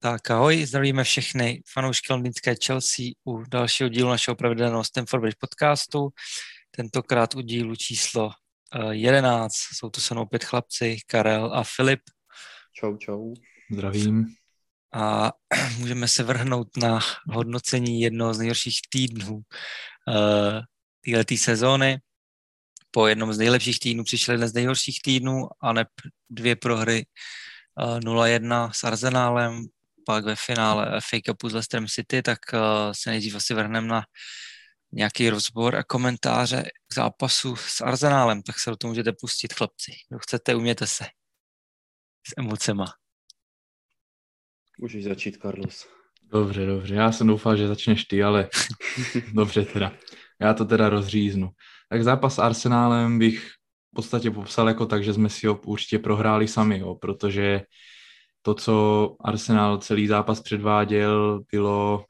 Tak 0.00 0.30
ahoj, 0.30 0.66
zdravíme 0.66 1.04
všechny 1.04 1.62
fanoušky 1.72 2.12
londýnské 2.12 2.54
Chelsea 2.64 3.04
u 3.24 3.42
dalšího 3.48 3.88
dílu 3.88 4.08
našeho 4.08 4.34
pravidelného 4.34 4.84
Stamford 4.84 5.20
Bridge 5.20 5.36
podcastu. 5.40 6.08
Tentokrát 6.70 7.34
u 7.34 7.40
dílu 7.40 7.76
číslo 7.76 8.30
11. 8.90 9.54
Eh, 9.54 9.74
Jsou 9.74 9.90
tu 9.90 10.00
se 10.00 10.14
mnou 10.14 10.22
opět 10.22 10.44
chlapci, 10.44 10.96
Karel 11.06 11.54
a 11.54 11.64
Filip. 11.64 12.00
Čau, 12.72 12.96
čau. 12.96 13.34
Zdravím. 13.72 14.26
A 14.94 15.32
můžeme 15.78 16.08
se 16.08 16.22
vrhnout 16.22 16.76
na 16.76 17.00
hodnocení 17.26 18.00
jednoho 18.00 18.34
z 18.34 18.38
nejhorších 18.38 18.80
týdnů 18.90 19.34
uh, 19.34 21.14
této 21.14 21.36
sezóny. 21.36 21.98
Po 22.90 23.06
jednom 23.06 23.32
z 23.32 23.38
nejlepších 23.38 23.78
týdnů 23.78 24.04
přišel 24.04 24.34
jeden 24.34 24.48
z 24.48 24.54
nejhorších 24.54 25.02
týdnů 25.02 25.48
a 25.60 25.72
ne 25.72 25.84
dvě 26.30 26.56
prohry 26.56 27.06
uh, 27.82 27.96
eh, 27.96 28.00
0-1 28.00 28.70
s 28.74 28.84
Arsenálem, 28.84 29.66
pak 30.08 30.24
ve 30.24 30.36
finále 30.36 31.00
FA 31.00 31.18
Cupu 31.26 31.48
s 31.48 31.52
Leicesterem 31.52 31.86
City, 31.86 32.22
tak 32.22 32.38
uh, 32.52 32.60
se 32.92 33.10
nejdřív 33.10 33.34
asi 33.34 33.54
vrhneme 33.54 33.88
na 33.88 34.02
nějaký 34.92 35.30
rozbor 35.30 35.76
a 35.76 35.82
komentáře 35.82 36.62
k 36.88 36.94
zápasu 36.94 37.56
s 37.56 37.80
Arsenálem, 37.80 38.42
tak 38.42 38.58
se 38.58 38.70
do 38.70 38.76
toho 38.76 38.90
můžete 38.90 39.12
pustit, 39.20 39.52
chlapci. 39.52 39.92
Kdo 40.08 40.18
chcete, 40.18 40.54
uměte 40.54 40.86
se 40.86 41.04
s 42.28 42.34
emocema. 42.38 42.84
Můžeš 44.78 45.04
začít, 45.04 45.36
Carlos. 45.42 45.88
Dobře, 46.22 46.66
dobře. 46.66 46.94
Já 46.94 47.12
jsem 47.12 47.26
doufal, 47.26 47.56
že 47.56 47.68
začneš 47.68 48.04
ty, 48.04 48.22
ale 48.22 48.48
dobře 49.32 49.64
teda. 49.64 49.92
Já 50.40 50.54
to 50.54 50.64
teda 50.64 50.88
rozříznu. 50.88 51.50
Tak 51.90 52.04
zápas 52.04 52.34
s 52.34 52.38
Arsenálem 52.38 53.18
bych 53.18 53.48
v 53.92 53.94
podstatě 53.94 54.30
popsal 54.30 54.68
jako 54.68 54.86
tak, 54.86 55.04
že 55.04 55.14
jsme 55.14 55.28
si 55.28 55.46
ho 55.46 55.60
určitě 55.64 55.98
prohráli 55.98 56.48
sami, 56.48 56.78
jo, 56.78 56.94
protože 56.94 57.60
to, 58.42 58.54
co 58.54 59.16
Arsenal 59.20 59.78
celý 59.78 60.06
zápas 60.06 60.40
předváděl, 60.40 61.40
bylo 61.52 62.04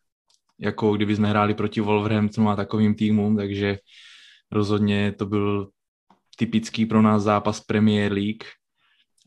jako 0.58 0.96
kdyby 0.96 1.16
jsme 1.16 1.28
hráli 1.28 1.54
proti 1.54 1.80
Wolverhamptonu 1.80 2.50
a 2.50 2.56
takovým 2.56 2.94
týmům, 2.94 3.36
takže 3.36 3.78
rozhodně 4.52 5.12
to 5.12 5.26
byl 5.26 5.68
typický 6.36 6.86
pro 6.86 7.02
nás 7.02 7.22
zápas 7.22 7.60
Premier 7.60 8.12
League. 8.12 8.44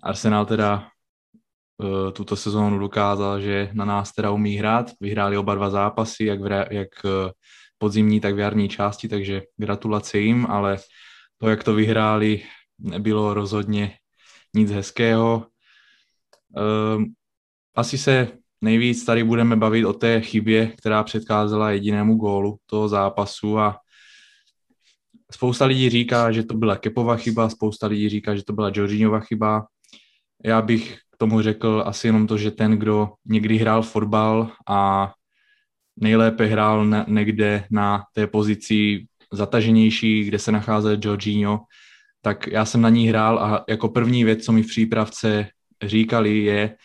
Arsenal 0.03 0.45
teda 0.45 0.87
uh, 1.77 2.11
tuto 2.11 2.35
sezónu 2.35 2.79
dokázal, 2.79 3.41
že 3.41 3.69
na 3.73 3.85
nás 3.85 4.11
teda 4.11 4.31
umí 4.31 4.55
hrát. 4.55 4.91
Vyhráli 5.01 5.37
oba 5.37 5.55
dva 5.55 5.69
zápasy, 5.69 6.25
jak, 6.25 6.41
v, 6.41 6.65
jak 6.71 6.89
uh, 7.03 7.11
podzimní, 7.77 8.19
tak 8.19 8.35
v 8.35 8.39
jarní 8.39 8.69
části, 8.69 9.07
takže 9.07 9.41
gratulace 9.57 10.19
jim, 10.19 10.45
ale 10.49 10.77
to, 11.37 11.49
jak 11.49 11.63
to 11.63 11.73
vyhráli, 11.73 12.43
nebylo 12.79 13.33
rozhodně 13.33 13.97
nic 14.55 14.71
hezkého. 14.71 15.50
Uh, 16.57 17.03
asi 17.75 17.97
se 17.97 18.27
nejvíc 18.61 19.05
tady 19.05 19.23
budeme 19.23 19.55
bavit 19.55 19.85
o 19.85 19.93
té 19.93 20.21
chybě, 20.21 20.67
která 20.67 21.03
předcházela 21.03 21.71
jedinému 21.71 22.15
gólu 22.15 22.57
toho 22.65 22.87
zápasu 22.87 23.59
a 23.59 23.77
spousta 25.31 25.65
lidí 25.65 25.89
říká, 25.89 26.31
že 26.31 26.43
to 26.43 26.53
byla 26.53 26.75
Kepova 26.75 27.15
chyba, 27.17 27.49
spousta 27.49 27.87
lidí 27.87 28.09
říká, 28.09 28.35
že 28.35 28.43
to 28.43 28.53
byla 28.53 28.71
Jorginhova 28.73 29.19
chyba. 29.19 29.65
Já 30.45 30.61
bych 30.61 30.97
k 31.11 31.17
tomu 31.17 31.41
řekl 31.41 31.83
asi 31.85 32.07
jenom 32.07 32.27
to, 32.27 32.37
že 32.37 32.51
ten, 32.51 32.71
kdo 32.71 33.09
někdy 33.25 33.57
hrál 33.57 33.81
fotbal 33.81 34.51
a 34.69 35.11
nejlépe 35.97 36.45
hrál 36.45 36.87
někde 37.07 37.67
na 37.71 38.03
té 38.13 38.27
pozici 38.27 39.05
zataženější, 39.33 40.23
kde 40.23 40.39
se 40.39 40.51
nacházel 40.51 40.97
Jorginho, 41.01 41.59
tak 42.21 42.47
já 42.47 42.65
jsem 42.65 42.81
na 42.81 42.89
ní 42.89 43.07
hrál 43.07 43.39
a 43.39 43.63
jako 43.69 43.89
první 43.89 44.23
věc, 44.23 44.45
co 44.45 44.51
mi 44.51 44.63
v 44.63 44.67
přípravce 44.67 45.47
říkali, 45.83 46.37
je 46.37 46.77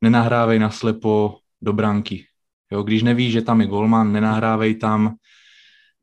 nenahrávej 0.00 0.58
naslepo 0.58 1.38
do 1.62 1.72
branky. 1.72 2.26
Jo, 2.72 2.82
když 2.82 3.02
nevíš, 3.02 3.32
že 3.32 3.42
tam 3.42 3.60
je 3.60 3.66
golman, 3.66 4.12
nenahrávej 4.12 4.74
tam. 4.74 5.14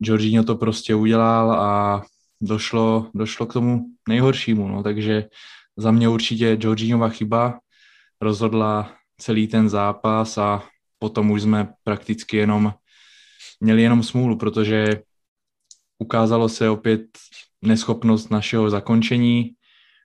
Jorginho 0.02 0.44
to 0.44 0.56
prostě 0.56 0.96
udělal 0.96 1.52
a 1.52 2.04
došlo, 2.42 3.12
došlo 3.14 3.46
k 3.46 3.54
tomu 3.54 3.86
nejhoršímu. 4.10 4.68
No, 4.68 4.84
takže 4.84 5.26
za 5.78 5.92
mě 5.92 6.10
určitě 6.10 6.58
Jorginhova 6.60 7.10
chyba 7.10 7.60
rozhodla 8.22 8.94
celý 9.18 9.48
ten 9.48 9.70
zápas 9.70 10.38
a 10.38 10.64
potom 11.00 11.32
už 11.32 11.42
jsme 11.42 11.74
prakticky 11.84 12.38
jenom 12.38 12.74
měli 13.60 13.82
jenom 13.82 14.04
smůlu, 14.04 14.38
protože 14.38 15.02
ukázalo 15.98 16.50
se 16.50 16.70
opět 16.70 17.06
neschopnost 17.62 18.32
našeho 18.32 18.70
zakončení. 18.70 19.52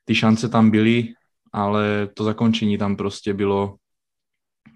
Ty 0.05 0.15
šance 0.15 0.49
tam 0.49 0.71
byly, 0.71 1.15
ale 1.55 2.07
to 2.07 2.25
zakončení 2.25 2.79
tam 2.79 2.97
prostě 2.97 3.35
bylo, 3.35 3.77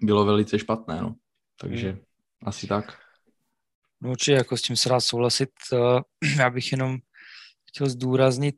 bylo 0.01 0.25
velice 0.25 0.59
špatné, 0.59 1.01
no. 1.01 1.15
Takže 1.61 1.91
hmm. 1.91 2.01
asi 2.43 2.67
tak. 2.67 2.99
No 4.01 4.11
určitě, 4.11 4.31
jako 4.31 4.57
s 4.57 4.61
tím 4.61 4.75
se 4.75 4.89
dá 4.89 4.99
souhlasit. 4.99 5.49
Já 6.37 6.49
bych 6.49 6.71
jenom 6.71 6.97
chtěl 7.69 7.89
zdůraznit 7.89 8.55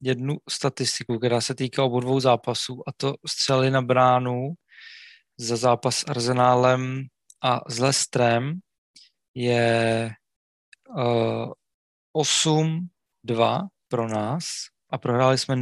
jednu 0.00 0.36
statistiku, 0.50 1.18
která 1.18 1.40
se 1.40 1.54
týká 1.54 1.84
obou 1.84 2.00
dvou 2.00 2.20
zápasů, 2.20 2.82
a 2.86 2.92
to 2.96 3.14
střely 3.26 3.70
na 3.70 3.82
bránu 3.82 4.52
za 5.38 5.56
zápas 5.56 5.96
s 5.96 6.04
Arzenálem 6.08 7.04
a 7.42 7.60
s 7.70 7.78
Lestrem 7.78 8.60
je 9.34 10.10
8-2 12.16 13.68
pro 13.88 14.08
nás 14.08 14.44
a 14.90 14.98
prohráli 14.98 15.38
jsme 15.38 15.56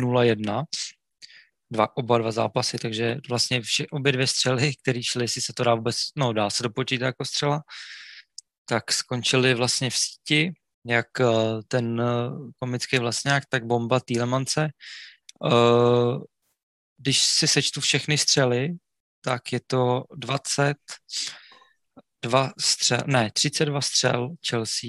dva, 1.71 1.97
oba 1.97 2.19
dva 2.19 2.33
zápasy, 2.33 2.79
takže 2.79 3.17
vlastně 3.29 3.61
vše, 3.61 3.87
obě 3.91 4.13
dvě 4.13 4.27
střely, 4.27 4.73
které 4.83 5.03
šly, 5.03 5.25
jestli 5.25 5.41
se 5.41 5.53
to 5.53 5.65
dá 5.65 5.75
vůbec, 5.75 5.97
no 6.17 6.33
dá 6.33 6.51
se 6.51 6.63
dopočítat 6.63 7.07
jako 7.07 7.25
střela, 7.25 7.63
tak 8.65 8.93
skončily 8.93 9.55
vlastně 9.55 9.91
v 9.91 9.97
síti, 9.97 10.53
jak 10.87 11.21
eh, 11.21 11.25
ten 11.69 12.01
eh, 12.01 12.05
komický 12.59 12.99
vlastňák, 12.99 13.43
tak 13.49 13.67
bomba 13.67 14.01
Týlemance. 14.01 14.69
Eh, 15.47 16.17
když 16.99 17.25
si 17.25 17.49
sečtu 17.49 17.81
všechny 17.81 18.19
střely, 18.19 18.69
tak 19.21 19.53
je 19.53 19.61
to 19.67 20.05
22 20.17 22.53
střel, 22.61 23.01
ne, 23.07 23.31
32 23.35 23.81
střel 23.81 24.31
Chelsea 24.49 24.89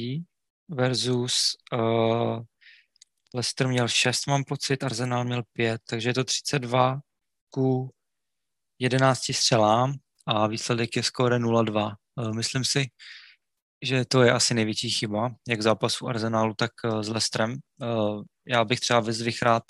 versus 0.70 1.56
uh, 1.74 2.40
Leicester 3.34 3.68
měl 3.68 3.88
6, 3.88 4.28
mám 4.28 4.44
pocit, 4.44 4.84
Arsenal 4.84 5.24
měl 5.24 5.44
5, 5.54 5.82
takže 5.90 6.10
je 6.10 6.14
to 6.14 6.24
32 6.24 7.00
ku 7.50 7.90
11 8.80 9.34
střelám 9.34 9.94
a 10.26 10.48
výsledek 10.48 10.96
je 10.96 11.04
skóre 11.04 11.40
0-2. 11.40 11.96
Eh, 12.20 12.34
myslím 12.34 12.66
si, 12.66 12.86
že 13.82 14.06
to 14.06 14.24
je 14.24 14.32
asi 14.32 14.54
největší 14.54 14.90
chyba, 14.90 15.30
jak 15.48 15.62
zápasu 15.62 16.08
Arsenalu, 16.08 16.54
tak 16.58 16.72
eh, 16.86 17.04
s 17.04 17.08
Leicesterem. 17.10 17.56
Eh, 17.82 17.86
já 18.48 18.66
bych 18.66 18.80
třeba 18.80 19.00
vyzvih 19.00 19.42
rád 19.42 19.64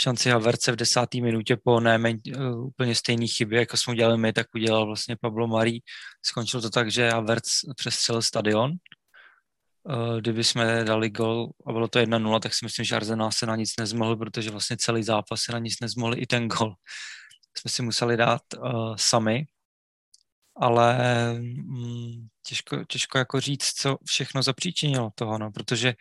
šanci 0.00 0.30
Haverce 0.30 0.72
v 0.72 0.76
desáté 0.76 1.20
minutě 1.20 1.56
po 1.64 1.80
nejméně 1.80 2.18
úplně 2.64 2.94
stejné 2.94 3.26
chybě, 3.26 3.60
jako 3.60 3.76
jsme 3.76 3.92
udělali 3.92 4.18
my, 4.18 4.32
tak 4.32 4.46
udělal 4.54 4.86
vlastně 4.86 5.16
Pablo 5.20 5.46
Marí. 5.46 5.82
Skončilo 6.22 6.62
to 6.62 6.70
tak, 6.70 6.90
že 6.90 7.10
Havertz 7.10 7.60
přestřelil 7.76 8.22
stadion 8.22 8.72
kdyby 10.20 10.44
jsme 10.44 10.84
dali 10.84 11.10
gol 11.10 11.50
a 11.66 11.72
bylo 11.72 11.88
to 11.88 11.98
1-0, 11.98 12.40
tak 12.40 12.54
si 12.54 12.64
myslím, 12.64 12.84
že 12.84 12.96
Arsenal 12.96 13.32
se 13.32 13.46
na 13.46 13.56
nic 13.56 13.76
nezmohl, 13.76 14.16
protože 14.16 14.50
vlastně 14.50 14.76
celý 14.76 15.02
zápas 15.02 15.40
se 15.42 15.52
na 15.52 15.58
nic 15.58 15.80
nezmohli, 15.80 16.18
i 16.18 16.26
ten 16.26 16.48
gol 16.48 16.74
jsme 17.58 17.70
si 17.70 17.82
museli 17.82 18.16
dát 18.16 18.42
uh, 18.58 18.96
sami, 18.96 19.46
ale 20.56 20.98
mm, 21.34 22.28
těžko, 22.46 22.84
těžko 22.84 23.18
jako 23.18 23.40
říct, 23.40 23.72
co 23.72 23.98
všechno 24.06 24.42
zapříčinilo 24.42 25.10
toho, 25.14 25.38
no, 25.38 25.50
protože 25.50 25.94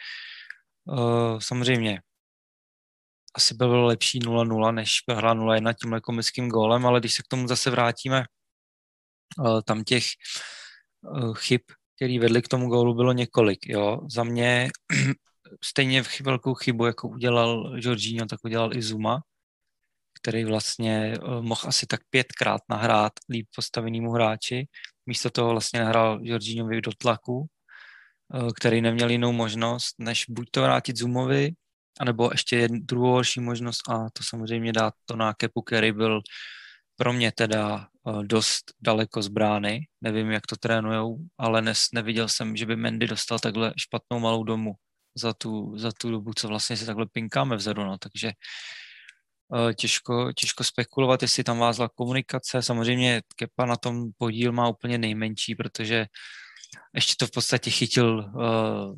uh, 0.86 1.39
samozřejmě 1.39 2.01
asi 3.34 3.54
by 3.54 3.66
bylo 3.66 3.86
lepší 3.86 4.19
0-0, 4.19 4.74
než 4.74 5.01
prohrát 5.01 5.38
0-1 5.38 5.74
tímhle 5.81 6.01
komickým 6.01 6.50
gólem, 6.50 6.86
ale 6.86 7.00
když 7.00 7.13
se 7.13 7.24
k 7.24 7.27
tomu 7.27 7.48
zase 7.48 7.69
vrátíme, 7.69 8.25
uh, 9.39 9.62
tam 9.62 9.84
těch 9.84 10.04
uh, 11.01 11.36
chyb 11.36 11.62
který 12.01 12.19
vedli 12.19 12.42
k 12.42 12.48
tomu 12.48 12.68
gólu, 12.68 12.94
bylo 12.94 13.13
několik. 13.13 13.69
Jo. 13.69 14.00
Za 14.12 14.24
mě 14.24 14.69
stejně 15.63 16.03
velkou 16.21 16.53
chybu, 16.53 16.86
jako 16.86 17.07
udělal 17.07 17.74
Jorginho, 17.77 18.25
tak 18.25 18.39
udělal 18.44 18.75
i 18.75 18.81
Zuma, 18.81 19.21
který 20.21 20.44
vlastně 20.44 21.13
eh, 21.13 21.42
mohl 21.42 21.62
asi 21.65 21.86
tak 21.86 22.01
pětkrát 22.09 22.62
nahrát 22.69 23.13
líp 23.30 23.48
postavenému 23.56 24.12
hráči. 24.12 24.68
Místo 25.06 25.30
toho 25.30 25.50
vlastně 25.50 25.80
nahrál 25.80 26.19
Jorginhovi 26.21 26.81
do 26.81 26.92
tlaku, 26.98 27.45
eh, 28.36 28.48
který 28.57 28.81
neměl 28.81 29.09
jinou 29.09 29.31
možnost, 29.31 29.95
než 30.00 30.25
buď 30.30 30.48
to 30.51 30.62
vrátit 30.62 30.98
Zumovi, 30.98 31.51
anebo 32.00 32.30
ještě 32.31 32.57
jednu, 32.57 32.80
druhou 32.80 33.12
horší 33.12 33.39
možnost 33.39 33.89
a 33.89 34.09
to 34.13 34.24
samozřejmě 34.24 34.74
dát 34.74 34.94
to 35.06 35.15
na 35.15 35.33
Kepu, 35.33 35.62
který 35.62 35.92
byl 35.92 36.21
pro 37.01 37.13
mě 37.13 37.31
teda 37.31 37.88
eh, 38.07 38.24
dost 38.24 38.74
daleko 38.81 39.21
z 39.21 39.27
brány. 39.27 39.88
Nevím, 40.01 40.31
jak 40.31 40.48
to 40.48 40.56
trénujou, 40.56 41.18
ale 41.38 41.62
nes, 41.62 41.88
neviděl 41.94 42.27
jsem, 42.27 42.56
že 42.56 42.65
by 42.65 42.75
Mendy 42.75 43.07
dostal 43.07 43.39
takhle 43.39 43.74
špatnou 43.77 44.19
malou 44.19 44.44
domu 44.44 44.74
za 45.15 45.33
tu, 45.33 45.77
za 45.77 45.92
tu 45.92 46.12
dobu, 46.12 46.31
co 46.33 46.48
vlastně 46.48 46.77
se 46.77 46.86
takhle 46.86 47.06
pinkáme 47.06 47.56
vzadu. 47.56 47.83
No. 47.83 47.98
Takže 47.98 48.31
uh, 49.50 49.74
těžko, 49.74 50.33
těžko 50.33 50.63
spekulovat, 50.63 51.21
jestli 51.21 51.44
tam 51.44 51.57
vázla 51.57 51.89
komunikace. 51.89 52.62
Samozřejmě 52.62 53.21
Kepa 53.36 53.65
na 53.65 53.75
tom 53.75 54.12
podíl 54.18 54.51
má 54.51 54.69
úplně 54.69 54.98
nejmenší, 54.98 55.56
protože 55.56 56.06
ještě 56.95 57.13
to 57.18 57.27
v 57.27 57.31
podstatě 57.31 57.71
chytil 57.71 58.31
uh, 58.36 58.95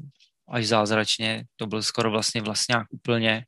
až 0.47 0.67
zázračně. 0.67 1.45
To 1.55 1.67
byl 1.67 1.81
skoro 1.81 2.11
vlastně 2.11 2.41
vlastňák 2.41 2.88
úplně. 2.91 3.45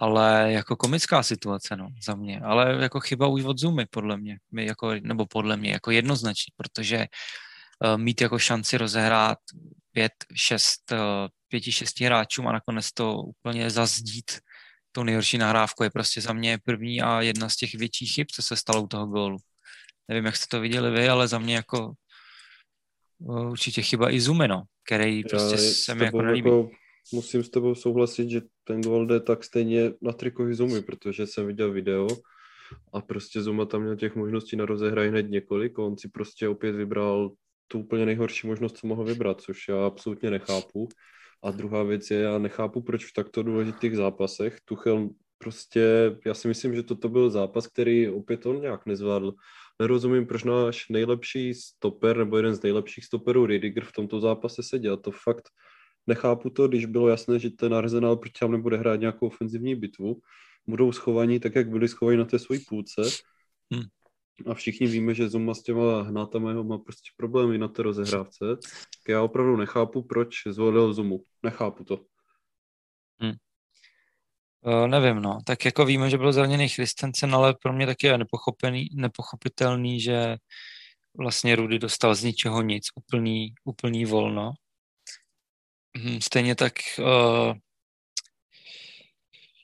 Ale 0.00 0.52
jako 0.52 0.76
komická 0.76 1.22
situace, 1.22 1.76
no, 1.76 1.88
za 2.04 2.14
mě. 2.14 2.40
Ale 2.40 2.82
jako 2.82 3.00
chyba 3.00 3.26
už 3.26 3.44
od 3.44 3.58
Zumy, 3.58 3.86
podle 3.90 4.16
mě. 4.16 4.38
My 4.52 4.66
jako, 4.66 4.94
nebo 5.02 5.26
podle 5.26 5.56
mě, 5.56 5.70
jako 5.70 5.90
jednoznačně, 5.90 6.52
protože 6.56 7.06
uh, 7.84 7.98
mít 8.00 8.20
jako 8.20 8.38
šanci 8.38 8.78
rozehrát 8.78 9.38
pět, 9.92 10.12
šest, 10.34 10.92
uh, 10.92 10.98
pěti, 11.48 11.72
šesti 11.72 12.04
hráčům 12.04 12.48
a 12.48 12.52
nakonec 12.52 12.92
to 12.92 13.22
úplně 13.22 13.70
zazdít 13.70 14.40
tou 14.92 15.02
nejhorší 15.02 15.38
nahrávku 15.38 15.82
je 15.82 15.90
prostě 15.90 16.20
za 16.20 16.32
mě 16.32 16.58
první 16.64 17.02
a 17.02 17.20
jedna 17.20 17.48
z 17.48 17.56
těch 17.56 17.74
větších 17.74 18.14
chyb, 18.14 18.26
co 18.32 18.42
se 18.42 18.56
stalo 18.56 18.82
u 18.82 18.86
toho 18.86 19.06
gólu. 19.06 19.38
Nevím, 20.08 20.26
jak 20.26 20.36
jste 20.36 20.46
to 20.56 20.60
viděli 20.60 20.90
vy, 20.90 21.08
ale 21.08 21.28
za 21.28 21.38
mě 21.38 21.54
jako 21.54 21.92
určitě 23.18 23.82
chyba 23.82 24.10
i 24.10 24.20
Zumeno, 24.20 24.62
který 24.86 25.22
prostě 25.24 25.58
se 25.58 25.94
mi 25.94 26.04
jako 26.04 26.22
nelíbí. 26.22 26.50
Jako, 26.50 26.70
musím 27.12 27.42
s 27.42 27.50
tebou 27.50 27.74
souhlasit, 27.74 28.30
že 28.30 28.42
ten 28.64 28.80
gol 28.80 29.06
jde 29.06 29.20
tak 29.20 29.44
stejně 29.44 29.92
na 30.02 30.12
trikovi 30.12 30.54
Zumy, 30.54 30.82
protože 30.82 31.26
jsem 31.26 31.46
viděl 31.46 31.72
video 31.72 32.08
a 32.92 33.00
prostě 33.00 33.42
Zuma 33.42 33.64
tam 33.64 33.82
měl 33.82 33.96
těch 33.96 34.16
možností 34.16 34.56
na 34.56 34.66
rozehraj 34.66 35.08
hned 35.08 35.30
několik 35.30 35.78
on 35.78 35.98
si 35.98 36.08
prostě 36.08 36.48
opět 36.48 36.72
vybral 36.72 37.30
tu 37.68 37.78
úplně 37.78 38.06
nejhorší 38.06 38.46
možnost, 38.46 38.76
co 38.76 38.86
mohl 38.86 39.04
vybrat, 39.04 39.40
což 39.40 39.68
já 39.68 39.86
absolutně 39.86 40.30
nechápu. 40.30 40.88
A 41.42 41.50
druhá 41.50 41.82
věc 41.82 42.10
je, 42.10 42.20
já 42.20 42.38
nechápu, 42.38 42.82
proč 42.82 43.06
v 43.06 43.12
takto 43.12 43.42
důležitých 43.42 43.96
zápasech 43.96 44.58
Tuchel 44.64 45.08
prostě, 45.38 46.16
já 46.26 46.34
si 46.34 46.48
myslím, 46.48 46.74
že 46.74 46.82
toto 46.82 47.08
byl 47.08 47.30
zápas, 47.30 47.66
který 47.66 48.08
opět 48.08 48.46
on 48.46 48.60
nějak 48.60 48.86
nezvládl. 48.86 49.32
Nerozumím, 49.80 50.26
proč 50.26 50.44
náš 50.44 50.88
nejlepší 50.88 51.54
stoper, 51.54 52.16
nebo 52.16 52.36
jeden 52.36 52.54
z 52.54 52.62
nejlepších 52.62 53.04
stoperů 53.04 53.46
Ridiger 53.46 53.84
v 53.84 53.92
tomto 53.92 54.20
zápase 54.20 54.62
seděl. 54.62 54.96
To 54.96 55.10
fakt 55.10 55.48
nechápu 56.06 56.50
to, 56.50 56.68
když 56.68 56.86
bylo 56.86 57.08
jasné, 57.08 57.38
že 57.38 57.50
ten 57.50 57.74
Arsenal 57.74 58.16
proti 58.16 58.38
tam 58.40 58.52
nebude 58.52 58.76
hrát 58.76 59.00
nějakou 59.00 59.26
ofenzivní 59.26 59.74
bitvu. 59.74 60.20
Budou 60.66 60.92
schovaní 60.92 61.40
tak, 61.40 61.54
jak 61.54 61.68
byli 61.68 61.88
schovaní 61.88 62.18
na 62.18 62.24
té 62.24 62.38
své 62.38 62.56
půlce. 62.68 63.02
Hmm. 63.72 63.84
A 64.46 64.54
všichni 64.54 64.86
víme, 64.86 65.14
že 65.14 65.28
Zuma 65.28 65.54
s 65.54 65.62
těma 65.62 66.02
hnátama 66.02 66.62
má 66.62 66.78
prostě 66.78 67.10
problémy 67.16 67.58
na 67.58 67.68
té 67.68 67.82
rozehrávce. 67.82 68.44
Já 69.08 69.22
opravdu 69.22 69.56
nechápu, 69.56 70.02
proč 70.02 70.34
zvolil 70.46 70.92
Zumu. 70.92 71.24
Nechápu 71.42 71.84
to. 71.84 72.04
Hmm. 73.20 73.32
Uh, 74.66 74.88
nevím, 74.88 75.22
no. 75.22 75.38
Tak 75.46 75.64
jako 75.64 75.84
víme, 75.84 76.10
že 76.10 76.18
byl 76.18 76.32
zraněný 76.32 76.68
Christensen, 76.68 77.34
ale 77.34 77.54
pro 77.62 77.72
mě 77.72 77.86
taky 77.86 78.06
je 78.06 78.18
nepochopený, 78.18 78.88
nepochopitelný, 78.92 80.00
že 80.00 80.36
vlastně 81.18 81.56
Rudy 81.56 81.78
dostal 81.78 82.14
z 82.14 82.24
ničeho 82.24 82.62
nic, 82.62 82.88
úplný, 82.94 83.54
úplný 83.64 84.04
volno. 84.04 84.52
Hmm, 85.96 86.20
stejně 86.20 86.54
tak 86.54 86.72
uh, 86.98 87.54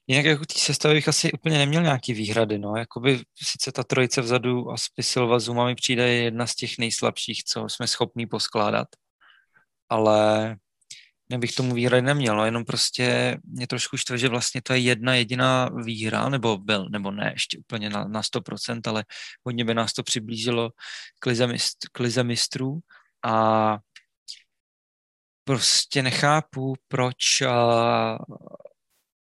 Jinak 0.08 0.25
jako 0.25 0.44
té 0.44 0.55
sestavy 0.58 0.94
bych 0.94 1.08
asi 1.08 1.32
úplně 1.32 1.58
neměl 1.58 1.82
nějaký 1.82 2.12
výhrady, 2.12 2.58
no. 2.58 2.76
Jakoby 2.76 3.20
sice 3.43 3.73
ta 3.73 3.84
trojice 3.84 4.20
vzadu 4.20 4.70
a 4.70 4.76
Spisilva 4.76 5.38
Zuma 5.38 5.67
mi 5.67 5.75
přijde 5.75 6.08
jedna 6.08 6.46
z 6.46 6.55
těch 6.55 6.78
nejslabších, 6.78 7.44
co 7.44 7.69
jsme 7.69 7.87
schopní 7.87 8.26
poskládat, 8.26 8.88
ale 9.88 10.56
nebych 11.28 11.52
tomu 11.55 11.75
výhrady 11.75 12.02
neměl, 12.02 12.37
no, 12.37 12.44
jenom 12.44 12.64
prostě 12.64 13.38
mě 13.44 13.67
trošku 13.67 13.96
štve, 13.96 14.19
že 14.19 14.28
vlastně 14.28 14.62
to 14.62 14.73
je 14.73 14.78
jedna 14.78 15.14
jediná 15.14 15.69
výhra, 15.84 16.28
nebo 16.28 16.58
byl, 16.58 16.88
nebo 16.88 17.11
ne, 17.11 17.31
ještě 17.34 17.58
úplně 17.58 17.90
na, 17.90 18.05
na 18.05 18.23
100%, 18.23 18.81
ale 18.87 19.05
hodně 19.44 19.64
by 19.64 19.75
nás 19.75 19.93
to 19.93 20.02
přiblížilo 20.02 20.70
k 21.19 21.26
lize, 21.26 21.46
mistr, 21.46 21.88
k 21.93 22.00
lize 22.00 22.25
mistrů. 22.25 22.78
A 23.25 23.78
prostě 25.46 26.02
nechápu, 26.02 26.75
proč 26.88 27.43
a, 27.43 28.19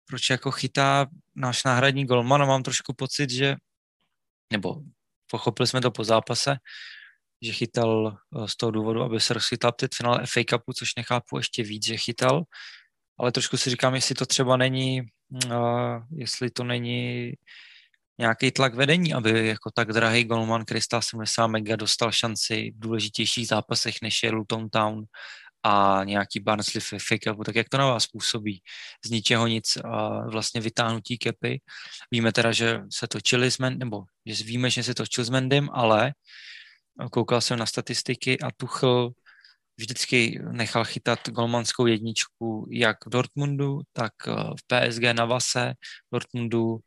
proč 0.07 0.31
jako 0.31 0.51
chytá 0.51 1.07
náš 1.35 1.65
náhradní 1.65 2.07
golman 2.07 2.43
a 2.43 2.47
mám 2.47 2.63
trošku 2.63 2.95
pocit, 2.95 3.31
že, 3.31 3.57
nebo 4.53 4.77
pochopili 5.31 5.67
jsme 5.67 5.81
to 5.81 5.91
po 5.91 6.05
zápase, 6.05 6.57
že 7.43 7.53
chytal 7.53 8.17
eh, 8.17 8.49
z 8.49 8.57
toho 8.57 8.71
důvodu, 8.71 9.03
aby 9.03 9.21
se 9.21 9.35
rozchytal 9.35 9.73
teď 9.73 9.91
finále 9.95 10.27
FA 10.27 10.41
Cupu, 10.51 10.73
což 10.73 10.95
nechápu 10.97 11.37
ještě 11.37 11.63
víc, 11.63 11.87
že 11.87 11.97
chytal, 11.97 12.43
ale 13.19 13.33
trošku 13.33 13.57
si 13.57 13.71
říkám, 13.71 13.95
jestli 13.95 14.15
to 14.15 14.27
třeba 14.27 14.57
není, 14.57 15.03
uh, 15.45 16.03
jestli 16.11 16.51
to 16.51 16.65
není 16.65 17.33
nějaký 18.19 18.51
tlak 18.51 18.75
vedení, 18.75 19.15
aby 19.15 19.47
jako 19.47 19.71
tak 19.75 19.93
drahý 19.93 20.25
golman 20.25 20.65
Krista 20.65 21.01
70 21.01 21.47
mega 21.47 21.77
dostal 21.77 22.13
šanci 22.13 22.71
v 22.77 22.79
důležitějších 22.79 23.49
zápasech, 23.49 23.95
než 24.03 24.23
je 24.23 24.31
Luton 24.31 24.71
Town 24.71 25.05
a 25.65 26.01
nějaký 26.05 26.41
Barnsley 26.41 26.81
fake 26.81 27.33
up, 27.33 27.45
tak 27.47 27.55
jak 27.55 27.69
to 27.69 27.79
na 27.79 27.87
vás 27.87 28.07
působí? 28.07 28.63
Z 29.05 29.11
ničeho 29.11 29.47
nic 29.47 29.77
a 29.77 30.21
vlastně 30.29 30.61
vytáhnutí 30.61 31.19
kepy. 31.19 31.61
Víme 32.11 32.33
teda, 32.33 32.53
že 32.53 32.81
se 32.93 33.09
točili 33.09 33.51
s 33.51 33.59
Mendem, 33.59 33.79
nebo 33.79 34.05
že 34.27 34.45
víme, 34.45 34.71
že 34.71 34.83
se 34.83 34.95
točil 34.95 35.25
s 35.25 35.31
Mendem, 35.31 35.69
ale 35.73 36.13
koukal 37.13 37.41
jsem 37.41 37.59
na 37.59 37.67
statistiky 37.67 38.41
a 38.41 38.51
Tuchl 38.57 39.11
vždycky 39.77 40.41
nechal 40.51 40.85
chytat 40.85 41.29
golmanskou 41.29 41.87
jedničku 41.87 42.69
jak 42.71 43.07
v 43.07 43.11
Dortmundu, 43.11 43.81
tak 43.93 44.13
eh, 44.29 44.33
v 44.33 44.63
PSG 44.67 45.03
na 45.13 45.25
Vase, 45.25 45.75
v 45.81 46.13
Dortmundu, 46.13 46.79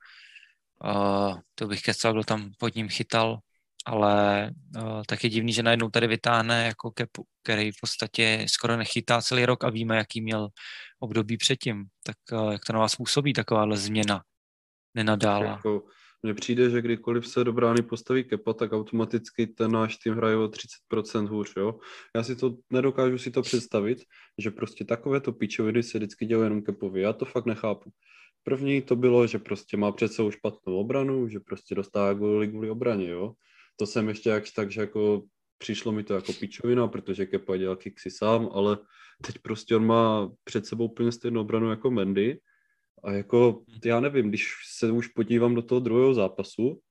uh, 0.84 1.40
to 1.56 1.68
bych 1.68 1.82
kecal, 1.82 2.14
kdo 2.14 2.24
tam 2.24 2.52
pod 2.58 2.76
ním 2.76 2.90
chytal, 2.90 3.40
ale 3.88 4.52
uh, 4.78 5.02
tak 5.08 5.24
je 5.24 5.30
divný, 5.30 5.54
že 5.54 5.64
najednou 5.64 5.90
tady 5.90 6.08
vytáhne 6.08 6.66
jako 6.66 6.92
kepu, 6.92 7.24
který 7.44 7.72
v 7.72 7.76
podstatě 7.82 8.46
skoro 8.50 8.78
nechytá 8.78 9.22
celý 9.22 9.46
rok 9.46 9.64
a 9.64 9.70
víme, 9.70 9.98
jaký 9.98 10.22
měl 10.22 10.48
období 11.00 11.38
předtím. 11.38 11.86
Tak 12.04 12.16
uh, 12.42 12.52
jak 12.52 12.66
to 12.66 12.74
na 12.74 12.80
vás 12.80 12.96
působí, 12.96 13.34
takováhle 13.34 13.78
změna 13.78 14.22
nenadála? 14.96 15.46
Jako, 15.46 15.84
mně 16.24 16.34
přijde, 16.34 16.70
že 16.70 16.82
kdykoliv 16.82 17.28
se 17.28 17.44
do 17.44 17.54
brány 17.54 17.82
postaví 17.82 18.24
kepa, 18.24 18.54
tak 18.54 18.74
automaticky 18.74 19.48
ten 19.48 19.72
náš 19.72 19.98
tým 19.98 20.14
hraje 20.14 20.36
o 20.36 20.48
30% 20.48 21.28
hůř, 21.28 21.54
jo. 21.58 21.80
Já 22.16 22.24
si 22.24 22.36
to, 22.36 22.58
nedokážu 22.70 23.18
si 23.18 23.32
to 23.32 23.42
představit, 23.42 24.00
že 24.38 24.52
prostě 24.52 24.86
takovéto 24.86 25.32
pičoviny 25.32 25.84
se 25.84 25.98
vždycky 25.98 26.26
dělají 26.26 26.46
jenom 26.46 26.62
kepovi. 26.62 27.02
Já 27.02 27.14
to 27.14 27.26
fakt 27.26 27.46
nechápu. 27.46 27.92
První 28.44 28.82
to 28.82 28.96
bylo, 28.96 29.28
že 29.28 29.40
prostě 29.40 29.78
má 29.78 29.92
před 29.92 30.14
sebou 30.14 30.32
špatnou 30.32 30.78
obranu, 30.78 31.30
že 31.30 31.40
prostě 31.40 31.76
dostává 31.76 32.14
góly 32.14 32.48
kvůli 32.48 32.70
obraně, 32.70 33.10
jo 33.10 33.34
to 33.78 33.86
jsem 33.86 34.10
ještě 34.10 34.30
jak 34.30 34.44
tak, 34.56 34.72
že 34.72 34.82
jako 34.82 35.24
přišlo 35.58 35.92
mi 35.92 36.04
to 36.04 36.14
jako 36.14 36.34
pičovina, 36.34 36.88
protože 36.88 37.26
Kepa 37.26 37.58
dělal 37.58 37.76
kiksy 37.76 38.12
sám, 38.12 38.50
ale 38.52 38.78
teď 39.24 39.40
prostě 39.40 39.76
on 39.76 39.86
má 39.86 40.32
před 40.44 40.66
sebou 40.66 40.86
úplně 40.86 41.12
stejnou 41.12 41.42
obranu 41.42 41.70
jako 41.70 41.92
Mendy 41.92 42.40
a 43.04 43.12
jako 43.12 43.64
já 43.86 44.00
nevím, 44.00 44.30
když 44.30 44.54
se 44.78 44.92
už 44.92 45.08
podívám 45.08 45.56
do 45.56 45.62
toho 45.62 45.80
druhého 45.80 46.14
zápasu 46.14 46.82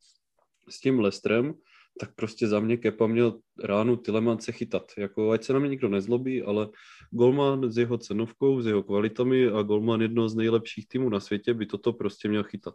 s 0.68 0.80
tím 0.80 1.00
Lestrem, 1.00 1.54
tak 2.00 2.14
prostě 2.14 2.48
za 2.48 2.60
mě 2.60 2.76
Kepa 2.76 3.06
měl 3.06 3.38
ránu 3.64 3.96
Tilemance 3.96 4.52
chytat. 4.52 4.92
Jako, 4.98 5.30
ať 5.30 5.44
se 5.44 5.52
na 5.52 5.58
mě 5.58 5.68
nikdo 5.68 5.88
nezlobí, 5.88 6.42
ale 6.42 6.68
Golman 7.10 7.72
s 7.72 7.78
jeho 7.78 7.98
cenovkou, 7.98 8.62
s 8.62 8.66
jeho 8.66 8.82
kvalitami 8.82 9.48
a 9.48 9.62
Golman 9.62 10.00
jedno 10.00 10.28
z 10.28 10.34
nejlepších 10.34 10.88
týmů 10.88 11.08
na 11.08 11.20
světě 11.20 11.54
by 11.54 11.66
toto 11.66 11.92
prostě 11.92 12.28
měl 12.28 12.44
chytat. 12.44 12.74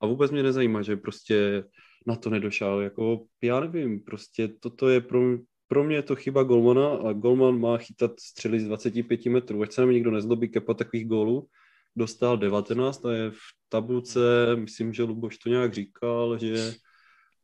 A 0.00 0.06
vůbec 0.06 0.30
mě 0.30 0.42
nezajímá, 0.42 0.82
že 0.82 0.96
prostě 0.96 1.64
na 2.06 2.16
to 2.16 2.30
nedošel. 2.30 2.80
Jako, 2.80 3.24
já 3.42 3.60
nevím, 3.60 4.00
prostě 4.00 4.48
toto 4.48 4.88
je 4.88 5.00
pro, 5.00 5.20
pro 5.68 5.84
mě 5.84 5.96
je 5.96 6.02
to 6.02 6.16
chyba 6.16 6.42
Golmana 6.42 6.88
a 6.88 7.12
Golman 7.12 7.60
má 7.60 7.78
chytat 7.78 8.20
střely 8.20 8.60
z 8.60 8.64
25 8.64 9.26
metrů. 9.26 9.62
Ať 9.62 9.72
se 9.72 9.80
nám 9.80 9.90
nikdo 9.90 10.10
nezlobí, 10.10 10.48
kepa 10.48 10.74
takových 10.74 11.06
gólů. 11.06 11.48
Dostal 11.96 12.36
19 12.36 13.04
a 13.04 13.12
je 13.12 13.30
v 13.30 13.38
tabulce, 13.68 14.20
myslím, 14.56 14.92
že 14.92 15.02
Luboš 15.02 15.38
to 15.38 15.48
nějak 15.48 15.74
říkal, 15.74 16.38
že 16.38 16.74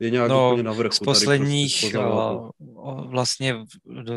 je 0.01 0.11
nějak 0.11 0.31
no, 0.31 0.49
úplně 0.49 0.63
na 0.63 0.73
vrchu. 0.73 0.95
Z 0.95 0.99
posledních, 0.99 1.81
prostě 1.81 1.99
vlastně 3.07 3.55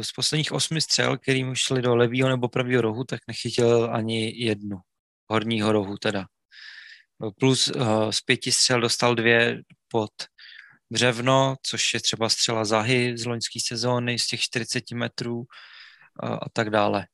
z 0.02 0.12
posledních 0.12 0.52
osmi 0.52 0.82
střel, 0.82 1.18
kterým 1.18 1.56
šli 1.56 1.82
do 1.82 1.96
levého 1.96 2.30
nebo 2.30 2.50
pravého 2.50 2.82
rohu, 2.82 3.04
tak 3.04 3.20
nechytil 3.28 3.90
ani 3.92 4.46
jednu. 4.46 4.78
Horního 5.30 5.72
rohu 5.72 5.98
teda. 5.98 6.26
Plus 7.40 7.68
uh, 7.68 8.10
z 8.10 8.22
pěti 8.22 8.52
střel 8.52 8.82
dostal 8.82 9.16
dvě 9.16 9.62
pod 9.88 10.12
Břevno, 10.92 11.56
což 11.64 11.94
je 11.94 12.00
třeba 12.00 12.30
střela 12.30 12.66
Zahy 12.66 13.18
z 13.18 13.26
loňské 13.26 13.60
sezóny 13.68 14.20
z 14.20 14.28
těch 14.28 14.40
40 14.40 14.92
metrů 14.92 15.44
a, 16.20 16.28
a 16.28 16.50
tak 16.54 16.70
dále. 16.70 17.06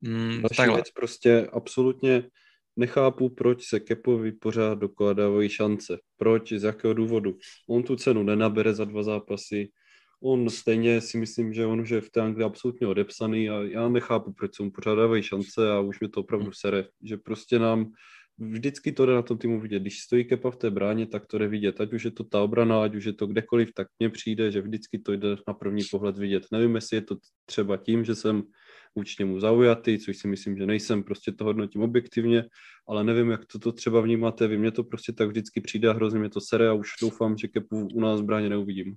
Mm, 0.00 0.42
Další 0.42 0.56
takhle. 0.56 0.76
věc 0.76 0.90
prostě 0.90 1.48
absolutně 1.52 2.22
nechápu, 2.76 3.28
proč 3.28 3.64
se 3.64 3.80
Kepovi 3.80 4.32
pořád 4.32 4.78
dokládávají 4.78 5.48
šance. 5.48 5.98
Proč, 6.16 6.52
z 6.52 6.64
jakého 6.64 6.94
důvodu. 6.94 7.38
On 7.68 7.82
tu 7.82 7.96
cenu 7.96 8.22
nenabere 8.22 8.74
za 8.74 8.84
dva 8.84 9.02
zápasy, 9.02 9.70
on 10.22 10.50
stejně 10.50 11.00
si 11.00 11.18
myslím, 11.18 11.52
že 11.52 11.66
on 11.66 11.80
už 11.80 11.90
je 11.90 12.00
v 12.00 12.10
té 12.10 12.20
Anglii 12.20 12.44
absolutně 12.44 12.86
odepsaný 12.86 13.50
a 13.50 13.62
já 13.62 13.88
nechápu, 13.88 14.32
proč 14.32 14.56
se 14.56 14.62
mu 14.62 14.70
pořád 14.70 14.94
dávají 14.94 15.22
šance 15.22 15.70
a 15.70 15.80
už 15.80 16.00
mi 16.00 16.08
to 16.08 16.20
opravdu 16.20 16.52
sere, 16.52 16.84
že 17.02 17.16
prostě 17.16 17.58
nám 17.58 17.92
vždycky 18.38 18.92
to 18.92 19.06
jde 19.06 19.14
na 19.14 19.22
tom 19.22 19.38
týmu 19.38 19.60
vidět. 19.60 19.80
Když 19.80 20.00
stojí 20.00 20.24
Kepa 20.24 20.50
v 20.50 20.56
té 20.56 20.70
bráně, 20.70 21.06
tak 21.06 21.26
to 21.26 21.38
jde 21.38 21.48
vidět. 21.48 21.80
Ať 21.80 21.92
už 21.92 22.04
je 22.04 22.10
to 22.10 22.24
ta 22.24 22.42
obrana, 22.42 22.82
ať 22.82 22.94
už 22.94 23.04
je 23.04 23.12
to 23.12 23.26
kdekoliv, 23.26 23.72
tak 23.74 23.88
mně 23.98 24.10
přijde, 24.10 24.52
že 24.52 24.60
vždycky 24.60 24.98
to 24.98 25.12
jde 25.12 25.36
na 25.48 25.54
první 25.54 25.82
pohled 25.90 26.18
vidět. 26.18 26.46
Nevím, 26.52 26.74
jestli 26.74 26.96
je 26.96 27.02
to 27.02 27.16
třeba 27.46 27.76
tím, 27.76 28.04
že 28.04 28.14
jsem 28.14 28.42
vůči 28.96 29.16
němu 29.20 29.40
zaujatý, 29.40 29.98
což 29.98 30.18
si 30.18 30.28
myslím, 30.28 30.56
že 30.56 30.66
nejsem, 30.66 31.02
prostě 31.02 31.32
to 31.32 31.44
hodnotím 31.44 31.82
objektivně, 31.82 32.44
ale 32.88 33.04
nevím, 33.04 33.30
jak 33.30 33.46
to, 33.46 33.58
to 33.58 33.72
třeba 33.72 34.00
vnímáte 34.00 34.48
vy, 34.48 34.58
mně 34.58 34.70
to 34.70 34.84
prostě 34.84 35.12
tak 35.12 35.28
vždycky 35.28 35.60
přijde 35.60 35.88
a 35.88 35.92
hrozně 35.92 36.20
mě 36.20 36.28
to 36.28 36.40
sere 36.40 36.68
a 36.68 36.72
už 36.72 36.88
doufám, 37.02 37.38
že 37.38 37.48
Kepu 37.48 37.88
u 37.94 38.00
nás 38.00 38.20
v 38.20 38.24
bráně 38.24 38.48
neuvidím. 38.48 38.96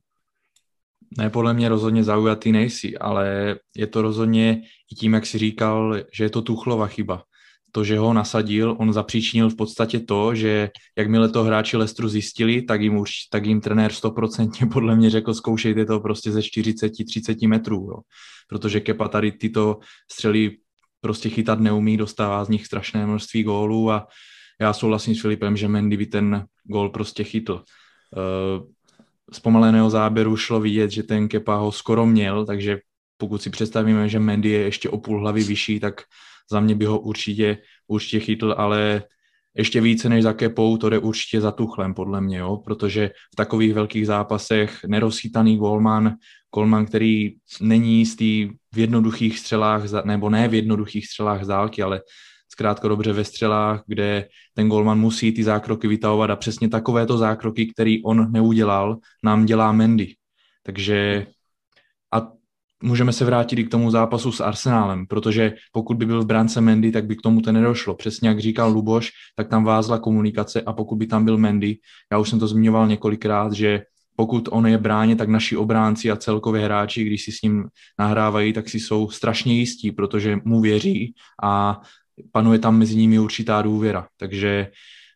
Ne, 1.17 1.29
podle 1.29 1.53
mě 1.53 1.69
rozhodně 1.69 2.03
zaujatý 2.03 2.51
nejsi, 2.51 2.97
ale 2.97 3.55
je 3.75 3.87
to 3.87 4.01
rozhodně 4.01 4.61
i 4.91 4.95
tím, 4.95 5.13
jak 5.13 5.25
si 5.25 5.37
říkal, 5.37 6.03
že 6.13 6.23
je 6.23 6.29
to 6.29 6.41
Tuchlova 6.41 6.87
chyba 6.87 7.23
to, 7.71 7.83
že 7.83 7.97
ho 7.97 8.13
nasadil, 8.13 8.75
on 8.79 8.93
zapříčinil 8.93 9.49
v 9.49 9.55
podstatě 9.55 9.99
to, 9.99 10.35
že 10.35 10.69
jakmile 10.97 11.29
to 11.29 11.43
hráči 11.43 11.77
Lestru 11.77 12.09
zjistili, 12.09 12.61
tak 12.61 12.81
jim, 12.81 12.97
už, 12.97 13.11
tak 13.31 13.45
jim 13.45 13.61
trenér 13.61 13.93
stoprocentně 13.93 14.67
podle 14.73 14.95
mě 14.95 15.09
řekl, 15.09 15.33
zkoušejte 15.33 15.85
to 15.85 15.99
prostě 15.99 16.31
ze 16.31 16.39
40-30 16.39 17.47
metrů, 17.47 17.75
jo. 17.75 17.97
protože 18.47 18.79
Kepa 18.79 19.07
tady 19.07 19.31
tyto 19.31 19.79
střely 20.11 20.57
prostě 21.01 21.29
chytat 21.29 21.59
neumí, 21.59 21.97
dostává 21.97 22.45
z 22.45 22.49
nich 22.49 22.65
strašné 22.65 23.05
množství 23.05 23.43
gólů 23.43 23.91
a 23.91 24.07
já 24.61 24.73
souhlasím 24.73 25.15
s 25.15 25.21
Filipem, 25.21 25.57
že 25.57 25.67
Mendy 25.67 25.97
by 25.97 26.05
ten 26.05 26.45
gól 26.63 26.89
prostě 26.89 27.23
chytl. 27.23 27.63
Eh, 28.17 28.63
z 29.33 29.39
pomaleného 29.39 29.89
záběru 29.89 30.37
šlo 30.37 30.59
vidět, 30.59 30.91
že 30.91 31.03
ten 31.03 31.27
Kepa 31.27 31.55
ho 31.55 31.71
skoro 31.71 32.05
měl, 32.05 32.45
takže 32.45 32.79
pokud 33.17 33.41
si 33.41 33.49
představíme, 33.49 34.09
že 34.09 34.19
Mendy 34.19 34.49
je 34.49 34.59
ještě 34.59 34.89
o 34.89 34.97
půl 34.97 35.19
hlavy 35.19 35.43
vyšší, 35.43 35.79
tak 35.79 36.01
za 36.51 36.59
mě 36.59 36.75
by 36.75 36.85
ho 36.85 36.99
určitě, 36.99 37.57
určitě 37.87 38.19
chytl, 38.19 38.55
ale 38.57 39.03
ještě 39.55 39.81
více 39.81 40.09
než 40.09 40.23
za 40.23 40.33
Kepou, 40.33 40.77
to 40.77 40.89
jde 40.89 40.99
určitě 40.99 41.41
za 41.41 41.51
Tuchlem, 41.51 41.93
podle 41.93 42.21
mě, 42.21 42.37
jo? 42.37 42.57
protože 42.57 43.11
v 43.33 43.35
takových 43.35 43.73
velkých 43.73 44.07
zápasech 44.07 44.79
nerozchytaný 44.87 45.57
golman, 45.57 46.15
golman, 46.55 46.85
který 46.85 47.33
není 47.61 47.99
jistý 47.99 48.49
v 48.73 48.77
jednoduchých 48.77 49.39
střelách, 49.39 49.83
nebo 50.05 50.29
ne 50.29 50.47
v 50.47 50.53
jednoduchých 50.53 51.07
střelách 51.07 51.43
z 51.43 51.47
dálky, 51.47 51.83
ale 51.83 52.01
zkrátka 52.51 52.87
dobře 52.87 53.13
ve 53.13 53.23
střelách, 53.23 53.83
kde 53.87 54.27
ten 54.53 54.69
golman 54.69 54.99
musí 54.99 55.31
ty 55.31 55.43
zákroky 55.43 55.87
vytahovat 55.87 56.29
a 56.29 56.35
přesně 56.35 56.69
takovéto 56.69 57.17
zákroky, 57.17 57.65
který 57.65 58.03
on 58.03 58.31
neudělal, 58.31 58.97
nám 59.23 59.45
dělá 59.45 59.71
Mendy. 59.71 60.15
Takže 60.63 61.27
můžeme 62.81 63.13
se 63.13 63.25
vrátit 63.25 63.59
i 63.59 63.63
k 63.63 63.71
tomu 63.71 63.91
zápasu 63.91 64.31
s 64.31 64.41
Arsenálem, 64.41 65.07
protože 65.07 65.53
pokud 65.71 65.97
by 65.97 66.05
byl 66.05 66.21
v 66.21 66.25
bránce 66.25 66.61
Mendy, 66.61 66.91
tak 66.91 67.05
by 67.05 67.15
k 67.15 67.21
tomu 67.21 67.41
to 67.41 67.51
nedošlo. 67.51 67.95
Přesně 67.95 68.29
jak 68.29 68.39
říkal 68.39 68.71
Luboš, 68.71 69.11
tak 69.35 69.47
tam 69.47 69.63
vázla 69.63 69.99
komunikace 69.99 70.61
a 70.61 70.73
pokud 70.73 70.95
by 70.95 71.07
tam 71.07 71.25
byl 71.25 71.37
Mendy, 71.37 71.77
já 72.11 72.17
už 72.17 72.29
jsem 72.29 72.39
to 72.39 72.47
zmiňoval 72.47 72.87
několikrát, 72.87 73.53
že 73.53 73.81
pokud 74.15 74.49
on 74.51 74.67
je 74.67 74.77
bráně, 74.77 75.15
tak 75.15 75.29
naši 75.29 75.57
obránci 75.57 76.11
a 76.11 76.15
celkově 76.15 76.65
hráči, 76.65 77.03
když 77.03 77.23
si 77.23 77.31
s 77.31 77.41
ním 77.41 77.67
nahrávají, 77.99 78.53
tak 78.53 78.69
si 78.69 78.79
jsou 78.79 79.09
strašně 79.09 79.53
jistí, 79.53 79.91
protože 79.91 80.37
mu 80.45 80.61
věří 80.61 81.13
a 81.43 81.81
panuje 82.31 82.59
tam 82.59 82.77
mezi 82.77 82.95
nimi 82.95 83.19
určitá 83.19 83.61
důvěra. 83.61 84.07
Takže 84.17 84.71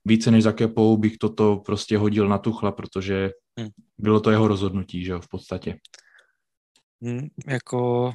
více 0.06 0.32
než 0.32 0.44
za 0.44 0.52
kepou 0.52 0.98
bych 0.98 1.18
toto 1.18 1.62
prostě 1.66 1.98
hodil 1.98 2.28
na 2.28 2.38
tuchla, 2.38 2.72
protože 2.72 3.32
hm. 3.60 3.70
bylo 3.98 4.20
to 4.20 4.32
jeho 4.32 4.48
rozhodnutí, 4.48 5.06
že 5.06 5.12
jo, 5.12 5.22
v 5.22 5.30
podstatě. 5.30 5.76
Hmm, 7.06 7.28
jako 7.48 8.14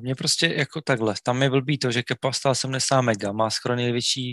mě 0.00 0.14
prostě 0.14 0.46
jako 0.46 0.80
takhle, 0.80 1.14
tam 1.22 1.42
je 1.42 1.50
blbý 1.50 1.78
to, 1.78 1.90
že 1.90 2.02
Kepa 2.02 2.32
stál 2.32 2.54
70 2.54 3.00
mega, 3.00 3.32
má 3.32 3.50
skoro 3.50 3.76
největší 3.76 4.32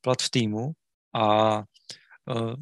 plat 0.00 0.22
v 0.22 0.30
týmu 0.30 0.72
a 1.14 1.56
uh, 1.58 2.54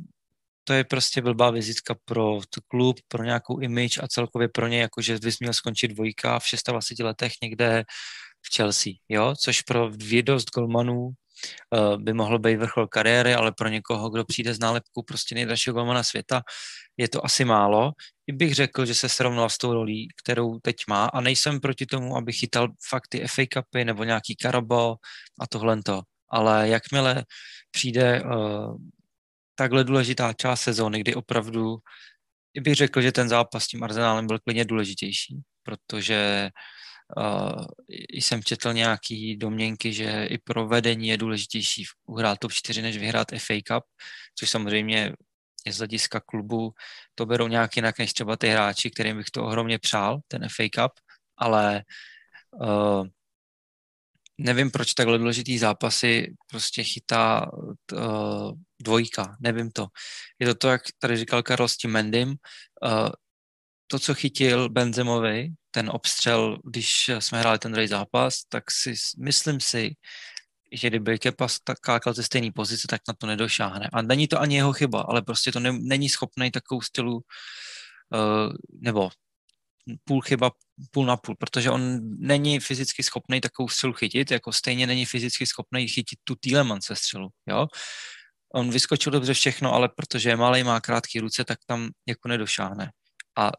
to 0.64 0.72
je 0.72 0.84
prostě 0.84 1.22
blbá 1.22 1.50
vizitka 1.50 1.96
pro 2.04 2.40
klub, 2.68 2.96
pro 3.08 3.24
nějakou 3.24 3.60
image 3.60 3.98
a 3.98 4.08
celkově 4.08 4.48
pro 4.48 4.66
ně, 4.66 4.80
jakože 4.80 5.18
bys 5.18 5.38
měl 5.40 5.52
skončit 5.52 5.88
dvojka 5.88 6.38
v 6.38 6.44
26 6.68 6.98
letech 6.98 7.32
někde 7.42 7.84
v 8.42 8.56
Chelsea, 8.56 8.92
jo, 9.08 9.34
což 9.44 9.62
pro 9.62 9.90
dvě 9.90 10.22
dost 10.22 10.50
golmanů 10.54 11.10
by 11.96 12.12
mohlo 12.12 12.38
být 12.38 12.56
vrchol 12.56 12.86
kariéry, 12.86 13.34
ale 13.34 13.52
pro 13.52 13.68
někoho, 13.68 14.10
kdo 14.10 14.24
přijde 14.24 14.54
z 14.54 14.58
nálepku 14.58 15.02
prostě 15.02 15.34
nejdražšího 15.34 15.74
golmana 15.74 16.02
světa, 16.02 16.42
je 16.96 17.08
to 17.08 17.24
asi 17.24 17.44
málo. 17.44 17.92
I 18.26 18.32
bych 18.32 18.54
řekl, 18.54 18.86
že 18.86 18.94
se 18.94 19.08
srovnal 19.08 19.50
s 19.50 19.58
tou 19.58 19.72
rolí, 19.72 20.08
kterou 20.22 20.58
teď 20.58 20.76
má 20.88 21.06
a 21.06 21.20
nejsem 21.20 21.60
proti 21.60 21.86
tomu, 21.86 22.16
aby 22.16 22.32
chytal 22.32 22.68
fakt 22.88 23.08
ty 23.08 23.28
FA 23.28 23.42
Cupy 23.52 23.84
nebo 23.84 24.04
nějaký 24.04 24.36
Karabo 24.36 24.96
a 25.40 25.46
tohle 25.46 25.82
to. 25.82 26.02
Ale 26.30 26.68
jakmile 26.68 27.24
přijde 27.70 28.22
uh, 28.22 28.76
takhle 29.54 29.84
důležitá 29.84 30.32
část 30.32 30.60
sezóny, 30.60 31.00
kdy 31.00 31.14
opravdu 31.14 31.78
bych 32.60 32.74
řekl, 32.74 33.00
že 33.00 33.12
ten 33.12 33.28
zápas 33.28 33.64
s 33.64 33.66
tím 33.66 33.82
Arsenálem 33.82 34.26
byl 34.26 34.38
klidně 34.38 34.64
důležitější, 34.64 35.40
protože 35.62 36.50
uh, 36.52 36.60
jsem 38.10 38.42
četl 38.42 38.72
nějaký 38.72 39.36
domněnky, 39.36 39.92
že 39.92 40.26
i 40.26 40.38
pro 40.38 40.68
vedení 40.68 41.08
je 41.08 41.16
důležitější 41.16 41.84
uhrát 42.06 42.38
top 42.38 42.52
4, 42.52 42.82
než 42.82 42.98
vyhrát 42.98 43.28
FA 43.38 43.54
Cup, 43.66 43.84
což 44.34 44.50
samozřejmě 44.50 45.12
z 45.68 45.78
hlediska 45.78 46.20
klubu 46.20 46.72
to 47.14 47.26
berou 47.26 47.48
nějak 47.48 47.76
jinak 47.76 47.98
než 47.98 48.12
třeba 48.12 48.36
ty 48.36 48.48
hráči, 48.48 48.90
kterým 48.90 49.16
bych 49.16 49.30
to 49.30 49.44
ohromně 49.44 49.78
přál, 49.78 50.20
ten 50.28 50.48
FA 50.48 50.64
Cup, 50.74 50.92
ale 51.36 51.82
uh, 52.60 53.06
nevím, 54.38 54.70
proč 54.70 54.94
takhle 54.94 55.18
důležitý 55.18 55.58
zápasy 55.58 56.34
prostě 56.50 56.84
chytá 56.84 57.50
uh, 57.92 58.52
dvojka, 58.80 59.36
nevím 59.40 59.70
to. 59.70 59.86
Je 60.38 60.46
to 60.46 60.54
to, 60.54 60.68
jak 60.68 60.82
tady 60.98 61.16
říkal 61.16 61.42
Karol 61.42 61.68
s 61.68 61.76
tím 61.76 61.90
Mendym, 61.90 62.28
uh, 62.28 63.10
to, 63.86 63.98
co 63.98 64.14
chytil 64.14 64.68
Benzemovi, 64.68 65.48
ten 65.70 65.90
obstřel, 65.90 66.58
když 66.64 67.10
jsme 67.18 67.40
hráli 67.40 67.58
ten 67.58 67.72
druhý 67.72 67.88
zápas, 67.88 68.44
tak 68.48 68.70
si 68.70 68.94
myslím 69.18 69.60
si, 69.60 69.94
že 70.72 70.88
kdyby 70.88 71.18
Kepa 71.18 71.48
skákal 71.48 72.14
ze 72.14 72.22
stejné 72.22 72.52
pozice, 72.52 72.88
tak 72.88 73.00
na 73.08 73.14
to 73.18 73.26
nedošáhne. 73.26 73.88
A 73.92 74.02
není 74.02 74.28
to 74.28 74.40
ani 74.40 74.56
jeho 74.56 74.72
chyba, 74.72 75.00
ale 75.00 75.22
prostě 75.22 75.52
to 75.52 75.60
ne, 75.60 75.72
není 75.72 76.08
schopný 76.08 76.50
takovou 76.50 76.80
stylu, 76.80 77.14
uh, 77.14 78.52
nebo 78.80 79.10
půl 80.04 80.20
chyba, 80.20 80.50
půl 80.90 81.06
na 81.06 81.16
půl, 81.16 81.36
protože 81.38 81.70
on 81.70 82.00
není 82.18 82.60
fyzicky 82.60 83.02
schopný 83.02 83.40
takovou 83.40 83.68
střelu 83.68 83.92
chytit, 83.92 84.30
jako 84.30 84.52
stejně 84.52 84.86
není 84.86 85.06
fyzicky 85.06 85.46
schopný 85.46 85.88
chytit 85.88 86.18
tu 86.24 86.34
se 86.80 86.96
střelu, 86.96 87.28
jo. 87.46 87.66
On 88.54 88.70
vyskočil 88.70 89.12
dobře 89.12 89.34
všechno, 89.34 89.72
ale 89.74 89.88
protože 89.88 90.28
je 90.28 90.36
malý, 90.36 90.64
má 90.64 90.80
krátké 90.80 91.20
ruce, 91.20 91.44
tak 91.44 91.58
tam 91.66 91.90
jako 92.06 92.28
nedošáhne. 92.28 92.90
A 93.38 93.50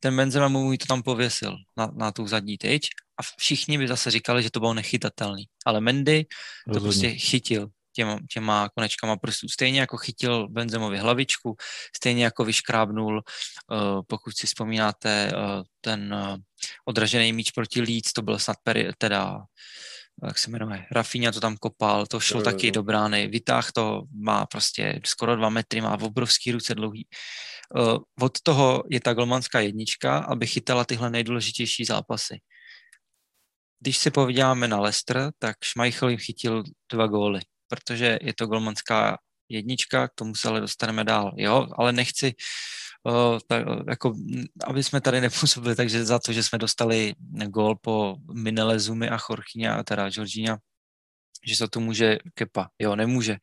ten 0.00 0.16
Benzema 0.16 0.48
mu 0.48 0.76
to 0.76 0.86
tam 0.86 1.02
pověsil 1.02 1.56
na, 1.76 1.90
na 1.96 2.12
tu 2.12 2.26
zadní 2.26 2.58
tyč 2.58 2.88
a 3.20 3.22
všichni 3.38 3.78
by 3.78 3.88
zase 3.88 4.10
říkali, 4.10 4.42
že 4.42 4.50
to 4.50 4.60
bylo 4.60 4.74
nechytatelný. 4.74 5.44
Ale 5.66 5.80
Mendy 5.80 6.24
to 6.24 6.72
Rozhodně. 6.72 6.82
prostě 6.82 7.10
chytil 7.18 7.68
těma, 7.92 8.18
těma 8.30 8.68
konečkama 8.68 9.16
prstů. 9.16 9.48
Stejně 9.48 9.80
jako 9.80 9.96
chytil 9.96 10.48
Benzemovi 10.48 10.98
hlavičku, 10.98 11.56
stejně 11.96 12.24
jako 12.24 12.44
vyškrábnul, 12.44 13.16
uh, 13.16 14.02
pokud 14.06 14.36
si 14.36 14.46
vzpomínáte, 14.46 15.32
uh, 15.34 15.62
ten 15.80 16.14
uh, 16.14 16.36
odražený 16.84 17.32
míč 17.32 17.50
proti 17.50 17.80
Leeds, 17.80 18.12
to 18.12 18.22
byl 18.22 18.38
snad 18.38 18.56
peri, 18.62 18.90
teda 18.98 19.38
jak 20.26 20.38
se 20.38 20.50
jmenuje, 20.50 20.86
Rafinha 20.90 21.32
to 21.32 21.40
tam 21.40 21.56
kopal, 21.56 22.06
to 22.06 22.20
šlo 22.20 22.40
jo, 22.40 22.44
taky 22.44 22.66
jo. 22.66 22.72
do 22.72 22.82
brány, 22.82 23.26
vytáh 23.26 23.72
to 23.72 24.02
má 24.24 24.46
prostě 24.46 25.00
skoro 25.04 25.36
dva 25.36 25.48
metry, 25.48 25.80
má 25.80 26.00
obrovský 26.00 26.52
ruce 26.52 26.74
dlouhý. 26.74 27.08
Uh, 27.76 27.98
od 28.20 28.40
toho 28.42 28.84
je 28.90 29.00
ta 29.00 29.14
golmanská 29.14 29.60
jednička, 29.60 30.18
aby 30.18 30.46
chytala 30.46 30.84
tyhle 30.84 31.10
nejdůležitější 31.10 31.84
zápasy. 31.84 32.40
Když 33.80 33.98
se 33.98 34.10
povídáme 34.10 34.68
na 34.68 34.80
Leicester, 34.80 35.30
tak 35.38 35.64
Schmeichel 35.64 36.08
jim 36.08 36.18
chytil 36.18 36.62
dva 36.92 37.06
góly, 37.06 37.40
protože 37.68 38.18
je 38.22 38.34
to 38.34 38.46
golmanská 38.46 39.18
jednička, 39.48 40.08
k 40.08 40.14
tomu 40.14 40.34
se 40.34 40.48
ale 40.48 40.60
dostaneme 40.60 41.04
dál, 41.04 41.32
jo, 41.36 41.66
ale 41.78 41.92
nechci, 41.92 42.34
tak, 43.46 43.64
jako, 43.88 44.14
aby 44.66 44.82
jsme 44.82 45.00
tady 45.00 45.20
nepůsobili, 45.20 45.76
takže 45.76 46.04
za 46.04 46.18
to, 46.18 46.32
že 46.32 46.42
jsme 46.42 46.58
dostali 46.58 47.14
gól 47.46 47.76
po 47.76 48.16
Minele 48.32 48.80
Zumi 48.80 49.08
a 49.08 49.18
Chorchyňa, 49.18 49.82
teda 49.82 50.10
Georgina, 50.10 50.58
že 51.46 51.56
se 51.56 51.68
to 51.68 51.80
může 51.80 52.18
Kepa, 52.34 52.68
jo, 52.78 52.96
nemůže, 52.96 53.36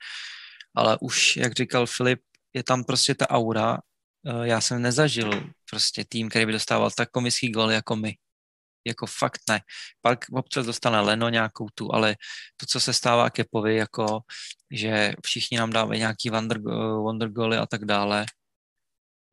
ale 0.76 0.98
už, 1.02 1.38
jak 1.38 1.54
říkal 1.54 1.86
Filip, 1.86 2.20
je 2.54 2.64
tam 2.64 2.84
prostě 2.84 3.16
ta 3.16 3.30
aura, 3.30 3.78
já 4.44 4.62
jsem 4.62 4.82
nezažil 4.82 5.50
prostě 5.70 6.06
tým, 6.10 6.30
který 6.30 6.46
by 6.46 6.52
dostával 6.52 6.92
tak 6.92 7.10
komisí 7.12 7.50
gól 7.50 7.72
jako 7.72 7.96
my. 7.96 8.16
Jako 8.88 9.06
fakt 9.06 9.42
ne. 9.50 9.62
Pak 10.02 10.26
občas 10.32 10.66
dostane 10.66 11.00
Leno 11.00 11.30
nějakou 11.30 11.68
tu, 11.76 11.94
ale 11.94 12.16
to, 12.58 12.66
co 12.66 12.80
se 12.80 12.94
stává 12.94 13.30
Kepovi, 13.30 13.76
jako 13.76 14.20
že 14.72 15.14
všichni 15.26 15.58
nám 15.58 15.70
dávají 15.70 16.00
nějaký 16.00 16.30
wonder, 16.30 16.60
wonder 17.02 17.30
goly 17.30 17.58
a 17.58 17.66
tak 17.66 17.86
dále, 17.86 18.26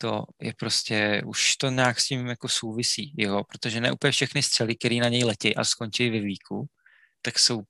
to 0.02 0.24
je 0.42 0.52
prostě, 0.58 1.22
už 1.26 1.56
to 1.56 1.70
nějak 1.70 2.00
s 2.00 2.06
tím 2.06 2.26
jako 2.26 2.48
souvisí, 2.48 3.14
jo, 3.18 3.44
protože 3.44 3.80
ne 3.80 3.92
úplně 3.92 4.12
všechny 4.12 4.42
střely, 4.42 4.76
které 4.76 4.96
na 4.96 5.08
něj 5.08 5.24
letí 5.24 5.56
a 5.56 5.64
skončí 5.64 6.10
ve 6.10 6.20
výku, 6.20 6.66
tak 7.22 7.38
jsou 7.38 7.62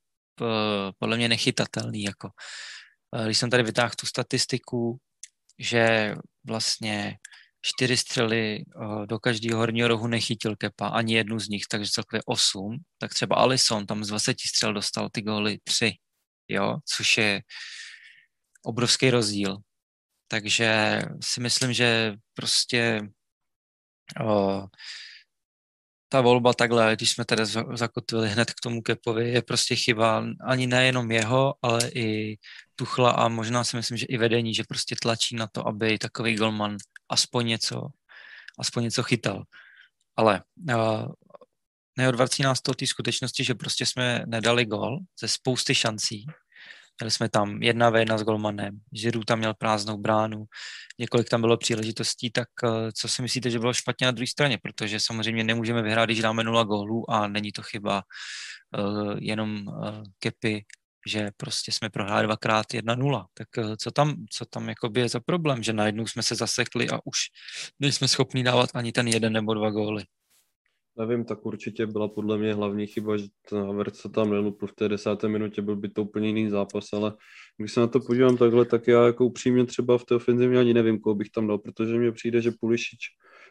podle 0.99 1.17
mě 1.17 1.29
nechytatelný. 1.29 2.03
Jako. 2.03 2.31
Když 3.25 3.39
jsem 3.39 3.51
tady 3.51 3.63
vytáhl 3.63 3.93
tu 4.01 4.07
statistiku, 4.07 4.99
že 5.59 6.15
vlastně 6.47 7.17
čtyři 7.61 7.97
střely 7.97 8.65
do 9.07 9.19
každého 9.19 9.59
horního 9.59 9.89
rohu 9.89 10.07
nechytil 10.07 10.57
Kepa, 10.57 10.89
ani 10.89 11.15
jednu 11.15 11.39
z 11.39 11.49
nich, 11.49 11.63
takže 11.71 11.91
celkově 11.91 12.23
osm, 12.27 12.77
tak 12.99 13.15
třeba 13.15 13.37
Alison 13.37 13.87
tam 13.87 14.05
z 14.05 14.09
20 14.09 14.41
střel 14.41 14.73
dostal 14.73 15.09
ty 15.13 15.23
góly 15.23 15.59
tři, 15.65 15.93
jo, 16.49 16.77
což 16.97 17.19
je 17.19 17.41
obrovský 18.65 19.11
rozdíl. 19.11 19.57
Takže 20.33 20.99
si 21.21 21.41
myslím, 21.41 21.73
že 21.73 22.15
prostě 22.35 23.01
o, 24.25 24.63
ta 26.09 26.21
volba 26.21 26.53
takhle, 26.53 26.97
když 26.97 27.11
jsme 27.11 27.25
tady 27.25 27.43
zakotvili 27.75 28.29
hned 28.29 28.51
k 28.51 28.61
tomu 28.61 28.83
Kepovi, 28.83 29.31
je 29.31 29.43
prostě 29.43 29.77
chyba 29.77 30.25
ani 30.47 30.67
nejenom 30.67 31.11
jeho, 31.11 31.55
ale 31.63 31.91
i 31.95 32.39
Tuchla 32.77 33.11
a 33.11 33.29
možná 33.29 33.65
si 33.65 33.77
myslím, 33.77 33.99
že 33.99 34.07
i 34.07 34.19
vedení, 34.19 34.55
že 34.55 34.65
prostě 34.69 34.97
tlačí 35.03 35.37
na 35.37 35.47
to, 35.47 35.67
aby 35.67 35.99
takový 35.99 36.37
golman 36.37 36.77
aspoň 37.09 37.47
něco, 37.47 37.89
aspoň 38.59 38.83
něco 38.83 39.03
chytal. 39.03 39.45
Ale 40.17 40.43
uh, 40.71 41.13
neodvrací 41.99 42.43
nás 42.43 42.61
to 42.61 42.75
té 42.75 42.87
skutečnosti, 42.87 43.45
že 43.45 43.55
prostě 43.55 43.87
jsme 43.87 44.25
nedali 44.27 44.65
gol 44.65 44.99
ze 45.21 45.29
spousty 45.29 45.75
šancí. 45.75 46.27
Měli 47.03 47.11
jsme 47.11 47.29
tam 47.29 47.63
jedna 47.63 47.91
v 47.91 47.97
jedna 47.97 48.19
s 48.19 48.23
golmanem, 48.23 48.79
Žiru 48.93 49.25
tam 49.25 49.39
měl 49.39 49.55
prázdnou 49.55 49.97
bránu, 49.99 50.45
několik 50.99 51.29
tam 51.29 51.41
bylo 51.41 51.57
příležitostí, 51.57 52.31
tak 52.31 52.49
uh, 52.65 52.71
co 52.95 53.09
si 53.09 53.23
myslíte, 53.23 53.51
že 53.51 53.59
bylo 53.59 53.75
špatně 53.75 54.05
na 54.05 54.11
druhé 54.11 54.27
straně? 54.27 54.59
Protože 54.63 55.01
samozřejmě 55.01 55.45
nemůžeme 55.45 55.83
vyhrát, 55.83 56.07
když 56.07 56.23
dáme 56.23 56.45
nula 56.45 56.65
gólů 56.65 57.11
a 57.11 57.29
není 57.29 57.53
to 57.53 57.63
chyba 57.63 58.03
uh, 58.79 59.15
jenom 59.19 59.67
uh, 59.67 60.03
Kepy 60.19 60.65
že 61.07 61.31
prostě 61.37 61.73
jsme 61.73 61.91
prohráli 61.91 62.27
dvakrát 62.27 62.67
1-0. 62.67 63.25
Tak 63.35 63.49
eh, 63.59 63.77
co 63.77 63.91
tam, 63.91 64.15
co 64.31 64.45
tam 64.45 64.69
jakoby 64.69 65.01
je 65.01 65.09
za 65.09 65.21
problém, 65.21 65.63
že 65.63 65.73
najednou 65.73 66.07
jsme 66.07 66.23
se 66.23 66.35
zasekli 66.35 66.91
a 66.91 66.99
už 67.05 67.19
nejsme 67.81 68.09
schopni 68.09 68.43
dávat 68.43 68.71
ani 68.75 68.93
ten 68.93 69.09
jeden 69.09 69.33
nebo 69.33 69.55
dva 69.55 69.71
góly. 69.71 70.05
Nevím, 70.99 71.25
tak 71.25 71.47
určitě 71.47 71.87
byla 71.87 72.09
podle 72.09 72.39
mě 72.39 72.55
hlavní 72.55 72.87
chyba, 72.87 73.17
že 73.17 73.27
ten 73.49 73.59
Havertz 73.59 74.01
se 74.01 74.09
tam 74.09 74.31
nelupl 74.31 74.67
v 74.67 74.73
té 74.73 74.89
desáté 74.89 75.29
minutě, 75.29 75.63
byl 75.63 75.77
by 75.77 75.89
to 75.89 76.03
úplně 76.03 76.27
jiný 76.29 76.51
zápas, 76.51 76.93
ale 76.93 77.13
když 77.57 77.73
se 77.73 77.81
na 77.81 77.87
to 77.87 78.01
podívám 78.01 78.37
takhle, 78.37 78.65
tak 78.65 78.89
já 78.89 79.07
jako 79.07 79.27
upřímně 79.27 79.67
třeba 79.67 79.99
v 79.99 80.05
té 80.05 80.15
ofenzivě 80.15 80.61
ani 80.61 80.75
nevím, 80.75 81.01
koho 81.01 81.15
bych 81.15 81.31
tam 81.31 81.47
dal, 81.47 81.59
protože 81.59 81.99
mně 81.99 82.13
přijde, 82.13 82.41
že 82.41 82.53
Pulišič 82.61 82.99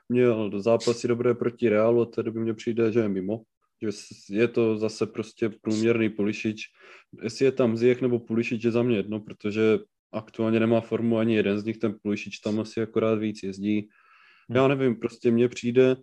měl 0.09 0.61
zápasy 0.61 1.07
dobré 1.07 1.33
proti 1.33 1.69
Realu, 1.69 2.01
a 2.01 2.05
tedy 2.05 2.31
by 2.31 2.39
mně 2.39 2.53
přijde, 2.53 2.91
že 2.91 2.99
je 2.99 3.09
mimo, 3.09 3.41
že 3.81 3.89
je 4.29 4.47
to 4.47 4.77
zase 4.77 5.05
prostě 5.05 5.49
průměrný 5.61 6.09
Pulišič. 6.09 6.61
Jestli 7.23 7.45
je 7.45 7.51
tam 7.51 7.77
Ziyech 7.77 8.01
nebo 8.01 8.19
Pulišič 8.19 8.63
je 8.63 8.71
za 8.71 8.83
mě 8.83 8.95
jedno, 8.95 9.19
protože 9.19 9.79
aktuálně 10.13 10.59
nemá 10.59 10.81
formu 10.81 11.17
ani 11.17 11.35
jeden 11.35 11.59
z 11.59 11.65
nich, 11.65 11.77
ten 11.77 11.95
Pulišič 12.03 12.39
tam 12.39 12.59
asi 12.59 12.81
akorát 12.81 13.19
víc 13.19 13.43
jezdí. 13.43 13.89
Já 14.49 14.67
nevím, 14.67 14.95
prostě 14.95 15.31
mně 15.31 15.49
přijde, 15.49 15.95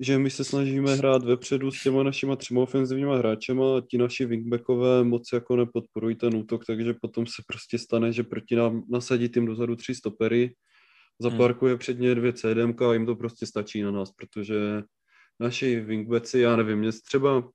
že 0.00 0.18
my 0.18 0.30
se 0.30 0.44
snažíme 0.44 0.94
hrát 0.94 1.24
vepředu 1.24 1.70
s 1.70 1.82
těma 1.82 2.02
našima 2.02 2.36
třema 2.36 2.62
ofenzivníma 2.62 3.16
hráčema 3.16 3.76
a 3.76 3.80
ti 3.90 3.98
naši 3.98 4.26
wingbackové 4.26 5.04
moc 5.04 5.32
jako 5.32 5.56
nepodporují 5.56 6.16
ten 6.16 6.36
útok, 6.36 6.64
takže 6.64 6.94
potom 7.00 7.26
se 7.26 7.42
prostě 7.46 7.78
stane, 7.78 8.12
že 8.12 8.22
proti 8.22 8.56
nám 8.56 8.82
nasadí 8.90 9.28
tím 9.28 9.46
dozadu 9.46 9.76
tři 9.76 9.94
stopery, 9.94 10.54
zaparkuje 11.18 11.76
před 11.76 12.00
ně 12.00 12.14
dvě 12.14 12.32
CDMK 12.32 12.82
a 12.82 12.92
jim 12.92 13.06
to 13.06 13.16
prostě 13.16 13.46
stačí 13.46 13.82
na 13.82 13.90
nás, 13.90 14.12
protože 14.12 14.82
naši 15.40 15.80
wingbacki, 15.80 16.40
já 16.40 16.56
nevím, 16.56 16.78
mě 16.78 16.90
třeba, 16.92 17.48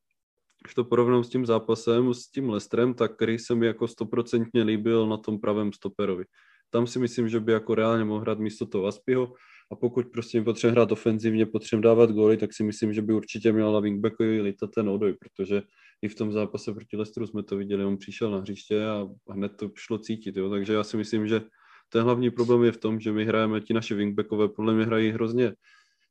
když 0.64 0.76
to 0.76 0.84
porovnám 0.84 1.24
s 1.24 1.30
tím 1.30 1.46
zápasem, 1.46 2.14
s 2.14 2.32
tím 2.32 2.50
Lestrem, 2.50 2.94
tak 2.94 3.16
který 3.16 3.40
se 3.40 3.56
mi 3.56 3.66
jako 3.66 3.88
stoprocentně 3.88 4.64
líbil 4.64 5.08
na 5.08 5.18
tom 5.18 5.40
pravém 5.40 5.74
stoperovi. 5.74 6.26
Tam 6.70 6.88
si 6.88 7.00
myslím, 7.00 7.30
že 7.30 7.40
by 7.40 7.52
jako 7.52 7.76
reálně 7.76 8.04
mohl 8.04 8.20
hrát 8.20 8.40
místo 8.40 8.66
toho 8.66 8.84
Vaspiho 8.84 9.34
a 9.72 9.76
pokud 9.76 10.06
prostě 10.14 10.42
potřebuje 10.42 10.72
hrát 10.72 10.92
ofenzivně, 10.92 11.46
potřebuje 11.46 11.84
dávat 11.84 12.12
góly, 12.12 12.38
tak 12.38 12.54
si 12.54 12.64
myslím, 12.64 12.94
že 12.94 13.02
by 13.02 13.14
určitě 13.14 13.52
měl 13.52 13.74
na 13.74 13.80
wingbackovi 13.80 14.42
lítat 14.42 14.70
ten 14.76 14.90
odoj, 14.90 15.14
protože 15.14 15.62
i 16.02 16.08
v 16.08 16.16
tom 16.16 16.32
zápase 16.32 16.74
proti 16.74 16.98
Lestru 16.98 17.28
jsme 17.28 17.44
to 17.44 17.58
viděli, 17.58 17.86
on 17.86 17.98
přišel 17.98 18.32
na 18.32 18.40
hřiště 18.40 18.86
a 18.86 19.08
hned 19.30 19.52
to 19.58 19.72
šlo 19.76 19.98
cítit, 19.98 20.38
jo? 20.38 20.50
takže 20.50 20.74
já 20.74 20.84
si 20.84 20.98
myslím, 20.98 21.28
že 21.28 21.42
ten 21.90 22.04
hlavní 22.04 22.32
problém 22.32 22.64
je 22.64 22.72
v 22.72 22.78
tom, 22.78 23.00
že 23.00 23.12
my 23.12 23.26
hrajeme, 23.26 23.62
ti 23.62 23.74
naše 23.74 23.96
wingbackové 23.96 24.50
podle 24.50 24.74
mě 24.74 24.86
hrají 24.86 25.12
hrozně 25.12 25.54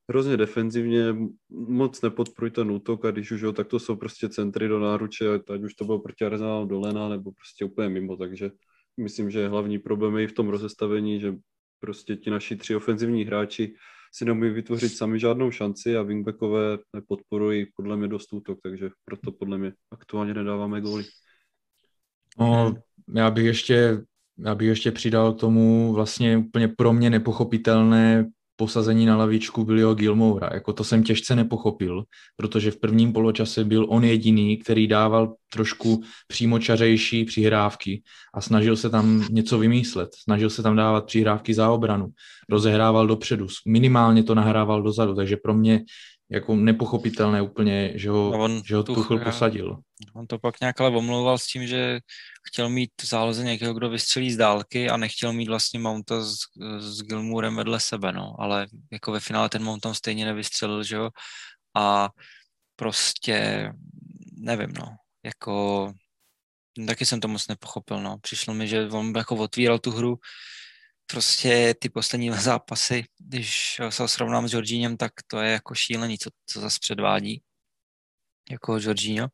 hrozně 0.09 0.37
defenzivně, 0.37 1.17
moc 1.51 2.03
nepodporují 2.03 2.53
ten 2.53 2.71
útok 2.71 3.05
a 3.05 3.11
když 3.11 3.31
už 3.31 3.41
jo, 3.41 3.53
tak 3.53 3.67
to 3.67 3.79
jsou 3.79 3.97
prostě 3.97 4.29
centry 4.29 4.69
do 4.69 4.81
náruče, 4.81 5.35
ať 5.35 5.61
už 5.61 5.75
to 5.75 5.85
bylo 5.85 5.99
proti 5.99 6.25
Arsenalu 6.25 6.67
dolena 6.67 7.09
nebo 7.09 7.33
prostě 7.33 7.65
úplně 7.65 7.89
mimo, 7.89 8.17
takže 8.17 8.51
myslím, 8.97 9.31
že 9.31 9.49
hlavní 9.49 9.79
problém 9.79 10.17
je 10.17 10.25
i 10.25 10.27
v 10.27 10.33
tom 10.33 10.49
rozestavení, 10.49 11.21
že 11.21 11.35
prostě 11.87 12.17
ti 12.17 12.31
naši 12.31 12.57
tři 12.57 12.77
ofenzivní 12.77 13.25
hráči 13.25 13.75
si 14.13 14.25
neumí 14.25 14.51
vytvořit 14.51 14.89
sami 14.89 15.19
žádnou 15.19 15.51
šanci 15.51 15.97
a 15.97 16.03
wingbackové 16.03 16.79
nepodporují 16.95 17.67
podle 17.77 17.97
mě 17.97 18.09
dost 18.09 18.33
útok, 18.33 18.59
takže 18.63 18.91
proto 19.05 19.33
podle 19.33 19.59
mě 19.59 19.73
aktuálně 19.91 20.35
nedáváme 20.35 20.81
góly. 20.81 21.05
No, 22.39 22.75
já 23.15 23.31
bych 23.31 23.45
ještě 23.45 24.03
já 24.39 24.55
bych 24.55 24.69
ještě 24.69 24.93
přidal 24.93 25.33
k 25.33 25.41
tomu 25.41 25.93
vlastně 25.93 26.37
úplně 26.37 26.69
pro 26.69 26.93
mě 26.93 27.11
nepochopitelné 27.11 28.31
posazení 28.57 29.07
na 29.07 29.17
lavičku 29.17 29.65
Billyho 29.65 29.95
Gilmoura. 29.95 30.51
Jako 30.55 30.73
to 30.73 30.85
jsem 30.85 31.03
těžce 31.03 31.37
nepochopil, 31.37 32.05
protože 32.37 32.71
v 32.71 32.81
prvním 32.81 33.13
poločase 33.13 33.65
byl 33.65 33.87
on 33.89 34.05
jediný, 34.05 34.57
který 34.57 34.87
dával 34.87 35.35
trošku 35.53 36.03
přímočařejší 36.29 37.25
přihrávky 37.25 38.03
a 38.35 38.41
snažil 38.41 38.77
se 38.77 38.91
tam 38.91 39.25
něco 39.31 39.59
vymyslet. 39.59 40.09
Snažil 40.23 40.51
se 40.51 40.63
tam 40.63 40.77
dávat 40.77 41.07
přihrávky 41.07 41.55
za 41.55 41.71
obranu. 41.71 42.07
Rozehrával 42.49 43.07
dopředu. 43.07 43.47
Minimálně 43.67 44.23
to 44.23 44.35
nahrával 44.35 44.83
dozadu, 44.83 45.15
takže 45.15 45.37
pro 45.37 45.55
mě 45.55 45.85
jako 46.31 46.57
nepochopitelné 46.57 47.43
úplně, 47.43 47.93
že 47.95 48.11
ho, 48.11 48.31
no 48.33 48.39
on 48.39 48.63
že 48.65 48.77
ho 48.77 48.83
Tuchl 48.83 49.19
posadil. 49.19 49.79
On 50.15 50.27
to 50.27 50.39
pak 50.39 50.61
nějak 50.61 50.81
ale 50.81 50.97
omlouval 50.97 51.39
s 51.39 51.47
tím, 51.47 51.67
že 51.67 52.01
chtěl 52.49 52.69
mít 52.69 52.91
v 53.03 53.07
záloze 53.07 53.45
někoho, 53.45 53.75
kdo 53.75 53.91
vystřelí 53.91 54.33
z 54.33 54.37
dálky 54.37 54.91
a 54.91 54.97
nechtěl 54.97 55.33
mít 55.33 55.49
vlastně 55.49 55.81
Mounta 55.81 56.25
s, 56.25 56.37
s 56.79 57.03
Gilmourem 57.03 57.57
vedle 57.57 57.81
sebe, 57.81 58.13
no. 58.13 58.35
Ale 58.39 58.67
jako 58.93 59.13
ve 59.13 59.21
finále 59.21 59.49
ten 59.49 59.65
Mount 59.65 59.83
tam 59.83 59.95
stejně 59.95 60.25
nevystřelil, 60.25 60.83
že 60.83 60.97
jo. 60.97 61.11
A 61.77 62.09
prostě 62.77 63.71
nevím, 64.37 64.73
no. 64.79 64.87
Jako 65.25 65.93
taky 66.87 67.07
jsem 67.07 67.21
to 67.21 67.29
moc 67.29 67.49
nepochopil, 67.49 68.03
no. 68.03 68.19
Přišlo 68.19 68.55
mi, 68.55 68.69
že 68.69 68.89
on 68.89 69.13
jako 69.17 69.37
otvíral 69.37 69.79
tu 69.79 69.91
hru, 69.91 70.17
prostě 71.07 71.75
ty 71.81 71.89
poslední 71.89 72.31
zápasy, 72.41 73.05
když 73.19 73.81
se 73.91 74.09
srovnám 74.09 74.49
s 74.49 74.51
Georgínem, 74.51 74.97
tak 74.97 75.13
to 75.27 75.41
je 75.41 75.53
jako 75.53 75.75
šílený, 75.75 76.19
co, 76.19 76.31
co 76.47 76.61
zase 76.61 76.79
předvádí 76.81 77.43
jako 78.51 78.79
Georgino. 78.79 79.29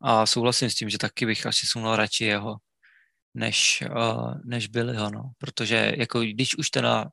A 0.00 0.26
souhlasím 0.26 0.70
s 0.70 0.74
tím, 0.74 0.88
že 0.88 0.98
taky 0.98 1.26
bych 1.26 1.46
asi 1.46 1.66
sunul 1.66 1.96
radši 1.96 2.24
jeho, 2.24 2.56
než, 3.34 3.84
uh, 3.90 4.34
než 4.44 4.68
Billyho, 4.68 5.10
no. 5.10 5.30
Protože 5.38 5.92
jako 5.96 6.20
když 6.20 6.58
už 6.58 6.70
teda 6.70 7.06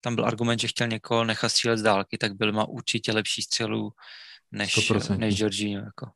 tam 0.00 0.14
byl 0.14 0.26
argument, 0.26 0.58
že 0.58 0.68
chtěl 0.68 0.88
někoho 0.88 1.24
nechat 1.24 1.48
střílet 1.48 1.76
z 1.78 1.82
dálky, 1.82 2.18
tak 2.18 2.36
byl 2.36 2.52
má 2.52 2.68
určitě 2.68 3.12
lepší 3.12 3.42
střelu 3.42 3.92
než, 4.52 4.90
než 5.16 5.36
Georgino, 5.36 5.80
jako. 5.80 6.10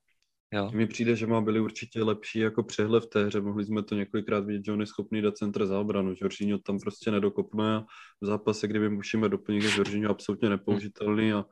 Jo. 0.52 0.70
Mně 0.74 0.86
přijde, 0.86 1.16
že 1.16 1.26
má 1.26 1.40
byli 1.40 1.60
určitě 1.60 2.02
lepší 2.02 2.38
jako 2.38 2.62
přehled 2.62 3.04
v 3.04 3.06
té 3.06 3.24
hře. 3.24 3.40
Mohli 3.40 3.64
jsme 3.64 3.82
to 3.82 3.94
několikrát 3.94 4.44
vidět, 4.44 4.64
že 4.64 4.72
on 4.72 4.80
je 4.80 4.86
schopný 4.86 5.22
dát 5.22 5.36
centr 5.36 5.66
za 5.66 5.80
obranu. 5.80 6.14
Jorginho 6.20 6.58
tam 6.58 6.78
prostě 6.78 7.10
nedokopne 7.10 7.76
a 7.76 7.84
v 8.20 8.26
zápase, 8.26 8.68
kdyby 8.68 8.88
musíme 8.88 9.28
doplnit, 9.28 9.64
je 9.64 9.70
Jorginho 9.76 10.10
absolutně 10.10 10.48
nepoužitelný 10.48 11.32
a 11.32 11.44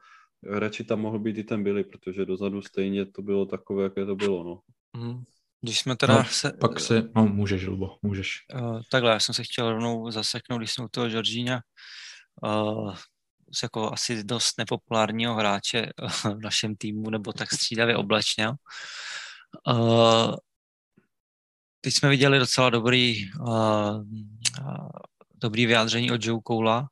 radši 0.46 0.84
tam 0.84 1.00
mohl 1.00 1.18
být 1.18 1.38
i 1.38 1.44
ten 1.44 1.64
Billy, 1.64 1.84
protože 1.84 2.24
dozadu 2.24 2.62
stejně 2.62 3.06
to 3.06 3.22
bylo 3.22 3.46
takové, 3.46 3.82
jaké 3.82 4.06
to 4.06 4.16
bylo. 4.16 4.44
No. 4.44 4.60
Mm. 5.02 5.22
Když 5.60 5.80
jsme 5.80 5.96
teda 5.96 6.16
no, 6.16 6.24
se... 6.24 6.52
Pak 6.60 6.80
se, 6.80 7.10
no 7.16 7.26
můžeš, 7.26 7.66
Lubo, 7.66 7.96
můžeš. 8.02 8.38
Uh, 8.54 8.80
takhle, 8.90 9.10
já 9.10 9.20
jsem 9.20 9.34
se 9.34 9.44
chtěl 9.44 9.70
rovnou 9.70 10.10
zaseknout, 10.10 10.60
když 10.60 10.72
jsme 10.72 10.84
u 10.84 10.88
toho 10.88 11.08
Georgina. 11.08 11.60
Uh, 12.44 12.94
jako 13.62 13.92
asi 13.92 14.24
dost 14.24 14.58
nepopulárního 14.58 15.34
hráče 15.34 15.86
v 16.24 16.40
našem 16.42 16.76
týmu, 16.76 17.10
nebo 17.10 17.32
tak 17.32 17.52
střídavě 17.52 17.96
oblečněl. 17.96 18.54
Uh, 19.68 20.34
teď 21.80 21.94
jsme 21.94 22.08
viděli 22.08 22.38
docela 22.38 22.70
dobrý, 22.70 23.32
uh, 23.40 24.02
dobrý 25.34 25.66
vyjádření 25.66 26.10
od 26.10 26.24
Joe 26.24 26.40
Koula, 26.44 26.88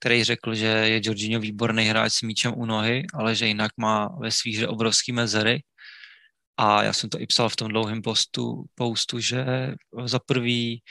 který 0.00 0.24
řekl, 0.24 0.54
že 0.54 0.66
je 0.66 1.00
Jorginho 1.04 1.40
výborný 1.40 1.84
hráč 1.84 2.12
s 2.12 2.22
míčem 2.22 2.52
u 2.56 2.66
nohy, 2.66 3.06
ale 3.14 3.34
že 3.34 3.46
jinak 3.46 3.72
má 3.76 4.08
ve 4.08 4.30
svých 4.30 4.56
hře 4.56 4.68
obrovský 4.68 5.12
mezery. 5.12 5.62
A 6.56 6.82
já 6.82 6.92
jsem 6.92 7.10
to 7.10 7.20
i 7.20 7.26
psal 7.26 7.48
v 7.48 7.56
tom 7.56 7.68
dlouhém 7.68 8.02
postu, 8.02 8.64
postu 8.74 9.20
že 9.20 9.44
za 10.04 10.18
prvý 10.18 10.82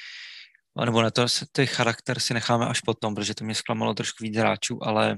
nebo 0.84 1.02
na 1.02 1.12
to, 1.12 1.26
ty 1.52 1.68
charakter 1.68 2.20
si 2.20 2.34
necháme 2.34 2.66
až 2.66 2.82
potom, 2.82 3.16
protože 3.16 3.36
to 3.36 3.44
mě 3.44 3.56
zklamalo 3.56 3.94
trošku 3.94 4.24
víc 4.24 4.38
hráčů, 4.38 4.80
ale 4.84 5.18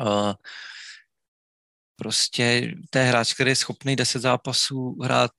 uh, 0.00 0.32
prostě 1.96 2.42
je 2.94 3.02
hráč, 3.02 3.34
který 3.34 3.50
je 3.50 3.56
schopný 3.56 3.96
10 3.96 4.18
zápasů 4.18 4.96
hrát 5.02 5.30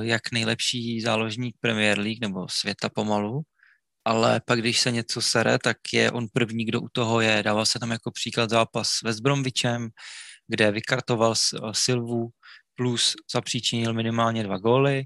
jak 0.00 0.32
nejlepší 0.32 1.00
záložník 1.00 1.56
Premier 1.60 1.98
League 1.98 2.20
nebo 2.20 2.48
světa 2.48 2.88
pomalu, 2.88 3.42
ale 4.04 4.40
pak 4.46 4.58
když 4.58 4.80
se 4.80 4.90
něco 4.90 5.22
sere, 5.22 5.58
tak 5.58 5.76
je 5.92 6.10
on 6.10 6.26
první, 6.32 6.64
kdo 6.64 6.80
u 6.80 6.88
toho 6.88 7.20
je. 7.20 7.42
Dával 7.42 7.66
se 7.66 7.78
tam 7.78 7.90
jako 7.90 8.10
příklad 8.10 8.50
zápas 8.50 8.88
s 8.88 9.02
West 9.02 9.20
Bromwichem, 9.20 9.88
kde 10.48 10.70
vykartoval 10.70 11.34
Silvu, 11.72 12.28
plus 12.74 13.14
zapříčinil 13.32 13.92
minimálně 13.92 14.42
dva 14.42 14.58
góly. 14.58 15.04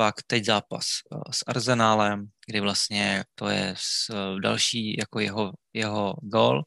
Pak 0.00 0.22
teď 0.26 0.44
zápas 0.44 0.86
eh, 1.12 1.18
s 1.30 1.44
Arzenálem, 1.46 2.26
kdy 2.46 2.60
vlastně 2.60 3.24
to 3.34 3.48
je 3.48 3.74
eh, 3.74 4.40
další 4.42 4.96
jako 4.98 5.20
jeho, 5.20 5.52
jeho 5.72 6.14
gól. 6.22 6.62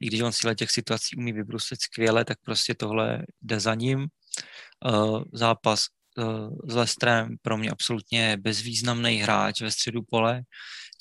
I 0.00 0.06
když 0.06 0.20
on 0.20 0.32
si 0.32 0.54
těch 0.54 0.70
situací 0.70 1.16
umí 1.16 1.32
vybrusit 1.32 1.82
skvěle, 1.82 2.24
tak 2.24 2.38
prostě 2.44 2.74
tohle 2.74 3.22
jde 3.42 3.60
za 3.60 3.74
ním. 3.74 4.06
Eh, 4.86 5.20
zápas 5.32 5.86
s 6.68 6.74
Lestrem 6.74 7.36
pro 7.42 7.56
mě 7.56 7.70
absolutně 7.70 8.36
bezvýznamný 8.36 9.16
hráč 9.16 9.60
ve 9.60 9.70
středu 9.70 10.02
pole, 10.02 10.42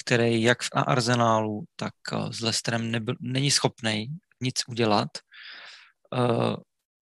který 0.06 0.42
jak 0.42 0.58
na 0.76 0.82
Arzenálu, 0.82 1.63
tak 1.76 1.94
s 2.32 2.42
Lestrem 2.42 2.92
nebyl, 2.92 3.15
není 3.22 3.52
schopný 3.52 4.08
nic 4.42 4.63
udělat 4.68 5.08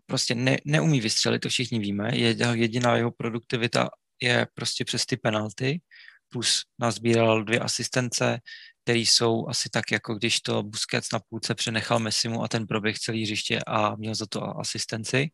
prostě 0.06 0.36
ne, 0.36 0.58
neumí 0.66 1.02
vystřelit, 1.02 1.42
to 1.42 1.50
všichni 1.50 1.80
víme. 1.80 2.18
Jediná 2.54 2.96
jeho 2.96 3.12
produktivita 3.12 3.90
je 4.22 4.48
prostě 4.54 4.86
přes 4.86 5.06
ty 5.06 5.18
penalty, 5.18 5.82
plus 6.30 6.64
nazbíral 6.80 7.44
dvě 7.44 7.60
asistence, 7.60 8.40
které 8.84 9.00
jsou 9.00 9.48
asi 9.48 9.70
tak, 9.70 9.92
jako 9.92 10.16
když 10.16 10.42
to 10.42 10.64
Busquets 10.64 11.12
na 11.12 11.20
půlce 11.30 11.56
přenechal 11.56 12.00
Messimu 12.00 12.44
a 12.44 12.48
ten 12.48 12.68
proběh 12.68 13.00
celý 13.00 13.24
hřiště 13.24 13.60
a 13.68 13.96
měl 13.96 14.16
za 14.16 14.26
to 14.26 14.60
asistenci. 14.60 15.30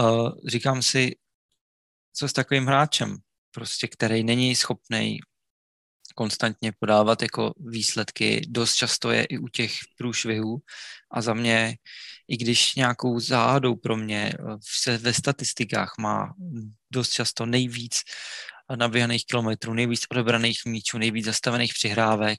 Uh, 0.00 0.30
říkám 0.48 0.82
si, 0.82 1.16
co 2.12 2.28
s 2.28 2.32
takovým 2.32 2.66
hráčem, 2.66 3.16
prostě, 3.50 3.88
který 3.88 4.24
není 4.24 4.56
schopný 4.56 5.18
konstantně 6.14 6.72
podávat 6.78 7.22
jako 7.22 7.54
výsledky. 7.60 8.46
Dost 8.48 8.74
často 8.74 9.10
je 9.10 9.24
i 9.24 9.38
u 9.38 9.48
těch 9.48 9.72
průšvihů 9.98 10.58
a 11.10 11.22
za 11.22 11.34
mě, 11.34 11.76
i 12.28 12.36
když 12.36 12.74
nějakou 12.74 13.20
záhadou 13.20 13.76
pro 13.76 13.96
mě 13.96 14.32
se 14.64 14.98
ve 14.98 15.12
statistikách 15.12 15.94
má 15.98 16.34
dost 16.90 17.12
často 17.12 17.46
nejvíc 17.46 17.94
naběhaných 18.76 19.26
kilometrů, 19.26 19.74
nejvíc 19.74 20.00
odebraných 20.10 20.60
míčů, 20.66 20.98
nejvíc 20.98 21.24
zastavených 21.24 21.74
přihrávek, 21.74 22.38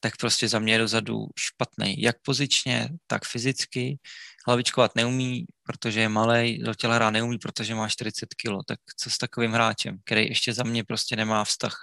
tak 0.00 0.16
prostě 0.16 0.48
za 0.48 0.58
mě 0.58 0.72
je 0.72 0.78
dozadu 0.78 1.26
špatný. 1.38 2.02
Jak 2.02 2.16
pozičně, 2.22 2.88
tak 3.06 3.24
fyzicky. 3.24 3.98
Hlavičkovat 4.46 4.94
neumí, 4.94 5.46
protože 5.62 6.00
je 6.00 6.08
malý, 6.08 6.58
do 6.58 6.74
těla 6.74 6.94
hrá 6.94 7.10
neumí, 7.10 7.38
protože 7.38 7.74
má 7.74 7.88
40 7.88 8.26
kg. 8.26 8.50
Tak 8.66 8.78
co 8.96 9.10
s 9.10 9.18
takovým 9.18 9.52
hráčem, 9.52 9.98
který 10.04 10.28
ještě 10.28 10.52
za 10.52 10.62
mě 10.62 10.84
prostě 10.84 11.16
nemá 11.16 11.44
vztah 11.44 11.76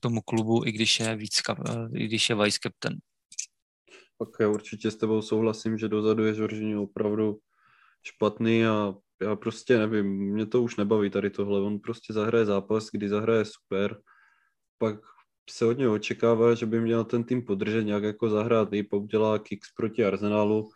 tomu 0.00 0.20
klubu, 0.20 0.66
i 0.66 0.72
když 0.72 1.00
je 1.00 1.16
víc, 1.16 1.40
i 1.94 2.04
když 2.06 2.30
je 2.30 2.36
vice 2.36 2.58
captain. 2.62 2.98
Tak 4.18 4.28
já 4.40 4.48
určitě 4.48 4.90
s 4.90 4.96
tebou 4.96 5.22
souhlasím, 5.22 5.78
že 5.78 5.88
dozadu 5.88 6.24
je 6.24 6.34
Žoržini 6.34 6.76
opravdu 6.76 7.38
špatný 8.02 8.66
a 8.66 8.94
já 9.22 9.36
prostě 9.36 9.78
nevím, 9.78 10.06
mě 10.06 10.46
to 10.46 10.62
už 10.62 10.76
nebaví 10.76 11.10
tady 11.10 11.30
tohle. 11.30 11.60
On 11.60 11.78
prostě 11.78 12.12
zahraje 12.12 12.46
zápas, 12.46 12.88
kdy 12.92 13.08
zahraje 13.08 13.44
super, 13.44 14.00
pak 14.78 15.00
se 15.50 15.66
od 15.66 15.78
něho 15.78 15.94
očekává, 15.94 16.54
že 16.54 16.66
by 16.66 16.80
měl 16.80 17.04
ten 17.04 17.24
tým 17.24 17.44
podržet, 17.44 17.84
nějak 17.84 18.02
jako 18.02 18.30
zahrát 18.30 18.70
líp, 18.70 18.92
udělá 18.92 19.38
kicks 19.38 19.72
proti 19.76 20.04
Arsenalu 20.04 20.70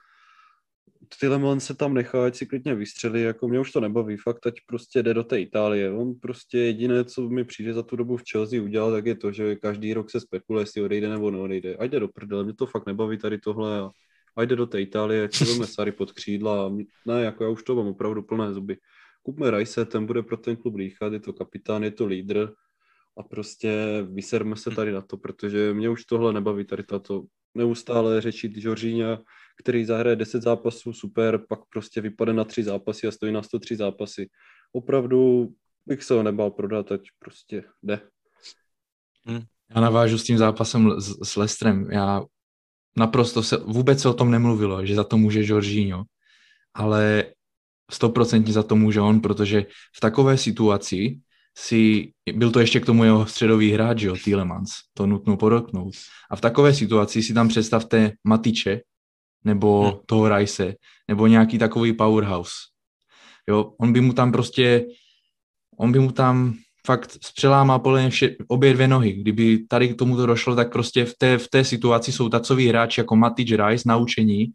Tylemon 1.21 1.61
se 1.61 1.75
tam 1.75 1.95
nechá, 1.95 2.27
ať 2.27 2.37
si 2.37 2.47
klidně 2.47 2.75
vystřelí, 2.75 3.23
jako 3.23 3.49
mě 3.49 3.61
už 3.61 3.73
to 3.73 3.81
nebaví, 3.81 4.17
fakt, 4.17 4.47
ať 4.47 4.55
prostě 4.67 5.03
jde 5.03 5.15
do 5.15 5.25
té 5.25 5.41
Itálie. 5.41 5.91
On 5.91 6.15
prostě 6.15 6.59
jediné, 6.59 7.05
co 7.05 7.29
mi 7.29 7.45
přijde 7.45 7.75
za 7.75 7.83
tu 7.83 7.97
dobu 7.97 8.17
v 8.17 8.23
Chelsea 8.33 8.63
udělal, 8.63 8.93
tak 8.93 9.07
je 9.07 9.15
to, 9.15 9.33
že 9.33 9.57
každý 9.57 9.95
rok 9.95 10.11
se 10.11 10.21
spekuluje, 10.21 10.63
jestli 10.63 10.83
odejde 10.83 11.09
nebo 11.09 11.31
neodejde. 11.31 11.77
Ať 11.77 11.91
jde 11.91 12.01
do 12.01 12.09
prdele, 12.09 12.45
mě 12.45 12.55
to 12.55 12.67
fakt 12.67 12.87
nebaví 12.87 13.19
tady 13.19 13.39
tohle 13.39 13.81
a, 13.81 13.91
a 14.37 14.43
jde 14.43 14.57
do 14.57 14.67
té 14.67 14.81
Itálie, 14.81 15.25
ať 15.25 15.35
si 15.35 15.45
vezme 15.45 15.67
Sary 15.67 15.93
pod 15.93 16.13
křídla. 16.13 16.73
Ne, 17.07 17.23
jako 17.23 17.45
já 17.45 17.51
už 17.51 17.63
to 17.63 17.75
mám 17.75 17.87
opravdu 17.87 18.23
plné 18.23 18.55
zuby. 18.55 18.77
Kupme 19.23 19.51
Rajse, 19.51 19.85
ten 19.85 20.07
bude 20.07 20.23
pro 20.23 20.37
ten 20.37 20.57
klub 20.57 20.77
dýchat, 20.77 21.13
je 21.13 21.21
to 21.21 21.33
kapitán, 21.33 21.85
je 21.85 21.91
to 21.91 22.07
lídr 22.07 22.53
a 23.19 23.23
prostě 23.23 23.73
vyserme 24.11 24.57
se 24.57 24.71
tady 24.71 24.93
na 24.93 25.01
to, 25.01 25.17
protože 25.17 25.75
mě 25.75 25.89
už 25.89 26.05
tohle 26.05 26.33
nebaví, 26.33 26.65
tady 26.65 26.83
tato 26.83 27.23
neustále 27.55 28.21
řečit 28.21 28.57
Žoržíňa, 28.57 29.19
který 29.59 29.85
zahraje 29.85 30.17
10 30.17 30.43
zápasů, 30.43 30.93
super, 30.93 31.39
pak 31.49 31.61
prostě 31.73 32.01
vypadne 32.01 32.35
na 32.35 32.45
3 32.45 32.63
zápasy 32.63 33.07
a 33.07 33.11
stojí 33.11 33.33
na 33.33 33.43
103 33.43 33.77
zápasy. 33.77 34.31
Opravdu 34.73 35.49
bych 35.87 36.03
se 36.03 36.15
ho 36.15 36.23
nebál 36.23 36.51
prodat, 36.51 36.93
ať 36.93 37.01
prostě 37.19 37.65
jde. 37.83 38.01
Hmm. 39.25 39.43
Já 39.75 39.81
navážu 39.81 40.19
s 40.19 40.25
tím 40.25 40.39
zápasem 40.39 41.01
s, 41.01 41.19
s 41.23 41.37
Lestrem. 41.37 41.91
Já 41.91 42.23
naprosto 42.97 43.43
se, 43.43 43.57
vůbec 43.57 44.01
se 44.01 44.09
o 44.09 44.15
tom 44.15 44.31
nemluvilo, 44.31 44.87
že 44.87 44.95
za 44.95 45.05
to 45.05 45.19
může 45.19 45.45
Jorginho, 45.45 46.05
ale 46.75 47.25
stoprocentně 47.91 48.53
za 48.53 48.63
to 48.63 48.77
může 48.77 49.01
on, 49.01 49.21
protože 49.21 49.67
v 49.97 50.01
takové 50.01 50.39
situaci 50.39 51.21
si, 51.59 52.13
byl 52.35 52.51
to 52.51 52.61
ještě 52.61 52.81
k 52.81 52.87
tomu 52.87 53.05
jeho 53.05 53.27
středový 53.27 53.73
hráč, 53.73 54.03
jo, 54.03 54.17
Tielemans, 54.25 54.71
to 54.95 55.07
nutno 55.07 55.37
podotknout. 55.37 55.95
A 56.31 56.37
v 56.37 56.41
takové 56.41 56.75
situaci 56.75 57.23
si 57.23 57.35
tam 57.35 57.49
představte 57.49 58.13
Matiče, 58.25 58.81
nebo 59.45 59.83
hmm. 59.83 60.01
toho 60.07 60.37
Rice, 60.37 60.75
nebo 61.09 61.27
nějaký 61.27 61.59
takový 61.59 61.93
powerhouse. 61.93 62.53
Jo, 63.49 63.73
on 63.81 63.93
by 63.93 64.01
mu 64.01 64.13
tam 64.13 64.33
prostě, 64.33 64.85
on 65.79 65.93
by 65.93 65.99
mu 65.99 66.13
tam 66.13 66.55
fakt 66.87 67.19
zpřelámal 67.25 67.79
podle 67.79 68.11
vše, 68.11 68.37
obě 68.49 68.73
dvě 68.73 68.89
nohy. 68.89 69.13
Kdyby 69.13 69.59
tady 69.69 69.89
k 69.89 69.99
tomuto 69.99 70.27
došlo, 70.27 70.57
tak 70.57 70.73
prostě 70.73 71.05
v 71.05 71.15
té, 71.19 71.39
v 71.39 71.49
té 71.49 71.65
situaci 71.65 72.13
jsou 72.13 72.29
takový 72.29 72.69
hráči 72.69 73.01
jako 73.01 73.17
Matic 73.17 73.51
Rice 73.51 73.89
naučení, 73.89 74.47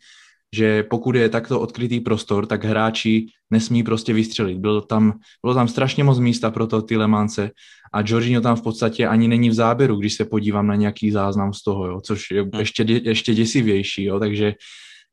že 0.55 0.83
pokud 0.83 1.15
je 1.15 1.29
takto 1.29 1.59
odkrytý 1.59 1.99
prostor, 1.99 2.45
tak 2.45 2.65
hráči 2.65 3.25
nesmí 3.51 3.83
prostě 3.83 4.13
vystřelit. 4.13 4.57
Bylo 4.57 4.81
tam, 4.81 5.13
bylo 5.43 5.53
tam 5.53 5.67
strašně 5.67 6.03
moc 6.03 6.19
místa 6.19 6.51
pro 6.51 6.67
to 6.67 6.81
Tilemance 6.81 7.51
a 7.93 8.01
Jorginho 8.05 8.41
tam 8.41 8.55
v 8.55 8.61
podstatě 8.61 9.07
ani 9.07 9.27
není 9.27 9.49
v 9.49 9.53
záběru, 9.53 9.95
když 9.95 10.13
se 10.13 10.25
podívám 10.25 10.67
na 10.67 10.75
nějaký 10.75 11.11
záznam 11.11 11.53
z 11.53 11.63
toho, 11.63 11.87
jo, 11.87 12.01
což 12.01 12.31
je 12.31 12.41
hmm. 12.41 12.51
ještě, 12.59 12.83
ještě 12.83 13.33
děsivější, 13.33 14.03
jo, 14.03 14.19
takže 14.19 14.53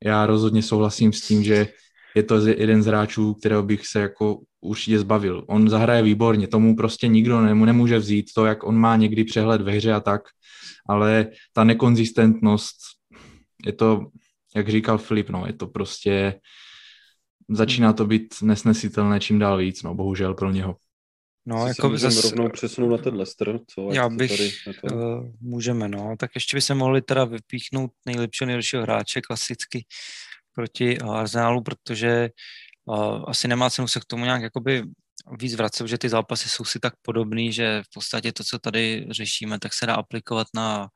já 0.05 0.27
rozhodně 0.27 0.62
souhlasím 0.62 1.12
s 1.12 1.20
tím, 1.20 1.42
že 1.42 1.68
je 2.16 2.23
to 2.23 2.47
jeden 2.47 2.83
z 2.83 2.87
hráčů, 2.87 3.35
kterého 3.35 3.62
bych 3.62 3.87
se 3.87 4.01
jako 4.01 4.40
určitě 4.61 4.99
zbavil. 4.99 5.44
On 5.49 5.68
zahraje 5.68 6.03
výborně, 6.03 6.47
tomu 6.47 6.77
prostě 6.77 7.09
nikdo 7.09 7.40
nemu 7.40 7.64
nemůže 7.64 7.99
vzít 7.99 8.27
to, 8.35 8.47
jak 8.47 8.64
on 8.64 8.77
má 8.77 8.97
někdy 8.97 9.25
přehled 9.25 9.61
ve 9.61 9.73
hře 9.73 9.92
a 9.92 10.01
tak, 10.01 10.23
ale 10.88 11.27
ta 11.53 11.64
nekonzistentnost, 11.64 12.77
je 13.66 13.73
to, 13.73 14.07
jak 14.55 14.69
říkal 14.69 14.99
Filip, 14.99 15.31
no, 15.31 15.47
je 15.47 15.53
to 15.53 15.67
prostě, 15.67 16.40
začíná 17.51 17.93
to 17.93 18.07
být 18.07 18.35
nesnesitelné 18.43 19.21
čím 19.21 19.38
dál 19.38 19.59
víc, 19.59 19.83
no, 19.83 19.95
bohužel 19.95 20.35
pro 20.35 20.51
něho. 20.51 20.77
No, 21.47 21.67
jako 21.67 21.88
by 21.88 21.99
zase... 21.99 22.21
rovnou 22.23 22.49
přesunout 22.49 22.90
na 22.90 22.99
ten 22.99 23.14
Leicester, 23.14 23.61
co? 23.67 23.88
Já 23.93 24.09
bych, 24.09 24.31
tady 24.64 24.95
uh, 24.95 25.27
můžeme, 25.40 25.88
no. 25.88 26.14
Tak 26.19 26.31
ještě 26.35 26.57
by 26.57 26.61
se 26.61 26.75
mohli 26.75 27.03
teda 27.03 27.25
vypíchnout 27.25 27.90
nejlepšího, 28.07 28.47
nejlepšího 28.47 28.83
hráče 28.83 29.21
klasicky 29.21 29.87
proti 30.55 30.99
Arsenalu, 30.99 31.62
protože 31.62 32.31
uh, 32.85 33.25
asi 33.27 33.49
nemá 33.49 33.71
cenu 33.71 33.88
se 33.88 34.01
k 34.01 34.05
tomu 34.05 34.25
nějak 34.25 34.43
jakoby 34.43 34.83
víc 35.40 35.55
vracet, 35.55 35.87
že 35.88 35.99
ty 35.99 36.09
zápasy 36.09 36.49
jsou 36.49 36.64
si 36.64 36.81
tak 36.81 36.95
podobný, 37.03 37.53
že 37.53 37.83
v 37.83 37.95
podstatě 37.95 38.33
to, 38.33 38.45
co 38.45 38.59
tady 38.59 39.07
řešíme, 39.11 39.59
tak 39.59 39.75
se 39.75 39.87
dá 39.87 39.95
aplikovat 39.95 40.47
na 40.55 40.81
uh, 40.81 40.87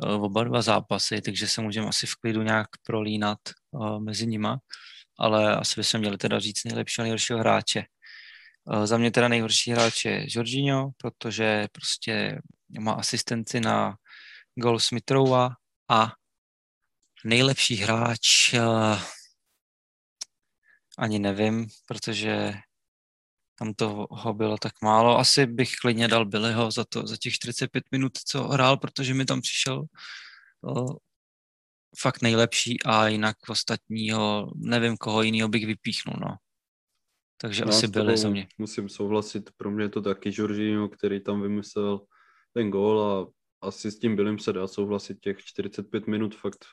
oba 0.00 0.44
dva 0.44 0.62
zápasy, 0.62 1.20
takže 1.20 1.48
se 1.48 1.62
můžeme 1.62 1.88
asi 1.88 2.06
v 2.06 2.14
klidu 2.14 2.42
nějak 2.42 2.68
prolínat 2.86 3.38
uh, 3.70 4.00
mezi 4.00 4.26
nima, 4.26 4.58
ale 5.18 5.56
asi 5.56 5.80
bychom 5.80 6.00
měli 6.00 6.18
teda 6.18 6.38
říct 6.38 6.64
nejlepšího, 6.64 7.02
nejlepšího 7.02 7.38
hráče. 7.38 7.84
Uh, 8.64 8.86
za 8.86 8.98
mě 8.98 9.10
teda 9.10 9.28
nejhorší 9.28 9.70
hráč 9.70 10.04
je 10.04 10.26
Jorginho, 10.28 10.90
protože 10.96 11.68
prostě 11.72 12.38
má 12.80 12.92
asistenci 12.92 13.60
na 13.60 13.96
gol 14.54 14.80
Smithrowa 14.80 15.50
a 15.90 16.12
nejlepší 17.24 17.76
hráč 17.76 18.54
ani 20.98 21.18
nevím, 21.18 21.66
protože 21.86 22.54
tam 23.58 23.74
toho 23.74 24.08
bylo 24.32 24.58
tak 24.58 24.72
málo. 24.82 25.18
Asi 25.18 25.46
bych 25.46 25.72
klidně 25.80 26.08
dal 26.08 26.26
Billyho 26.26 26.70
za, 26.70 26.84
to, 26.84 27.06
za 27.06 27.16
těch 27.16 27.32
45 27.32 27.84
minut, 27.92 28.12
co 28.26 28.42
hrál, 28.48 28.76
protože 28.76 29.14
mi 29.14 29.24
tam 29.24 29.40
přišel 29.40 29.84
uh, 30.60 30.96
fakt 31.98 32.22
nejlepší 32.22 32.82
a 32.82 33.08
jinak 33.08 33.36
ostatního, 33.48 34.52
nevím, 34.56 34.96
koho 34.96 35.22
jiného 35.22 35.48
bych 35.48 35.66
vypíchnul, 35.66 36.16
no. 36.20 36.36
Takže 37.40 37.64
no, 37.64 37.68
asi 37.68 37.88
byly 37.88 38.16
za 38.16 38.28
mě. 38.28 38.48
Musím 38.58 38.88
souhlasit, 38.88 39.50
pro 39.56 39.70
mě 39.70 39.84
je 39.84 39.88
to 39.88 40.02
taky 40.02 40.30
Jorginho, 40.32 40.88
který 40.88 41.20
tam 41.20 41.42
vymyslel 41.42 42.00
ten 42.52 42.70
gól 42.70 43.02
a 43.02 43.26
asi 43.66 43.90
s 43.90 43.98
tím 43.98 44.16
Billym 44.16 44.38
se 44.38 44.52
dá 44.52 44.66
souhlasit 44.66 45.20
těch 45.20 45.38
45 45.44 46.06
minut 46.06 46.36
fakt 46.36 46.64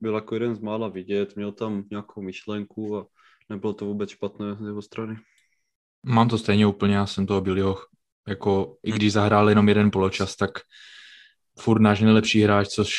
byl 0.00 0.14
jako 0.14 0.34
jeden 0.34 0.54
z 0.54 0.60
mála 0.60 0.88
vidět, 0.88 1.36
měl 1.36 1.52
tam 1.52 1.84
nějakou 1.90 2.22
myšlenku 2.22 2.96
a 2.96 3.06
nebylo 3.48 3.72
to 3.72 3.84
vůbec 3.84 4.10
špatné 4.10 4.54
z 4.54 4.66
jeho 4.66 4.82
strany. 4.82 5.16
Mám 6.08 6.28
to 6.28 6.38
stejně 6.38 6.66
úplně, 6.66 6.94
já 6.94 7.06
jsem 7.06 7.26
toho 7.26 7.40
byl 7.40 7.76
jako 8.28 8.76
i 8.82 8.92
když 8.92 9.12
zahrál 9.12 9.48
jenom 9.48 9.68
jeden 9.68 9.90
poločas, 9.90 10.36
tak 10.36 10.50
furt 11.58 11.80
náš 11.80 12.00
nejlepší 12.00 12.42
hráč, 12.42 12.68
což 12.68 12.90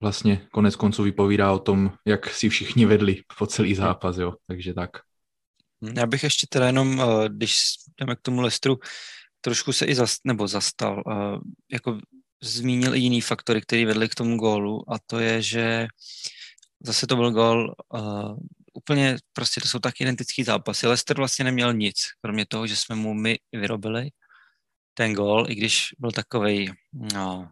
vlastně 0.00 0.46
konec 0.52 0.76
konců 0.76 1.02
vypovídá 1.02 1.52
o 1.52 1.58
tom, 1.58 1.92
jak 2.04 2.30
si 2.30 2.48
všichni 2.48 2.86
vedli 2.86 3.22
po 3.38 3.46
celý 3.46 3.74
zápas, 3.74 4.16
jo, 4.16 4.34
takže 4.46 4.74
tak. 4.74 4.90
Já 5.96 6.06
bych 6.06 6.22
ještě 6.22 6.46
teda 6.50 6.66
jenom, 6.66 7.00
eh, 7.00 7.28
když 7.28 7.58
jdeme 8.00 8.16
k 8.16 8.20
tomu 8.22 8.40
Lestru, 8.40 8.78
trošku 9.40 9.72
se 9.72 9.86
i 9.86 9.94
zast, 9.94 10.20
nebo 10.24 10.48
zastal, 10.48 11.02
eh, 11.06 11.38
jako 11.72 11.98
zmínil 12.42 12.94
i 12.94 12.98
jiný 12.98 13.20
faktory, 13.20 13.60
které 13.60 13.86
vedly 13.86 14.08
k 14.08 14.14
tomu 14.14 14.36
gólu 14.36 14.92
a 14.92 14.98
to 15.06 15.18
je, 15.18 15.42
že 15.42 15.86
zase 16.80 17.06
to 17.06 17.16
byl 17.16 17.30
gól 17.30 17.74
uh, 17.94 18.36
úplně, 18.76 19.16
prostě 19.32 19.60
to 19.60 19.68
jsou 19.68 19.78
tak 19.78 20.00
identický 20.00 20.44
zápasy. 20.44 20.86
Leicester 20.86 21.16
vlastně 21.16 21.44
neměl 21.44 21.74
nic, 21.74 21.96
kromě 22.20 22.46
toho, 22.46 22.66
že 22.66 22.76
jsme 22.76 22.96
mu 22.96 23.14
my 23.14 23.38
vyrobili 23.52 24.10
ten 24.94 25.14
gól, 25.14 25.50
i 25.50 25.54
když 25.54 25.88
byl 25.98 26.12
takovej 26.12 26.72
no, 26.92 27.50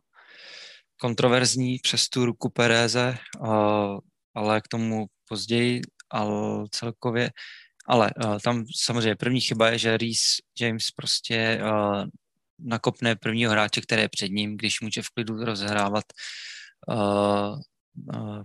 kontroverzní 0.96 1.78
přes 1.78 2.08
tu 2.08 2.24
ruku 2.24 2.50
Pereze, 2.50 3.18
ale 4.34 4.60
k 4.60 4.68
tomu 4.68 5.06
později, 5.28 5.80
ale 6.10 6.64
celkově 6.70 7.30
ale 7.86 8.10
tam 8.44 8.64
samozřejmě 8.76 9.16
první 9.16 9.40
chyba 9.40 9.68
je, 9.68 9.78
že 9.78 9.96
Reese 9.96 10.42
James 10.60 10.90
prostě 10.90 11.60
nakopne 12.58 13.16
prvního 13.16 13.52
hráče, 13.52 13.80
který 13.80 14.02
je 14.02 14.08
před 14.08 14.28
ním, 14.28 14.56
když 14.56 14.80
může 14.80 15.02
v 15.02 15.10
klidu 15.10 15.44
rozhrávat 15.44 16.04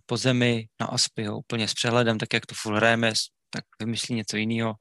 po 0.05 0.17
zemi 0.17 0.67
na 0.79 0.87
Aspy, 0.87 1.29
úplně 1.29 1.67
s 1.67 1.73
přehledem, 1.73 2.17
tak 2.17 2.33
jak 2.33 2.45
to 2.45 2.55
full 2.55 2.75
hrajeme, 2.75 3.13
tak 3.49 3.63
vymyslí 3.79 4.15
něco 4.15 4.37
jiného. 4.37 4.75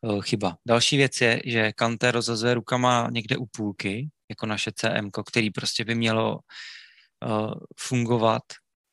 Uh, 0.00 0.22
chyba. 0.22 0.56
Další 0.66 0.96
věc 0.96 1.20
je, 1.20 1.42
že 1.44 1.72
Kante 1.72 2.10
rozhazuje 2.10 2.54
rukama 2.54 3.08
někde 3.10 3.36
u 3.36 3.46
půlky, 3.46 4.08
jako 4.30 4.46
naše 4.46 4.72
CM, 4.74 5.10
který 5.26 5.50
prostě 5.50 5.84
by 5.84 5.94
mělo 5.94 6.38
uh, 7.26 7.54
fungovat 7.78 8.42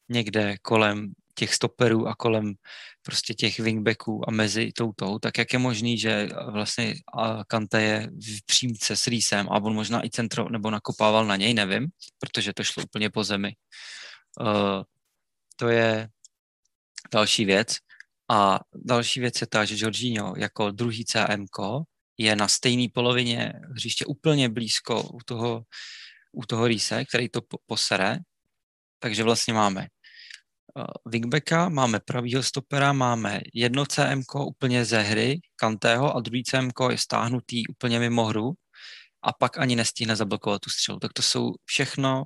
někde 0.10 0.58
kolem 0.62 1.14
těch 1.36 1.54
stoperů 1.54 2.08
a 2.08 2.16
kolem 2.16 2.54
prostě 3.02 3.34
těch 3.34 3.60
wingbacků 3.60 4.30
a 4.30 4.32
mezi 4.32 4.72
tou 4.72 4.92
tou, 4.96 5.20
tak 5.20 5.38
jak 5.38 5.54
je 5.54 5.60
možný, 5.60 5.98
že 5.98 6.30
vlastně 6.52 6.94
Kante 7.48 7.82
je 7.82 8.08
v 8.08 8.46
přímce 8.46 8.96
s 8.96 9.08
Rýsem 9.08 9.48
a 9.50 9.62
on 9.64 9.74
možná 9.74 10.06
i 10.06 10.10
centro 10.10 10.50
nebo 10.50 10.72
nakopával 10.72 11.26
na 11.26 11.36
něj, 11.36 11.54
nevím, 11.54 11.88
protože 12.20 12.54
to 12.54 12.64
šlo 12.64 12.84
úplně 12.84 13.10
po 13.10 13.24
zemi. 13.24 13.54
Uh, 14.42 14.84
to 15.60 15.70
je 15.70 16.10
další 17.14 17.46
věc. 17.46 17.78
A 18.32 18.60
další 18.76 19.20
věc 19.20 19.42
je 19.42 19.48
ta, 19.48 19.66
že 19.66 19.76
Jorginho 19.78 20.34
jako 20.38 20.72
druhý 20.72 21.06
CM 21.06 21.46
je 22.18 22.36
na 22.36 22.48
stejné 22.48 22.88
polovině 22.94 23.54
hřiště 23.76 24.06
úplně 24.06 24.50
blízko 24.50 25.04
u 25.04 25.20
toho, 25.26 25.64
u 26.32 26.46
toho 26.46 26.68
Rýse, 26.68 27.06
který 27.06 27.30
to 27.30 27.42
posere. 27.68 28.18
Takže 29.00 29.24
vlastně 29.24 29.54
máme 29.54 29.88
Eh, 30.78 30.84
wingbacka, 31.06 31.70
máme 31.70 32.00
pravýho 32.00 32.44
stopera, 32.44 32.94
máme 32.94 33.42
jedno 33.54 33.86
CM 33.86 34.22
úplně 34.48 34.86
ze 34.86 35.02
hry 35.02 35.40
Kantého 35.56 36.16
a 36.16 36.20
druhý 36.20 36.44
CM 36.44 36.70
je 36.92 36.98
stáhnutý 36.98 37.68
úplně 37.68 38.00
mimo 38.00 38.26
hru 38.26 38.54
a 39.24 39.34
pak 39.34 39.58
ani 39.58 39.76
nestihne 39.76 40.16
zablokovat 40.16 40.62
tu 40.62 40.70
střelu. 40.70 41.00
Tak 41.00 41.14
to 41.14 41.22
jsou 41.22 41.54
všechno 41.66 42.24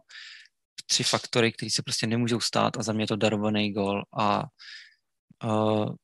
tři 0.85 1.03
faktory, 1.03 1.51
které 1.51 1.69
se 1.69 1.83
prostě 1.83 2.07
nemůžou 2.07 2.39
stát 2.39 2.77
a 2.77 2.83
za 2.83 2.93
mě 2.93 3.07
to 3.07 3.15
darovaný 3.15 3.73
gol 3.73 4.03
a 4.19 4.43
uh, 5.43 5.95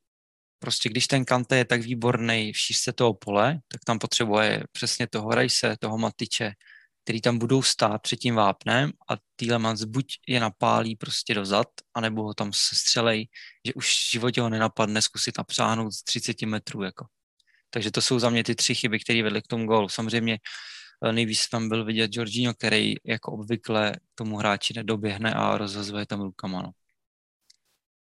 prostě 0.60 0.90
když 0.90 1.08
ten 1.08 1.26
Kante 1.26 1.58
je 1.58 1.66
tak 1.66 1.82
výborný 1.82 2.54
v 2.54 2.58
šířce 2.58 2.94
toho 2.94 3.14
pole, 3.14 3.60
tak 3.68 3.82
tam 3.86 4.00
potřebuje 4.00 4.64
přesně 4.72 5.08
toho 5.08 5.30
Rajse, 5.30 5.76
toho 5.80 5.98
Matiče, 5.98 6.52
který 7.04 7.22
tam 7.22 7.38
budou 7.38 7.62
stát 7.62 8.02
před 8.02 8.18
tím 8.18 8.36
vápnem 8.36 8.92
a 9.10 9.14
Tielemans 9.36 9.84
buď 9.84 10.06
je 10.28 10.40
napálí 10.40 10.96
prostě 10.96 11.34
dozad, 11.34 11.68
anebo 11.94 12.24
ho 12.24 12.34
tam 12.34 12.54
střelej, 12.54 13.28
že 13.66 13.74
už 13.74 13.86
v 13.88 14.12
životě 14.12 14.42
ho 14.42 14.50
nenapadne 14.50 15.02
zkusit 15.02 15.38
napřáhnout 15.38 15.94
z 15.94 16.04
30 16.04 16.42
metrů. 16.42 16.84
Jako. 16.84 17.06
Takže 17.70 17.92
to 17.92 18.02
jsou 18.02 18.20
za 18.20 18.30
mě 18.30 18.44
ty 18.44 18.56
tři 18.56 18.76
chyby, 18.76 19.00
které 19.00 19.24
vedly 19.24 19.42
k 19.42 19.48
tomu 19.48 19.66
gólu. 19.66 19.90
Samozřejmě 19.90 20.38
nejvíc 21.12 21.50
tam 21.50 21.70
byl 21.70 21.86
vidět 21.86 22.12
Jorginho, 22.14 22.54
který 22.54 22.96
jako 23.06 23.32
obvykle 23.32 23.94
tomu 24.16 24.38
hráči 24.38 24.74
nedoběhne 24.76 25.34
a 25.34 25.58
rozhazuje 25.58 26.06
tam 26.06 26.22
rukama. 26.22 26.62
No. 26.62 26.72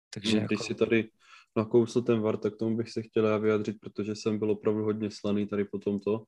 Takže 0.09 0.35
no, 0.35 0.41
jako... 0.41 0.53
Když 0.53 0.65
si 0.65 0.75
tady 0.75 1.09
nakousl 1.55 2.01
ten 2.01 2.21
VAR, 2.21 2.38
tak 2.38 2.55
tomu 2.55 2.77
bych 2.77 2.89
se 2.89 3.01
chtěl 3.01 3.25
já 3.25 3.38
vyjádřit, 3.38 3.77
protože 3.79 4.15
jsem 4.15 4.39
byl 4.39 4.51
opravdu 4.51 4.83
hodně 4.83 5.12
slaný 5.12 5.47
tady 5.47 5.65
po 5.65 5.79
tomto. 5.79 6.23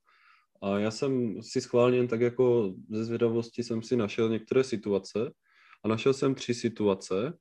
A 0.62 0.78
já 0.78 0.90
jsem 0.90 1.42
si 1.42 1.60
schválně 1.60 1.96
jen 1.96 2.08
tak 2.08 2.20
jako 2.20 2.74
ze 2.90 3.04
zvědavosti 3.04 3.62
jsem 3.62 3.82
si 3.82 3.96
našel 3.96 4.28
některé 4.28 4.64
situace 4.64 5.32
a 5.84 5.88
našel 5.88 6.14
jsem 6.14 6.34
tři 6.34 6.54
situace, 6.54 7.32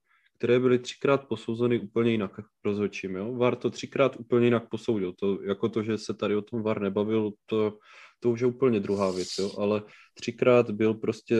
které 0.41 0.59
byly 0.59 0.79
třikrát 0.79 1.27
posouzeny 1.27 1.79
úplně 1.79 2.11
jinak 2.11 2.31
rozhodčím. 2.65 3.15
Jo? 3.15 3.33
VAR 3.33 3.55
to 3.55 3.69
třikrát 3.69 4.15
úplně 4.19 4.47
jinak 4.47 4.69
posoudil. 4.69 5.13
To, 5.13 5.43
jako 5.43 5.69
to, 5.69 5.83
že 5.83 5.97
se 5.97 6.13
tady 6.13 6.35
o 6.35 6.41
tom 6.41 6.61
VAR 6.63 6.81
nebavil, 6.81 7.31
to, 7.45 7.77
to 8.19 8.29
už 8.29 8.39
je 8.39 8.47
úplně 8.47 8.79
druhá 8.79 9.11
věc. 9.11 9.27
Jo? 9.39 9.51
Ale 9.57 9.83
třikrát 10.13 10.71
byl 10.71 10.93
prostě 10.93 11.35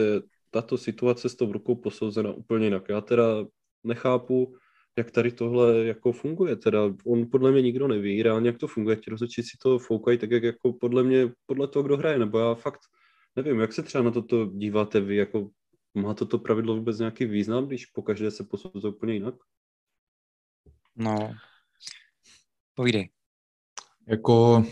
tato 0.50 0.78
situace 0.78 1.28
s 1.28 1.34
tou 1.34 1.52
rukou 1.52 1.74
posouzena 1.74 2.32
úplně 2.32 2.66
jinak. 2.66 2.88
Já 2.88 3.00
teda 3.00 3.24
nechápu, 3.84 4.54
jak 4.98 5.10
tady 5.10 5.32
tohle 5.32 5.84
jako 5.84 6.12
funguje. 6.12 6.56
Teda 6.56 6.80
on 7.06 7.30
podle 7.30 7.52
mě 7.52 7.62
nikdo 7.62 7.88
neví 7.88 8.22
reálně, 8.22 8.48
jak 8.48 8.58
to 8.58 8.66
funguje. 8.66 8.96
Ti 8.96 9.10
rozhodčí 9.10 9.42
si 9.42 9.56
to 9.62 9.78
foukají 9.78 10.18
tak, 10.18 10.30
jak 10.30 10.42
jako 10.42 10.72
podle 10.72 11.02
mě, 11.02 11.32
podle 11.46 11.68
toho, 11.68 11.82
kdo 11.82 11.96
hraje, 11.96 12.18
nebo 12.18 12.38
já 12.38 12.54
fakt 12.54 12.80
nevím, 13.36 13.60
jak 13.60 13.72
se 13.72 13.82
třeba 13.82 14.04
na 14.04 14.10
toto 14.10 14.46
díváte 14.46 15.00
vy, 15.00 15.16
jako 15.16 15.50
má 15.94 16.14
toto 16.14 16.38
pravidlo 16.38 16.76
vůbec 16.76 16.98
nějaký 16.98 17.24
význam, 17.24 17.66
když 17.66 17.86
po 17.86 18.02
každé 18.02 18.30
se 18.30 18.44
posuzuje 18.44 18.92
úplně 18.92 19.14
jinak? 19.14 19.34
No, 20.96 21.34
povídej. 22.74 23.10
Jako 24.08 24.64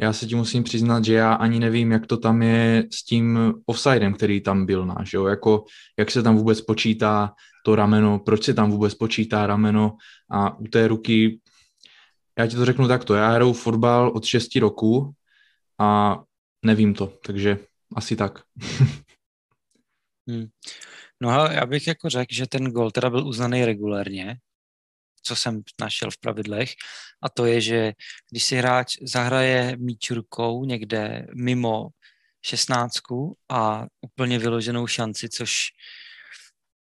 já 0.00 0.12
se 0.12 0.26
ti 0.26 0.34
musím 0.34 0.62
přiznat, 0.64 1.04
že 1.04 1.14
já 1.14 1.34
ani 1.34 1.60
nevím, 1.60 1.92
jak 1.92 2.06
to 2.06 2.16
tam 2.16 2.42
je 2.42 2.86
s 2.92 3.04
tím 3.04 3.54
offsidem, 3.66 4.14
který 4.14 4.40
tam 4.40 4.66
byl 4.66 4.86
náš, 4.86 5.12
jo? 5.12 5.26
Jako, 5.26 5.64
jak 5.98 6.10
se 6.10 6.22
tam 6.22 6.36
vůbec 6.36 6.60
počítá 6.60 7.34
to 7.64 7.74
rameno, 7.74 8.18
proč 8.18 8.44
se 8.44 8.54
tam 8.54 8.70
vůbec 8.70 8.94
počítá 8.94 9.46
rameno 9.46 9.96
a 10.30 10.58
u 10.58 10.64
té 10.64 10.88
ruky, 10.88 11.40
já 12.38 12.46
ti 12.46 12.56
to 12.56 12.64
řeknu 12.64 12.88
takto, 12.88 13.14
já 13.14 13.30
hraju 13.30 13.52
fotbal 13.52 14.08
od 14.14 14.24
6 14.24 14.56
roku 14.56 15.12
a 15.78 16.20
nevím 16.64 16.94
to, 16.94 17.12
takže 17.26 17.58
asi 17.96 18.16
tak. 18.16 18.42
hmm. 20.28 20.46
No 21.20 21.30
a 21.30 21.52
já 21.52 21.66
bych 21.66 21.86
jako 21.86 22.10
řekl, 22.10 22.34
že 22.34 22.46
ten 22.46 22.64
gol 22.64 22.90
teda 22.90 23.10
byl 23.10 23.26
uznaný 23.26 23.64
regulérně, 23.64 24.36
co 25.22 25.36
jsem 25.36 25.62
našel 25.80 26.10
v 26.10 26.18
pravidlech, 26.18 26.72
a 27.22 27.28
to 27.28 27.46
je, 27.46 27.60
že 27.60 27.92
když 28.30 28.44
si 28.44 28.56
hráč 28.56 28.96
zahraje 29.02 29.76
míč 29.76 30.10
rukou 30.10 30.64
někde 30.64 31.26
mimo 31.34 31.88
šestnáctku 32.46 33.36
a 33.48 33.86
úplně 34.00 34.38
vyloženou 34.38 34.86
šanci, 34.86 35.28
což 35.28 35.52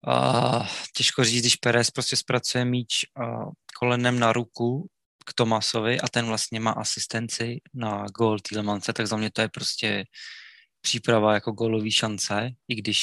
uh, 0.08 0.68
těžko 0.96 1.24
říct, 1.24 1.42
když 1.42 1.56
Perez 1.56 1.92
prostě 1.92 2.16
zpracuje 2.16 2.66
míč 2.66 2.90
uh, 3.20 3.52
kolenem 3.80 4.20
na 4.20 4.34
ruku 4.34 4.90
k 5.26 5.34
Tomasovi 5.34 6.00
a 6.00 6.08
ten 6.08 6.26
vlastně 6.26 6.60
má 6.60 6.72
asistenci 6.72 7.62
na 7.74 8.06
gol 8.18 8.40
Tielemance, 8.40 8.94
tak 8.94 9.08
za 9.08 9.18
mě 9.18 9.32
to 9.32 9.42
je 9.42 9.50
prostě 9.50 10.06
příprava 10.82 11.34
jako 11.34 11.52
gólový 11.52 11.92
šance, 11.92 12.50
i 12.68 12.76
když 12.76 13.00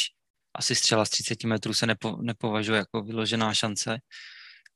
asi 0.54 0.74
střela 0.74 1.04
z 1.04 1.10
30 1.10 1.44
metrů 1.44 1.74
se 1.74 1.86
nepo, 1.86 2.16
nepovažuje 2.22 2.78
jako 2.78 3.02
vyložená 3.02 3.54
šance, 3.54 3.98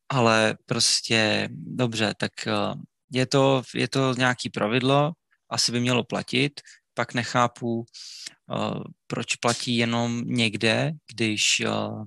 ale 0.08 0.56
prostě 0.66 1.48
dobře, 1.52 2.14
tak 2.18 2.32
uh, 2.46 2.82
je 3.12 3.26
to, 3.26 3.62
je 3.74 3.88
to 3.88 4.14
nějaký 4.14 4.50
pravidlo, 4.50 5.12
asi 5.50 5.72
by 5.72 5.80
mělo 5.80 6.04
platit, 6.04 6.60
pak 6.94 7.14
nechápu, 7.14 7.76
uh, 7.76 8.82
proč 9.06 9.36
platí 9.36 9.76
jenom 9.76 10.22
někde, 10.26 10.92
když 11.14 11.62
uh, 11.66 12.04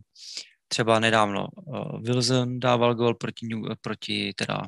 třeba 0.68 1.00
nedávno 1.00 1.48
Wilson 2.02 2.60
dával 2.60 2.96
gol 2.96 3.16
proti, 3.16 3.50
proti 3.82 4.34
teda 4.34 4.62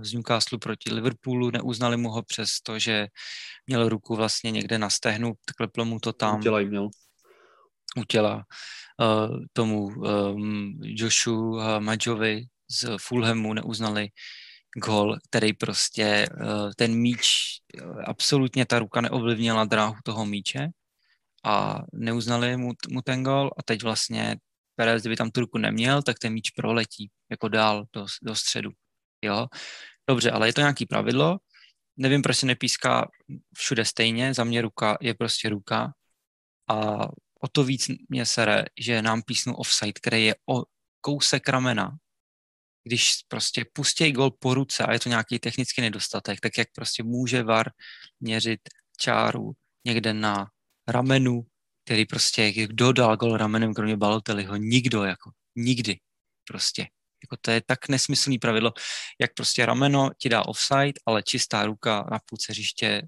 z 0.00 0.12
Newcastle 0.12 0.58
proti 0.58 0.94
Liverpoolu, 0.94 1.50
neuznali 1.50 1.96
mu 1.96 2.10
ho 2.10 2.22
přes 2.22 2.60
to, 2.62 2.78
že 2.78 3.06
měl 3.66 3.88
ruku 3.88 4.16
vlastně 4.16 4.50
někde 4.50 4.78
na 4.78 4.90
stehnu, 4.90 5.32
kleplo 5.56 5.84
mu 5.84 6.00
to 6.00 6.12
tam. 6.12 6.40
U 6.40 6.42
měl. 6.66 6.90
U 7.96 8.04
těla. 8.04 8.44
Uh, 9.00 9.36
tomu 9.52 9.86
um, 9.86 10.80
Joshu 10.82 11.50
uh, 11.50 11.80
Majovi 11.80 12.44
z 12.70 12.98
Fulhamu 12.98 13.54
neuznali 13.54 14.08
gol, 14.76 15.16
který 15.28 15.52
prostě 15.52 16.02
eh, 16.04 16.70
ten 16.76 16.94
míč, 16.94 17.26
eh, 17.78 18.04
absolutně 18.04 18.66
ta 18.66 18.78
ruka 18.78 19.00
neovlivnila 19.00 19.64
dráhu 19.64 19.94
toho 20.04 20.26
míče 20.26 20.68
a 21.44 21.78
neuznali 21.92 22.56
mu, 22.56 22.72
mu 22.88 23.02
ten 23.02 23.22
gol 23.22 23.50
a 23.58 23.62
teď 23.62 23.82
vlastně 23.82 24.36
Perez, 24.76 25.02
kdyby 25.02 25.16
tam 25.16 25.30
tu 25.30 25.40
ruku 25.40 25.58
neměl, 25.58 26.02
tak 26.02 26.18
ten 26.18 26.32
míč 26.32 26.50
proletí 26.50 27.10
jako 27.30 27.48
dál 27.48 27.84
do, 27.92 28.06
do 28.22 28.34
středu. 28.34 28.70
Jo? 29.22 29.46
Dobře, 30.08 30.30
ale 30.30 30.48
je 30.48 30.52
to 30.52 30.60
nějaký 30.60 30.86
pravidlo, 30.86 31.38
nevím, 31.96 32.22
proč 32.22 32.36
se 32.36 32.46
nepíská 32.46 33.08
všude 33.56 33.84
stejně, 33.84 34.34
za 34.34 34.44
mě 34.44 34.62
ruka 34.62 34.98
je 35.00 35.14
prostě 35.14 35.48
ruka 35.48 35.92
a 36.70 37.08
o 37.44 37.48
to 37.48 37.64
víc 37.64 37.90
mě 38.08 38.26
sere, 38.26 38.64
že 38.80 39.02
nám 39.02 39.22
písnu 39.22 39.54
offside, 39.54 39.92
který 39.92 40.24
je 40.24 40.34
o 40.50 40.64
kousek 41.00 41.48
ramena, 41.48 41.96
když 42.84 43.12
prostě 43.28 43.64
pustí 43.72 44.12
gol 44.12 44.30
po 44.30 44.54
ruce 44.54 44.84
a 44.84 44.92
je 44.92 45.00
to 45.00 45.08
nějaký 45.08 45.38
technický 45.38 45.80
nedostatek, 45.80 46.40
tak 46.40 46.58
jak 46.58 46.68
prostě 46.74 47.02
může 47.02 47.42
VAR 47.42 47.70
měřit 48.20 48.60
čáru 49.00 49.52
někde 49.86 50.14
na 50.14 50.46
ramenu, 50.88 51.42
který 51.84 52.06
prostě, 52.06 52.52
kdo 52.52 52.92
dal 52.92 53.16
gol 53.16 53.36
ramenem, 53.36 53.74
kromě 53.74 53.96
Balotelliho? 53.96 54.56
Nikdo, 54.56 55.04
jako, 55.04 55.30
nikdy, 55.56 56.00
prostě. 56.48 56.86
Jako 57.24 57.36
to 57.40 57.50
je 57.50 57.62
tak 57.66 57.88
nesmyslný 57.88 58.38
pravidlo, 58.38 58.72
jak 59.20 59.34
prostě 59.34 59.66
rameno 59.66 60.10
ti 60.18 60.28
dá 60.28 60.46
offside, 60.46 60.92
ale 61.06 61.22
čistá 61.22 61.66
ruka 61.66 62.08
na 62.10 62.18
půlce 62.26 62.52
hřiště 62.52 63.02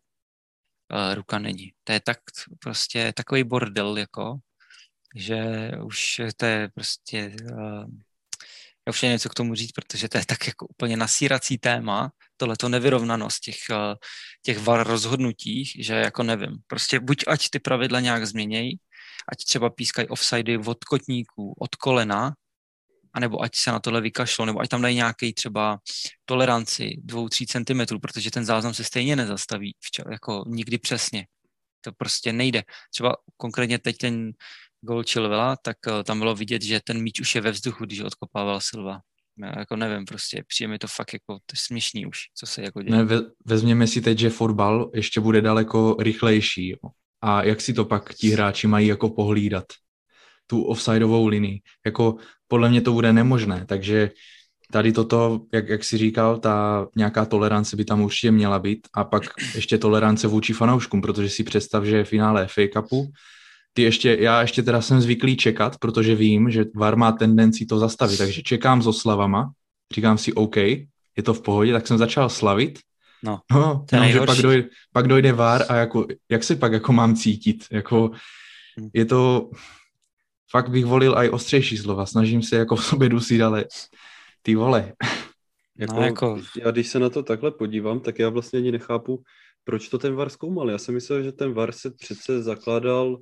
ruka 1.14 1.38
není. 1.38 1.72
To 1.84 1.92
je 1.92 2.00
tak 2.00 2.18
prostě 2.58 3.12
takový 3.16 3.44
bordel, 3.44 3.98
jako, 3.98 4.36
že 5.16 5.70
už 5.84 6.20
to 6.36 6.46
je 6.46 6.68
prostě 6.74 7.36
uh, 7.52 7.86
já 8.86 8.90
už 8.90 9.02
něco 9.02 9.28
k 9.28 9.34
tomu 9.34 9.54
říct, 9.54 9.72
protože 9.72 10.08
to 10.08 10.18
je 10.18 10.26
tak 10.26 10.46
jako 10.46 10.66
úplně 10.66 10.96
nasírací 10.96 11.58
téma, 11.58 12.10
tohle 12.36 12.56
to 12.56 12.68
nevyrovnanost 12.68 13.40
těch, 13.40 13.56
uh, 13.70 13.94
těch 14.42 14.58
var 14.58 14.86
rozhodnutích, 14.86 15.72
že 15.78 15.94
jako 15.94 16.22
nevím. 16.22 16.56
Prostě 16.66 17.00
buď 17.00 17.24
ať 17.26 17.50
ty 17.50 17.58
pravidla 17.58 18.00
nějak 18.00 18.26
změnějí, 18.26 18.78
ať 19.32 19.44
třeba 19.44 19.70
pískají 19.70 20.08
offsidy 20.08 20.58
od 20.58 20.84
kotníků, 20.84 21.54
od 21.60 21.76
kolena, 21.76 22.34
anebo 23.14 23.42
ať 23.42 23.56
se 23.56 23.72
na 23.72 23.80
tohle 23.80 24.00
vykašlo, 24.00 24.46
nebo 24.46 24.60
ať 24.60 24.68
tam 24.68 24.82
dají 24.82 24.96
nějaký 24.96 25.32
třeba 25.32 25.78
toleranci 26.24 26.96
2-3 27.06 27.46
cm, 27.46 28.00
protože 28.00 28.30
ten 28.30 28.44
záznam 28.44 28.74
se 28.74 28.84
stejně 28.84 29.16
nezastaví 29.16 29.76
včas, 29.80 30.06
jako 30.10 30.44
nikdy 30.46 30.78
přesně. 30.78 31.26
To 31.80 31.92
prostě 31.92 32.32
nejde. 32.32 32.62
Třeba 32.92 33.16
konkrétně 33.36 33.78
teď 33.78 33.96
ten 33.96 34.32
gol 34.80 35.02
Chilvela, 35.08 35.56
tak 35.56 35.76
uh, 35.86 36.02
tam 36.02 36.18
bylo 36.18 36.34
vidět, 36.34 36.62
že 36.62 36.80
ten 36.84 37.02
míč 37.02 37.20
už 37.20 37.34
je 37.34 37.40
ve 37.40 37.50
vzduchu, 37.50 37.84
když 37.84 38.00
odkopával 38.00 38.60
Silva. 38.60 39.00
Já 39.38 39.58
jako 39.58 39.76
nevím, 39.76 40.04
prostě 40.04 40.44
přijde 40.46 40.68
mi 40.68 40.78
to 40.78 40.86
fakt 40.86 41.12
jako 41.12 41.38
to 41.46 41.56
směšný 41.56 42.06
už, 42.06 42.18
co 42.34 42.46
se 42.46 42.62
jako 42.62 42.82
děje. 42.82 42.96
Ne, 42.96 43.04
ve, 43.04 43.16
vezměme 43.46 43.86
si 43.86 44.00
teď, 44.00 44.18
že 44.18 44.30
fotbal 44.30 44.90
ještě 44.94 45.20
bude 45.20 45.40
daleko 45.40 45.96
rychlejší. 46.00 46.68
Jo. 46.68 46.90
A 47.22 47.42
jak 47.42 47.60
si 47.60 47.72
to 47.72 47.84
pak 47.84 48.14
ti 48.14 48.28
hráči 48.30 48.66
mají 48.66 48.86
jako 48.86 49.10
pohlídat? 49.10 49.64
Tu 50.46 50.62
offsideovou 50.62 51.26
linii. 51.26 51.60
Jako 51.86 52.16
podle 52.48 52.68
mě 52.68 52.80
to 52.80 52.92
bude 52.92 53.12
nemožné, 53.12 53.64
takže 53.68 54.10
tady 54.72 54.92
toto, 54.92 55.40
jak, 55.52 55.68
jak 55.68 55.84
si 55.84 55.98
říkal, 55.98 56.38
ta 56.38 56.86
nějaká 56.96 57.24
tolerance 57.24 57.76
by 57.76 57.84
tam 57.84 58.02
určitě 58.02 58.30
měla 58.30 58.58
být 58.58 58.88
a 58.94 59.04
pak 59.04 59.22
ještě 59.54 59.78
tolerance 59.78 60.28
vůči 60.28 60.52
fanouškům, 60.52 61.02
protože 61.02 61.28
si 61.28 61.44
představ, 61.44 61.84
že 61.84 61.96
je 61.96 62.04
finále 62.04 62.46
FA 62.46 62.62
Cupu, 62.72 63.12
ty 63.72 63.82
ještě, 63.82 64.16
já 64.20 64.40
ještě 64.40 64.62
teda 64.62 64.80
jsem 64.80 65.00
zvyklý 65.00 65.36
čekat, 65.36 65.78
protože 65.78 66.14
vím, 66.14 66.50
že 66.50 66.64
VAR 66.74 66.96
má 66.96 67.12
tendenci 67.12 67.66
to 67.66 67.78
zastavit, 67.78 68.18
takže 68.18 68.42
čekám 68.42 68.82
s 68.82 68.86
oslavama, 68.86 69.50
říkám 69.94 70.18
si 70.18 70.32
OK, 70.32 70.56
je 70.56 71.22
to 71.22 71.34
v 71.34 71.42
pohodě, 71.42 71.72
tak 71.72 71.86
jsem 71.86 71.98
začal 71.98 72.28
slavit, 72.28 72.78
No, 73.24 73.40
no, 73.52 73.84
no 73.92 74.08
že 74.08 74.20
pak 74.20 74.38
dojde, 74.38 74.68
pak 74.92 75.08
dojde 75.08 75.32
VAR 75.32 75.64
a 75.68 75.76
jako, 75.76 76.06
jak 76.30 76.44
se 76.44 76.56
pak 76.56 76.72
jako 76.72 76.92
mám 76.92 77.14
cítit, 77.14 77.64
jako 77.70 78.10
hm. 78.80 78.90
je 78.94 79.04
to, 79.04 79.50
fakt 80.56 80.70
bych 80.70 80.84
volil 80.84 81.14
i 81.18 81.30
ostřejší 81.30 81.76
slova, 81.76 82.06
snažím 82.06 82.42
se 82.42 82.56
jako 82.56 82.76
v 82.76 82.84
sobě 82.84 83.08
dusit, 83.08 83.42
ale 83.42 83.64
ty 84.42 84.54
vole. 84.54 84.92
Jako, 85.78 85.94
no, 85.94 86.02
jako... 86.02 86.40
Já 86.58 86.70
když 86.70 86.88
se 86.88 86.98
na 86.98 87.10
to 87.10 87.22
takhle 87.22 87.50
podívám, 87.50 88.00
tak 88.00 88.18
já 88.18 88.28
vlastně 88.28 88.58
ani 88.58 88.72
nechápu, 88.72 89.22
proč 89.64 89.88
to 89.88 89.98
ten 89.98 90.14
VAR 90.14 90.28
zkoumal. 90.28 90.70
Já 90.70 90.78
jsem 90.78 90.94
myslel, 90.94 91.22
že 91.22 91.32
ten 91.32 91.52
VAR 91.52 91.72
se 91.72 91.90
přece 91.90 92.42
zakládal 92.42 93.18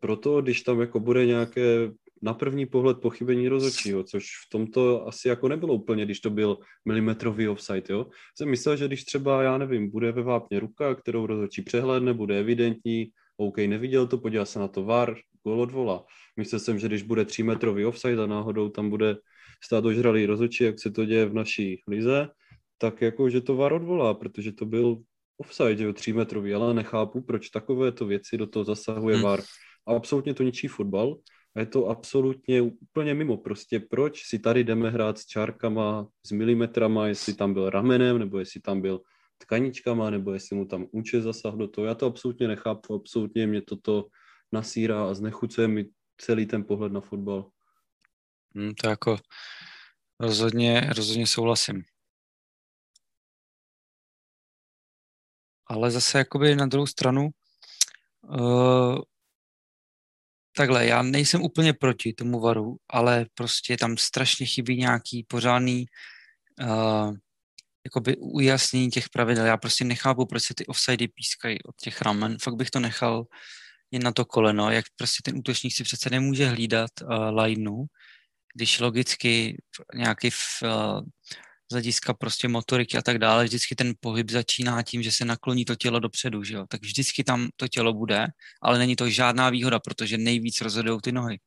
proto, 0.00 0.42
když 0.42 0.62
tam 0.62 0.80
jako 0.80 1.00
bude 1.00 1.26
nějaké 1.26 1.90
na 2.22 2.34
první 2.34 2.66
pohled 2.66 3.00
pochybení 3.00 3.48
rozhodčího, 3.48 4.04
což 4.04 4.24
v 4.46 4.50
tomto 4.50 5.08
asi 5.08 5.28
jako 5.28 5.48
nebylo 5.48 5.74
úplně, 5.74 6.04
když 6.04 6.20
to 6.20 6.30
byl 6.30 6.58
milimetrový 6.84 7.48
offside, 7.48 7.90
jo. 7.90 8.06
Jsem 8.38 8.50
myslel, 8.50 8.76
že 8.76 8.86
když 8.86 9.04
třeba, 9.04 9.42
já 9.42 9.58
nevím, 9.58 9.90
bude 9.90 10.12
ve 10.12 10.22
vápně 10.22 10.60
ruka, 10.60 10.94
kterou 10.94 11.26
rozhodčí 11.26 11.62
přehledne, 11.62 12.14
bude 12.14 12.38
evidentní, 12.38 13.10
OK, 13.36 13.58
neviděl 13.58 14.06
to, 14.06 14.18
podívá 14.18 14.44
se 14.44 14.58
na 14.58 14.68
to 14.68 14.84
VAR, 14.84 15.16
gol 15.44 15.60
odvolá. 15.60 16.04
Myslel 16.36 16.58
jsem, 16.58 16.78
že 16.78 16.88
když 16.88 17.02
bude 17.02 17.24
3 17.24 17.42
metrový 17.42 17.84
offside 17.84 18.22
a 18.22 18.26
náhodou 18.26 18.68
tam 18.68 18.90
bude 18.90 19.16
stát 19.64 19.84
ožralý 19.84 20.26
rozhodčí, 20.26 20.64
jak 20.64 20.80
se 20.80 20.90
to 20.90 21.04
děje 21.04 21.26
v 21.26 21.34
naší 21.34 21.82
lize, 21.88 22.28
tak 22.78 23.02
jako, 23.02 23.30
že 23.30 23.40
to 23.40 23.56
VAR 23.56 23.72
odvolá, 23.72 24.14
protože 24.14 24.52
to 24.52 24.66
byl 24.66 24.96
offside, 25.38 25.84
jo, 25.84 25.92
3 25.92 26.12
metrový, 26.12 26.54
ale 26.54 26.74
nechápu, 26.74 27.22
proč 27.22 27.50
takovéto 27.50 28.06
věci 28.06 28.38
do 28.38 28.46
toho 28.46 28.64
zasahuje 28.64 29.16
hmm. 29.16 29.24
VAR. 29.24 29.40
A 29.86 29.94
absolutně 29.94 30.34
to 30.34 30.42
ničí 30.42 30.68
fotbal 30.68 31.16
a 31.56 31.60
je 31.60 31.66
to 31.66 31.86
absolutně 31.86 32.62
úplně 32.62 33.14
mimo. 33.14 33.36
Prostě 33.36 33.80
proč 33.80 34.22
si 34.24 34.38
tady 34.38 34.64
jdeme 34.64 34.90
hrát 34.90 35.18
s 35.18 35.26
čárkama, 35.26 36.06
s 36.26 36.30
milimetrama, 36.30 37.06
jestli 37.06 37.34
tam 37.34 37.54
byl 37.54 37.70
ramenem, 37.70 38.18
nebo 38.18 38.38
jestli 38.38 38.60
tam 38.60 38.80
byl 38.80 39.00
tkaničkama, 39.38 40.10
nebo 40.10 40.32
jestli 40.32 40.56
mu 40.56 40.66
tam 40.66 40.86
úče 40.90 41.22
zasah 41.22 41.54
do 41.54 41.68
toho. 41.68 41.86
Já 41.86 41.94
to 41.94 42.06
absolutně 42.06 42.48
nechápu, 42.48 42.94
absolutně 42.94 43.46
mě 43.46 43.62
toto 43.62 44.06
nasírá 44.52 45.10
a 45.10 45.14
znechucuje 45.14 45.68
mi 45.68 45.84
celý 46.18 46.46
ten 46.46 46.64
pohled 46.64 46.92
na 46.92 47.00
fotbal. 47.00 47.50
Hmm, 48.54 48.74
to 48.74 48.88
jako 48.88 49.18
rozhodně, 50.20 50.80
rozhodně 50.80 51.26
souhlasím. 51.26 51.82
Ale 55.66 55.90
zase 55.90 56.18
jakoby 56.18 56.56
na 56.56 56.66
druhou 56.66 56.86
stranu 56.86 57.28
uh, 58.22 58.98
takhle, 60.56 60.86
já 60.86 61.02
nejsem 61.02 61.42
úplně 61.42 61.72
proti 61.72 62.12
tomu 62.12 62.40
varu, 62.40 62.76
ale 62.90 63.26
prostě 63.34 63.76
tam 63.76 63.96
strašně 63.96 64.46
chybí 64.46 64.76
nějaký 64.76 65.24
pořádný 65.24 65.86
uh, 66.60 67.16
jakoby 67.84 68.16
ujasnění 68.16 68.90
těch 68.90 69.08
pravidel. 69.08 69.46
Já 69.46 69.56
prostě 69.56 69.84
nechápu, 69.84 70.26
proč 70.26 70.42
se 70.42 70.54
ty 70.54 70.66
offsidy 70.66 71.08
pískají 71.08 71.62
od 71.62 71.76
těch 71.76 72.02
ramen. 72.02 72.36
Fakt 72.42 72.56
bych 72.56 72.70
to 72.70 72.80
nechal 72.80 73.24
jen 73.92 74.02
na 74.02 74.12
to 74.12 74.24
koleno, 74.24 74.70
jak 74.70 74.84
prostě 74.96 75.22
ten 75.24 75.38
útočník 75.38 75.74
si 75.74 75.84
přece 75.84 76.10
nemůže 76.10 76.46
hlídat 76.46 76.90
uh, 77.02 77.40
lineu, 77.40 77.84
když 78.54 78.80
logicky 78.80 79.62
nějaký 79.94 80.30
v, 80.30 80.62
uh, 80.62 81.00
z 81.70 81.72
hlediska 81.72 82.14
prostě 82.14 82.48
motoriky 82.48 82.98
a 82.98 83.02
tak 83.02 83.18
dále, 83.18 83.44
vždycky 83.44 83.74
ten 83.74 83.92
pohyb 84.00 84.30
začíná 84.30 84.82
tím, 84.82 85.02
že 85.02 85.12
se 85.12 85.24
nakloní 85.24 85.64
to 85.64 85.76
tělo 85.76 86.00
dopředu, 86.00 86.44
že 86.44 86.54
jo? 86.54 86.66
Tak 86.68 86.82
vždycky 86.82 87.24
tam 87.24 87.48
to 87.56 87.68
tělo 87.68 87.92
bude, 87.92 88.26
ale 88.62 88.78
není 88.78 88.96
to 88.96 89.10
žádná 89.10 89.50
výhoda, 89.50 89.78
protože 89.78 90.18
nejvíc 90.18 90.60
rozhodují 90.60 91.00
ty 91.00 91.12
nohy. 91.12 91.38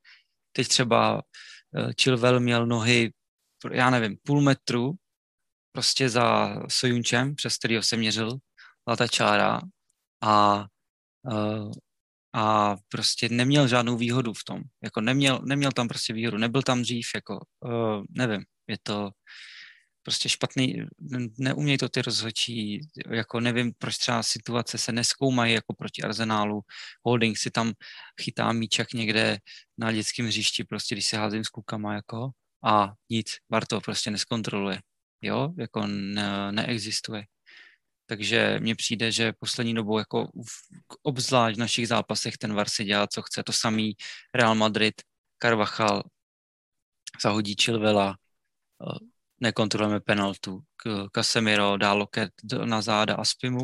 Teď 0.51 0.67
třeba 0.67 1.13
uh, 1.13 1.21
Chilwell 2.01 2.39
měl 2.39 2.65
nohy, 2.65 3.12
já 3.71 3.89
nevím, 3.89 4.17
půl 4.23 4.41
metru 4.41 4.93
prostě 5.71 6.10
za 6.10 6.55
Sojunčem, 6.69 7.36
přes 7.36 7.58
kterého 7.58 7.84
se 7.84 7.97
měřil 7.97 8.38
ta 8.97 9.08
čára 9.08 9.62
a 10.21 10.65
a 12.35 12.75
prostě 12.89 13.29
neměl 13.29 13.67
žádnou 13.67 13.97
výhodu 13.97 14.33
v 14.33 14.43
tom. 14.43 14.61
Jako 14.83 15.01
neměl, 15.01 15.41
neměl 15.45 15.71
tam 15.71 15.87
prostě 15.87 16.13
výhodu, 16.13 16.37
nebyl 16.37 16.61
tam 16.61 16.81
dřív, 16.81 17.07
jako 17.15 17.39
uh, 17.59 18.03
nevím, 18.09 18.43
je 18.67 18.77
to 18.83 19.11
prostě 20.03 20.29
špatný, 20.29 20.75
neumějí 21.39 21.77
to 21.77 21.89
ty 21.89 22.01
rozhodčí, 22.01 22.81
jako 23.09 23.39
nevím, 23.39 23.73
proč 23.77 23.97
třeba 23.97 24.23
situace 24.23 24.77
se 24.77 24.91
neskoumají 24.91 25.53
jako 25.53 25.73
proti 25.73 26.01
Arsenálu, 26.01 26.61
Holding 27.05 27.37
si 27.37 27.51
tam 27.51 27.73
chytá 28.21 28.51
míček 28.51 28.93
někde 28.93 29.37
na 29.77 29.91
dětském 29.91 30.25
hřišti, 30.25 30.63
prostě 30.63 30.95
když 30.95 31.05
se 31.05 31.17
házím 31.17 31.43
s 31.43 31.49
klukama, 31.49 31.93
jako 31.93 32.29
a 32.65 32.93
nic, 33.09 33.27
Barto 33.51 33.81
prostě 33.81 34.11
neskontroluje, 34.11 34.79
jo, 35.21 35.53
jako 35.57 35.88
ne, 35.88 36.51
neexistuje. 36.51 37.23
Takže 38.06 38.60
mně 38.60 38.76
přijde, 38.76 39.12
že 39.12 39.34
poslední 39.39 39.74
dobou 39.74 39.97
jako 39.97 40.32
obzvlášť 41.03 41.58
v 41.58 41.60
našich 41.60 41.88
zápasech 41.88 42.38
ten 42.38 42.53
VAR 42.53 42.70
si 42.70 42.84
dělá, 42.84 43.08
co 43.08 43.22
chce. 43.22 43.43
To 43.43 43.51
samý 43.51 43.95
Real 44.36 44.56
Madrid, 44.56 44.93
Carvajal, 45.41 46.03
zahodí 47.24 47.56
Chilvela, 47.62 48.18
eh, 48.82 48.99
nekontrolujeme 49.41 49.99
penaltu. 49.99 50.62
Casemiro 51.12 51.78
dá 51.78 51.93
loket 51.93 52.30
na 52.66 52.82
záda 52.82 53.16
a 53.16 53.26
spimu, 53.26 53.64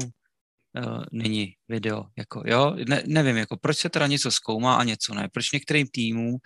eh, 0.77 1.05
není 1.11 1.55
video, 1.67 2.05
jako 2.17 2.43
jo, 2.45 2.75
ne, 2.87 3.03
nevím, 3.05 3.37
jako 3.37 3.57
proč 3.57 3.77
se 3.77 3.89
teda 3.89 4.07
něco 4.07 4.31
zkoumá 4.31 4.75
a 4.75 4.83
něco 4.83 5.13
ne, 5.13 5.29
proč 5.33 5.51
některým 5.51 5.87
týmům 5.87 6.37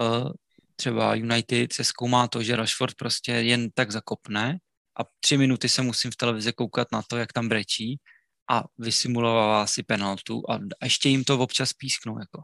eh, 0.00 0.30
třeba 0.76 1.14
United 1.14 1.72
se 1.72 1.84
zkoumá 1.84 2.28
to, 2.28 2.42
že 2.42 2.56
Rashford 2.56 2.94
prostě 2.94 3.32
jen 3.32 3.70
tak 3.74 3.90
zakopne 3.90 4.58
a 5.00 5.04
tři 5.20 5.36
minuty 5.38 5.68
se 5.68 5.82
musím 5.82 6.10
v 6.10 6.16
televizi 6.16 6.52
koukat 6.52 6.92
na 6.92 7.02
to, 7.02 7.16
jak 7.16 7.32
tam 7.32 7.48
brečí 7.48 8.00
a 8.50 8.64
vysimulovává 8.78 9.66
si 9.66 9.82
penaltu 9.82 10.42
a 10.50 10.58
ještě 10.84 11.08
jim 11.08 11.24
to 11.24 11.38
občas 11.38 11.72
písknou, 11.72 12.18
jako. 12.18 12.42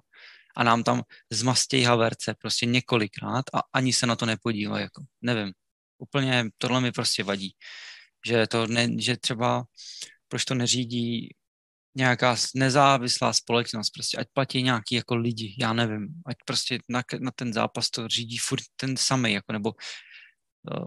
A 0.56 0.64
nám 0.64 0.82
tam 0.82 1.02
zmastějí 1.30 1.84
Haverce 1.84 2.34
prostě 2.34 2.66
několikrát 2.66 3.44
a 3.54 3.62
ani 3.72 3.92
se 3.92 4.06
na 4.06 4.16
to 4.16 4.26
nepodívají, 4.26 4.82
jako. 4.82 5.04
Nevím. 5.22 5.52
Úplně 5.98 6.44
tohle 6.58 6.80
mi 6.80 6.92
prostě 6.92 7.24
vadí. 7.24 7.54
Že, 8.26 8.46
to 8.46 8.66
ne, 8.66 8.88
že 8.98 9.16
třeba 9.16 9.64
proč 10.28 10.44
to 10.44 10.54
neřídí 10.54 11.28
nějaká 11.94 12.36
nezávislá 12.54 13.32
společnost, 13.32 13.90
prostě 13.90 14.16
ať 14.16 14.26
platí 14.32 14.62
nějaký 14.62 14.94
jako 14.94 15.16
lidi, 15.16 15.56
já 15.58 15.72
nevím, 15.72 16.08
ať 16.26 16.36
prostě 16.46 16.78
na, 16.88 17.02
na 17.20 17.30
ten 17.30 17.52
zápas 17.52 17.90
to 17.90 18.08
řídí 18.08 18.38
furt 18.38 18.62
ten 18.76 18.96
samý, 18.96 19.32
jako 19.32 19.52
nebo 19.52 19.72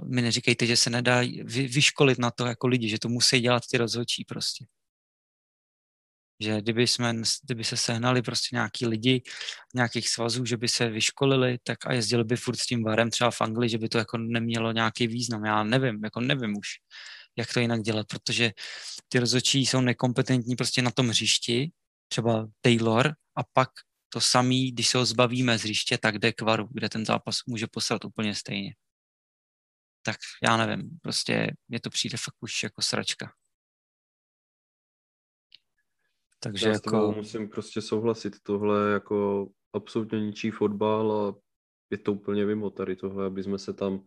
mi 0.06 0.22
neříkejte, 0.22 0.66
že 0.66 0.78
se 0.78 0.90
nedá 0.90 1.20
vy, 1.44 1.68
vyškolit 1.68 2.20
na 2.20 2.32
to 2.32 2.46
jako 2.46 2.68
lidi, 2.68 2.90
že 2.90 3.00
to 3.00 3.10
musí 3.10 3.40
dělat 3.40 3.64
ty 3.72 3.78
rozhodčí 3.78 4.26
prostě. 4.26 4.66
Že 6.40 6.62
kdyby, 6.62 6.88
jsme, 6.88 7.14
kdyby 7.44 7.64
se 7.64 7.78
sehnali 7.78 8.22
prostě 8.22 8.56
nějaký 8.56 8.86
lidi 8.86 9.22
nějakých 9.76 10.10
svazů, 10.10 10.46
že 10.46 10.58
by 10.58 10.68
se 10.68 10.90
vyškolili, 10.90 11.58
tak 11.64 11.86
a 11.86 11.94
jezdili 11.94 12.24
by 12.24 12.36
furt 12.36 12.56
s 12.56 12.66
tím 12.66 12.84
varem 12.84 13.10
třeba 13.10 13.32
v 13.32 13.42
Anglii, 13.42 13.70
že 13.70 13.78
by 13.78 13.90
to 13.90 13.98
jako 13.98 14.18
nemělo 14.18 14.72
nějaký 14.72 15.08
význam. 15.08 15.46
Já 15.46 15.64
nevím, 15.64 16.04
jako 16.04 16.20
nevím 16.20 16.58
už, 16.58 16.68
jak 17.38 17.54
to 17.54 17.60
jinak 17.60 17.82
dělat, 17.82 18.08
protože 18.08 18.52
ty 19.08 19.20
rozhodčí 19.20 19.66
jsou 19.66 19.82
nekompetentní 19.82 20.56
prostě 20.56 20.82
na 20.82 20.92
tom 20.92 21.10
hřišti, 21.10 21.72
třeba 22.08 22.48
Taylor, 22.62 23.16
a 23.38 23.44
pak 23.54 23.70
to 24.10 24.22
samý, 24.22 24.72
když 24.72 24.88
se 24.88 24.98
ho 24.98 25.06
zbavíme 25.06 25.60
z 25.60 25.62
hřiště, 25.62 25.98
tak 25.98 26.20
jde 26.20 26.34
k 26.34 26.42
varu, 26.42 26.68
kde 26.72 26.90
ten 26.90 27.06
zápas 27.06 27.36
může 27.48 27.68
poslat 27.68 28.06
úplně 28.06 28.36
stejně. 28.36 28.74
Tak 30.06 30.18
já 30.44 30.58
nevím, 30.58 30.90
prostě 31.02 31.52
mě 31.68 31.80
to 31.80 31.90
přijde 31.90 32.18
fakt 32.18 32.36
už 32.42 32.64
jako 32.64 32.82
sračka. 32.82 33.32
Takže 36.40 36.68
Já 36.68 36.74
jako... 36.74 37.14
musím 37.16 37.50
prostě 37.50 37.82
souhlasit. 37.82 38.36
Tohle 38.44 38.92
jako 38.92 39.48
absolutně 39.74 40.20
ničí 40.20 40.52
fotbal 40.52 41.12
a 41.12 41.36
je 41.92 41.98
to 41.98 42.14
úplně 42.14 42.46
mimo 42.46 42.70
tady 42.70 42.96
tohle, 42.96 43.26
aby 43.26 43.44
jsme 43.44 43.60
se 43.60 43.74
tam 43.74 44.06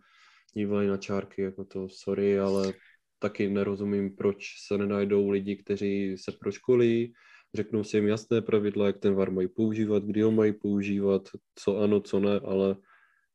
dívali 0.54 0.86
na 0.86 0.96
čárky, 0.96 1.42
jako 1.42 1.64
to 1.64 1.88
sorry, 1.88 2.38
ale 2.40 2.72
taky 3.18 3.48
nerozumím, 3.48 4.16
proč 4.16 4.66
se 4.66 4.78
nenajdou 4.78 5.30
lidi, 5.30 5.56
kteří 5.56 6.18
se 6.18 6.32
proškolí, 6.32 7.14
řeknou 7.54 7.84
si 7.84 7.96
jim 7.96 8.08
jasné 8.08 8.42
pravidla, 8.42 8.86
jak 8.86 8.98
ten 8.98 9.14
VAR 9.14 9.30
mají 9.30 9.48
používat, 9.48 10.04
kdy 10.04 10.22
ho 10.22 10.30
mají 10.30 10.52
používat, 10.52 11.28
co 11.54 11.78
ano, 11.78 12.00
co 12.00 12.20
ne, 12.20 12.40
ale 12.40 12.76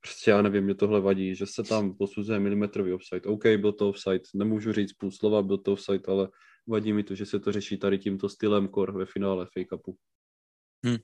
prostě 0.04 0.32
já 0.32 0.42
nevím, 0.42 0.64
mě 0.64 0.76
tohle 0.76 1.02
vadí, 1.02 1.36
že 1.36 1.46
se 1.46 1.64
tam 1.64 1.98
posuzuje 1.98 2.40
milimetrový 2.40 2.94
offside. 2.94 3.22
OK, 3.22 3.44
byl 3.46 3.72
to 3.74 3.90
offside, 3.90 4.22
nemůžu 4.36 4.74
říct 4.74 4.94
půl 4.94 5.12
slova, 5.12 5.42
byl 5.42 5.58
to 5.58 5.74
offside, 5.74 6.04
ale 6.08 6.30
vadí 6.68 6.94
mi 6.94 7.04
to, 7.04 7.16
že 7.16 7.26
se 7.26 7.40
to 7.40 7.52
řeší 7.52 7.78
tady 7.78 8.00
tímto 8.00 8.30
stylem 8.30 8.68
kor 8.68 8.98
ve 8.98 9.06
finále 9.06 9.48
fake 9.58 9.72
upu. 9.72 9.98
Hmm. 10.86 10.98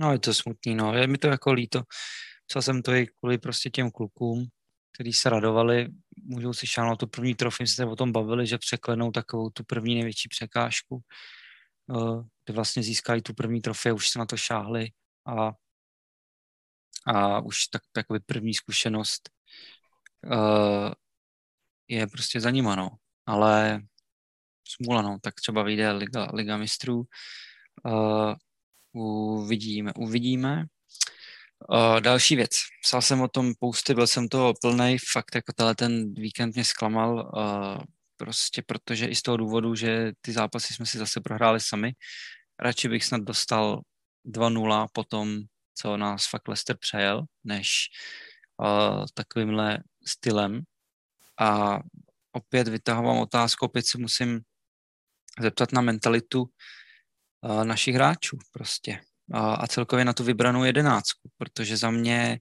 No 0.00 0.12
je 0.12 0.18
to 0.18 0.34
smutný, 0.34 0.74
no. 0.74 0.94
Je 0.94 1.06
mi 1.06 1.18
to 1.18 1.26
jako 1.26 1.52
líto. 1.52 1.82
Psal 2.46 2.62
jsem 2.62 2.82
to 2.82 2.92
i 2.92 3.06
kvůli 3.06 3.38
prostě 3.38 3.70
těm 3.70 3.90
klukům, 3.90 4.46
kteří 4.94 5.12
se 5.12 5.30
radovali, 5.30 5.88
můžou 6.24 6.52
si 6.52 6.66
šáhnout 6.66 7.00
tu 7.00 7.06
první 7.06 7.34
trofej, 7.34 7.66
se 7.66 7.86
o 7.86 7.96
tom 7.96 8.12
bavili, 8.12 8.46
že 8.46 8.58
překlenou 8.58 9.10
takovou 9.10 9.50
tu 9.50 9.64
první 9.64 9.94
největší 9.94 10.28
překážku, 10.28 11.00
eh, 11.90 12.22
kde 12.44 12.54
vlastně 12.54 12.82
získají 12.82 13.22
tu 13.22 13.34
první 13.34 13.60
trofej, 13.60 13.92
už 13.92 14.08
se 14.08 14.18
na 14.18 14.26
to 14.26 14.36
šáhli 14.36 14.88
a, 15.26 15.52
a 17.06 17.40
už 17.40 17.66
tak, 17.66 17.82
takový 17.92 18.20
první 18.26 18.54
zkušenost 18.54 19.30
uh, 20.24 20.92
je 21.88 22.06
prostě 22.06 22.40
za 22.40 22.50
nima, 22.50 22.76
no. 22.76 22.90
Ale 23.26 23.80
smůla, 24.68 25.02
no, 25.02 25.18
tak 25.22 25.34
třeba 25.34 25.62
vyjde 25.62 25.92
Liga, 25.92 26.28
Liga 26.34 26.56
mistrů. 26.56 27.02
Uh, 27.84 28.34
uvidíme, 28.92 29.92
uvidíme. 29.96 30.64
Uh, 31.70 32.00
další 32.00 32.36
věc. 32.36 32.50
Psal 32.82 33.02
jsem 33.02 33.20
o 33.20 33.28
tom 33.28 33.52
pousty, 33.60 33.94
byl 33.94 34.06
jsem 34.06 34.28
toho 34.28 34.54
plný, 34.60 34.96
fakt 35.12 35.34
jako 35.34 35.52
tenhle 35.52 35.74
ten 35.74 36.14
víkend 36.14 36.54
mě 36.54 36.64
zklamal, 36.64 37.32
uh, 37.36 37.84
prostě 38.16 38.62
protože 38.66 39.06
i 39.06 39.14
z 39.14 39.22
toho 39.22 39.36
důvodu, 39.36 39.74
že 39.74 40.12
ty 40.20 40.32
zápasy 40.32 40.74
jsme 40.74 40.86
si 40.86 40.98
zase 40.98 41.20
prohráli 41.20 41.60
sami. 41.60 41.92
Radši 42.58 42.88
bych 42.88 43.04
snad 43.04 43.22
dostal 43.22 43.80
2-0 44.26 44.86
po 44.92 45.04
tom, 45.04 45.38
co 45.74 45.96
nás 45.96 46.26
fakt 46.26 46.48
Lester 46.48 46.76
přejel, 46.76 47.24
než 47.44 47.88
uh, 48.58 49.04
takovýmhle 49.14 49.78
stylem. 50.06 50.62
A 51.40 51.78
opět 52.32 52.68
vytahovám 52.68 53.18
otázku, 53.18 53.66
opět 53.66 53.86
si 53.86 53.98
musím 53.98 54.40
zeptat 55.40 55.72
na 55.72 55.80
mentalitu 55.80 56.42
uh, 56.42 57.64
našich 57.64 57.94
hráčů 57.94 58.38
prostě 58.52 59.00
a, 59.32 59.54
a 59.54 59.66
celkově 59.66 60.04
na 60.04 60.12
tu 60.12 60.24
vybranou 60.24 60.64
jedenáctku, 60.64 61.30
protože 61.36 61.76
za 61.76 61.90
mě 61.90 62.38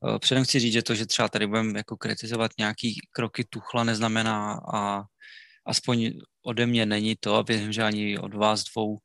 uh, 0.00 0.18
předem 0.18 0.44
chci 0.44 0.58
říct, 0.58 0.72
že 0.72 0.82
to, 0.82 0.94
že 0.94 1.06
třeba 1.06 1.28
tady 1.28 1.46
budeme 1.46 1.78
jako 1.78 1.96
kritizovat 1.96 2.50
nějaký 2.58 3.00
kroky 3.10 3.44
Tuchla 3.44 3.84
neznamená 3.84 4.60
a 4.74 5.02
aspoň 5.66 6.10
ode 6.42 6.66
mě 6.66 6.86
není 6.86 7.16
to 7.20 7.34
a 7.34 7.42
věřím, 7.42 7.72
že 7.72 7.82
ani 7.82 8.18
od 8.18 8.34
vás 8.34 8.64
dvou, 8.64 8.98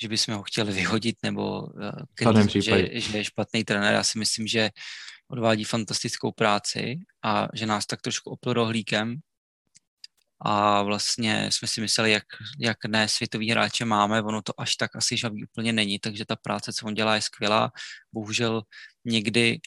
že 0.00 0.08
bychom 0.08 0.34
ho 0.34 0.42
chtěli 0.42 0.72
vyhodit 0.72 1.16
nebo 1.22 1.60
uh, 1.60 1.90
kryt, 2.14 2.50
že, 2.62 3.00
že 3.00 3.18
je 3.18 3.24
špatný 3.24 3.64
trenér. 3.64 3.94
Já 3.94 4.02
si 4.04 4.18
myslím, 4.18 4.46
že 4.46 4.70
odvádí 5.28 5.64
fantastickou 5.64 6.32
práci 6.32 6.98
a 7.24 7.48
že 7.54 7.66
nás 7.66 7.86
tak 7.86 8.00
trošku 8.00 8.30
opl 8.30 8.52
rohlíkem 8.52 9.16
a 10.44 10.82
vlastně 10.82 11.50
jsme 11.50 11.68
si 11.68 11.80
mysleli, 11.80 12.10
jak, 12.10 12.24
jak 12.60 12.84
ne 12.84 13.08
světový 13.08 13.50
hráče 13.50 13.84
máme, 13.84 14.22
ono 14.22 14.42
to 14.42 14.60
až 14.60 14.76
tak 14.76 14.96
asi 14.96 15.16
žavý 15.16 15.44
úplně 15.44 15.72
není, 15.72 15.98
takže 15.98 16.24
ta 16.24 16.36
práce, 16.36 16.72
co 16.72 16.86
on 16.86 16.94
dělá, 16.94 17.14
je 17.14 17.22
skvělá. 17.22 17.72
Bohužel 18.12 18.62
někdy 19.04 19.60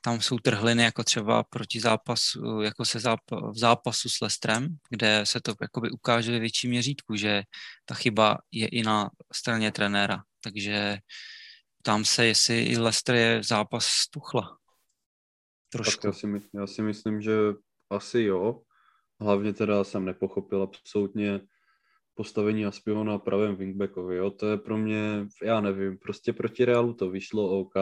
tam 0.00 0.20
jsou 0.20 0.38
trhliny 0.38 0.82
jako 0.82 1.04
třeba 1.04 1.42
proti 1.42 1.80
zápasu, 1.80 2.60
jako 2.62 2.84
se 2.84 3.00
záp, 3.00 3.20
v 3.30 3.58
zápasu 3.58 4.08
s 4.08 4.20
Lestrem, 4.20 4.76
kde 4.90 5.20
se 5.24 5.40
to 5.40 5.54
jakoby 5.62 5.90
ukáže 5.90 6.32
ve 6.32 6.38
větším 6.38 6.70
měřítku, 6.70 7.16
že 7.16 7.42
ta 7.84 7.94
chyba 7.94 8.38
je 8.52 8.68
i 8.68 8.82
na 8.82 9.10
straně 9.32 9.72
trenéra. 9.72 10.22
Takže 10.40 10.98
tam 11.82 12.04
se, 12.04 12.26
jestli 12.26 12.62
i 12.62 12.78
Lester 12.78 13.14
je 13.14 13.42
zápas 13.42 13.86
Tuchla. 14.10 14.58
Trošku. 15.68 16.00
Tak 16.00 16.04
já 16.04 16.12
si, 16.12 16.26
já 16.54 16.66
si 16.66 16.82
myslím, 16.82 17.20
že 17.20 17.32
asi 17.90 18.20
jo, 18.20 18.62
Hlavně 19.20 19.52
teda 19.52 19.84
jsem 19.84 20.04
nepochopil 20.04 20.62
absolutně 20.62 21.40
postavení 22.18 22.66
Aspiho 22.66 23.04
na 23.04 23.18
pravém 23.18 23.56
wingbackovi, 23.56 24.16
jo, 24.16 24.30
to 24.30 24.46
je 24.46 24.56
pro 24.56 24.78
mě, 24.78 25.26
já 25.42 25.60
nevím, 25.60 25.98
prostě 25.98 26.32
proti 26.32 26.64
Realu 26.64 26.92
to 26.92 27.10
vyšlo 27.10 27.60
OK, 27.60 27.74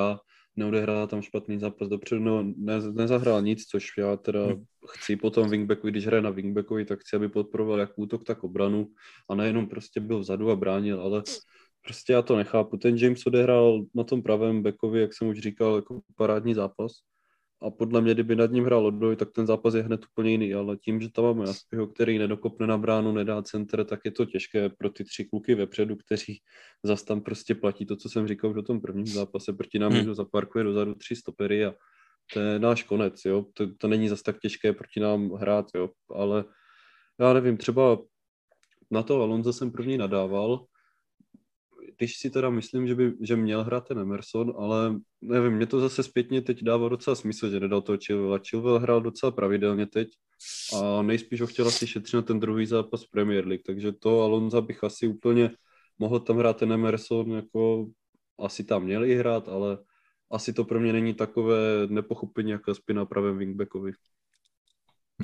neodehrál 0.56 1.06
tam 1.06 1.22
špatný 1.22 1.58
zápas 1.58 1.88
dopředu, 1.88 2.20
no, 2.20 2.42
ne, 2.56 2.80
nezahrál 2.92 3.42
nic, 3.42 3.64
což 3.64 3.86
já 3.98 4.16
teda 4.16 4.46
hmm. 4.46 4.64
chci 4.88 5.16
po 5.16 5.30
tom 5.30 5.50
wingbacku, 5.50 5.88
když 5.88 6.06
hraje 6.06 6.22
na 6.22 6.30
wingbackovi, 6.30 6.84
tak 6.84 7.00
chci, 7.00 7.16
aby 7.16 7.28
podporoval 7.28 7.78
jak 7.78 7.98
útok, 7.98 8.24
tak 8.24 8.44
obranu 8.44 8.88
a 9.30 9.34
nejenom 9.34 9.68
prostě 9.68 10.00
byl 10.00 10.18
vzadu 10.18 10.50
a 10.50 10.56
bránil, 10.56 11.00
ale 11.00 11.22
prostě 11.82 12.12
já 12.12 12.22
to 12.22 12.36
nechápu. 12.36 12.76
Ten 12.76 12.96
James 12.96 13.26
odehrál 13.26 13.84
na 13.94 14.04
tom 14.04 14.22
pravém 14.22 14.62
backovi, 14.62 15.00
jak 15.00 15.14
jsem 15.14 15.28
už 15.28 15.38
říkal, 15.38 15.76
jako 15.76 16.00
parádní 16.16 16.54
zápas 16.54 16.92
a 17.62 17.70
podle 17.70 18.00
mě, 18.00 18.14
kdyby 18.14 18.36
nad 18.36 18.50
ním 18.50 18.64
hrál 18.64 18.86
Odoj, 18.86 19.16
tak 19.16 19.30
ten 19.30 19.46
zápas 19.46 19.74
je 19.74 19.82
hned 19.82 20.04
úplně 20.04 20.30
jiný, 20.30 20.54
ale 20.54 20.76
tím, 20.76 21.00
že 21.00 21.08
tam 21.08 21.24
máme 21.24 21.44
Aspiho, 21.44 21.86
který 21.86 22.18
nedokopne 22.18 22.66
na 22.66 22.78
bránu, 22.78 23.12
nedá 23.12 23.42
center, 23.42 23.84
tak 23.84 24.00
je 24.04 24.10
to 24.10 24.24
těžké 24.24 24.68
pro 24.68 24.90
ty 24.90 25.04
tři 25.04 25.24
kluky 25.24 25.54
vepředu, 25.54 25.96
kteří 25.96 26.40
zas 26.82 27.02
tam 27.02 27.20
prostě 27.20 27.54
platí 27.54 27.86
to, 27.86 27.96
co 27.96 28.08
jsem 28.08 28.28
říkal 28.28 28.50
už 28.50 28.56
o 28.56 28.62
tom 28.62 28.80
prvním 28.80 29.06
zápase, 29.06 29.52
proti 29.52 29.78
nám 29.78 29.90
hmm. 29.90 29.98
někdo 29.98 30.14
zaparkuje 30.14 30.64
dozadu 30.64 30.94
tři 30.94 31.16
stopery 31.16 31.64
a 31.64 31.74
to 32.32 32.40
je 32.40 32.58
náš 32.58 32.82
konec, 32.82 33.24
jo, 33.24 33.46
to, 33.54 33.74
to 33.74 33.88
není 33.88 34.08
zas 34.08 34.22
tak 34.22 34.38
těžké 34.38 34.72
proti 34.72 35.00
nám 35.00 35.30
hrát, 35.30 35.66
jo, 35.74 35.90
ale 36.14 36.44
já 37.20 37.32
nevím, 37.32 37.56
třeba 37.56 37.98
na 38.90 39.02
to 39.02 39.22
Alonso 39.22 39.52
jsem 39.52 39.72
první 39.72 39.98
nadával, 39.98 40.66
když 41.98 42.18
si 42.18 42.30
teda 42.30 42.50
myslím, 42.50 42.86
že 42.86 42.94
by 42.94 43.12
že 43.20 43.36
měl 43.36 43.64
hrát 43.64 43.88
ten 43.88 43.98
Emerson, 43.98 44.52
ale 44.58 44.96
nevím, 45.20 45.52
mě 45.52 45.66
to 45.66 45.80
zase 45.80 46.02
zpětně 46.02 46.42
teď 46.42 46.62
dává 46.62 46.88
docela 46.88 47.16
smysl, 47.16 47.50
že 47.50 47.60
nedal 47.60 47.82
toho 47.82 47.98
Chilwella. 48.06 48.40
Chilwell 48.50 48.78
hrál 48.78 49.00
docela 49.00 49.32
pravidelně 49.32 49.86
teď 49.86 50.08
a 50.80 51.02
nejspíš 51.02 51.40
ho 51.40 51.46
chtěl 51.46 51.68
asi 51.68 51.86
šetřit 51.86 52.14
na 52.14 52.22
ten 52.22 52.40
druhý 52.40 52.66
zápas 52.66 53.04
Premier 53.04 53.46
League, 53.46 53.62
takže 53.66 53.92
to 53.92 54.22
Alonza 54.22 54.60
bych 54.60 54.84
asi 54.84 55.08
úplně 55.08 55.50
mohl 55.98 56.20
tam 56.20 56.38
hrát 56.38 56.56
ten 56.56 56.72
Emerson, 56.72 57.30
jako 57.30 57.86
asi 58.38 58.64
tam 58.64 58.84
měl 58.84 59.04
i 59.04 59.14
hrát, 59.14 59.48
ale 59.48 59.78
asi 60.30 60.52
to 60.52 60.64
pro 60.64 60.80
mě 60.80 60.92
není 60.92 61.14
takové 61.14 61.86
nepochopení 61.86 62.50
jako 62.50 62.74
spina 62.74 63.04
pravém 63.04 63.38
wingbackovi. 63.38 63.92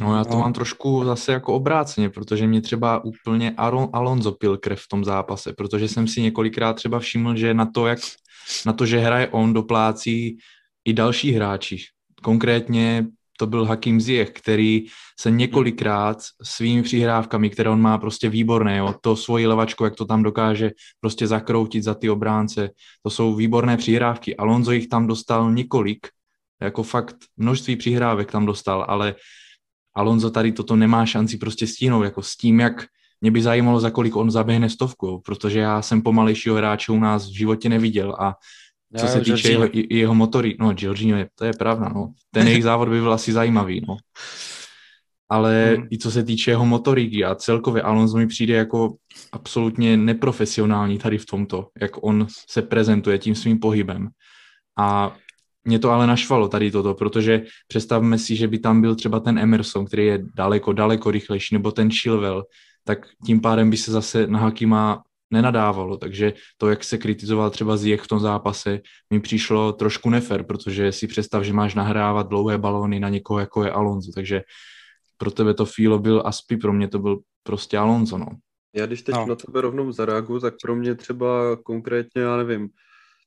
No 0.01 0.16
já 0.16 0.24
to 0.24 0.34
no. 0.34 0.38
mám 0.38 0.53
trošku 0.53 1.05
zase 1.05 1.32
jako 1.32 1.55
obráceně, 1.55 2.11
protože 2.11 2.47
mě 2.47 2.61
třeba 2.61 3.05
úplně 3.05 3.51
Aron, 3.57 3.88
Alonso 3.93 4.32
pil 4.32 4.57
krev 4.57 4.80
v 4.80 4.88
tom 4.88 5.05
zápase, 5.05 5.53
protože 5.53 5.88
jsem 5.88 6.09
si 6.09 6.22
několikrát 6.22 6.72
třeba 6.72 6.99
všiml, 6.99 7.36
že 7.36 7.55
na 7.55 7.66
to, 7.66 7.86
jak, 7.86 7.99
na 8.66 8.72
to, 8.72 8.86
že 8.86 8.99
hraje 8.99 9.28
on, 9.28 9.53
doplácí 9.53 10.38
i 10.84 10.93
další 10.93 11.32
hráči. 11.32 11.76
Konkrétně 12.22 13.07
to 13.38 13.47
byl 13.47 13.64
Hakim 13.64 14.01
Ziyech, 14.01 14.30
který 14.30 14.86
se 15.20 15.30
několikrát 15.30 16.18
svými 16.43 16.82
přihrávkami, 16.82 17.51
které 17.51 17.70
on 17.70 17.80
má 17.80 17.99
prostě 17.99 18.28
výborné, 18.28 18.76
jo, 18.76 18.95
to 19.01 19.16
svoji 19.16 19.47
levačku, 19.47 19.84
jak 19.84 19.95
to 19.95 20.05
tam 20.05 20.22
dokáže 20.22 20.70
prostě 21.01 21.26
zakroutit 21.26 21.84
za 21.84 21.95
ty 21.95 22.11
obránce, 22.11 22.70
to 23.03 23.11
jsou 23.11 23.34
výborné 23.34 23.76
přihrávky. 23.76 24.36
Alonso 24.36 24.72
jich 24.72 24.88
tam 24.88 25.07
dostal 25.07 25.53
několik, 25.53 26.07
jako 26.62 26.82
fakt 26.82 27.16
množství 27.36 27.76
přihrávek 27.76 28.32
tam 28.32 28.47
dostal, 28.47 28.84
ale 28.88 29.14
Alonso 29.95 30.30
tady 30.30 30.53
toto 30.53 30.76
nemá 30.76 31.07
šanci 31.07 31.38
prostě 31.38 31.66
stínout, 31.66 32.05
jako 32.05 32.22
s 32.22 32.36
tím, 32.36 32.61
jak 32.61 32.86
mě 33.20 33.30
by 33.30 33.43
zajímalo, 33.43 33.80
za 33.80 33.90
kolik 33.90 34.16
on 34.16 34.30
zaběhne 34.30 34.70
stovku, 34.70 35.22
protože 35.24 35.59
já 35.59 35.82
jsem 35.82 36.03
pomalejšího 36.03 36.57
hráče 36.57 36.93
u 36.93 36.99
nás 36.99 37.28
v 37.28 37.32
životě 37.32 37.68
neviděl 37.68 38.16
a 38.20 38.34
co 38.99 39.07
já, 39.07 39.12
se 39.12 39.20
týče 39.20 39.51
jeho, 39.51 39.68
jeho 39.90 40.14
motory, 40.14 40.57
no 40.61 40.72
Giorgino, 40.72 41.18
to 41.34 41.45
je 41.45 41.53
pravda, 41.59 41.88
no. 41.88 42.12
Ten 42.30 42.49
jejich 42.49 42.62
závod 42.68 42.88
by 42.88 43.01
byl 43.01 43.12
asi 43.12 43.32
zajímavý, 43.32 43.82
no. 43.88 43.97
Ale 45.28 45.74
hmm. 45.76 45.86
i 45.90 45.99
co 45.99 46.11
se 46.11 46.24
týče 46.24 46.51
jeho 46.51 46.66
motoriky 46.66 47.24
a 47.24 47.34
celkově 47.34 47.82
Alonso 47.82 48.16
mi 48.16 48.26
přijde 48.26 48.55
jako 48.55 48.95
absolutně 49.32 49.97
neprofesionální 49.97 50.99
tady 50.99 51.18
v 51.18 51.26
tomto, 51.26 51.68
jak 51.80 52.05
on 52.05 52.26
se 52.51 52.62
prezentuje 52.62 53.18
tím 53.18 53.34
svým 53.34 53.59
pohybem. 53.59 54.09
A 54.78 55.16
mě 55.65 55.79
to 55.79 55.91
ale 55.91 56.07
našvalo 56.07 56.49
tady 56.49 56.71
toto, 56.71 56.95
protože 56.95 57.43
představme 57.69 58.19
si, 58.19 58.37
že 58.37 58.49
by 58.49 58.59
tam 58.59 58.81
byl 58.81 58.95
třeba 58.95 59.21
ten 59.21 59.39
Emerson, 59.39 59.85
který 59.87 60.07
je 60.07 60.25
daleko, 60.35 60.73
daleko 60.73 61.11
rychlejší, 61.11 61.55
nebo 61.55 61.73
ten 61.73 61.91
Chilwell, 61.91 62.45
tak 62.85 63.07
tím 63.27 63.41
pádem 63.41 63.71
by 63.71 63.77
se 63.77 63.93
zase 63.93 64.27
na 64.27 64.39
Hakima 64.39 65.03
nenadávalo, 65.33 65.97
takže 65.97 66.33
to, 66.57 66.71
jak 66.71 66.85
se 66.85 66.99
kritizoval 66.99 67.51
třeba 67.51 67.77
Ziyech 67.77 68.01
v 68.01 68.09
tom 68.09 68.21
zápase, 68.21 68.81
mi 69.11 69.21
přišlo 69.21 69.73
trošku 69.73 70.11
nefer, 70.11 70.43
protože 70.43 70.93
si 70.93 71.07
představ, 71.07 71.43
že 71.43 71.53
máš 71.53 71.75
nahrávat 71.75 72.29
dlouhé 72.29 72.59
balóny 72.59 73.01
na 73.01 73.09
někoho, 73.09 73.41
jako 73.41 73.65
je 73.65 73.71
Alonso, 73.71 74.13
takže 74.15 74.43
pro 75.17 75.31
tebe 75.31 75.55
to 75.55 75.65
Filo 75.65 75.99
byl 75.99 76.23
Aspi, 76.25 76.57
pro 76.57 76.73
mě 76.73 76.89
to 76.89 76.99
byl 76.99 77.21
prostě 77.43 77.79
Alonso, 77.79 78.19
no. 78.19 78.27
Já 78.75 78.87
když 78.87 79.03
teď 79.03 79.15
no. 79.15 79.27
na 79.27 79.35
tebe 79.35 79.61
rovnou 79.61 79.93
zareaguju, 79.93 80.41
tak 80.41 80.55
pro 80.63 80.77
mě 80.77 80.95
třeba 80.95 81.57
konkrétně, 81.63 82.23
já 82.23 82.37
nevím, 82.37 82.69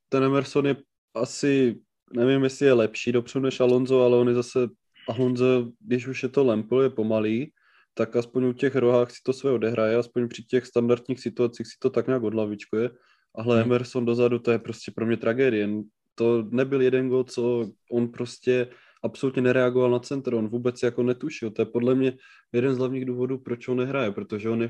ten 0.09 0.23
Emerson 0.23 0.65
je 0.65 0.75
asi, 1.15 1.75
nevím, 2.13 2.43
jestli 2.43 2.65
je 2.65 2.73
lepší 2.73 3.11
dopředu 3.11 3.45
než 3.45 3.59
Alonso, 3.59 4.01
ale 4.01 4.17
on 4.17 4.27
je 4.27 4.33
zase, 4.33 4.59
Alonso, 5.07 5.71
když 5.79 6.07
už 6.07 6.23
je 6.23 6.29
to 6.29 6.43
Lempel, 6.43 6.81
je 6.81 6.89
pomalý, 6.89 7.51
tak 7.93 8.15
aspoň 8.15 8.43
u 8.43 8.53
těch 8.53 8.75
rohách 8.75 9.11
si 9.11 9.17
to 9.23 9.33
své 9.33 9.51
odehraje, 9.51 9.95
aspoň 9.95 10.27
při 10.27 10.43
těch 10.43 10.65
standardních 10.65 11.19
situacích 11.19 11.67
si 11.67 11.73
to 11.79 11.89
tak 11.89 12.07
nějak 12.07 12.23
odlavičkuje. 12.23 12.89
Ale 13.35 13.55
hmm. 13.55 13.63
Emerson 13.63 14.05
dozadu, 14.05 14.39
to 14.39 14.51
je 14.51 14.59
prostě 14.59 14.91
pro 14.91 15.05
mě 15.05 15.17
tragédie. 15.17 15.69
To 16.15 16.43
nebyl 16.49 16.81
jeden 16.81 17.09
gol, 17.09 17.23
co 17.23 17.69
on 17.91 18.07
prostě 18.07 18.67
absolutně 19.03 19.41
nereagoval 19.41 19.91
na 19.91 19.99
centr, 19.99 20.33
on 20.33 20.47
vůbec 20.47 20.83
jako 20.83 21.03
netušil. 21.03 21.51
To 21.51 21.61
je 21.61 21.65
podle 21.65 21.95
mě 21.95 22.17
jeden 22.53 22.75
z 22.75 22.77
hlavních 22.77 23.05
důvodů, 23.05 23.37
proč 23.37 23.67
on 23.67 23.77
nehraje, 23.77 24.11
protože 24.11 24.49
on 24.49 24.61
je 24.61 24.69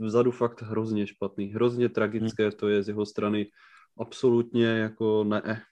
vzadu 0.00 0.30
fakt 0.30 0.62
hrozně 0.62 1.06
špatný, 1.06 1.46
hrozně 1.46 1.88
tragické 1.88 2.50
to 2.50 2.68
je 2.68 2.82
z 2.82 2.88
jeho 2.88 3.06
strany, 3.06 3.46
absolutně 3.98 4.66
jako 4.66 5.24
ne. 5.24 5.62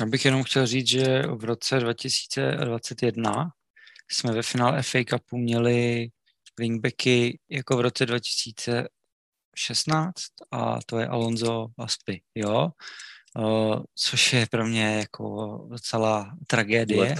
Já 0.00 0.06
bych 0.06 0.24
jenom 0.24 0.42
chtěl 0.42 0.66
říct, 0.66 0.88
že 0.88 1.22
v 1.22 1.44
roce 1.44 1.80
2021 1.80 3.50
jsme 4.10 4.32
ve 4.32 4.42
finále 4.42 4.82
FA 4.82 4.98
Cupu 5.08 5.36
měli 5.36 6.08
wingbacky 6.58 7.38
jako 7.50 7.76
v 7.76 7.80
roce 7.80 8.06
2016 8.06 10.12
a 10.50 10.78
to 10.86 10.98
je 10.98 11.06
Alonso 11.06 11.66
Aspy, 11.78 12.22
jo? 12.34 12.68
Uh, 13.38 13.82
což 13.94 14.32
je 14.32 14.46
pro 14.50 14.66
mě 14.66 14.96
jako 14.96 15.58
docela 15.70 16.36
tragédie. 16.46 17.14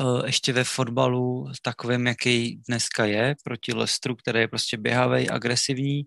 Uh, 0.00 0.26
ještě 0.26 0.52
ve 0.52 0.64
fotbalu 0.64 1.46
takovým, 1.62 2.06
jaký 2.06 2.62
dneska 2.68 3.04
je, 3.04 3.34
proti 3.44 3.74
Lestru, 3.74 4.16
který 4.16 4.40
je 4.40 4.48
prostě 4.48 4.76
běhavý, 4.76 5.30
agresivní 5.30 6.02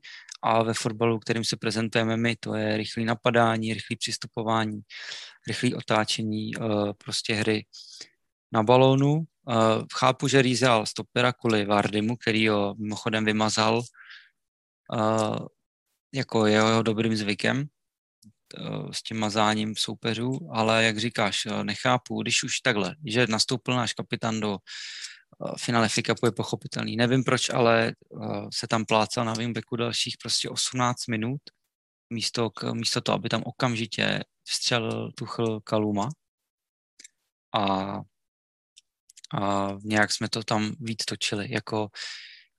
a 0.46 0.64
ve 0.64 0.74
fotbalu, 0.74 1.20
kterým 1.20 1.44
se 1.44 1.58
prezentujeme 1.58 2.18
my, 2.18 2.36
to 2.36 2.56
je 2.56 2.78
rychlé 2.78 3.04
napadání, 3.04 3.74
rychlé 3.74 3.98
přistupování, 4.00 4.82
rychlé 5.48 5.70
otáčení 5.76 6.56
uh, 6.56 6.94
prostě 6.94 7.34
hry 7.34 7.66
na 8.52 8.64
balónu. 8.64 9.14
Uh, 9.14 9.26
chápu, 9.94 10.28
že 10.28 10.42
rýzal 10.42 10.86
stopera 10.86 11.34
kvůli 11.34 11.66
Vardymu, 11.66 12.16
který 12.16 12.48
ho 12.48 12.76
mimochodem 12.78 13.26
vymazal 13.26 13.82
uh, 14.94 15.38
jako 16.14 16.46
jeho 16.46 16.82
dobrým 16.82 17.16
zvykem 17.16 17.66
s 18.92 19.04
tím 19.04 19.20
mazáním 19.20 19.76
soupeřů, 19.78 20.50
ale 20.54 20.84
jak 20.84 20.98
říkáš, 20.98 21.48
nechápu, 21.64 22.22
když 22.22 22.44
už 22.44 22.60
takhle, 22.60 22.96
že 23.06 23.28
nastoupil 23.30 23.76
náš 23.76 23.94
kapitán 23.94 24.40
do 24.40 24.58
finále 25.60 25.90
FICA 25.90 26.16
je 26.26 26.32
pochopitelný. 26.32 26.96
Nevím 26.96 27.24
proč, 27.24 27.50
ale 27.50 27.94
uh, 28.10 28.48
se 28.54 28.68
tam 28.68 28.86
plácal 28.86 29.26
na 29.26 29.34
wingbacku 29.34 29.76
dalších 29.76 30.16
prostě 30.22 30.50
18 30.50 31.08
minut, 31.08 31.42
místo, 32.10 32.50
k, 32.50 32.74
místo 32.74 33.02
toho, 33.02 33.16
aby 33.16 33.30
tam 33.30 33.44
okamžitě 33.46 34.20
vstřelil 34.44 35.12
Tuchl 35.12 35.60
Kaluma. 35.62 36.10
A 37.56 38.00
a 39.34 39.70
nějak 39.84 40.12
jsme 40.12 40.30
to 40.30 40.44
tam 40.44 40.76
víc 40.80 41.06
točili. 41.06 41.54
Jako 41.54 41.90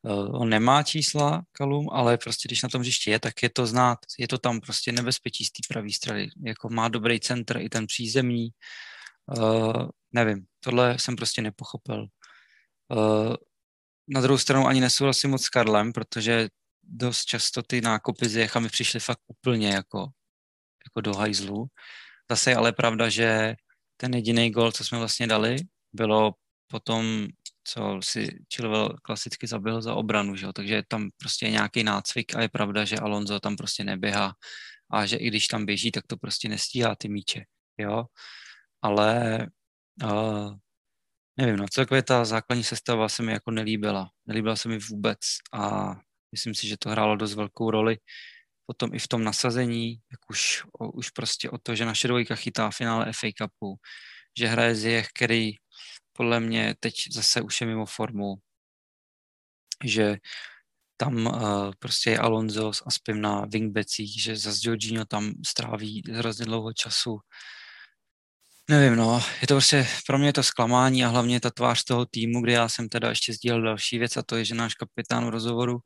uh, 0.02 0.42
on 0.42 0.48
nemá 0.48 0.82
čísla 0.82 1.42
Kalum, 1.52 1.88
ale 1.92 2.18
prostě 2.18 2.48
když 2.48 2.62
na 2.62 2.68
tom 2.68 2.80
hřišti 2.80 3.10
je, 3.10 3.20
tak 3.20 3.42
je 3.42 3.50
to 3.50 3.66
znát. 3.66 3.98
Je 4.18 4.28
to 4.28 4.38
tam 4.38 4.60
prostě 4.60 4.92
nebezpečí 4.92 5.44
z 5.44 5.50
té 5.50 5.62
pravé 5.68 5.92
strany. 5.92 6.28
Jako 6.46 6.68
má 6.68 6.88
dobrý 6.88 7.20
centr 7.20 7.56
i 7.56 7.68
ten 7.68 7.86
přízemní. 7.86 8.48
Uh, 9.38 9.88
nevím, 10.12 10.46
tohle 10.60 10.98
jsem 10.98 11.16
prostě 11.16 11.42
nepochopil. 11.42 12.06
Uh, 12.88 13.34
na 14.08 14.20
druhou 14.20 14.38
stranu 14.38 14.66
ani 14.66 14.80
nesouhlasím 14.80 15.30
moc 15.30 15.42
s 15.42 15.48
Karlem, 15.48 15.92
protože 15.92 16.48
dost 16.82 17.24
často 17.24 17.62
ty 17.62 17.80
nákupy 17.80 18.28
z 18.28 18.36
Jecha 18.36 18.60
mi 18.60 18.68
přišly 18.68 19.00
fakt 19.00 19.20
úplně 19.26 19.68
jako, 19.68 19.98
jako 20.84 21.00
do 21.00 21.14
hajzlu. 21.14 21.66
Zase 22.30 22.50
je 22.50 22.56
ale 22.56 22.72
pravda, 22.72 23.08
že 23.08 23.54
ten 23.96 24.14
jediný 24.14 24.50
gol, 24.50 24.72
co 24.72 24.84
jsme 24.84 24.98
vlastně 24.98 25.26
dali, 25.26 25.56
bylo 25.92 26.34
potom, 26.66 27.26
co 27.64 27.98
si 28.02 28.38
Chilwell 28.54 28.96
klasicky 29.02 29.46
zabil 29.46 29.82
za 29.82 29.94
obranu, 29.94 30.36
že 30.36 30.46
jo? 30.46 30.52
takže 30.52 30.82
tam 30.88 31.10
prostě 31.16 31.46
je 31.46 31.50
nějaký 31.50 31.84
nácvik 31.84 32.36
a 32.36 32.42
je 32.42 32.48
pravda, 32.48 32.84
že 32.84 32.96
Alonso 32.96 33.40
tam 33.40 33.56
prostě 33.56 33.84
neběhá 33.84 34.34
a 34.90 35.06
že 35.06 35.16
i 35.16 35.26
když 35.26 35.46
tam 35.46 35.66
běží, 35.66 35.90
tak 35.90 36.06
to 36.06 36.16
prostě 36.16 36.48
nestíhá 36.48 36.94
ty 36.94 37.08
míče, 37.08 37.44
jo, 37.78 38.04
ale 38.82 39.38
uh, 40.04 40.54
nevím, 41.36 41.56
no 41.56 41.66
celkově 41.68 42.02
ta 42.02 42.24
základní 42.24 42.64
sestava 42.64 43.08
se 43.08 43.22
mi 43.22 43.32
jako 43.32 43.50
nelíbila, 43.50 44.10
nelíbila 44.26 44.56
se 44.56 44.68
mi 44.68 44.78
vůbec 44.78 45.18
a 45.52 45.94
myslím 46.32 46.54
si, 46.54 46.68
že 46.68 46.76
to 46.76 46.90
hrálo 46.90 47.16
dost 47.16 47.34
velkou 47.34 47.70
roli 47.70 47.98
potom 48.66 48.94
i 48.94 48.98
v 48.98 49.08
tom 49.08 49.24
nasazení, 49.24 50.02
jak 50.10 50.30
už, 50.30 50.64
o, 50.72 50.90
už 50.90 51.10
prostě 51.10 51.50
o 51.50 51.58
to, 51.58 51.74
že 51.74 51.84
naše 51.84 52.08
dvojka 52.08 52.34
chytá 52.34 52.70
finále 52.70 53.12
FA 53.12 53.28
Cupu, 53.38 53.76
že 54.38 54.46
hraje 54.46 54.74
Ziyech, 54.74 55.08
který 55.14 55.52
podle 56.12 56.40
mě 56.40 56.74
teď 56.80 56.94
zase 57.12 57.42
už 57.42 57.60
je 57.60 57.66
mimo 57.66 57.86
formu, 57.86 58.34
že 59.84 60.16
tam 60.96 61.26
uh, 61.26 61.72
prostě 61.78 62.10
je 62.10 62.18
Alonso 62.18 62.72
s 62.72 62.82
Aspem 62.86 63.20
na 63.20 63.44
wingbacích, 63.44 64.22
že 64.22 64.36
za 64.36 64.52
Jorginho 64.62 65.04
tam 65.04 65.32
stráví 65.46 66.02
hrozně 66.12 66.44
dlouho 66.44 66.72
času. 66.72 67.18
Nevím, 68.70 68.96
no, 68.96 69.20
je 69.40 69.46
to 69.46 69.54
prostě, 69.54 69.86
pro 70.06 70.18
mě 70.18 70.32
to 70.32 70.42
zklamání 70.42 71.04
a 71.04 71.08
hlavně 71.08 71.40
ta 71.40 71.50
tvář 71.50 71.84
toho 71.84 72.06
týmu, 72.06 72.40
kde 72.42 72.52
já 72.52 72.68
jsem 72.68 72.88
teda 72.88 73.08
ještě 73.08 73.32
sdílel 73.32 73.62
další 73.62 73.98
věc 73.98 74.16
a 74.16 74.22
to 74.22 74.36
je, 74.36 74.44
že 74.44 74.54
náš 74.54 74.74
kapitán 74.74 75.26
v 75.26 75.28
rozhovoru 75.28 75.78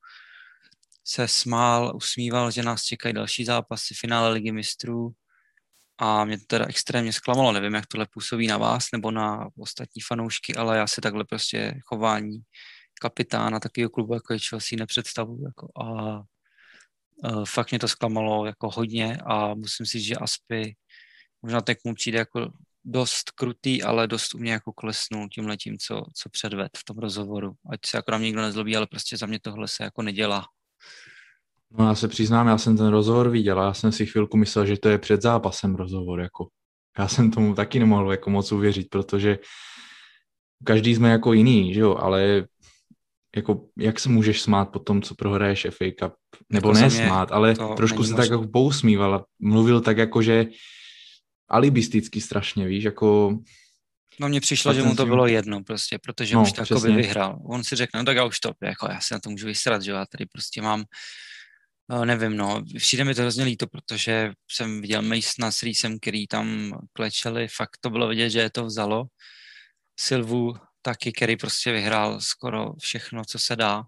se 1.04 1.28
smál, 1.28 1.92
usmíval, 1.96 2.50
že 2.50 2.62
nás 2.62 2.82
čekají 2.82 3.14
další 3.14 3.44
zápasy, 3.44 3.94
finále 3.94 4.32
ligy 4.32 4.52
mistrů 4.52 5.12
a 5.98 6.24
mě 6.24 6.38
to 6.38 6.44
teda 6.46 6.66
extrémně 6.68 7.12
zklamalo. 7.12 7.52
Nevím, 7.52 7.74
jak 7.74 7.86
tohle 7.86 8.06
působí 8.12 8.46
na 8.46 8.58
vás 8.58 8.86
nebo 8.92 9.10
na 9.10 9.48
ostatní 9.58 10.02
fanoušky, 10.02 10.54
ale 10.54 10.76
já 10.76 10.86
si 10.86 11.00
takhle 11.00 11.24
prostě 11.24 11.74
chování 11.84 12.40
kapitána 13.00 13.60
takového 13.60 13.90
klubu, 13.90 14.14
jako 14.14 14.32
je 14.32 14.38
Chelsea, 14.48 14.78
nepředstavuju. 14.78 15.44
Jako 15.44 15.68
a, 15.82 15.88
a 17.28 17.44
fakt 17.44 17.70
mě 17.70 17.78
to 17.78 17.88
zklamalo 17.88 18.46
jako 18.46 18.70
hodně 18.70 19.18
a 19.26 19.54
musím 19.54 19.86
si 19.86 19.98
říct, 19.98 20.06
že 20.06 20.16
Aspy 20.16 20.76
možná 21.42 21.60
tak 21.60 21.78
mu 21.84 21.94
přijde 21.94 22.18
jako 22.18 22.52
dost 22.84 23.30
krutý, 23.30 23.82
ale 23.82 24.06
dost 24.06 24.34
u 24.34 24.38
mě 24.38 24.52
jako 24.52 24.72
klesnul 24.72 25.28
tím 25.28 25.46
letím, 25.46 25.78
co, 25.78 26.02
co 26.14 26.28
předved 26.30 26.70
v 26.76 26.84
tom 26.84 26.98
rozhovoru. 26.98 27.52
Ať 27.72 27.80
se 27.86 27.96
jako 27.96 28.10
na 28.10 28.18
mě 28.18 28.26
nikdo 28.26 28.42
nezlobí, 28.42 28.76
ale 28.76 28.86
prostě 28.86 29.16
za 29.16 29.26
mě 29.26 29.40
tohle 29.40 29.68
se 29.68 29.84
jako 29.84 30.02
nedělá. 30.02 30.44
No 31.78 31.88
já 31.88 31.94
se 31.94 32.08
přiznám, 32.08 32.46
já 32.46 32.58
jsem 32.58 32.76
ten 32.76 32.86
rozhovor 32.86 33.30
viděl 33.30 33.60
a 33.60 33.64
já 33.64 33.74
jsem 33.74 33.92
si 33.92 34.06
chvilku 34.06 34.36
myslel, 34.36 34.66
že 34.66 34.76
to 34.76 34.88
je 34.88 34.98
před 34.98 35.22
zápasem 35.22 35.74
rozhovor, 35.74 36.20
jako. 36.20 36.48
Já 36.98 37.08
jsem 37.08 37.30
tomu 37.30 37.54
taky 37.54 37.78
nemohl 37.78 38.10
jako 38.10 38.30
moc 38.30 38.52
uvěřit, 38.52 38.88
protože 38.90 39.38
každý 40.64 40.94
jsme 40.94 41.10
jako 41.10 41.32
jiný, 41.32 41.74
že 41.74 41.80
jo, 41.80 41.94
ale 41.94 42.46
jako 43.36 43.66
jak 43.78 44.00
se 44.00 44.08
můžeš 44.08 44.42
smát 44.42 44.64
po 44.64 44.78
tom, 44.78 45.02
co 45.02 45.14
prohraješ 45.14 45.66
FA 45.70 45.84
Cup, 45.98 46.14
nebo 46.50 46.68
jako 46.68 46.80
ne 46.80 46.90
smát, 46.90 47.32
ale 47.32 47.54
trošku 47.76 48.04
se 48.04 48.14
tak 48.14 48.30
jako 48.30 48.48
pousmíval 48.48 49.14
a 49.14 49.24
mluvil 49.38 49.80
tak 49.80 49.98
jako, 49.98 50.22
že 50.22 50.46
alibisticky 51.50 52.20
strašně, 52.20 52.66
víš, 52.66 52.84
jako... 52.84 53.38
No 54.20 54.28
mně 54.28 54.40
přišlo, 54.40 54.74
že 54.74 54.82
mu 54.82 54.96
to 54.96 55.06
bylo 55.06 55.26
jedno 55.26 55.62
prostě, 55.62 55.98
protože 55.98 56.34
no, 56.34 56.42
už 56.42 56.52
to 56.52 56.60
jako 56.60 56.80
by 56.80 56.92
vyhrál. 56.92 57.38
On 57.44 57.64
si 57.64 57.76
řekne, 57.76 57.98
no 57.98 58.04
tak 58.04 58.16
já 58.16 58.24
už 58.24 58.40
to, 58.40 58.52
jako 58.62 58.86
já 58.90 59.00
se 59.00 59.14
na 59.14 59.20
to 59.20 59.30
můžu 59.30 59.46
vysrat, 59.46 59.82
že 59.82 59.90
já 59.90 60.06
tady 60.06 60.26
prostě 60.26 60.62
mám 60.62 60.84
No, 61.90 62.04
nevím, 62.04 62.36
no, 62.36 62.62
přijde 62.76 63.04
mi 63.04 63.14
to 63.14 63.20
hrozně 63.20 63.44
líto, 63.44 63.66
protože 63.66 64.32
jsem 64.50 64.80
viděl 64.80 65.02
Masona 65.02 65.50
s 65.50 65.62
Reesem, 65.62 65.98
který 65.98 66.26
tam 66.26 66.72
klečeli, 66.92 67.48
fakt 67.48 67.76
to 67.80 67.90
bylo 67.90 68.08
vidět, 68.08 68.30
že 68.30 68.38
je 68.38 68.50
to 68.50 68.64
vzalo. 68.64 69.06
Silvu 70.00 70.54
taky, 70.82 71.12
který 71.12 71.36
prostě 71.36 71.72
vyhrál 71.72 72.20
skoro 72.20 72.72
všechno, 72.80 73.24
co 73.24 73.38
se 73.38 73.56
dá. 73.56 73.84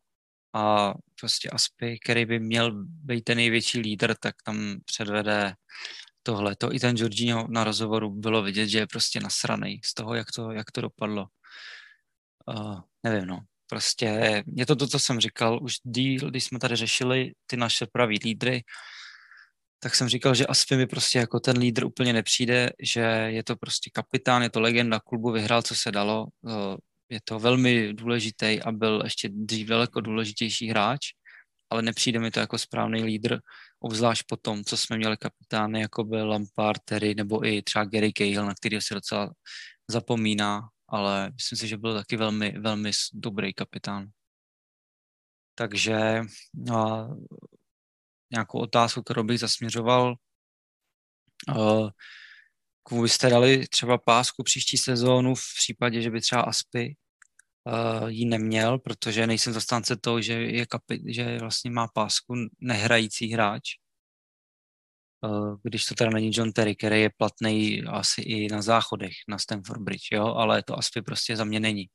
A 0.55 0.95
prostě 1.21 1.51
Aspy, 1.51 1.99
který 1.99 2.25
by 2.25 2.41
měl 2.41 2.85
být 2.85 3.25
ten 3.25 3.37
největší 3.37 3.79
lídr, 3.79 4.15
tak 4.21 4.35
tam 4.45 4.77
předvede 4.85 5.55
tohle. 6.23 6.57
To 6.57 6.75
i 6.75 6.81
ten 6.81 6.97
Jorginho 6.97 7.47
na 7.51 7.65
rozhovoru 7.65 8.11
bylo 8.11 8.43
vidět, 8.43 8.69
že 8.69 8.79
je 8.79 8.87
prostě 8.87 9.21
nasraný 9.21 9.81
z 9.85 9.95
toho, 9.95 10.15
jak 10.15 10.27
to, 10.37 10.51
jak 10.51 10.71
to 10.71 10.81
dopadlo. 10.81 11.27
Uh, 12.49 12.81
nevím, 13.03 13.27
no. 13.27 13.41
Prostě 13.67 14.45
je 14.57 14.67
to 14.67 14.77
to, 14.77 14.87
co 14.87 14.99
jsem 14.99 15.21
říkal 15.21 15.59
už 15.63 15.75
díl, 15.83 16.31
když 16.31 16.45
jsme 16.45 16.59
tady 16.59 16.77
řešili 16.77 17.33
ty 17.47 17.57
naše 17.57 17.87
pravý 17.93 18.19
lídry, 18.25 18.63
tak 19.79 19.95
jsem 19.95 20.09
říkal, 20.09 20.35
že 20.35 20.47
Aspi 20.47 20.77
mi 20.77 20.87
prostě 20.87 21.19
jako 21.19 21.41
ten 21.41 21.59
lídr 21.59 21.85
úplně 21.85 22.13
nepřijde, 22.13 22.71
že 22.83 23.01
je 23.27 23.45
to 23.45 23.57
prostě 23.57 23.91
kapitán, 23.95 24.43
je 24.43 24.51
to 24.51 24.61
legenda 24.61 25.01
klubu, 25.01 25.33
vyhrál, 25.33 25.63
co 25.63 25.75
se 25.75 25.93
dalo, 25.93 26.27
je 27.09 27.21
to 27.25 27.39
velmi 27.39 27.95
důležitý 27.95 28.63
a 28.63 28.73
byl 28.73 29.01
ještě 29.05 29.29
dřív 29.33 29.69
daleko 29.69 30.01
důležitější 30.01 30.69
hráč, 30.69 31.01
ale 31.71 31.83
nepřijde 31.83 32.19
mi 32.19 32.31
to 32.31 32.41
jako 32.41 32.59
správný 32.59 33.05
lídr, 33.05 33.39
obzvlášť 33.83 34.27
po 34.29 34.37
tom, 34.37 34.65
co 34.65 34.77
jsme 34.77 34.97
měli 34.97 35.17
kapitány, 35.17 35.81
jako 35.81 36.05
byl 36.05 36.29
Lampard, 36.29 36.83
Terry, 36.85 37.15
nebo 37.15 37.47
i 37.47 37.63
třeba 37.63 37.85
Gary 37.85 38.13
Cahill, 38.13 38.47
na 38.47 38.55
který 38.55 38.81
se 38.81 38.95
docela 38.95 39.33
zapomíná, 39.91 40.69
ale 40.89 41.31
myslím 41.31 41.59
si, 41.59 41.69
že 41.69 41.77
byl 41.77 41.95
taky 41.95 42.17
velmi, 42.17 42.51
velmi 42.59 42.91
dobrý 43.15 43.55
kapitán. 43.55 44.09
Takže 45.55 46.23
no, 46.55 47.17
nějakou 48.33 48.59
otázku, 48.59 49.03
kterou 49.03 49.25
bych 49.25 49.41
zasměřoval. 49.41 50.15
Uh, 51.49 51.91
komu 52.83 53.03
byste 53.03 53.31
dali 53.31 53.67
třeba 53.67 53.99
pásku 53.99 54.43
příští 54.43 54.79
sezónu 54.79 55.35
v 55.35 55.43
případě, 55.59 56.03
že 56.03 56.11
by 56.11 56.21
třeba 56.21 56.43
Aspy 56.43 56.97
uh, 57.65 58.09
ji 58.09 58.25
neměl, 58.25 58.79
protože 58.79 59.27
nejsem 59.27 59.53
zastánce 59.53 59.97
toho, 59.97 60.21
že, 60.21 60.33
je 60.33 60.65
kapi- 60.65 61.03
že 61.07 61.39
vlastně 61.39 61.71
má 61.71 61.89
pásku 61.89 62.35
nehrající 62.61 63.33
hráč. 63.33 63.63
Uh, 65.21 65.57
když 65.63 65.87
to 65.87 65.95
teda 65.95 66.11
není 66.11 66.31
John 66.35 66.53
Terry, 66.53 66.77
který 66.77 67.01
je 67.01 67.11
platný 67.17 67.83
asi 67.83 68.23
i 68.23 68.49
na 68.49 68.63
záchodech 68.63 69.13
na 69.29 69.39
Stamford 69.39 69.81
Bridge, 69.83 70.13
jo, 70.13 70.25
ale 70.25 70.63
to 70.63 70.79
Aspy 70.79 71.03
prostě 71.03 71.37
za 71.37 71.45
mě 71.45 71.61
není. 71.61 71.87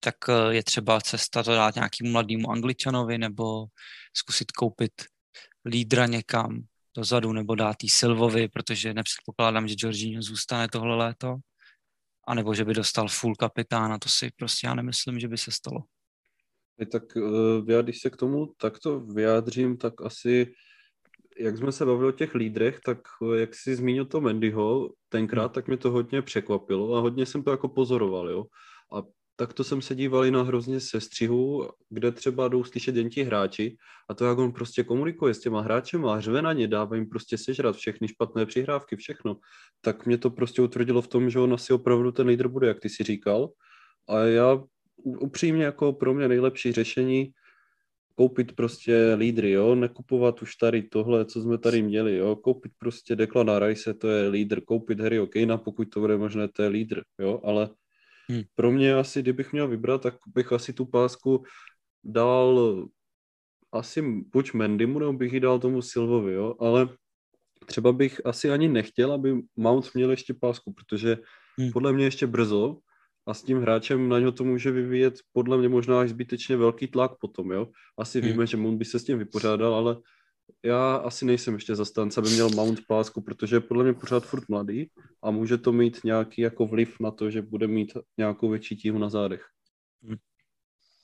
Tak 0.00 0.14
uh, 0.28 0.50
je 0.50 0.62
třeba 0.62 1.00
cesta 1.00 1.42
to 1.42 1.54
dát 1.54 1.74
nějakému 1.74 2.10
mladému 2.10 2.50
angličanovi 2.50 3.18
nebo 3.18 3.66
zkusit 4.14 4.52
koupit 4.52 4.92
lídra 5.64 6.06
někam 6.06 6.62
dozadu 6.96 7.32
nebo 7.32 7.54
dát 7.54 7.76
jí 7.82 7.88
Silvovi, 7.88 8.48
protože 8.48 8.94
nepředpokládám, 8.94 9.68
že 9.68 9.74
Jorginho 9.78 10.22
zůstane 10.22 10.68
tohle 10.68 10.96
léto, 10.96 11.36
anebo 12.28 12.54
že 12.54 12.64
by 12.64 12.74
dostal 12.74 13.08
full 13.08 13.34
kapitána, 13.34 13.98
to 13.98 14.08
si 14.08 14.30
prostě 14.36 14.66
já 14.66 14.74
nemyslím, 14.74 15.20
že 15.20 15.28
by 15.28 15.38
se 15.38 15.50
stalo. 15.50 15.84
Tak 16.92 17.16
eh, 17.16 17.72
já 17.72 17.82
když 17.82 18.00
se 18.00 18.10
k 18.10 18.16
tomu 18.16 18.46
takto 18.56 19.00
vyjádřím, 19.00 19.76
tak 19.76 20.02
asi, 20.02 20.52
jak 21.38 21.56
jsme 21.56 21.72
se 21.72 21.86
bavili 21.86 22.08
o 22.08 22.12
těch 22.12 22.34
lídrech, 22.34 22.80
tak 22.84 22.98
eh, 23.22 23.40
jak 23.40 23.54
si 23.54 23.76
zmínil 23.76 24.04
to 24.04 24.20
Mendyho 24.20 24.90
tenkrát, 25.08 25.44
hmm. 25.44 25.54
tak 25.54 25.66
mě 25.66 25.76
to 25.76 25.90
hodně 25.90 26.22
překvapilo 26.22 26.94
a 26.94 27.00
hodně 27.00 27.26
jsem 27.26 27.42
to 27.42 27.50
jako 27.50 27.68
pozoroval, 27.68 28.30
jo. 28.30 28.44
A 28.92 29.02
tak 29.40 29.52
to 29.52 29.64
jsem 29.64 29.82
se 29.82 29.94
díval 29.94 30.24
i 30.24 30.30
na 30.30 30.42
hrozně 30.42 30.80
sestřihu, 30.80 31.68
kde 31.90 32.12
třeba 32.12 32.48
jdou 32.48 32.64
slyšet 32.64 32.96
jen 32.96 33.10
ti 33.10 33.22
hráči 33.22 33.76
a 34.08 34.14
to, 34.14 34.24
jak 34.24 34.38
on 34.38 34.52
prostě 34.52 34.84
komunikuje 34.84 35.34
s 35.34 35.40
těma 35.40 35.60
hráčem 35.60 36.06
a 36.06 36.20
řve 36.20 36.42
na 36.42 36.52
ně, 36.52 36.68
dává 36.68 36.96
jim 36.96 37.08
prostě 37.08 37.38
sežrat 37.38 37.76
všechny 37.76 38.08
špatné 38.08 38.46
přihrávky, 38.46 38.96
všechno, 38.96 39.36
tak 39.80 40.06
mě 40.06 40.18
to 40.18 40.30
prostě 40.30 40.62
utvrdilo 40.62 41.02
v 41.02 41.08
tom, 41.08 41.30
že 41.30 41.38
on 41.38 41.54
asi 41.54 41.72
opravdu 41.72 42.12
ten 42.12 42.26
lídr 42.26 42.48
bude, 42.48 42.68
jak 42.68 42.80
ty 42.80 42.88
si 42.88 43.04
říkal. 43.04 43.50
A 44.08 44.18
já 44.18 44.62
upřímně 45.04 45.64
jako 45.64 45.92
pro 45.92 46.14
mě 46.14 46.28
nejlepší 46.28 46.72
řešení 46.72 47.30
koupit 48.14 48.52
prostě 48.52 49.14
lídry, 49.14 49.50
jo, 49.50 49.74
nekupovat 49.74 50.42
už 50.42 50.56
tady 50.56 50.82
tohle, 50.82 51.24
co 51.24 51.42
jsme 51.42 51.58
tady 51.58 51.82
měli, 51.82 52.16
jo, 52.16 52.36
koupit 52.36 52.72
prostě 52.78 53.16
Declana 53.16 53.58
Rice, 53.58 53.94
to 53.94 54.08
je 54.08 54.28
lídr, 54.28 54.60
koupit 54.60 55.00
Harryho 55.00 55.26
Kanea, 55.26 55.56
pokud 55.56 55.84
to 55.84 56.00
bude 56.00 56.16
možné, 56.16 56.48
to 56.48 56.62
je 56.62 56.68
lídr, 56.68 57.02
jo, 57.18 57.40
ale 57.44 57.68
Hmm. 58.30 58.42
Pro 58.54 58.70
mě 58.70 58.94
asi, 58.94 59.22
kdybych 59.22 59.52
měl 59.52 59.68
vybrat, 59.68 60.02
tak 60.02 60.14
bych 60.26 60.52
asi 60.52 60.72
tu 60.72 60.86
pásku 60.86 61.44
dal 62.04 62.88
asi 63.72 64.02
buď 64.32 64.52
Mendymu, 64.52 64.98
nebo 64.98 65.12
bych 65.12 65.32
ji 65.32 65.40
dal 65.40 65.58
tomu 65.58 65.82
Silvovi, 65.82 66.32
jo, 66.32 66.54
ale 66.60 66.88
třeba 67.66 67.92
bych 67.92 68.26
asi 68.26 68.50
ani 68.50 68.68
nechtěl, 68.68 69.12
aby 69.12 69.34
Mount 69.56 69.94
měl 69.94 70.10
ještě 70.10 70.34
pásku, 70.34 70.72
protože 70.72 71.16
hmm. 71.58 71.72
podle 71.72 71.92
mě 71.92 72.04
ještě 72.04 72.26
brzo 72.26 72.78
a 73.26 73.34
s 73.34 73.42
tím 73.42 73.60
hráčem 73.60 74.08
na 74.08 74.18
něho 74.18 74.32
to 74.32 74.44
může 74.44 74.70
vyvíjet 74.70 75.14
podle 75.32 75.58
mě 75.58 75.68
možná 75.68 76.00
až 76.00 76.10
zbytečně 76.10 76.56
velký 76.56 76.86
tlak 76.86 77.12
potom, 77.20 77.52
jo. 77.52 77.68
Asi 77.98 78.20
hmm. 78.20 78.30
víme, 78.30 78.46
že 78.46 78.56
Mount 78.56 78.78
by 78.78 78.84
se 78.84 78.98
s 78.98 79.04
tím 79.04 79.18
vypořádal, 79.18 79.74
ale 79.74 79.96
já 80.64 80.96
asi 80.96 81.24
nejsem 81.24 81.54
ještě 81.54 81.74
zastánce, 81.74 82.20
aby 82.20 82.30
měl 82.30 82.50
Mount 82.50 82.80
pásku, 82.88 83.20
protože 83.20 83.56
je 83.56 83.60
podle 83.60 83.84
mě 83.84 83.92
pořád 83.92 84.26
furt 84.26 84.48
mladý 84.48 84.86
a 85.22 85.30
může 85.30 85.58
to 85.58 85.72
mít 85.72 86.00
nějaký 86.04 86.42
jako 86.42 86.66
vliv 86.66 87.00
na 87.00 87.10
to, 87.10 87.30
že 87.30 87.42
bude 87.42 87.66
mít 87.66 87.92
nějakou 88.18 88.48
větší 88.50 88.76
tíhu 88.76 88.98
na 88.98 89.10
zádech. 89.10 89.42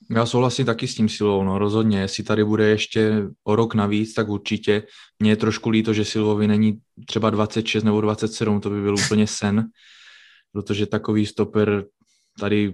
Já 0.09 0.25
souhlasím 0.25 0.65
taky 0.65 0.87
s 0.87 0.95
tím 0.95 1.09
silou, 1.09 1.43
no 1.43 1.59
rozhodně. 1.59 1.99
Jestli 1.99 2.23
tady 2.23 2.43
bude 2.43 2.67
ještě 2.67 3.23
o 3.43 3.55
rok 3.55 3.75
navíc, 3.75 4.13
tak 4.13 4.29
určitě. 4.29 4.83
Mně 5.19 5.31
je 5.31 5.35
trošku 5.35 5.69
líto, 5.69 5.93
že 5.93 6.05
Silvovi 6.05 6.47
není 6.47 6.79
třeba 7.07 7.29
26 7.29 7.83
nebo 7.83 8.01
27, 8.01 8.61
to 8.61 8.69
by 8.69 8.81
byl 8.81 8.95
úplně 9.05 9.27
sen, 9.27 9.67
protože 10.51 10.85
takový 10.85 11.25
stoper 11.25 11.85
tady 12.39 12.71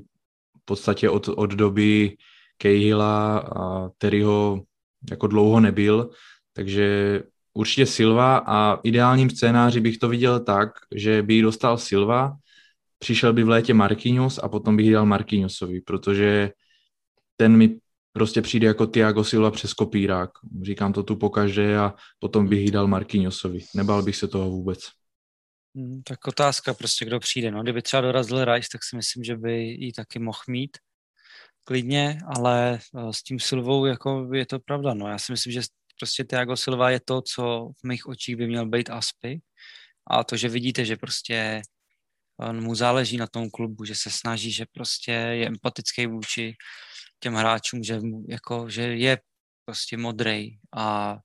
v 0.61 0.65
podstatě 0.65 1.09
od, 1.09 1.27
od 1.27 1.49
doby 1.49 2.17
Cahilla 2.61 3.37
a 3.37 3.89
Terryho 3.97 4.63
jako 5.09 5.27
dlouho 5.27 5.59
nebyl 5.59 6.09
takže 6.53 7.19
určitě 7.53 7.85
Silva 7.85 8.37
a 8.37 8.79
ideálním 8.83 9.29
scénáři 9.29 9.79
bych 9.79 9.97
to 9.97 10.09
viděl 10.09 10.39
tak, 10.39 10.69
že 10.95 11.21
by 11.21 11.41
dostal 11.41 11.77
Silva, 11.77 12.37
přišel 12.99 13.33
by 13.33 13.43
v 13.43 13.49
létě 13.49 13.73
Marquinhos 13.73 14.39
a 14.43 14.49
potom 14.49 14.77
bych 14.77 14.91
dal 14.91 15.05
Marquinhosovi, 15.05 15.81
protože 15.81 16.51
ten 17.35 17.57
mi 17.57 17.79
prostě 18.13 18.41
přijde 18.41 18.67
jako 18.67 18.85
Tiago 18.85 19.23
Silva 19.23 19.51
přes 19.51 19.73
kopírák. 19.73 20.29
Říkám 20.61 20.93
to 20.93 21.03
tu 21.03 21.15
pokaždé 21.15 21.77
a 21.77 21.93
potom 22.19 22.47
bych 22.47 22.71
dal 22.71 22.87
Marquinhosovi. 22.87 23.59
Nebal 23.75 24.03
bych 24.03 24.15
se 24.15 24.27
toho 24.27 24.49
vůbec. 24.49 24.79
Hmm, 25.75 26.01
tak 26.03 26.27
otázka 26.27 26.73
prostě, 26.73 27.05
kdo 27.05 27.19
přijde. 27.19 27.51
No, 27.51 27.63
kdyby 27.63 27.81
třeba 27.81 28.01
dorazil 28.01 28.45
Rice, 28.45 28.67
tak 28.71 28.83
si 28.83 28.95
myslím, 28.95 29.23
že 29.23 29.35
by 29.37 29.63
ji 29.63 29.93
taky 29.93 30.19
mohl 30.19 30.39
mít 30.47 30.77
klidně, 31.63 32.19
ale 32.35 32.79
eh, 32.95 33.13
s 33.13 33.23
tím 33.23 33.39
Silvou 33.39 33.85
jako 33.85 34.29
je 34.33 34.45
to 34.45 34.59
pravda. 34.59 34.93
No. 34.93 35.07
Já 35.07 35.17
si 35.17 35.31
myslím, 35.31 35.53
že 35.53 35.61
prostě 35.99 36.23
Thiago 36.23 36.57
Silva 36.57 36.89
je 36.89 36.99
to, 36.99 37.21
co 37.21 37.69
v 37.81 37.83
mých 37.83 38.07
očích 38.07 38.35
by 38.35 38.47
měl 38.47 38.65
být 38.65 38.89
Aspy. 38.89 39.41
A 40.07 40.23
to, 40.23 40.37
že 40.37 40.49
vidíte, 40.49 40.85
že 40.85 40.95
prostě 40.97 41.61
on 42.39 42.61
mu 42.63 42.75
záleží 42.75 43.17
na 43.17 43.27
tom 43.27 43.49
klubu, 43.49 43.85
že 43.85 43.95
se 43.95 44.09
snaží, 44.11 44.51
že 44.51 44.65
prostě 44.71 45.11
je 45.11 45.47
empatický 45.47 46.05
vůči 46.05 46.55
těm 47.19 47.33
hráčům, 47.33 47.83
že, 47.83 47.99
jako, 48.29 48.69
že 48.69 48.81
je 48.81 49.17
prostě 49.65 49.97
modrej 49.97 50.59
a 50.75 51.17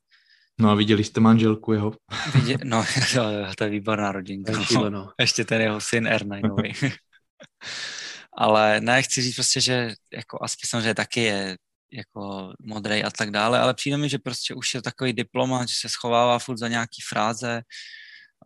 No 0.60 0.70
a 0.70 0.74
viděli 0.74 1.04
jste 1.04 1.20
manželku 1.20 1.72
jeho? 1.72 1.92
Vidě, 2.34 2.58
no, 2.64 2.84
to 3.56 3.64
je 3.64 3.70
výborná 3.70 4.12
rodinka. 4.12 4.52
No. 4.88 5.12
Ještě 5.20 5.44
ten 5.44 5.60
jeho 5.60 5.80
syn 5.80 6.06
Ernajnovi. 6.06 6.72
Ale 8.38 8.80
ne, 8.80 9.02
chci 9.02 9.22
říct 9.22 9.34
prostě, 9.34 9.60
že 9.60 9.94
jako 10.12 10.42
Aspi 10.42 10.66
samozřejmě 10.66 10.94
taky 10.94 11.20
je 11.22 11.56
jako 11.92 12.52
modrej 12.60 13.04
a 13.04 13.10
tak 13.10 13.30
dále, 13.30 13.60
ale 13.60 13.74
přijde 13.74 13.96
mi, 13.96 14.08
že 14.08 14.18
prostě 14.18 14.54
už 14.54 14.74
je 14.74 14.82
takový 14.82 15.12
diplomat, 15.12 15.68
že 15.68 15.74
se 15.74 15.88
schovává 15.88 16.38
furt 16.38 16.56
za 16.58 16.68
nějaký 16.68 17.02
fráze. 17.08 17.62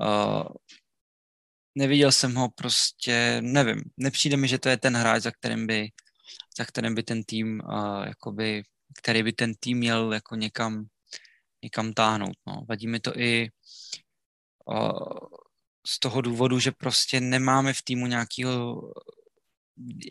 Uh, 0.00 0.48
neviděl 1.74 2.12
jsem 2.12 2.34
ho 2.34 2.48
prostě, 2.48 3.38
nevím, 3.40 3.80
nepřijde 3.96 4.36
mi, 4.36 4.48
že 4.48 4.58
to 4.58 4.68
je 4.68 4.76
ten 4.76 4.96
hráč, 4.96 5.22
za 5.22 5.30
kterým 5.30 5.66
by, 5.66 5.88
za 6.58 6.64
kterým 6.64 6.94
by 6.94 7.02
ten 7.02 7.24
tým, 7.24 7.60
uh, 7.64 8.04
jakoby, 8.06 8.62
který 8.98 9.22
by 9.22 9.32
ten 9.32 9.54
tým 9.54 9.78
měl 9.78 10.12
jako 10.12 10.34
někam, 10.34 10.86
někam 11.62 11.92
táhnout. 11.92 12.36
No. 12.46 12.64
Vadí 12.68 12.86
mi 12.86 13.00
to 13.00 13.18
i 13.18 13.50
uh, 14.66 15.18
z 15.86 15.98
toho 15.98 16.20
důvodu, 16.20 16.58
že 16.58 16.72
prostě 16.72 17.20
nemáme 17.20 17.72
v 17.72 17.82
týmu 17.82 18.06
nějakého 18.06 18.82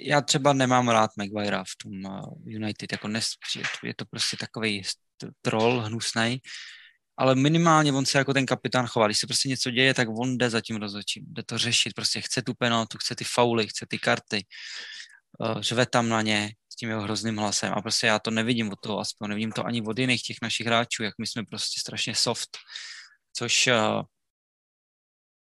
já 0.06 0.22
třeba 0.22 0.54
nemám 0.54 0.90
rád 0.90 1.12
Maguire 1.18 1.58
v 1.58 1.84
tom 1.84 2.06
uh, 2.06 2.34
United, 2.46 2.92
jako 2.92 3.08
nes, 3.08 3.26
je 3.84 3.94
to 3.96 4.06
prostě 4.06 4.38
takový 4.38 4.82
troll 5.42 5.82
hnusný, 5.82 6.42
ale 7.18 7.36
minimálně 7.36 7.94
on 7.94 8.06
se 8.06 8.18
jako 8.18 8.34
ten 8.34 8.46
kapitán 8.46 8.88
chová. 8.88 9.06
Když 9.06 9.18
se 9.18 9.28
prostě 9.28 9.50
něco 9.50 9.72
děje, 9.72 9.94
tak 9.94 10.08
on 10.10 10.38
jde 10.38 10.50
za 10.50 10.62
tím 10.62 10.76
rozhodčím, 10.76 11.24
jde 11.28 11.44
to 11.44 11.58
řešit, 11.58 11.94
prostě 11.94 12.22
chce 12.22 12.42
tu 12.42 12.54
penaltu, 12.54 12.98
chce 12.98 13.16
ty 13.16 13.24
fauly, 13.24 13.68
chce 13.68 13.86
ty 13.90 14.00
karty, 14.00 14.46
uh, 15.40 15.62
řve 15.62 15.86
tam 15.86 16.10
na 16.10 16.22
ně 16.22 16.54
s 16.74 16.76
tím 16.76 16.90
jeho 16.90 17.02
hrozným 17.02 17.38
hlasem. 17.38 17.74
A 17.76 17.82
prostě 17.82 18.08
já 18.08 18.20
to 18.20 18.32
nevidím 18.32 18.72
od 18.72 18.80
toho 18.80 19.00
aspoň, 19.00 19.30
nevidím 19.30 19.52
to 19.52 19.66
ani 19.66 19.82
od 19.82 20.00
jiných 20.00 20.24
těch 20.24 20.38
našich 20.42 20.68
hráčů, 20.68 21.04
jak 21.04 21.14
my 21.18 21.28
jsme 21.28 21.44
prostě 21.46 21.80
strašně 21.80 22.16
soft, 22.16 22.58
což 23.34 23.68
uh, 23.68 24.02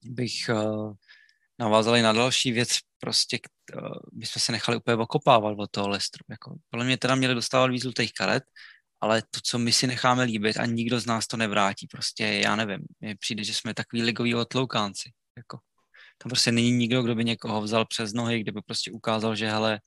bych 0.04 0.50
navázali 1.60 2.02
na 2.02 2.14
další 2.14 2.52
věc, 2.52 2.78
prostě, 3.00 3.40
uh, 3.76 3.90
my 4.14 4.26
jsme 4.26 4.42
se 4.42 4.52
nechali 4.52 4.78
úplně 4.78 4.96
okopávat 4.96 5.56
od 5.60 5.72
toho 5.72 5.90
Lestru. 5.90 6.26
Jako, 6.30 6.56
podle 6.70 6.86
mě 6.86 6.98
teda 6.98 7.16
měli 7.16 7.36
dostávat 7.36 7.68
víc 7.68 7.86
těch 7.96 8.12
karet, 8.12 8.44
ale 9.02 9.22
to, 9.22 9.40
co 9.44 9.60
my 9.60 9.72
si 9.72 9.88
necháme 9.88 10.24
líbit 10.24 10.58
a 10.58 10.66
nikdo 10.66 11.00
z 11.00 11.06
nás 11.06 11.28
to 11.28 11.38
nevrátí, 11.38 11.88
prostě 11.88 12.24
já 12.24 12.56
nevím, 12.56 12.80
mně 13.00 13.16
přijde, 13.16 13.44
že 13.44 13.54
jsme 13.54 13.74
takový 13.74 14.04
ligoví 14.04 14.36
otloukánci. 14.36 15.12
Jako, 15.38 15.58
tam 16.18 16.30
prostě 16.30 16.52
není 16.52 16.72
nikdo, 16.72 17.04
kdo 17.04 17.16
by 17.16 17.26
někoho 17.26 17.62
vzal 17.62 17.86
přes 17.86 18.14
nohy, 18.14 18.40
kde 18.40 18.52
by 18.52 18.62
prostě 18.62 18.92
ukázal, 18.92 19.36
že 19.36 19.50
hele, 19.52 19.82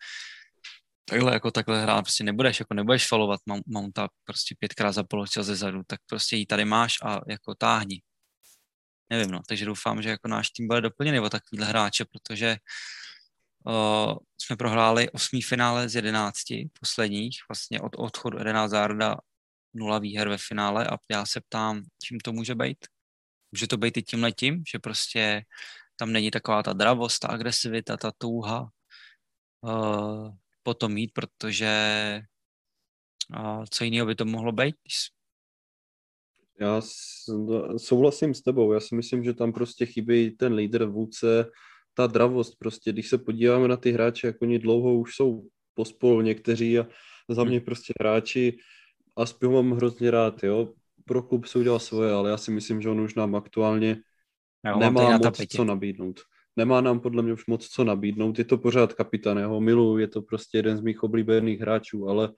takhle 1.05 1.33
jako 1.33 1.51
takhle 1.51 1.83
hrát 1.83 2.03
prostě 2.03 2.24
nebudeš, 2.24 2.61
jako 2.61 2.74
nebudeš 2.74 3.09
falovat 3.09 3.41
Mounta 3.66 4.09
prostě 4.24 4.55
pětkrát 4.59 4.95
za 4.95 5.05
poločas 5.05 5.47
ze 5.47 5.57
zadu, 5.57 5.83
tak 5.87 6.01
prostě 6.07 6.37
ji 6.37 6.47
tady 6.47 6.64
máš 6.64 6.95
a 7.05 7.20
jako 7.28 7.55
táhni. 7.55 8.03
Nevím, 9.11 9.30
no, 9.30 9.41
takže 9.49 9.64
doufám, 9.64 10.03
že 10.03 10.09
jako 10.09 10.28
náš 10.28 10.51
tým 10.51 10.68
bude 10.68 10.80
doplněný 10.80 11.20
o 11.20 11.30
takovýhle 11.30 11.66
hráče, 11.66 12.05
protože 12.05 12.57
uh, 13.66 14.16
jsme 14.40 14.56
prohráli 14.56 15.10
osmý 15.10 15.42
finále 15.42 15.88
z 15.88 15.94
jedenácti 15.94 16.70
posledních, 16.80 17.36
vlastně 17.48 17.80
od 17.80 17.92
odchodu 17.96 18.38
11 18.38 18.70
Zarda 18.70 19.16
nula 19.74 19.98
výher 19.98 20.28
ve 20.28 20.38
finále 20.38 20.86
a 20.88 20.98
já 21.10 21.26
se 21.26 21.40
ptám, 21.40 21.82
čím 22.04 22.20
to 22.20 22.32
může 22.32 22.54
být? 22.54 22.78
Může 23.52 23.66
to 23.66 23.76
být 23.76 23.96
i 23.96 24.02
tím 24.02 24.22
letím, 24.22 24.62
že 24.72 24.78
prostě 24.78 25.44
tam 25.96 26.12
není 26.12 26.30
taková 26.30 26.62
ta 26.62 26.72
dravost, 26.72 27.20
ta 27.20 27.28
agresivita, 27.28 27.96
ta 27.96 28.12
touha 28.18 28.70
uh, 29.60 30.34
potom 30.62 30.92
mít, 30.92 31.10
protože 31.14 31.72
uh, 33.36 33.64
co 33.70 33.84
jiného 33.84 34.06
by 34.06 34.14
to 34.14 34.24
mohlo 34.24 34.52
být? 34.52 34.76
Já 36.60 36.80
souhlasím 37.76 38.34
s 38.34 38.42
tebou, 38.42 38.72
já 38.72 38.80
si 38.80 38.94
myslím, 38.94 39.24
že 39.24 39.34
tam 39.34 39.52
prostě 39.52 39.86
chybí 39.86 40.30
ten 40.30 40.54
lídr, 40.54 40.84
vůdce, 40.84 41.50
ta 41.95 42.07
dravost 42.07 42.59
prostě, 42.59 42.93
když 42.93 43.09
se 43.09 43.18
podíváme 43.18 43.68
na 43.68 43.76
ty 43.76 43.93
hráče, 43.93 44.26
jak 44.26 44.43
oni 44.43 44.59
dlouho 44.59 44.95
už 44.95 45.14
jsou 45.14 45.43
pospolu 45.74 46.20
někteří 46.20 46.78
a 46.78 46.86
za 47.28 47.45
mě 47.45 47.61
prostě 47.61 47.93
hráči, 48.01 48.57
a 49.16 49.47
ho 49.47 49.53
mám 49.53 49.72
hrozně 49.72 50.11
rád, 50.11 50.45
jo, 50.45 50.72
pro 51.05 51.22
klub 51.22 51.47
se 51.47 51.59
udělal 51.59 51.78
svoje, 51.78 52.12
ale 52.12 52.30
já 52.30 52.36
si 52.36 52.51
myslím, 52.51 52.82
že 52.82 52.88
on 52.88 53.01
už 53.01 53.14
nám 53.14 53.34
aktuálně 53.34 53.97
já 54.64 54.76
nemá 54.76 55.18
moc 55.18 55.47
co 55.49 55.64
nabídnout. 55.64 56.20
Nemá 56.57 56.80
nám 56.80 57.01
podle 57.01 57.22
mě 57.22 57.32
už 57.32 57.47
moc 57.47 57.68
co 57.68 57.84
nabídnout, 57.84 58.38
je 58.38 58.45
to 58.45 58.59
pořád 58.59 58.93
kapitán, 58.93 59.38
já 59.38 59.47
ho 59.47 59.61
miluji, 59.61 59.99
je 59.99 60.09
to 60.09 60.22
prostě 60.22 60.59
jeden 60.59 60.76
z 60.76 60.80
mých 60.80 61.03
oblíbených 61.03 61.61
hráčů, 61.61 62.09
ale 62.09 62.32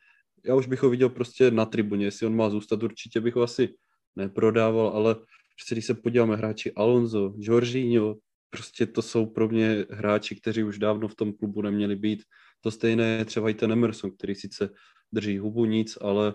já 0.44 0.54
už 0.54 0.66
bych 0.66 0.82
ho 0.82 0.90
viděl 0.90 1.08
prostě 1.08 1.50
na 1.50 1.66
tribuně, 1.66 2.04
jestli 2.04 2.26
on 2.26 2.36
má 2.36 2.50
zůstat, 2.50 2.82
určitě 2.82 3.20
bych 3.20 3.34
ho 3.34 3.42
asi 3.42 3.74
neprodával, 4.16 4.88
ale 4.88 5.14
prostě 5.14 5.74
když 5.74 5.86
se 5.86 5.94
podíváme 5.94 6.36
hráči 6.36 6.72
Alonso, 6.72 7.34
Jorginho, 7.38 8.16
prostě 8.54 8.86
to 8.86 9.02
jsou 9.02 9.26
pro 9.26 9.48
mě 9.48 9.86
hráči, 9.90 10.36
kteří 10.36 10.64
už 10.64 10.78
dávno 10.78 11.08
v 11.08 11.14
tom 11.14 11.32
klubu 11.32 11.62
neměli 11.62 11.96
být. 11.96 12.22
To 12.60 12.70
stejné 12.70 13.04
je 13.04 13.24
třeba 13.24 13.50
i 13.50 13.54
ten 13.54 13.72
Emerson, 13.72 14.10
který 14.10 14.34
sice 14.34 14.70
drží 15.12 15.38
hubu 15.38 15.64
nic, 15.64 15.98
ale 16.00 16.34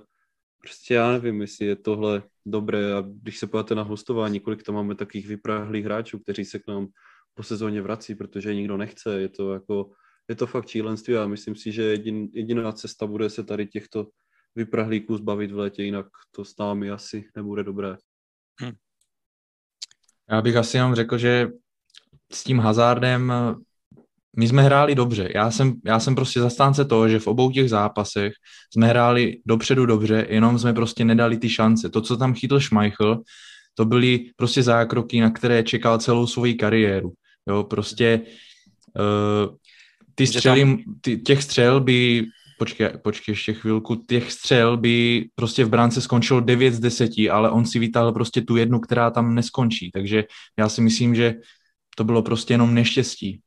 prostě 0.62 0.94
já 0.94 1.12
nevím, 1.12 1.42
jestli 1.42 1.66
je 1.66 1.76
tohle 1.76 2.24
dobré 2.46 2.94
a 2.94 3.04
když 3.08 3.40
se 3.40 3.48
podíváte 3.48 3.76
na 3.76 3.84
hostování, 3.84 4.40
kolik 4.40 4.64
tam 4.64 4.76
máme 4.76 4.96
takových 4.96 5.28
vyprahlých 5.28 5.86
hráčů, 5.86 6.20
kteří 6.20 6.46
se 6.46 6.60
k 6.60 6.68
nám 6.68 6.88
po 7.34 7.44
sezóně 7.44 7.82
vrací, 7.82 8.16
protože 8.16 8.56
nikdo 8.56 8.78
nechce, 8.78 9.22
je 9.22 9.30
to 9.30 9.54
jako, 9.54 9.92
je 10.28 10.36
to 10.36 10.48
fakt 10.48 10.68
šílenství 10.68 11.16
a 11.16 11.28
myslím 11.28 11.56
si, 11.56 11.72
že 11.72 11.84
jedin, 11.84 12.30
jediná 12.34 12.72
cesta 12.72 13.08
bude 13.08 13.30
se 13.30 13.44
tady 13.44 13.68
těchto 13.68 14.08
vyprahlíků 14.56 15.18
zbavit 15.18 15.52
v 15.52 15.58
létě, 15.58 15.84
jinak 15.84 16.06
to 16.32 16.46
s 16.46 16.58
námi 16.58 16.92
asi 16.92 17.30
nebude 17.36 17.64
dobré. 17.64 17.96
Hm. 18.62 18.76
Já 20.32 20.42
bych 20.42 20.56
asi 20.56 20.78
jenom 20.78 20.96
řekl, 20.96 21.18
že 21.18 21.52
s 22.32 22.44
tím 22.44 22.60
Hazardem 22.60 23.34
my 24.38 24.48
jsme 24.48 24.62
hráli 24.64 24.96
dobře. 24.96 25.30
Já 25.36 25.52
jsem, 25.52 25.74
já 25.86 26.00
jsem 26.00 26.16
prostě 26.16 26.40
zastánce 26.40 26.86
toho, 26.86 27.10
že 27.10 27.20
v 27.20 27.28
obou 27.28 27.52
těch 27.52 27.70
zápasech 27.70 28.34
jsme 28.74 28.88
hráli 28.88 29.38
dopředu 29.46 29.86
dobře, 29.86 30.28
jenom 30.30 30.60
jsme 30.60 30.74
prostě 30.74 31.06
nedali 31.06 31.38
ty 31.38 31.50
šance. 31.50 31.90
To, 31.90 32.02
co 32.02 32.18
tam 32.18 32.34
chytl 32.34 32.60
Schmeichel, 32.60 33.22
to 33.74 33.86
byly 33.86 34.26
prostě 34.36 34.64
zákroky, 34.64 35.22
na 35.22 35.32
které 35.32 35.64
čekal 35.64 35.98
celou 35.98 36.28
svoji 36.28 36.54
kariéru. 36.54 37.14
Jo, 37.50 37.64
prostě 37.64 38.22
uh, 39.00 39.56
ty 40.16 40.28
střely, 40.28 40.84
ty, 41.02 41.18
těch 41.18 41.44
střel 41.44 41.80
by 41.82 42.26
počkej, 42.60 42.90
počkej 43.04 43.32
ještě 43.32 43.54
chvilku, 43.54 43.96
těch 43.96 44.32
střel 44.32 44.78
by 44.78 45.26
prostě 45.36 45.66
v 45.66 45.70
bránce 45.70 46.02
skončilo 46.02 46.40
9 46.40 46.74
z 46.74 46.80
10, 46.80 47.12
ale 47.32 47.52
on 47.52 47.66
si 47.66 47.80
vytáhl 47.80 48.12
prostě 48.12 48.42
tu 48.42 48.56
jednu, 48.56 48.80
která 48.80 49.12
tam 49.12 49.36
neskončí, 49.36 49.92
takže 49.92 50.24
já 50.60 50.70
si 50.70 50.82
myslím, 50.82 51.16
že 51.16 51.36
to 52.00 52.04
bylo 52.04 52.24
prostě 52.24 52.54
jenom 52.54 52.74
neštěstí. 52.74 53.42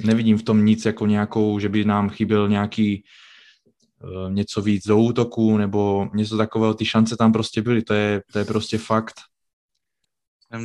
Nevidím 0.00 0.38
v 0.38 0.42
tom 0.42 0.64
nic 0.64 0.84
jako 0.84 1.06
nějakou, 1.06 1.58
že 1.58 1.68
by 1.68 1.84
nám 1.84 2.10
chyběl 2.10 2.48
nějaký 2.48 3.04
uh, 4.02 4.32
něco 4.32 4.62
víc 4.62 4.86
do 4.86 4.98
útoku 4.98 5.56
nebo 5.56 6.08
něco 6.14 6.36
takového, 6.36 6.74
ty 6.74 6.84
šance 6.84 7.16
tam 7.16 7.32
prostě 7.32 7.62
byly, 7.62 7.82
to 7.82 7.94
je, 7.94 8.22
to 8.32 8.38
je 8.38 8.44
prostě 8.44 8.78
fakt. 8.78 9.14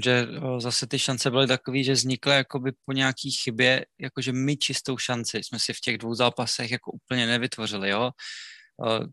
že 0.03 0.27
zase 0.57 0.87
ty 0.87 0.99
šance 0.99 1.31
byly 1.31 1.47
takové, 1.47 1.83
že 1.83 1.93
vznikly 1.93 2.35
jakoby 2.35 2.71
po 2.85 2.91
nějaký 2.91 3.31
chybě, 3.31 3.85
jakože 3.99 4.33
my 4.33 4.57
čistou 4.57 4.97
šanci 4.97 5.37
jsme 5.43 5.59
si 5.59 5.73
v 5.73 5.79
těch 5.79 5.97
dvou 5.97 6.13
zápasech 6.13 6.71
jako 6.71 6.91
úplně 6.91 7.27
nevytvořili, 7.27 7.89
jo 7.89 8.11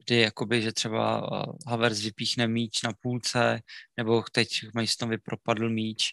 kdy 0.04 0.20
jakoby, 0.20 0.62
že 0.62 0.72
třeba 0.72 1.30
Havers 1.66 2.00
vypíchne 2.00 2.48
míč 2.48 2.82
na 2.82 2.92
půlce, 3.00 3.60
nebo 3.96 4.24
teď 4.32 4.48
Masonovi 4.74 5.18
propadl 5.18 5.70
míč, 5.70 6.10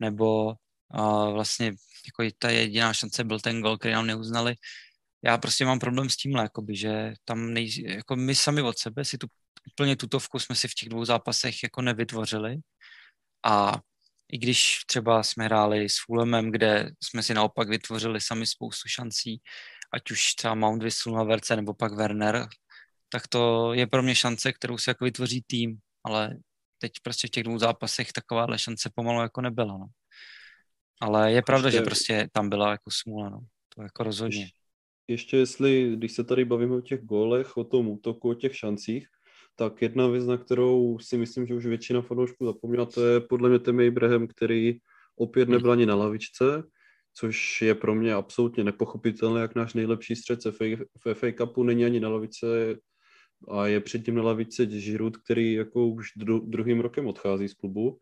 nebo 0.00 0.54
a 0.92 1.30
vlastně 1.30 1.66
jako 2.06 2.34
ta 2.38 2.50
jediná 2.50 2.94
šance 2.94 3.24
byl 3.24 3.40
ten 3.40 3.62
gol, 3.62 3.78
který 3.78 3.94
nám 3.94 4.06
neuznali. 4.06 4.54
Já 5.24 5.38
prostě 5.38 5.64
mám 5.64 5.78
problém 5.78 6.10
s 6.10 6.16
tímhle, 6.16 6.42
jakoby, 6.42 6.76
že 6.76 7.14
tam 7.24 7.54
nej, 7.54 7.84
jako 7.86 8.16
my 8.16 8.34
sami 8.34 8.62
od 8.62 8.78
sebe 8.78 9.04
si 9.04 9.18
tu 9.18 9.26
úplně 9.72 9.96
tutovku 9.96 10.38
jsme 10.38 10.56
si 10.56 10.68
v 10.68 10.74
těch 10.74 10.88
dvou 10.88 11.04
zápasech 11.04 11.62
jako 11.62 11.82
nevytvořili 11.82 12.56
a 13.46 13.78
i 14.32 14.38
když 14.38 14.78
třeba 14.86 15.22
jsme 15.22 15.44
hráli 15.44 15.88
s 15.88 15.96
Fulhamem, 16.04 16.52
kde 16.52 16.90
jsme 17.02 17.22
si 17.22 17.34
naopak 17.34 17.68
vytvořili 17.68 18.20
sami 18.20 18.46
spoustu 18.46 18.88
šancí, 18.88 19.40
ať 19.92 20.10
už 20.10 20.34
třeba 20.34 20.54
Mount 20.54 20.82
Whistle 20.82 21.12
na 21.12 21.24
Verce 21.24 21.56
nebo 21.56 21.74
pak 21.74 21.92
Werner, 21.92 22.48
tak 23.08 23.28
to 23.28 23.72
je 23.74 23.86
pro 23.86 24.02
mě 24.02 24.14
šance, 24.14 24.52
kterou 24.52 24.78
se 24.78 24.90
jako 24.90 25.04
vytvoří 25.04 25.44
tým, 25.46 25.78
ale 26.04 26.36
teď 26.78 26.92
prostě 27.02 27.26
v 27.28 27.30
těch 27.30 27.44
dvou 27.44 27.58
zápasech 27.58 28.12
takováhle 28.12 28.58
šance 28.58 28.90
pomalu 28.94 29.20
jako 29.20 29.40
nebyla. 29.40 29.78
No. 29.78 29.86
Ale 31.02 31.32
je 31.32 31.42
pravda, 31.42 31.68
ještě, 31.68 31.78
že 31.78 31.84
prostě 31.84 32.28
tam 32.32 32.48
byla 32.48 32.70
jako 32.70 32.90
smůla, 32.90 33.28
no. 33.28 33.40
To 33.74 33.82
jako 33.82 34.04
rozhodně. 34.04 34.40
Ještě, 34.40 34.56
ještě 35.08 35.36
jestli, 35.36 35.92
když 35.96 36.12
se 36.12 36.24
tady 36.24 36.44
bavíme 36.44 36.76
o 36.76 36.80
těch 36.80 37.02
gólech, 37.02 37.56
o 37.56 37.64
tom 37.64 37.88
útoku, 37.88 38.30
o 38.30 38.34
těch 38.34 38.56
šancích, 38.56 39.06
tak 39.56 39.82
jedna 39.82 40.06
věc, 40.06 40.26
na 40.26 40.36
kterou 40.36 40.98
si 40.98 41.16
myslím, 41.16 41.46
že 41.46 41.54
už 41.54 41.66
většina 41.66 42.02
fanoušků 42.02 42.46
zapomněla, 42.46 42.86
to 42.86 43.06
je 43.06 43.20
podle 43.20 43.48
mě 43.48 43.58
ten 43.58 43.80
Ibrahim, 43.80 44.28
který 44.28 44.78
opět 45.16 45.44
hmm. 45.44 45.52
nebyl 45.52 45.72
ani 45.72 45.86
na 45.86 45.94
lavičce, 45.94 46.62
což 47.14 47.62
je 47.62 47.74
pro 47.74 47.94
mě 47.94 48.14
absolutně 48.14 48.64
nepochopitelné, 48.64 49.40
jak 49.40 49.54
náš 49.54 49.74
nejlepší 49.74 50.16
střed 50.16 50.44
v 51.04 51.14
FA 51.14 51.32
Cupu 51.38 51.62
není 51.62 51.84
ani 51.84 52.00
na 52.00 52.08
lavice 52.08 52.46
a 53.48 53.66
je 53.66 53.80
předtím 53.80 54.14
na 54.14 54.22
lavice 54.22 54.66
Žirut, 54.70 55.16
který 55.16 55.52
jako 55.52 55.86
už 55.86 56.08
dru, 56.16 56.40
druhým 56.46 56.80
rokem 56.80 57.06
odchází 57.06 57.48
z 57.48 57.54
klubu 57.54 57.98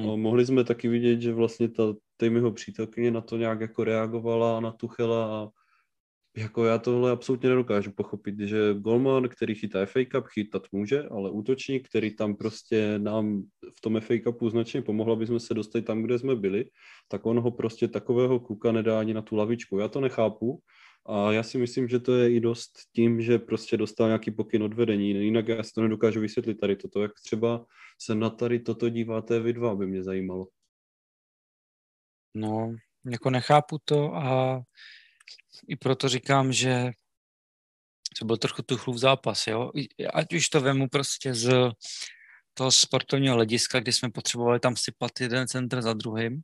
Hmm. 0.00 0.20
Mohli 0.20 0.46
jsme 0.46 0.64
taky 0.64 0.88
vidět, 0.88 1.20
že 1.20 1.32
vlastně 1.32 1.68
ta 1.68 1.94
Tejmiho 2.16 2.52
přítelkyně 2.52 3.10
na 3.10 3.20
to 3.20 3.36
nějak 3.36 3.60
jako 3.60 3.84
reagovala 3.84 4.60
na 4.60 4.72
Tuchela 4.72 5.42
a 5.42 5.48
jako 6.36 6.64
já 6.64 6.78
tohle 6.78 7.10
absolutně 7.10 7.48
nedokážu 7.48 7.92
pochopit, 7.92 8.40
že 8.40 8.74
golman, 8.74 9.28
který 9.28 9.54
chytá 9.54 9.86
FA 9.86 10.00
Cup, 10.10 10.26
chytat 10.26 10.62
může, 10.72 11.02
ale 11.02 11.30
útočník, 11.30 11.88
který 11.88 12.16
tam 12.16 12.36
prostě 12.36 12.98
nám 12.98 13.42
v 13.76 13.80
tom 13.80 14.00
FA 14.00 14.14
Cupu 14.24 14.50
značně 14.50 14.82
pomohl, 14.82 15.12
aby 15.12 15.26
jsme 15.26 15.40
se 15.40 15.54
dostali 15.54 15.82
tam, 15.82 16.02
kde 16.02 16.18
jsme 16.18 16.36
byli, 16.36 16.64
tak 17.08 17.26
on 17.26 17.40
ho 17.40 17.50
prostě 17.50 17.88
takového 17.88 18.40
kluka 18.40 18.72
nedá 18.72 19.00
ani 19.00 19.14
na 19.14 19.22
tu 19.22 19.36
lavičku. 19.36 19.78
Já 19.78 19.88
to 19.88 20.00
nechápu, 20.00 20.60
a 21.06 21.32
já 21.32 21.42
si 21.42 21.58
myslím, 21.58 21.88
že 21.88 21.98
to 21.98 22.14
je 22.14 22.32
i 22.32 22.40
dost 22.40 22.72
tím, 22.94 23.20
že 23.20 23.38
prostě 23.38 23.76
dostal 23.76 24.06
nějaký 24.06 24.30
pokyn 24.30 24.62
od 24.62 24.74
vedení. 24.74 25.10
Jinak 25.10 25.48
já 25.48 25.62
si 25.62 25.72
to 25.72 25.82
nedokážu 25.82 26.20
vysvětlit 26.20 26.54
tady 26.54 26.76
toto. 26.76 27.02
Jak 27.02 27.12
třeba 27.24 27.66
se 28.00 28.14
na 28.14 28.30
tady 28.30 28.58
toto 28.58 28.88
díváte 28.88 29.40
vy 29.40 29.52
dva, 29.52 29.74
by 29.74 29.86
mě 29.86 30.02
zajímalo. 30.02 30.46
No, 32.34 32.74
jako 33.04 33.30
nechápu 33.30 33.78
to 33.84 34.14
a 34.14 34.60
i 35.68 35.76
proto 35.76 36.08
říkám, 36.08 36.52
že 36.52 36.90
to 38.18 38.24
byl 38.24 38.36
trochu 38.36 38.62
tuchlův 38.62 38.96
zápas, 38.96 39.46
jo. 39.46 39.70
Ať 40.14 40.34
už 40.34 40.48
to 40.48 40.60
vemu 40.60 40.88
prostě 40.88 41.34
z 41.34 41.72
toho 42.54 42.72
sportovního 42.72 43.34
hlediska, 43.34 43.80
kdy 43.80 43.92
jsme 43.92 44.10
potřebovali 44.10 44.60
tam 44.60 44.76
sypat 44.76 45.20
jeden 45.20 45.48
centr 45.48 45.82
za 45.82 45.92
druhým, 45.92 46.42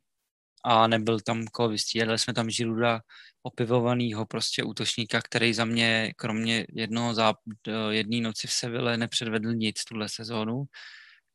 a 0.63 0.87
nebyl 0.87 1.19
tam 1.19 1.47
koho 1.47 1.69
vystřídali 1.69 2.19
jsme 2.19 2.33
tam 2.33 2.49
Žiruda 2.49 3.01
opivovanýho 3.43 4.25
prostě 4.25 4.63
útočníka, 4.63 5.21
který 5.21 5.53
za 5.53 5.65
mě 5.65 6.13
kromě 6.15 6.65
jednoho 6.69 7.13
záp- 7.13 7.89
jedné 7.89 8.21
noci 8.21 8.47
v 8.47 8.51
Seville 8.51 8.97
nepředvedl 8.97 9.53
nic 9.53 9.83
tuhle 9.83 10.09
sezónu, 10.09 10.63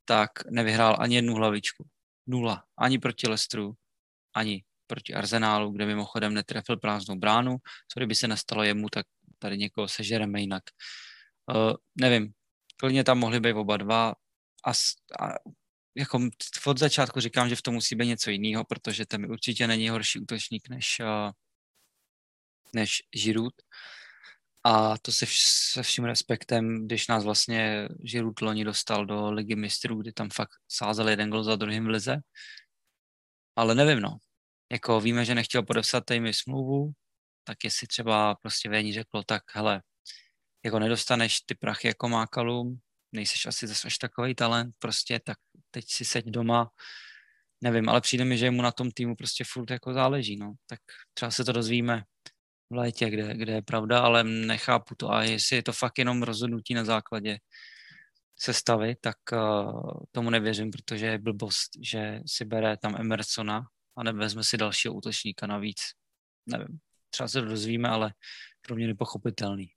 tak 0.04 0.30
nevyhrál 0.50 0.96
ani 0.98 1.14
jednu 1.14 1.34
hlavičku. 1.34 1.86
Nula. 2.26 2.64
Ani 2.78 2.98
proti 2.98 3.28
Lestru, 3.28 3.74
ani. 4.36 4.64
proti 4.86 5.14
Arsenálu, 5.14 5.72
kde 5.72 5.86
mimochodem 5.86 6.34
netrefil 6.34 6.76
prázdnou 6.76 7.18
bránu. 7.18 7.56
Co 7.90 8.00
kdyby 8.00 8.14
se 8.14 8.28
nestalo 8.28 8.62
jemu, 8.62 8.88
tak 8.88 9.06
tady 9.38 9.58
někoho 9.58 9.88
sežereme 9.88 10.40
jinak. 10.40 10.62
Uh, 11.50 11.74
nevím, 11.98 12.32
klidně 12.76 13.04
tam 13.04 13.18
mohli 13.18 13.40
být 13.40 13.52
oba 13.54 13.76
dva 13.76 14.14
a, 14.66 14.70
a 15.20 15.34
jako 15.96 16.28
od 16.66 16.78
začátku 16.78 17.20
říkám, 17.20 17.48
že 17.48 17.56
v 17.56 17.62
tom 17.62 17.74
musí 17.74 17.96
být 17.96 18.06
něco 18.06 18.30
jiného, 18.30 18.64
protože 18.64 19.06
ten 19.06 19.26
určitě 19.26 19.66
není 19.66 19.88
horší 19.88 20.20
útočník 20.20 20.68
než, 20.68 21.00
uh, 21.00 21.30
než 22.74 23.02
Žirut. 23.14 23.54
A 24.64 24.98
to 24.98 25.12
se, 25.12 25.26
vš- 25.26 25.72
se 25.72 25.82
vším 25.82 26.04
respektem, 26.04 26.86
když 26.86 27.08
nás 27.08 27.24
vlastně 27.24 27.88
Žirut 28.04 28.40
loni 28.40 28.64
dostal 28.64 29.06
do 29.06 29.30
ligy 29.30 29.56
mistrů, 29.56 29.98
kdy 30.02 30.12
tam 30.12 30.30
fakt 30.30 30.54
sázel 30.68 31.08
jeden 31.08 31.30
gol 31.30 31.42
za 31.42 31.56
druhým 31.56 31.84
v 31.84 31.88
lize. 31.88 32.16
Ale 33.56 33.74
nevím, 33.74 34.00
no. 34.00 34.18
Jako 34.72 35.00
víme, 35.00 35.24
že 35.24 35.34
nechtěl 35.34 35.62
podepsat 35.62 36.04
tými 36.04 36.34
smlouvu, 36.34 36.92
tak 37.44 37.64
jestli 37.64 37.86
třeba 37.86 38.34
prostě 38.34 38.68
Véní 38.68 38.92
řeklo, 38.92 39.22
tak 39.26 39.42
hele, 39.54 39.82
jako 40.64 40.78
nedostaneš 40.78 41.40
ty 41.40 41.54
prachy 41.54 41.88
jako 41.88 42.08
má 42.08 42.26
Kalum, 42.26 42.78
nejseš 43.12 43.46
asi 43.46 43.66
zase 43.66 43.86
až 43.86 43.98
takový 43.98 44.34
talent, 44.34 44.74
prostě 44.78 45.20
tak 45.24 45.38
teď 45.70 45.84
si 45.88 46.04
seď 46.04 46.26
doma, 46.26 46.70
nevím, 47.60 47.88
ale 47.88 48.00
přijde 48.00 48.24
mi, 48.24 48.38
že 48.38 48.50
mu 48.50 48.62
na 48.62 48.72
tom 48.72 48.90
týmu 48.90 49.16
prostě 49.16 49.44
furt 49.44 49.70
jako 49.70 49.92
záleží, 49.92 50.36
no. 50.36 50.54
Tak 50.66 50.80
třeba 51.14 51.30
se 51.30 51.44
to 51.44 51.52
dozvíme 51.52 52.02
v 52.70 52.74
létě, 52.74 53.10
kde, 53.10 53.34
kde 53.34 53.52
je 53.52 53.62
pravda, 53.62 54.00
ale 54.00 54.24
nechápu 54.24 54.94
to. 54.94 55.12
A 55.12 55.22
jestli 55.22 55.56
je 55.56 55.62
to 55.62 55.72
fakt 55.72 55.98
jenom 55.98 56.22
rozhodnutí 56.22 56.74
na 56.74 56.84
základě 56.84 57.38
sestavy, 58.38 58.96
tak 59.00 59.16
uh, 59.32 59.92
tomu 60.12 60.30
nevěřím, 60.30 60.70
protože 60.70 61.06
je 61.06 61.18
blbost, 61.18 61.70
že 61.82 62.20
si 62.26 62.44
bere 62.44 62.76
tam 62.76 62.96
Emersona 62.96 63.62
a 63.96 64.02
nevezme 64.02 64.44
si 64.44 64.56
dalšího 64.56 64.94
útočníka 64.94 65.46
navíc. 65.46 65.78
Nevím, 66.46 66.78
třeba 67.10 67.28
se 67.28 67.40
to 67.40 67.48
dozvíme, 67.48 67.88
ale 67.88 68.12
pro 68.66 68.76
mě 68.76 68.86
nepochopitelný. 68.86 69.68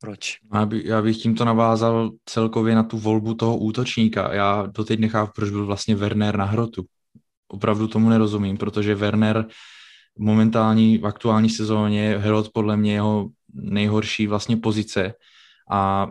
Proč? 0.00 0.38
Já, 0.54 0.66
by, 0.66 0.82
já 0.84 1.02
bych 1.02 1.16
tímto 1.16 1.44
navázal 1.44 2.10
celkově 2.24 2.74
na 2.74 2.82
tu 2.82 2.98
volbu 2.98 3.34
toho 3.34 3.58
útočníka. 3.58 4.34
Já 4.34 4.66
doteď 4.66 5.00
nechápu, 5.00 5.32
proč 5.34 5.50
byl 5.50 5.66
vlastně 5.66 5.94
Werner 5.94 6.36
na 6.36 6.44
hrotu. 6.44 6.84
Opravdu 7.48 7.88
tomu 7.88 8.08
nerozumím, 8.08 8.56
protože 8.56 8.94
Werner 8.94 9.46
momentální, 10.18 10.98
v 10.98 11.06
aktuální 11.06 11.50
sezóně 11.50 12.18
hrot 12.18 12.50
podle 12.52 12.76
mě 12.76 12.92
jeho 12.92 13.28
nejhorší 13.52 14.26
vlastně 14.26 14.56
pozice 14.56 15.14
a 15.70 16.08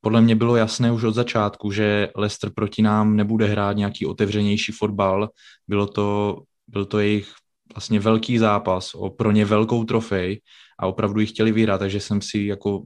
podle 0.00 0.20
mě 0.20 0.36
bylo 0.36 0.56
jasné 0.56 0.92
už 0.92 1.04
od 1.04 1.14
začátku, 1.14 1.72
že 1.72 2.08
Leicester 2.16 2.50
proti 2.54 2.82
nám 2.82 3.16
nebude 3.16 3.46
hrát 3.46 3.76
nějaký 3.76 4.06
otevřenější 4.06 4.72
fotbal. 4.72 5.28
Bylo 5.68 5.86
to, 5.86 6.38
byl 6.68 6.84
to 6.84 6.98
jejich 6.98 7.32
vlastně 7.74 8.00
velký 8.00 8.38
zápas, 8.38 8.94
o 8.94 9.10
pro 9.10 9.32
ně 9.32 9.44
velkou 9.44 9.84
trofej 9.84 10.40
a 10.78 10.86
opravdu 10.86 11.20
ji 11.20 11.26
chtěli 11.26 11.52
vyhrát, 11.52 11.78
takže 11.78 12.00
jsem 12.00 12.22
si 12.22 12.38
jako 12.38 12.82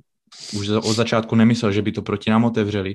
už 0.59 0.68
od 0.68 0.93
začátku 0.93 1.35
nemyslel, 1.35 1.72
že 1.72 1.83
by 1.83 1.93
to 1.93 2.03
proti 2.03 2.31
nám 2.31 2.45
otevřeli. 2.45 2.95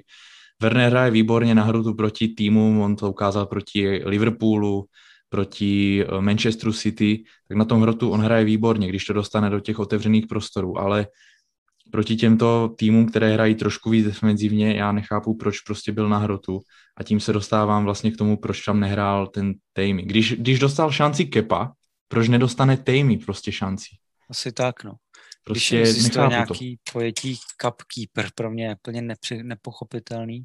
Werner 0.62 0.90
hraje 0.90 1.12
výborně 1.12 1.56
na 1.56 1.64
hru 1.64 1.96
proti 1.96 2.28
týmu, 2.28 2.84
on 2.84 2.96
to 2.96 3.10
ukázal 3.10 3.46
proti 3.46 4.02
Liverpoolu, 4.06 4.86
proti 5.30 6.04
eh, 6.04 6.22
Manchesteru 6.22 6.74
City, 6.74 7.24
tak 7.48 7.58
na 7.58 7.66
tom 7.66 7.82
hrotu 7.82 8.10
on 8.10 8.22
hraje 8.22 8.46
výborně, 8.46 8.88
když 8.88 9.06
to 9.06 9.14
dostane 9.14 9.50
do 9.50 9.60
těch 9.60 9.80
otevřených 9.80 10.28
prostorů, 10.28 10.78
ale 10.78 11.08
proti 11.92 12.16
těmto 12.16 12.74
týmům, 12.78 13.06
které 13.06 13.34
hrají 13.34 13.56
trošku 13.56 13.90
víc 13.90 14.06
defenzivně, 14.06 14.74
já 14.74 14.92
nechápu, 14.92 15.38
proč 15.38 15.60
prostě 15.60 15.92
byl 15.92 16.10
na 16.10 16.18
hrotu 16.18 16.60
a 17.02 17.04
tím 17.04 17.20
se 17.20 17.34
dostávám 17.34 17.86
vlastně 17.86 18.12
k 18.12 18.18
tomu, 18.18 18.38
proč 18.38 18.66
tam 18.66 18.80
nehrál 18.80 19.28
ten 19.28 19.54
Tejmy. 19.74 20.04
Když, 20.04 20.34
když 20.34 20.60
dostal 20.60 20.92
šanci 20.92 21.26
Kepa, 21.26 21.74
proč 22.08 22.28
nedostane 22.28 22.78
Tejmy 22.78 23.18
prostě 23.18 23.52
šanci? 23.52 23.90
Asi 24.30 24.52
tak, 24.52 24.84
no. 24.84 24.94
Prostě 25.44 25.76
Když 25.76 25.90
existuje 25.90 26.30
nechápu 26.30 26.54
nějaký 26.54 26.78
to. 26.78 26.92
pojetí 26.92 27.38
cup 27.62 27.82
keeper, 27.96 28.30
pro 28.36 28.52
mě 28.52 28.66
je 28.66 28.76
plně 28.82 29.02
nepři, 29.02 29.44
nepochopitelný, 29.44 30.44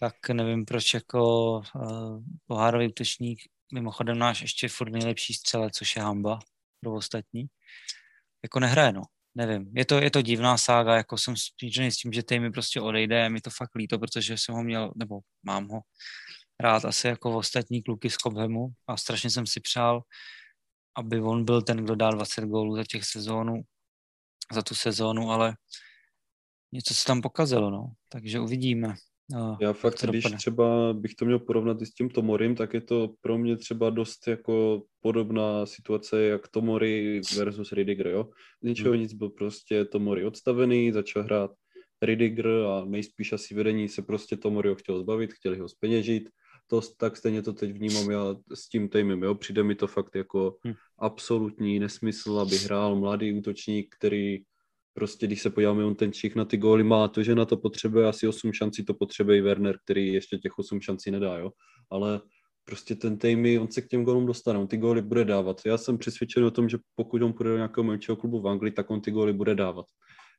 tak 0.00 0.14
nevím, 0.32 0.64
proč 0.64 0.94
jako 0.94 1.52
uh, 1.74 2.22
pohárový 2.46 2.88
útočník, 2.88 3.38
mimochodem 3.72 4.18
náš 4.18 4.42
ještě 4.42 4.68
furt 4.68 4.92
nejlepší 4.92 5.34
střelec, 5.34 5.74
což 5.76 5.96
je 5.96 6.02
hamba 6.02 6.38
pro 6.80 6.94
ostatní, 6.94 7.46
jako 8.42 8.60
nehraje, 8.60 8.92
no. 8.92 9.02
Nevím, 9.38 9.72
je 9.76 9.84
to, 9.84 9.94
je 9.94 10.10
to 10.10 10.22
divná 10.22 10.58
sága, 10.58 10.96
jako 10.96 11.18
jsem 11.18 11.34
smířený 11.36 11.92
s 11.92 11.96
tím, 11.96 12.12
že 12.12 12.22
tej 12.22 12.40
mi 12.40 12.50
prostě 12.50 12.80
odejde, 12.80 13.16
je 13.16 13.28
mi 13.30 13.40
to 13.40 13.50
fakt 13.50 13.74
líto, 13.74 13.98
protože 13.98 14.38
jsem 14.38 14.54
ho 14.54 14.62
měl, 14.62 14.92
nebo 14.96 15.20
mám 15.42 15.68
ho 15.68 15.80
rád 16.60 16.84
asi 16.84 17.06
jako 17.06 17.36
ostatní 17.36 17.82
kluky 17.82 18.10
z 18.10 18.14
Cobhamu 18.16 18.68
a 18.86 18.96
strašně 18.96 19.30
jsem 19.30 19.46
si 19.46 19.60
přál, 19.60 20.02
aby 20.96 21.20
on 21.20 21.44
byl 21.44 21.62
ten, 21.62 21.76
kdo 21.84 21.94
dal 21.96 22.12
20 22.12 22.44
gólů 22.44 22.76
za 22.76 22.84
těch 22.84 23.04
sezónů, 23.04 23.62
za 24.52 24.62
tu 24.62 24.74
sezónu, 24.74 25.30
ale 25.30 25.56
něco 26.72 26.94
se 26.94 27.04
tam 27.04 27.22
pokazilo, 27.22 27.70
no. 27.70 27.92
Takže 28.08 28.40
uvidíme. 28.40 28.94
No, 29.30 29.58
Já 29.60 29.72
fakt, 29.72 30.04
když 30.04 30.22
dopadne. 30.22 30.38
třeba 30.38 30.92
bych 30.92 31.14
to 31.14 31.24
měl 31.24 31.38
porovnat 31.38 31.82
i 31.82 31.86
s 31.86 31.94
tím 31.94 32.10
Tomorim, 32.10 32.54
tak 32.54 32.74
je 32.74 32.80
to 32.80 33.14
pro 33.20 33.38
mě 33.38 33.56
třeba 33.56 33.90
dost 33.90 34.28
jako 34.28 34.82
podobná 35.00 35.66
situace 35.66 36.22
jak 36.22 36.48
Tomori 36.48 37.20
versus 37.36 37.72
Ridiger, 37.72 38.06
jo. 38.06 38.28
Z 38.62 38.66
ničeho 38.68 38.90
hmm. 38.92 39.00
nic 39.00 39.12
byl 39.12 39.30
prostě 39.30 39.84
Tomori 39.84 40.24
odstavený, 40.24 40.92
začal 40.92 41.22
hrát 41.22 41.50
Ridiger 42.02 42.46
a 42.46 42.84
nejspíš 42.84 43.32
asi 43.32 43.54
vedení 43.54 43.88
se 43.88 44.02
prostě 44.02 44.36
Tomori 44.36 44.68
ho 44.68 44.74
chtěl 44.74 45.00
zbavit, 45.00 45.32
chtěli 45.32 45.58
ho 45.58 45.68
speněžit. 45.68 46.28
To, 46.70 46.80
tak 46.96 47.16
stejně 47.16 47.42
to 47.42 47.52
teď 47.52 47.72
vnímám 47.72 48.10
já 48.10 48.36
s 48.54 48.68
tím 48.68 48.88
týmem, 48.88 49.22
jo. 49.22 49.34
Přijde 49.34 49.62
mi 49.62 49.74
to 49.74 49.86
fakt 49.86 50.14
jako 50.16 50.56
hmm. 50.64 50.74
absolutní 50.98 51.78
nesmysl, 51.78 52.38
aby 52.38 52.56
hrál 52.56 52.96
mladý 52.96 53.38
útočník, 53.38 53.94
který 53.98 54.38
prostě 54.98 55.26
když 55.26 55.42
se 55.42 55.50
podíváme, 55.50 55.84
on 55.84 55.94
ten 55.94 56.12
Čích 56.12 56.34
na 56.34 56.44
ty 56.44 56.56
góly 56.56 56.84
má 56.84 57.08
to, 57.08 57.22
že 57.22 57.34
na 57.34 57.44
to 57.44 57.56
potřebuje 57.56 58.06
asi 58.06 58.28
8 58.28 58.52
šancí, 58.52 58.84
to 58.84 58.94
potřebuje 58.94 59.38
i 59.38 59.40
Werner, 59.40 59.78
který 59.84 60.12
ještě 60.12 60.38
těch 60.38 60.58
8 60.58 60.80
šancí 60.80 61.10
nedá, 61.10 61.38
jo. 61.38 61.50
Ale 61.90 62.20
prostě 62.64 62.94
ten 62.94 63.18
Tejmy, 63.18 63.58
on 63.58 63.70
se 63.70 63.82
k 63.82 63.88
těm 63.88 64.04
gólům 64.04 64.26
dostane, 64.26 64.58
on 64.58 64.66
ty 64.66 64.76
góly 64.76 65.02
bude 65.02 65.24
dávat. 65.24 65.60
Já 65.66 65.78
jsem 65.78 65.98
přesvědčen 65.98 66.44
o 66.44 66.50
tom, 66.50 66.68
že 66.68 66.78
pokud 66.94 67.22
on 67.22 67.32
půjde 67.32 67.50
do 67.50 67.56
nějakého 67.56 67.84
menšího 67.84 68.16
klubu 68.16 68.40
v 68.40 68.48
Anglii, 68.48 68.72
tak 68.72 68.90
on 68.90 69.00
ty 69.00 69.10
góly 69.10 69.32
bude 69.32 69.54
dávat. 69.54 69.86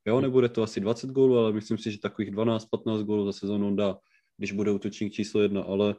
Jo, 0.08 0.22
nebude 0.22 0.50
to 0.50 0.64
asi 0.64 0.80
20 0.80 1.10
gólů, 1.10 1.38
ale 1.38 1.54
myslím 1.54 1.78
si, 1.78 1.92
že 1.92 2.00
takových 2.00 2.32
12-15 2.32 3.04
gólů 3.04 3.26
za 3.26 3.32
sezónu 3.32 3.68
on 3.68 3.76
dá, 3.76 3.98
když 4.38 4.52
bude 4.52 4.72
útočník 4.72 5.14
číslo 5.14 5.42
jedna, 5.42 5.62
ale 5.62 5.96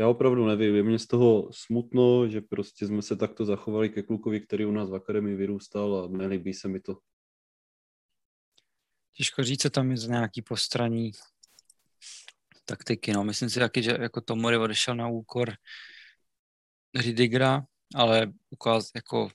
já 0.00 0.08
opravdu 0.08 0.46
nevím, 0.46 0.74
je 0.74 0.82
mě 0.82 0.98
z 0.98 1.06
toho 1.06 1.48
smutno, 1.52 2.28
že 2.28 2.40
prostě 2.40 2.86
jsme 2.86 3.02
se 3.02 3.16
takto 3.16 3.44
zachovali 3.44 3.88
ke 3.88 4.02
klukovi, 4.02 4.40
který 4.40 4.64
u 4.64 4.72
nás 4.72 4.90
v 4.90 4.94
akademii 4.94 5.36
vyrůstal 5.36 5.96
a 5.96 6.16
nelíbí 6.16 6.54
se 6.54 6.68
mi 6.68 6.80
to. 6.80 6.96
Těžko 9.12 9.44
říct, 9.44 9.62
co 9.62 9.70
tam 9.70 9.90
je 9.90 9.96
z 9.96 10.08
nějaký 10.08 10.42
postraní 10.42 11.12
taktiky. 12.64 13.12
No. 13.12 13.24
Myslím 13.24 13.50
si 13.50 13.58
taky, 13.58 13.82
že 13.82 13.96
jako 14.00 14.20
Tomori 14.20 14.56
odešel 14.56 14.94
na 14.94 15.08
úkor 15.08 15.54
Ridigra, 16.94 17.62
ale 17.94 18.32
ukáz, 18.50 18.90
jako 18.94 19.30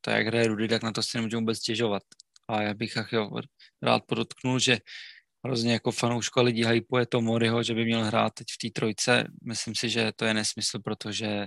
to, 0.00 0.10
jak 0.10 0.26
hraje 0.26 0.48
Rudy, 0.48 0.68
tak 0.68 0.82
na 0.82 0.92
to 0.92 1.02
si 1.02 1.18
nemůžu 1.18 1.38
vůbec 1.38 1.58
stěžovat. 1.58 2.02
A 2.48 2.62
já 2.62 2.74
bych 2.74 2.94
jo, 3.12 3.30
rád 3.82 4.02
podotknul, 4.06 4.58
že 4.58 4.78
hrozně 5.44 5.72
jako 5.72 5.90
fanouško 5.90 6.42
lidí 6.42 6.66
hypuje 6.66 7.06
Tomoriho, 7.06 7.62
že 7.62 7.74
by 7.74 7.84
měl 7.84 8.04
hrát 8.04 8.34
teď 8.34 8.46
v 8.50 8.58
té 8.58 8.70
trojce. 8.80 9.24
Myslím 9.44 9.74
si, 9.74 9.90
že 9.90 10.12
to 10.16 10.24
je 10.24 10.34
nesmysl, 10.34 10.78
protože, 10.78 11.46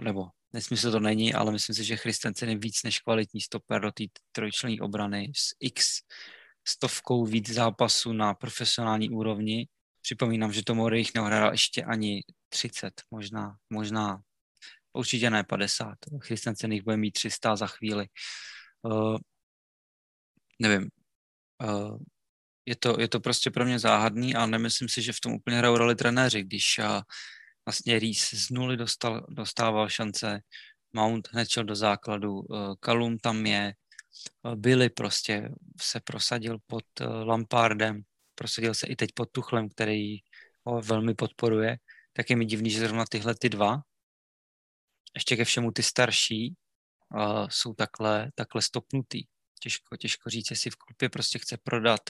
nebo 0.00 0.28
nesmysl 0.52 0.90
to 0.90 1.00
není, 1.00 1.34
ale 1.34 1.52
myslím 1.52 1.74
si, 1.74 1.84
že 1.84 1.96
Christensen 1.96 2.48
je 2.48 2.58
víc 2.58 2.82
než 2.82 3.00
kvalitní 3.00 3.40
stoper 3.40 3.80
do 3.80 3.92
té 3.92 4.04
trojčlenní 4.32 4.80
obrany 4.80 5.32
s 5.36 5.54
x 5.60 6.00
stovkou 6.68 7.24
víc 7.24 7.50
zápasů 7.50 8.12
na 8.12 8.34
profesionální 8.34 9.10
úrovni. 9.10 9.68
Připomínám, 10.02 10.52
že 10.52 10.64
Tomori 10.64 10.98
jich 10.98 11.14
neohrál 11.14 11.50
ještě 11.50 11.84
ani 11.84 12.24
30, 12.48 13.02
možná, 13.10 13.56
možná 13.70 14.20
určitě 14.92 15.30
ne 15.30 15.44
50. 15.44 15.94
Christensen 16.20 16.72
jich 16.72 16.82
bude 16.82 16.96
mít 16.96 17.10
300 17.10 17.56
za 17.56 17.66
chvíli. 17.66 18.06
Uh, 18.82 19.16
nevím. 20.62 20.88
Uh, 21.64 21.98
je 22.66 22.76
to, 22.76 23.00
je 23.00 23.08
to 23.08 23.20
prostě 23.20 23.50
pro 23.50 23.64
mě 23.64 23.78
záhadný 23.78 24.34
a 24.34 24.46
nemyslím 24.46 24.88
si, 24.88 25.02
že 25.02 25.12
v 25.12 25.20
tom 25.20 25.32
úplně 25.32 25.58
hrajou 25.58 25.76
roli 25.76 25.94
trenéři, 25.94 26.42
když 26.42 26.78
uh, 26.78 27.00
vlastně 27.66 27.98
Reese 27.98 28.36
z 28.36 28.50
nuly 28.50 28.76
dostal, 28.76 29.26
dostával 29.28 29.88
šance, 29.88 30.40
Mount 30.92 31.28
hned 31.32 31.48
do 31.62 31.74
základu, 31.74 32.42
Kalum 32.80 33.18
tam 33.18 33.46
je, 33.46 33.74
Billy 34.54 34.90
prostě 34.90 35.48
se 35.80 36.00
prosadil 36.00 36.58
pod 36.66 36.84
eh, 37.00 37.04
Lampardem, 37.06 38.02
prosadil 38.34 38.74
se 38.74 38.86
i 38.86 38.96
teď 38.96 39.10
pod 39.14 39.28
Tuchlem, 39.32 39.68
který 39.68 40.16
ho 40.64 40.80
velmi 40.80 41.14
podporuje, 41.14 41.76
tak 42.12 42.30
je 42.30 42.36
mi 42.36 42.44
divný, 42.44 42.70
že 42.70 42.80
zrovna 42.80 43.04
tyhle 43.10 43.34
ty 43.34 43.48
dva, 43.48 43.82
ještě 45.14 45.36
ke 45.36 45.44
všemu 45.44 45.70
ty 45.72 45.82
starší, 45.82 46.54
uh, 47.14 47.48
jsou 47.48 47.74
takhle, 47.74 48.30
takhle 48.34 48.62
stopnutý. 48.62 49.22
Těžko, 49.60 49.96
těžko 49.96 50.30
říct, 50.30 50.50
jestli 50.50 50.70
v 50.70 50.76
klubě 50.76 51.08
prostě 51.08 51.38
chce 51.38 51.56
prodat 51.62 52.00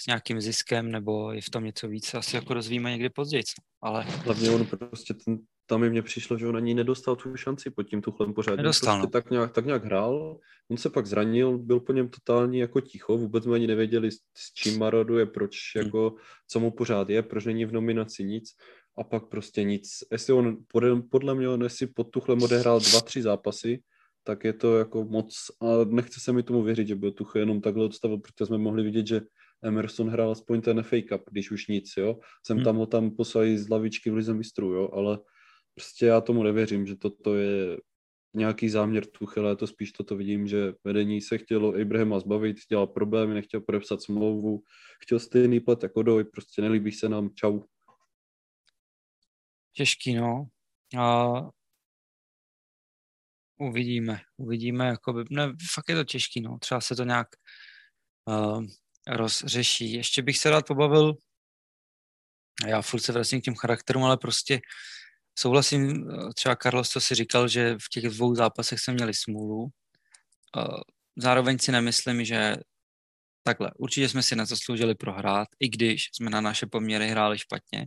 s 0.00 0.06
nějakým 0.06 0.40
ziskem, 0.40 0.90
nebo 0.90 1.32
je 1.32 1.42
v 1.42 1.50
tom 1.50 1.64
něco 1.64 1.88
víc, 1.88 2.14
asi 2.14 2.36
jako 2.36 2.54
rozvíme 2.54 2.90
někdy 2.90 3.10
později. 3.10 3.42
Ale... 3.80 4.02
Hlavně 4.02 4.50
on 4.50 4.66
prostě 4.66 5.14
ten 5.14 5.38
tam 5.66 5.80
mi 5.80 5.90
mně 5.90 6.02
přišlo, 6.02 6.38
že 6.38 6.46
on 6.46 6.56
ani 6.56 6.74
nedostal 6.74 7.16
tu 7.16 7.36
šanci 7.36 7.70
pod 7.70 7.82
tím 7.82 8.02
Tuchlem 8.02 8.34
pořád. 8.34 8.56
Nedostal, 8.56 8.94
prostě 9.00 9.06
no. 9.06 9.10
tak, 9.22 9.30
nějak, 9.30 9.52
tak 9.52 9.66
nějak 9.66 9.84
hrál, 9.84 10.38
on 10.70 10.76
se 10.76 10.90
pak 10.90 11.06
zranil, 11.06 11.58
byl 11.58 11.80
po 11.80 11.92
něm 11.92 12.08
totální 12.08 12.58
jako 12.58 12.80
ticho, 12.80 13.18
vůbec 13.18 13.44
jsme 13.44 13.54
ani 13.54 13.66
nevěděli, 13.66 14.10
s, 14.10 14.16
s 14.36 14.52
čím 14.54 14.78
maroduje, 14.78 15.26
proč, 15.26 15.56
Hmm. 15.74 15.84
jako, 15.84 16.14
co 16.48 16.60
mu 16.60 16.70
pořád 16.70 17.10
je, 17.10 17.22
proč 17.22 17.44
není 17.44 17.64
v 17.64 17.72
nominaci 17.72 18.24
nic 18.24 18.44
a 18.98 19.04
pak 19.04 19.28
prostě 19.28 19.62
nic. 19.64 19.90
Jestli 20.12 20.32
on, 20.32 20.56
podle, 20.72 21.02
podle 21.02 21.34
mě, 21.34 21.48
on 21.48 21.62
jestli 21.62 21.86
pod 21.86 22.10
Tuchlem 22.10 22.42
odehrál 22.42 22.80
dva, 22.80 23.00
tři 23.00 23.22
zápasy, 23.22 23.82
tak 24.24 24.44
je 24.44 24.52
to 24.52 24.78
jako 24.78 25.04
moc, 25.04 25.34
a 25.60 25.66
nechce 25.84 26.20
se 26.20 26.32
mi 26.32 26.42
tomu 26.42 26.62
věřit, 26.62 26.88
že 26.88 26.94
byl 26.94 27.12
Tuchl 27.12 27.38
jenom 27.38 27.60
takhle 27.60 27.84
odstavil, 27.84 28.18
protože 28.18 28.46
jsme 28.46 28.58
mohli 28.58 28.82
vidět, 28.82 29.06
že 29.06 29.20
Emerson 29.62 30.08
hrál 30.08 30.30
aspoň 30.30 30.60
ten 30.60 30.82
FA 30.82 30.96
Cup, 31.08 31.22
když 31.30 31.50
už 31.50 31.66
nic, 31.66 31.92
jo. 31.98 32.18
Jsem 32.46 32.56
Hmm. 32.56 32.64
tam 32.64 32.76
ho 32.76 32.86
tam 32.86 33.10
poslali 33.10 33.58
z 33.58 33.68
lavičky 33.68 34.10
v 34.10 34.14
Lize 34.14 34.34
mistrů, 34.34 34.72
jo, 34.72 34.88
ale 34.92 35.18
prostě 35.76 36.06
já 36.06 36.20
tomu 36.20 36.42
nevěřím, 36.42 36.86
že 36.86 36.96
toto 36.96 37.34
je 37.34 37.76
nějaký 38.34 38.68
záměr 38.68 39.06
Tuchela, 39.06 39.56
to 39.56 39.66
spíš 39.66 39.92
toto 39.92 40.16
vidím, 40.16 40.46
že 40.46 40.72
vedení 40.84 41.20
se 41.20 41.38
chtělo 41.38 41.74
Abrahama 41.74 42.20
zbavit, 42.20 42.56
dělal 42.68 42.86
problémy, 42.86 43.34
nechtěl 43.34 43.60
podepsat 43.60 44.02
smlouvu, 44.02 44.62
chtěl 45.02 45.18
stejný 45.18 45.60
plat 45.60 45.82
jako 45.82 46.02
Doj, 46.02 46.24
prostě 46.24 46.62
nelíbí 46.62 46.92
se 46.92 47.08
nám, 47.08 47.30
čau. 47.34 47.60
Těžký, 49.72 50.14
no. 50.14 50.46
A 50.98 51.34
uvidíme, 53.60 54.20
uvidíme, 54.36 54.86
jakoby, 54.86 55.24
ne, 55.30 55.52
fakt 55.74 55.88
je 55.88 55.96
to 55.96 56.04
těžký, 56.04 56.40
no. 56.40 56.58
Třeba 56.58 56.80
se 56.80 56.96
to 56.96 57.04
nějak 57.04 57.28
uh, 58.28 58.64
rozřeší. 59.08 59.92
Ještě 59.92 60.22
bych 60.22 60.38
se 60.38 60.50
rád 60.50 60.66
pobavil, 60.66 61.14
já 62.66 62.82
furt 62.82 63.00
se 63.00 63.12
vracím 63.12 63.40
k 63.40 63.44
těm 63.44 63.54
charakterům, 63.54 64.04
ale 64.04 64.16
prostě 64.16 64.60
souhlasím, 65.38 66.10
eh, 66.10 66.34
třeba 66.34 66.56
Carlos, 66.56 66.90
co 66.90 67.00
si 67.00 67.14
říkal, 67.14 67.48
že 67.48 67.74
v 67.74 67.88
těch 67.90 68.04
dvou 68.04 68.34
zápasech 68.34 68.80
jsme 68.80 68.94
měli 68.94 69.14
smůlu. 69.14 69.68
Eh, 70.58 70.96
Zároveň 71.18 71.58
si 71.58 71.72
nemyslím, 71.72 72.24
že 72.24 72.56
takhle, 73.42 73.70
určitě 73.78 74.08
jsme 74.08 74.22
si 74.22 74.36
nezasloužili 74.36 74.94
prohrát, 74.94 75.48
i 75.60 75.68
když 75.68 76.08
jsme 76.12 76.30
na 76.30 76.40
naše 76.40 76.66
poměry 76.66 77.08
hráli 77.08 77.38
špatně. 77.38 77.86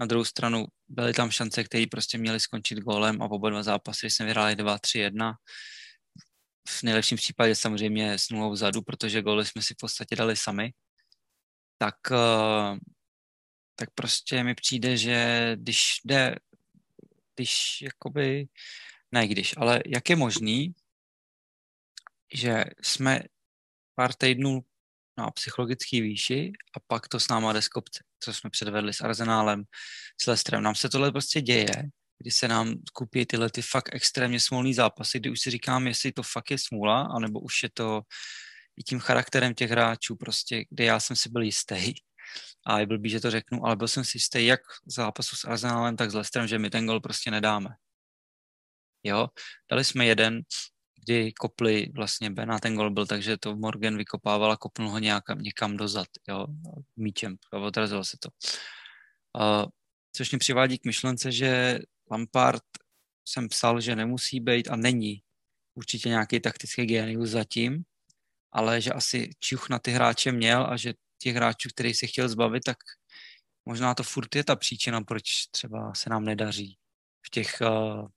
Na 0.00 0.06
druhou 0.06 0.24
stranu 0.24 0.66
byly 0.88 1.12
tam 1.12 1.30
šance, 1.30 1.64
které 1.64 1.84
prostě 1.90 2.18
měly 2.18 2.40
skončit 2.40 2.78
gólem 2.78 3.22
a 3.22 3.30
oba 3.30 3.50
dva 3.50 3.62
zápasy 3.62 4.10
jsme 4.10 4.26
vyhráli 4.26 4.56
2-3-1. 4.56 5.34
V 6.68 6.82
nejlepším 6.82 7.16
případě 7.16 7.54
samozřejmě 7.54 8.18
s 8.18 8.30
nulou 8.30 8.52
vzadu, 8.52 8.82
protože 8.82 9.22
góly 9.22 9.46
jsme 9.46 9.62
si 9.62 9.74
v 9.74 9.76
podstatě 9.80 10.16
dali 10.16 10.36
sami. 10.36 10.72
Tak, 11.78 11.94
eh, 12.12 12.78
tak 13.76 13.88
prostě 13.94 14.44
mi 14.44 14.54
přijde, 14.54 14.96
že 14.96 15.50
když 15.60 16.00
jde, 16.04 16.36
když 17.36 17.82
jakoby, 17.82 18.48
ne 19.12 19.28
když, 19.28 19.54
ale 19.56 19.82
jak 19.86 20.10
je 20.10 20.16
možný, 20.16 20.74
že 22.34 22.64
jsme 22.82 23.20
pár 23.94 24.14
týdnů 24.14 24.64
na 25.18 25.30
psychologické 25.30 26.00
výši 26.00 26.52
a 26.76 26.80
pak 26.86 27.08
to 27.08 27.20
s 27.20 27.28
náma 27.28 27.52
jde 27.52 27.62
z 27.62 27.68
kopce, 27.68 28.04
co 28.20 28.34
jsme 28.34 28.50
předvedli 28.50 28.94
s 28.94 29.00
Arzenálem, 29.00 29.64
s 30.20 30.26
Lestrem. 30.26 30.62
Nám 30.62 30.74
se 30.74 30.88
tohle 30.88 31.12
prostě 31.12 31.40
děje, 31.40 31.72
kdy 32.18 32.30
se 32.30 32.48
nám 32.48 32.74
kupí 32.92 33.26
tyhle 33.26 33.50
ty 33.50 33.62
fakt 33.62 33.88
extrémně 33.92 34.40
smolný 34.40 34.74
zápasy, 34.74 35.18
kdy 35.18 35.30
už 35.30 35.40
si 35.40 35.50
říkám, 35.50 35.86
jestli 35.86 36.12
to 36.12 36.22
fakt 36.22 36.50
je 36.50 36.58
smůla, 36.58 37.02
anebo 37.02 37.40
už 37.40 37.62
je 37.62 37.70
to 37.74 38.02
i 38.76 38.82
tím 38.82 38.98
charakterem 38.98 39.54
těch 39.54 39.70
hráčů, 39.70 40.16
prostě, 40.16 40.64
kde 40.70 40.84
já 40.84 41.00
jsem 41.00 41.16
si 41.16 41.28
byl 41.28 41.42
jistý. 41.42 41.94
A 42.66 42.80
je 42.80 42.86
blbý, 42.86 43.10
že 43.10 43.20
to 43.20 43.30
řeknu, 43.30 43.66
ale 43.66 43.76
byl 43.76 43.88
jsem 43.88 44.04
si 44.04 44.16
jistý 44.16 44.46
jak 44.46 44.60
zápasu 44.86 45.36
s 45.36 45.44
Arsenálem, 45.44 45.96
tak 45.96 46.10
s 46.10 46.14
Lestrem, 46.14 46.46
že 46.46 46.58
my 46.58 46.70
ten 46.70 46.86
gol 46.86 47.00
prostě 47.00 47.30
nedáme. 47.30 47.70
Jo, 49.02 49.28
dali 49.70 49.84
jsme 49.84 50.06
jeden, 50.06 50.42
kdy 51.04 51.32
kopli 51.32 51.92
vlastně 51.94 52.30
Bena, 52.30 52.58
ten 52.58 52.74
gol 52.74 52.90
byl, 52.90 53.06
takže 53.06 53.36
to 53.36 53.56
Morgan 53.56 53.96
vykopával 53.96 54.52
a 54.52 54.56
kopnul 54.56 54.90
ho 54.90 54.98
nějakam, 54.98 55.38
někam 55.38 55.76
dozad, 55.76 56.06
jo, 56.28 56.46
míčem 56.96 57.36
a 57.52 57.58
odrazilo 57.58 58.04
se 58.04 58.16
to. 58.20 58.28
Uh, 59.40 59.70
což 60.12 60.30
mě 60.30 60.38
přivádí 60.38 60.78
k 60.78 60.86
myšlence, 60.86 61.32
že 61.32 61.78
Lampard 62.10 62.62
jsem 63.28 63.48
psal, 63.48 63.80
že 63.80 63.96
nemusí 63.96 64.40
být 64.40 64.68
a 64.68 64.76
není 64.76 65.22
určitě 65.74 66.08
nějaký 66.08 66.40
taktický 66.40 66.86
genius 66.86 67.30
zatím, 67.30 67.84
ale 68.52 68.80
že 68.80 68.92
asi 68.92 69.30
čuch 69.40 69.68
na 69.68 69.78
ty 69.78 69.90
hráče 69.90 70.32
měl 70.32 70.66
a 70.70 70.76
že 70.76 70.94
těch 71.18 71.36
hráčů, 71.36 71.68
který 71.68 71.94
se 71.94 72.06
chtěl 72.06 72.28
zbavit, 72.28 72.62
tak 72.64 72.76
možná 73.64 73.94
to 73.94 74.02
furt 74.02 74.36
je 74.36 74.44
ta 74.44 74.56
příčina, 74.56 75.00
proč 75.00 75.22
třeba 75.50 75.94
se 75.94 76.10
nám 76.10 76.24
nedaří 76.24 76.78
v 77.26 77.30
těch 77.30 77.58
uh, 77.60 78.08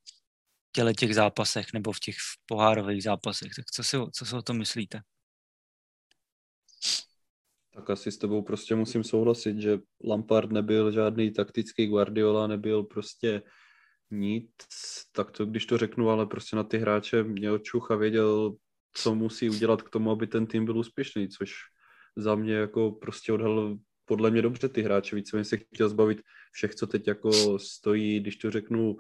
těle 0.71 0.93
těch 0.93 1.15
zápasech 1.15 1.73
nebo 1.73 1.91
v 1.91 1.99
těch 1.99 2.15
pohárových 2.45 3.03
zápasech. 3.03 3.51
Tak 3.55 3.65
co 3.65 3.83
si, 3.83 3.97
co 4.13 4.25
si 4.25 4.35
o 4.35 4.41
tom 4.41 4.57
myslíte? 4.57 5.01
Tak 7.73 7.89
asi 7.89 8.11
s 8.11 8.17
tebou 8.17 8.41
prostě 8.41 8.75
musím 8.75 9.03
souhlasit, 9.03 9.57
že 9.57 9.77
Lampard 10.03 10.51
nebyl 10.51 10.91
žádný 10.91 11.31
taktický 11.31 11.87
Guardiola, 11.87 12.47
nebyl 12.47 12.83
prostě 12.83 13.41
nic, 14.11 14.51
tak 15.11 15.31
to 15.31 15.45
když 15.45 15.65
to 15.65 15.77
řeknu, 15.77 16.09
ale 16.09 16.25
prostě 16.25 16.55
na 16.55 16.63
ty 16.63 16.77
hráče 16.77 17.23
měl 17.23 17.59
čuch 17.59 17.91
a 17.91 17.95
věděl, 17.95 18.55
co 18.93 19.15
musí 19.15 19.49
udělat 19.49 19.81
k 19.81 19.89
tomu, 19.89 20.11
aby 20.11 20.27
ten 20.27 20.47
tým 20.47 20.65
byl 20.65 20.77
úspěšný, 20.77 21.29
což 21.29 21.53
za 22.21 22.35
mě 22.35 22.53
jako 22.53 22.91
prostě 22.91 23.33
odhalil 23.33 23.77
podle 24.05 24.31
mě 24.31 24.41
dobře 24.41 24.69
ty 24.69 24.81
hráče, 24.81 25.15
víceméně 25.15 25.45
se 25.45 25.57
chtěl 25.57 25.89
zbavit 25.89 26.21
všech, 26.51 26.75
co 26.75 26.87
teď 26.87 27.07
jako 27.07 27.59
stojí, 27.59 28.19
když 28.19 28.35
to 28.35 28.51
řeknu, 28.51 28.97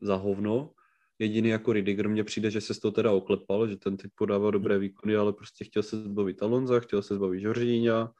za 0.00 0.16
hovno. 0.16 0.70
Jediný 1.18 1.48
jako 1.48 1.72
Ridiger 1.72 2.08
mně 2.08 2.24
přijde, 2.24 2.50
že 2.50 2.60
se 2.60 2.74
z 2.74 2.78
toho 2.78 2.92
teda 2.92 3.12
oklepal, 3.12 3.68
že 3.68 3.76
ten 3.76 3.96
teď 3.96 4.10
podával 4.14 4.50
dobré 4.50 4.78
výkony, 4.78 5.16
ale 5.16 5.32
prostě 5.32 5.64
chtěl 5.64 5.82
se 5.82 5.96
zbavit 5.96 6.42
Alonza, 6.42 6.80
chtěl 6.80 7.02
se 7.02 7.14
zbavit 7.14 7.40
Žoržíňa, 7.40 8.12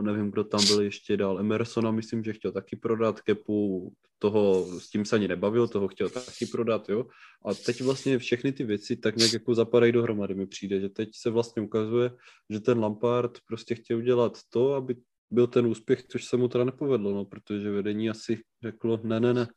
nevím, 0.00 0.30
kdo 0.30 0.44
tam 0.44 0.66
byl 0.66 0.82
ještě 0.82 1.16
dál, 1.16 1.38
Emersona, 1.38 1.90
myslím, 1.90 2.24
že 2.24 2.32
chtěl 2.32 2.52
taky 2.52 2.76
prodat, 2.76 3.20
Kepu, 3.20 3.92
toho, 4.18 4.66
s 4.80 4.90
tím 4.90 5.04
se 5.04 5.16
ani 5.16 5.28
nebavil, 5.28 5.68
toho 5.68 5.88
chtěl 5.88 6.08
taky 6.08 6.46
prodat, 6.46 6.88
jo. 6.88 7.06
A 7.44 7.54
teď 7.54 7.80
vlastně 7.80 8.18
všechny 8.18 8.52
ty 8.52 8.64
věci 8.64 8.96
tak 8.96 9.16
nějak 9.16 9.32
jako 9.32 9.54
zapadají 9.54 9.92
dohromady, 9.92 10.34
mi 10.34 10.46
přijde, 10.46 10.80
že 10.80 10.88
teď 10.88 11.08
se 11.12 11.30
vlastně 11.30 11.62
ukazuje, 11.62 12.10
že 12.50 12.60
ten 12.60 12.78
Lampard 12.78 13.38
prostě 13.46 13.74
chtěl 13.74 13.98
udělat 13.98 14.38
to, 14.50 14.74
aby 14.74 14.96
byl 15.30 15.46
ten 15.46 15.66
úspěch, 15.66 16.02
což 16.08 16.24
se 16.24 16.36
mu 16.36 16.48
teda 16.48 16.64
nepovedlo, 16.64 17.14
no, 17.14 17.24
protože 17.24 17.70
vedení 17.70 18.10
asi 18.10 18.42
řeklo 18.62 19.00
ne, 19.02 19.20
ne, 19.20 19.34
ne. 19.34 19.48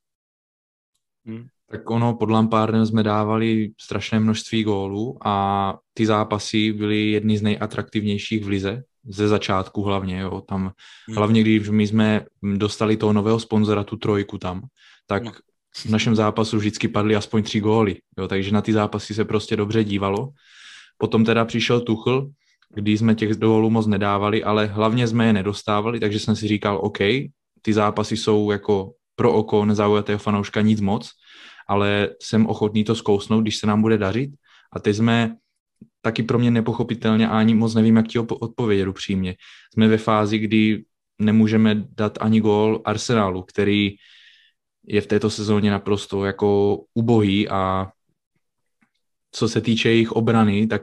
Hmm. 1.25 1.47
Tak 1.71 1.89
ono, 1.89 2.15
pod 2.15 2.29
Lampardem 2.29 2.85
jsme 2.85 3.03
dávali 3.03 3.71
strašné 3.81 4.19
množství 4.19 4.63
gólů 4.63 5.17
a 5.27 5.77
ty 5.93 6.05
zápasy 6.05 6.73
byly 6.73 7.11
jedny 7.11 7.37
z 7.37 7.41
nejatraktivnějších 7.41 8.45
v 8.45 8.47
lize, 8.47 8.83
ze 9.09 9.27
začátku 9.27 9.83
hlavně, 9.83 10.19
jo, 10.19 10.41
tam 10.41 10.61
hmm. 11.07 11.17
hlavně 11.17 11.41
když 11.41 11.69
my 11.69 11.87
jsme 11.87 12.25
dostali 12.57 12.97
toho 12.97 13.13
nového 13.13 13.39
sponzora, 13.39 13.83
tu 13.83 13.97
trojku 13.97 14.37
tam, 14.37 14.61
tak 15.07 15.23
no. 15.23 15.31
v 15.75 15.89
našem 15.89 16.15
zápasu 16.15 16.57
vždycky 16.57 16.87
padly 16.87 17.15
aspoň 17.15 17.43
tři 17.43 17.59
góly, 17.59 17.95
jo, 18.17 18.27
takže 18.27 18.51
na 18.51 18.61
ty 18.61 18.73
zápasy 18.73 19.13
se 19.13 19.25
prostě 19.25 19.55
dobře 19.55 19.83
dívalo. 19.83 20.29
Potom 20.97 21.25
teda 21.25 21.45
přišel 21.45 21.81
Tuchl, 21.81 22.29
kdy 22.75 22.97
jsme 22.97 23.15
těch 23.15 23.37
gólů 23.37 23.69
moc 23.69 23.87
nedávali, 23.87 24.43
ale 24.43 24.65
hlavně 24.65 25.07
jsme 25.07 25.25
je 25.25 25.33
nedostávali, 25.33 25.99
takže 25.99 26.19
jsem 26.19 26.35
si 26.35 26.47
říkal, 26.47 26.79
OK, 26.83 26.97
ty 27.61 27.73
zápasy 27.73 28.17
jsou 28.17 28.51
jako 28.51 28.91
pro 29.15 29.33
oko 29.33 29.65
nezaujatého 29.65 30.19
fanouška 30.19 30.61
nic 30.61 30.81
moc, 30.81 31.11
ale 31.67 32.09
jsem 32.21 32.47
ochotný 32.47 32.83
to 32.83 32.95
zkousnout, 32.95 33.41
když 33.41 33.57
se 33.57 33.67
nám 33.67 33.81
bude 33.81 33.97
dařit. 33.97 34.31
A 34.73 34.79
teď 34.79 34.95
jsme 34.95 35.35
taky 36.01 36.23
pro 36.23 36.39
mě 36.39 36.51
nepochopitelně 36.51 37.27
a 37.27 37.39
ani 37.39 37.55
moc 37.55 37.75
nevím, 37.75 37.95
jak 37.95 38.07
ti 38.07 38.19
odpovědět 38.19 38.87
upřímně. 38.87 39.35
Jsme 39.73 39.87
ve 39.87 39.97
fázi, 39.97 40.37
kdy 40.37 40.83
nemůžeme 41.19 41.83
dát 41.97 42.17
ani 42.21 42.41
gól 42.41 42.81
Arsenalu, 42.85 43.43
který 43.43 43.95
je 44.87 45.01
v 45.01 45.07
této 45.07 45.29
sezóně 45.29 45.71
naprosto 45.71 46.25
jako 46.25 46.79
ubohý 46.93 47.49
a 47.49 47.87
co 49.31 49.49
se 49.49 49.61
týče 49.61 49.89
jejich 49.89 50.11
obrany, 50.11 50.67
tak 50.67 50.81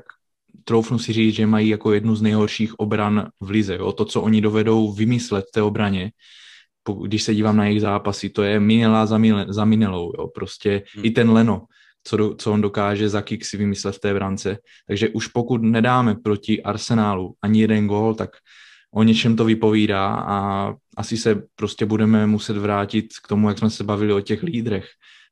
troufnu 0.64 0.98
si 0.98 1.12
říct, 1.12 1.34
že 1.34 1.46
mají 1.46 1.68
jako 1.68 1.92
jednu 1.92 2.14
z 2.14 2.22
nejhorších 2.22 2.80
obran 2.80 3.28
v 3.40 3.50
lize. 3.50 3.74
Jo? 3.74 3.92
To, 3.92 4.04
co 4.04 4.22
oni 4.22 4.40
dovedou 4.40 4.92
vymyslet 4.92 5.44
v 5.48 5.52
té 5.52 5.62
obraně, 5.62 6.12
když 7.02 7.22
se 7.22 7.34
dívám 7.34 7.56
na 7.56 7.64
jejich 7.64 7.80
zápasy, 7.80 8.30
to 8.30 8.42
je 8.42 8.60
minelá 8.60 9.06
za, 9.06 9.18
mile, 9.18 9.46
za 9.48 9.64
minelou. 9.64 10.12
Jo? 10.18 10.28
Prostě 10.34 10.82
hmm. 10.94 11.04
i 11.04 11.10
ten 11.10 11.30
Leno, 11.30 11.66
co, 12.06 12.16
do, 12.16 12.34
co 12.34 12.52
on 12.52 12.60
dokáže 12.60 13.08
za 13.08 13.22
kick 13.22 13.44
si 13.44 13.56
vymyslet 13.56 13.96
v 13.96 14.00
té 14.00 14.14
brance. 14.14 14.58
Takže 14.86 15.08
už 15.08 15.26
pokud 15.26 15.62
nedáme 15.62 16.14
proti 16.14 16.62
Arsenálu 16.62 17.34
ani 17.42 17.60
jeden 17.60 17.86
gól, 17.86 18.14
tak 18.14 18.30
o 18.94 19.02
něčem 19.02 19.36
to 19.36 19.44
vypovídá 19.44 20.14
a 20.14 20.72
asi 20.96 21.16
se 21.16 21.42
prostě 21.54 21.86
budeme 21.86 22.26
muset 22.26 22.56
vrátit 22.56 23.06
k 23.22 23.28
tomu, 23.28 23.48
jak 23.48 23.58
jsme 23.58 23.70
se 23.70 23.84
bavili 23.84 24.12
o 24.12 24.20
těch 24.20 24.42
lídrech, 24.42 24.86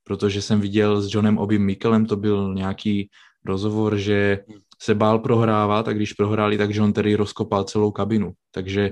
protože 0.05 0.43
jsem 0.43 0.61
viděl 0.61 1.03
s 1.03 1.15
Johnem 1.15 1.39
Obim 1.39 1.65
Mikelem, 1.65 2.07
to 2.07 2.17
byl 2.17 2.55
nějaký 2.55 3.11
rozhovor, 3.45 3.97
že 3.97 4.39
se 4.83 4.95
bál 4.95 5.19
prohrávat 5.19 5.89
a 5.89 5.93
když 5.93 6.13
prohráli, 6.13 6.59
tak 6.59 6.75
John 6.75 6.93
Terry 6.93 7.15
rozkopal 7.15 7.65
celou 7.65 7.91
kabinu. 7.91 8.33
Takže, 8.51 8.91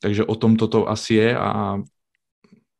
takže 0.00 0.24
o 0.24 0.34
tom 0.34 0.56
toto 0.56 0.88
asi 0.88 1.14
je 1.14 1.38
a 1.38 1.78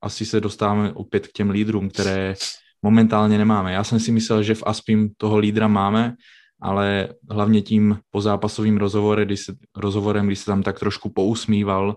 asi 0.03 0.27
se 0.27 0.41
dostáváme 0.41 0.93
opět 0.93 1.27
k 1.27 1.33
těm 1.33 1.51
lídrům, 1.51 1.89
které 1.89 2.35
momentálně 2.83 3.39
nemáme. 3.39 3.73
Já 3.73 3.85
jsem 3.85 4.01
si 4.01 4.13
myslel, 4.13 4.43
že 4.43 4.55
v 4.55 4.63
Aspim 4.67 5.11
toho 5.17 5.39
lídra 5.39 5.69
máme, 5.69 6.15
ale 6.61 7.09
hlavně 7.31 7.63
tím 7.63 7.99
pozápasovým 8.11 8.77
rozhovorem, 8.77 9.27
když 9.27 9.41
se, 9.41 9.53
rozhovorem, 9.77 10.27
když 10.27 10.39
se 10.39 10.45
tam 10.45 10.63
tak 10.63 10.79
trošku 10.79 11.11
pousmíval, 11.11 11.97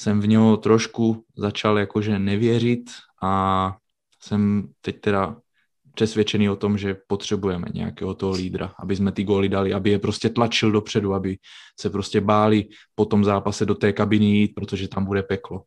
jsem 0.00 0.20
v 0.20 0.26
něho 0.26 0.56
trošku 0.56 1.24
začal 1.36 1.78
jakože 1.78 2.18
nevěřit 2.18 2.90
a 3.22 3.76
jsem 4.22 4.68
teď 4.80 5.00
teda 5.00 5.36
přesvědčený 5.94 6.50
o 6.50 6.56
tom, 6.56 6.78
že 6.78 6.96
potřebujeme 7.06 7.66
nějakého 7.74 8.14
toho 8.14 8.32
lídra, 8.32 8.74
aby 8.78 8.96
jsme 8.96 9.12
ty 9.12 9.24
góly 9.24 9.48
dali, 9.48 9.74
aby 9.74 9.90
je 9.90 9.98
prostě 9.98 10.28
tlačil 10.28 10.72
dopředu, 10.72 11.14
aby 11.14 11.36
se 11.80 11.90
prostě 11.90 12.20
báli 12.20 12.68
po 12.94 13.04
tom 13.04 13.24
zápase 13.24 13.66
do 13.66 13.74
té 13.74 13.92
kabiny 13.92 14.26
jít, 14.26 14.54
protože 14.54 14.88
tam 14.88 15.04
bude 15.04 15.22
peklo. 15.22 15.62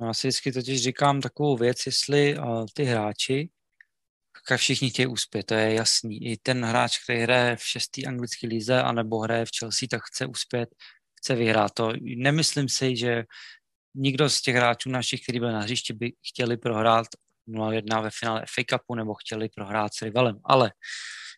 Já 0.00 0.14
si 0.14 0.28
vždycky 0.28 0.52
totiž 0.52 0.82
říkám 0.82 1.20
takovou 1.20 1.56
věc, 1.56 1.86
jestli 1.86 2.38
uh, 2.38 2.66
ty 2.74 2.84
hráči, 2.84 3.50
všichni 4.56 4.90
chtějí 4.90 5.06
uspět, 5.06 5.42
to 5.42 5.54
je 5.54 5.74
jasný. 5.74 6.26
I 6.26 6.36
ten 6.36 6.64
hráč, 6.64 6.98
který 6.98 7.20
hraje 7.20 7.56
v 7.56 7.66
šestý 7.66 8.06
anglické 8.06 8.46
lize 8.46 8.82
anebo 8.82 9.18
hraje 9.18 9.46
v 9.46 9.50
Chelsea, 9.58 9.88
tak 9.90 10.02
chce 10.04 10.26
uspět, 10.26 10.68
chce 11.14 11.34
vyhrát. 11.34 11.72
To 11.74 11.92
nemyslím 12.00 12.68
si, 12.68 12.96
že 12.96 13.24
nikdo 13.94 14.30
z 14.30 14.42
těch 14.42 14.56
hráčů 14.56 14.90
našich, 14.90 15.22
kteří 15.22 15.40
byli 15.40 15.52
na 15.52 15.60
hřišti, 15.60 15.92
by 15.92 16.12
chtěli 16.28 16.56
prohrát 16.56 17.06
0-1 17.48 18.02
ve 18.02 18.10
finále 18.10 18.44
FA 18.54 18.62
Cupu 18.70 18.94
nebo 18.94 19.14
chtěli 19.14 19.48
prohrát 19.48 19.94
s 19.94 20.02
rivalem. 20.02 20.40
Ale 20.44 20.72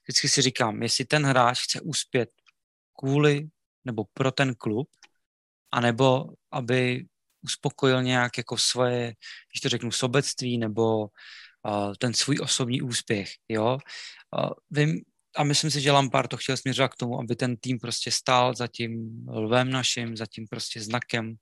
vždycky 0.05 0.29
si 0.29 0.43
říkám, 0.43 0.83
jestli 0.83 1.05
ten 1.05 1.27
hráč 1.27 1.63
chce 1.63 1.81
uspět 1.81 2.29
kvůli 2.99 3.49
nebo 3.85 4.05
pro 4.15 4.33
ten 4.33 4.55
klub, 4.55 4.89
anebo 5.73 6.25
aby 6.51 7.07
uspokojil 7.47 8.03
nějak 8.03 8.39
jako 8.39 8.57
svoje, 8.59 9.15
když 9.53 9.61
to 9.63 9.69
řeknu, 9.69 9.91
sobectví 9.91 10.59
nebo 10.59 10.99
uh, 11.03 11.95
ten 11.99 12.15
svůj 12.15 12.39
osobní 12.43 12.83
úspěch, 12.83 13.31
jo. 13.49 13.79
Uh, 14.39 14.51
vím, 14.71 15.01
a 15.37 15.45
myslím 15.45 15.71
si, 15.71 15.81
že 15.81 15.93
Lampard 15.93 16.31
to 16.31 16.37
chtěl 16.37 16.57
směřovat 16.57 16.89
k 16.89 16.97
tomu, 16.97 17.21
aby 17.21 17.37
ten 17.37 17.57
tým 17.57 17.79
prostě 17.79 18.11
stál 18.11 18.55
za 18.55 18.67
tím 18.67 19.25
lvem 19.29 19.71
naším, 19.71 20.17
za 20.17 20.27
tím 20.27 20.47
prostě 20.51 20.81
znakem, 20.81 21.35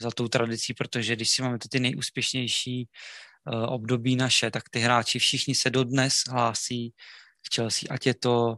za 0.00 0.10
tou 0.10 0.28
tradicí, 0.28 0.74
protože 0.74 1.16
když 1.16 1.30
si 1.30 1.42
máme 1.42 1.58
ty 1.70 1.80
nejúspěšnější 1.80 2.88
uh, 2.88 3.72
období 3.72 4.16
naše, 4.16 4.50
tak 4.50 4.68
ty 4.70 4.80
hráči 4.80 5.18
všichni 5.18 5.54
se 5.54 5.70
dodnes 5.70 6.14
hlásí 6.30 6.94
k 7.42 7.54
Chelsea, 7.54 7.86
ať 7.90 8.06
je 8.06 8.14
to, 8.14 8.56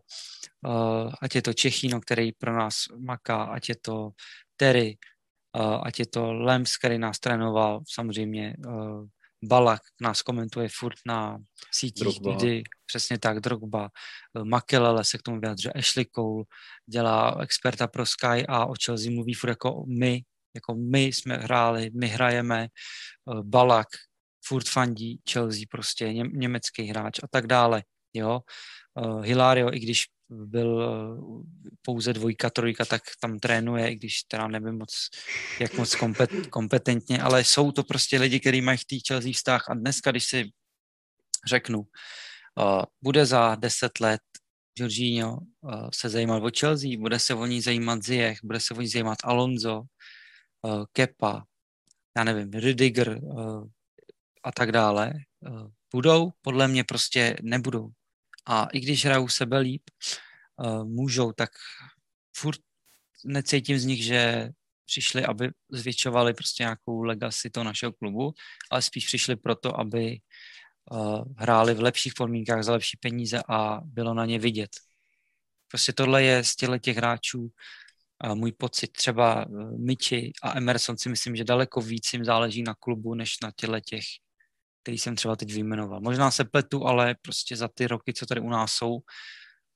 uh, 0.67 1.13
ať 1.21 1.35
je 1.35 1.43
to 1.43 1.53
Čechino, 1.53 2.01
který 2.01 2.33
pro 2.33 2.53
nás 2.57 2.75
maká, 2.99 3.45
ať 3.45 3.69
je 3.69 3.77
to 3.77 4.11
Terry, 4.57 4.99
ať 5.83 5.99
je 5.99 6.07
to 6.07 6.33
Lems, 6.33 6.77
který 6.77 6.99
nás 6.99 7.19
trénoval, 7.19 7.81
samozřejmě 7.89 8.57
uh, 8.67 9.07
Balak 9.45 9.81
nás 10.01 10.23
komentuje 10.23 10.69
furt 10.69 10.99
na 11.07 11.39
sítích, 11.75 12.03
Drogba. 12.05 12.37
kdy 12.37 12.63
přesně 12.87 13.19
tak, 13.19 13.41
Drogba, 13.41 13.89
Makelele 14.45 15.05
se 15.05 15.19
k 15.19 15.23
tomu 15.23 15.41
vyjadřuje, 15.41 15.73
Ashley 15.73 16.07
Cole 16.15 16.45
dělá 16.87 17.39
experta 17.41 17.87
pro 17.87 18.07
Sky 18.07 18.47
a 18.49 18.67
o 18.67 18.75
Chelsea 18.85 19.13
mluví 19.13 19.35
furt 19.35 19.51
jako 19.51 19.85
my, 19.99 20.23
jako 20.55 20.75
my 20.75 21.03
jsme 21.03 21.37
hráli, 21.37 21.91
my 22.01 22.07
hrajeme, 22.07 22.69
Balak 23.43 23.89
furt 24.45 24.69
fandí 24.69 25.21
Chelsea, 25.31 25.63
prostě 25.71 26.13
ně, 26.13 26.25
německý 26.33 26.83
hráč 26.83 27.19
a 27.23 27.27
tak 27.31 27.47
dále, 27.47 27.83
jo. 28.15 28.41
Hilario, 29.23 29.75
i 29.75 29.79
když 29.79 30.07
byl 30.31 30.83
eh, 30.83 31.75
pouze 31.83 32.13
dvojka, 32.13 32.51
trojka, 32.51 32.85
tak 32.85 33.03
tam 33.21 33.39
trénuje, 33.39 33.93
i 33.93 33.95
když 33.95 34.23
teda 34.23 34.49
nevím 34.49 34.79
moc, 34.79 35.09
jak 35.61 35.75
moc 35.75 35.95
kompet, 35.95 36.31
kompetentně, 36.51 37.23
ale 37.23 37.45
jsou 37.45 37.73
to 37.73 37.85
prostě 37.85 38.19
lidi, 38.19 38.41
kteří 38.41 38.61
mají 38.61 38.79
v 38.79 38.85
té 38.85 38.97
Chelsea 39.09 39.33
vztah 39.33 39.71
a 39.71 39.75
dneska, 39.75 40.11
když 40.11 40.25
si 40.25 40.51
řeknu, 41.47 41.79
uh, 41.79 42.83
bude 43.03 43.27
za 43.27 43.55
deset 43.55 44.01
let 44.01 44.21
Jorginho 44.79 45.39
uh, 45.61 45.89
se 45.95 46.09
zajímat 46.09 46.43
o 46.43 46.51
Chelsea, 46.59 46.99
bude 46.99 47.19
se 47.19 47.35
o 47.35 47.47
ní 47.47 47.61
zajímat 47.61 48.03
Ziyech, 48.03 48.39
bude 48.45 48.61
se 48.61 48.75
o 48.75 48.81
ní 48.81 48.89
zajímat 48.89 49.19
Alonso, 49.25 49.83
uh, 50.63 50.85
Kepa, 50.93 51.43
já 52.17 52.25
nevím, 52.25 52.51
Rudiger 52.53 53.19
uh, 53.23 53.67
a 54.45 54.53
tak 54.53 54.73
dále, 54.73 55.13
uh, 55.41 55.69
budou, 55.95 56.31
podle 56.43 56.69
mě 56.69 56.85
prostě 56.85 57.37
nebudou. 57.43 57.89
A 58.49 58.69
i 58.73 58.81
když 58.81 59.05
hrajou 59.05 59.29
sebe 59.29 59.59
líp, 59.59 59.83
uh, 60.57 60.85
můžou, 60.85 61.33
tak 61.33 61.51
furt 62.37 62.61
necítím 63.25 63.79
z 63.79 63.85
nich, 63.85 64.05
že 64.05 64.49
přišli, 64.85 65.25
aby 65.25 65.51
zvětšovali 65.73 66.35
prostě 66.35 66.63
nějakou 66.63 67.03
legacy 67.03 67.51
toho 67.51 67.65
našeho 67.65 67.93
klubu, 67.93 68.35
ale 68.71 68.83
spíš 68.83 69.07
přišli 69.07 69.37
proto, 69.37 69.81
aby 69.81 70.19
uh, 70.91 71.25
hráli 71.37 71.75
v 71.75 71.81
lepších 71.81 72.15
podmínkách 72.15 72.63
za 72.63 72.73
lepší 72.73 72.97
peníze 72.97 73.43
a 73.49 73.81
bylo 73.85 74.15
na 74.15 74.27
ně 74.27 74.39
vidět. 74.39 74.71
Prostě 75.69 75.93
tohle 75.93 76.23
je 76.23 76.45
z 76.45 76.57
těchto 76.57 76.79
těch 76.79 76.97
hráčů 76.97 77.41
uh, 77.41 78.35
můj 78.35 78.53
pocit. 78.53 78.93
Třeba 78.93 79.47
Michi 79.77 80.33
a 80.43 80.57
Emerson 80.57 80.99
si 80.99 81.09
myslím, 81.09 81.37
že 81.37 81.45
daleko 81.45 81.81
víc 81.81 82.13
jim 82.13 82.25
záleží 82.25 82.63
na 82.63 82.75
klubu, 82.75 83.15
než 83.15 83.41
na 83.43 83.53
těle 83.57 83.81
těch 83.81 84.05
který 84.89 84.99
jsem 84.99 85.17
třeba 85.17 85.37
teď 85.37 85.53
vyjmenoval. 85.53 86.01
Možná 86.01 86.31
se 86.31 86.45
pletu, 86.45 86.87
ale 86.87 87.15
prostě 87.23 87.57
za 87.57 87.69
ty 87.69 87.87
roky, 87.87 88.15
co 88.15 88.27
tady 88.27 88.41
u 88.41 88.49
nás 88.49 88.73
jsou, 88.73 88.99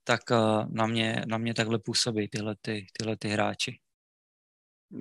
tak 0.04 0.20
eh, 0.30 0.66
na 0.68 0.86
mě, 0.86 1.24
na 1.26 1.38
mě 1.38 1.54
takhle 1.54 1.78
působí 1.78 2.28
tyhle, 2.28 2.56
ty, 2.60 2.86
tyhle 2.98 3.16
ty 3.16 3.28
hráči. 3.28 3.78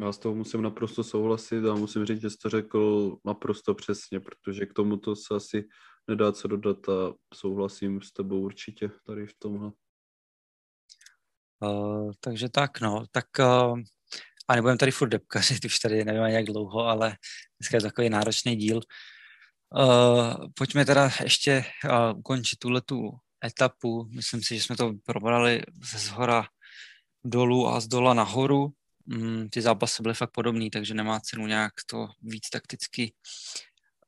Já 0.01 0.12
s 0.12 0.18
tou 0.18 0.36
musím 0.36 0.62
naprosto 0.62 1.03
souhlasit 1.03 1.66
a 1.66 1.76
musím 1.76 2.05
říct, 2.05 2.22
že 2.22 2.30
jsi 2.30 2.38
to 2.38 2.49
řekl 2.49 3.18
naprosto 3.26 3.74
přesně, 3.74 4.20
protože 4.20 4.66
k 4.66 4.74
tomuto 4.74 5.16
se 5.16 5.36
asi 5.36 5.68
nedá 6.07 6.32
co 6.32 6.47
dodat 6.47 6.89
a 6.89 7.14
souhlasím 7.34 8.01
s 8.01 8.12
tebou 8.12 8.41
určitě 8.41 8.89
tady 9.05 9.28
v 9.28 9.34
tomhle. 9.39 9.72
Uh, 11.64 12.12
takže 12.20 12.49
tak, 12.49 12.82
no, 12.82 13.05
tak 13.12 13.26
uh, 13.39 13.80
a 14.47 14.55
nebudem 14.55 14.78
tady 14.78 14.91
furt 14.91 15.09
depkařit, 15.09 15.66
už 15.66 15.80
tady 15.80 16.05
nevím 16.05 16.22
jak 16.22 16.45
dlouho, 16.45 16.80
ale 16.80 17.16
dneska 17.59 17.78
je 17.78 17.82
takový 17.82 18.09
náročný 18.09 18.55
díl. 18.55 18.82
Uh, 19.76 20.47
pojďme 20.53 20.86
teda 20.86 21.11
ještě 21.24 21.65
uh, 21.86 22.19
ukončit 22.19 22.59
tuhle 22.59 22.82
tu 22.82 23.11
etapu. 23.45 24.09
Myslím 24.15 24.43
si, 24.43 24.55
že 24.55 24.63
jsme 24.63 24.78
to 24.78 24.93
probrali 25.05 25.61
ze 25.84 25.99
zhora 25.99 26.47
dolů 27.24 27.67
a 27.67 27.80
z 27.80 27.88
dola 27.88 28.13
nahoru. 28.13 28.74
Mm, 29.05 29.49
ty 29.49 29.61
zápasy 29.61 30.03
byly 30.03 30.15
fakt 30.15 30.32
podobný, 30.32 30.69
takže 30.69 30.93
nemá 30.93 31.19
cenu 31.19 31.47
nějak 31.47 31.74
to 31.86 32.07
víc 32.22 32.49
takticky 32.49 33.13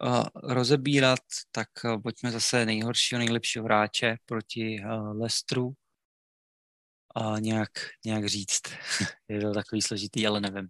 uh, 0.03 0.25
rozebírat. 0.43 1.19
Tak 1.51 1.69
uh, 1.85 2.01
pojďme 2.01 2.31
zase 2.31 2.65
nejhoršího, 2.65 3.19
nejlepšího 3.19 3.65
hráče 3.65 4.17
proti 4.25 4.79
uh, 4.85 5.21
Lestru 5.21 5.73
a 7.15 7.39
nějak, 7.39 7.71
nějak 8.05 8.25
říct. 8.25 8.61
je 9.27 9.41
to 9.41 9.53
takový 9.53 9.81
složitý, 9.81 10.27
ale 10.27 10.41
nevím. 10.41 10.67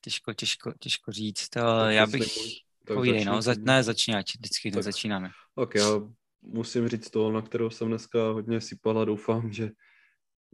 Těžko, 0.00 0.32
těžko, 0.34 0.72
těžko 0.80 1.12
říct. 1.12 1.56
Uh, 1.56 1.88
já 1.88 2.06
bych... 2.06 2.67
Povídej, 2.94 3.24
no, 3.24 3.42
za, 3.42 3.54
ne, 3.58 3.82
začni, 3.82 4.14
ať 4.14 4.34
vždycky 4.34 4.70
tak. 4.70 4.82
začínáme. 4.82 5.30
Ok, 5.54 5.74
já 5.74 6.00
musím 6.42 6.88
říct 6.88 7.10
to, 7.10 7.32
na 7.32 7.42
kterou 7.42 7.70
jsem 7.70 7.88
dneska 7.88 8.30
hodně 8.30 8.60
sypal 8.60 8.98
a 8.98 9.04
doufám, 9.04 9.52
že 9.52 9.70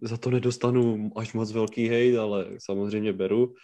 za 0.03 0.17
to 0.17 0.31
nedostanu 0.31 1.11
až 1.17 1.33
moc 1.33 1.53
velký 1.53 1.89
hejt, 1.89 2.17
ale 2.17 2.47
samozřejmě 2.59 3.13
beru. 3.13 3.55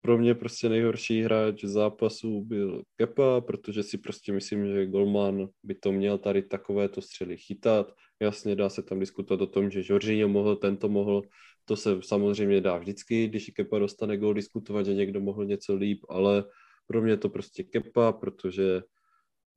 Pro 0.00 0.18
mě 0.18 0.34
prostě 0.34 0.68
nejhorší 0.68 1.22
hráč 1.22 1.64
zápasu 1.64 2.44
byl 2.44 2.82
Kepa, 2.96 3.40
protože 3.40 3.82
si 3.82 3.98
prostě 3.98 4.32
myslím, 4.32 4.66
že 4.66 4.86
Golman 4.86 5.48
by 5.62 5.74
to 5.74 5.92
měl 5.92 6.18
tady 6.18 6.42
takovéto 6.42 7.00
střely 7.02 7.36
chytat. 7.36 7.92
Jasně 8.20 8.56
dá 8.56 8.68
se 8.68 8.82
tam 8.82 9.00
diskutovat 9.00 9.40
o 9.40 9.46
tom, 9.46 9.70
že 9.70 9.82
Jorginho 9.84 10.28
mohl, 10.28 10.56
tento 10.56 10.88
mohl, 10.88 11.22
to 11.64 11.76
se 11.76 11.98
samozřejmě 12.02 12.60
dá 12.60 12.78
vždycky, 12.78 13.28
když 13.28 13.50
Kepa 13.50 13.78
dostane 13.78 14.16
gol, 14.16 14.34
diskutovat, 14.34 14.86
že 14.86 14.94
někdo 14.94 15.20
mohl 15.20 15.44
něco 15.44 15.74
líp, 15.74 16.04
ale 16.08 16.44
pro 16.86 17.02
mě 17.02 17.12
je 17.12 17.16
to 17.16 17.28
prostě 17.28 17.62
Kepa, 17.62 18.12
protože 18.12 18.82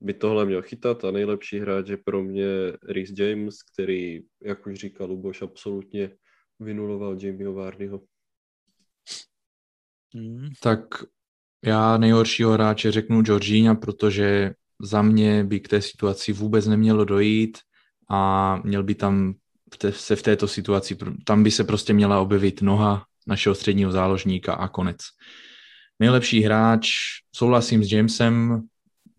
by 0.01 0.13
tohle 0.13 0.45
měl 0.45 0.61
chytat 0.61 1.05
a 1.05 1.11
nejlepší 1.11 1.59
hráč 1.59 1.89
je 1.89 1.97
pro 1.97 2.23
mě 2.23 2.47
Rhys 2.89 3.13
James, 3.17 3.55
který, 3.73 4.21
jak 4.41 4.67
už 4.67 4.79
říkal 4.79 5.07
Luboš, 5.07 5.41
absolutně 5.41 6.09
vynuloval 6.59 7.17
Jamieho 7.21 7.53
Vardyho. 7.53 8.01
Hmm. 10.13 10.49
Tak 10.61 10.79
já 11.65 11.97
nejhoršího 11.97 12.51
hráče 12.51 12.91
řeknu 12.91 13.21
Georgina, 13.21 13.75
protože 13.75 14.53
za 14.81 15.01
mě 15.01 15.43
by 15.43 15.59
k 15.59 15.67
té 15.67 15.81
situaci 15.81 16.33
vůbec 16.33 16.67
nemělo 16.67 17.05
dojít 17.05 17.57
a 18.09 18.55
měl 18.63 18.83
by 18.83 18.95
tam 18.95 19.33
se 19.89 20.15
v 20.15 20.23
této 20.23 20.47
situaci, 20.47 20.97
tam 21.25 21.43
by 21.43 21.51
se 21.51 21.63
prostě 21.63 21.93
měla 21.93 22.19
objevit 22.19 22.61
noha 22.61 23.05
našeho 23.27 23.55
středního 23.55 23.91
záložníka 23.91 24.53
a 24.53 24.67
konec 24.67 24.97
nejlepší 25.99 26.41
hráč, 26.41 26.89
souhlasím 27.35 27.83
s 27.83 27.91
Jamesem, 27.91 28.67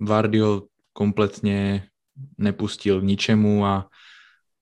Vardy 0.01 0.39
ho 0.39 0.67
kompletně 0.93 1.89
nepustil 2.39 3.01
k 3.01 3.05
ničemu 3.05 3.67
a 3.67 3.89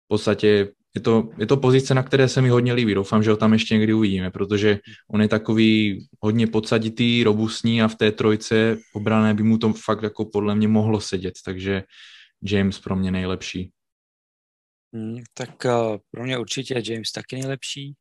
v 0.04 0.08
podstatě 0.08 0.68
je 0.94 1.00
to, 1.00 1.28
je 1.38 1.46
to 1.46 1.56
pozice, 1.56 1.94
na 1.94 2.02
které 2.02 2.28
se 2.28 2.42
mi 2.42 2.48
hodně 2.48 2.72
líbí. 2.72 2.94
Doufám, 2.94 3.22
že 3.22 3.30
ho 3.30 3.36
tam 3.36 3.52
ještě 3.52 3.74
někdy 3.74 3.94
uvidíme, 3.94 4.30
protože 4.30 4.78
on 5.10 5.22
je 5.22 5.28
takový 5.28 6.06
hodně 6.20 6.46
podsaditý, 6.46 7.24
robustní 7.24 7.82
a 7.82 7.88
v 7.88 7.94
té 7.94 8.12
trojce 8.12 8.78
obrané 8.94 9.34
by 9.34 9.42
mu 9.42 9.58
to 9.58 9.72
fakt 9.72 10.02
jako 10.02 10.24
podle 10.24 10.54
mě 10.54 10.68
mohlo 10.68 11.00
sedět, 11.00 11.34
takže 11.44 11.82
James 12.42 12.78
pro 12.78 12.96
mě 12.96 13.10
nejlepší. 13.10 13.70
Hmm, 14.94 15.22
tak 15.34 15.50
uh, 15.64 15.96
pro 16.10 16.24
mě 16.24 16.38
určitě 16.38 16.82
James 16.86 17.12
taky 17.12 17.36
nejlepší. 17.36 17.94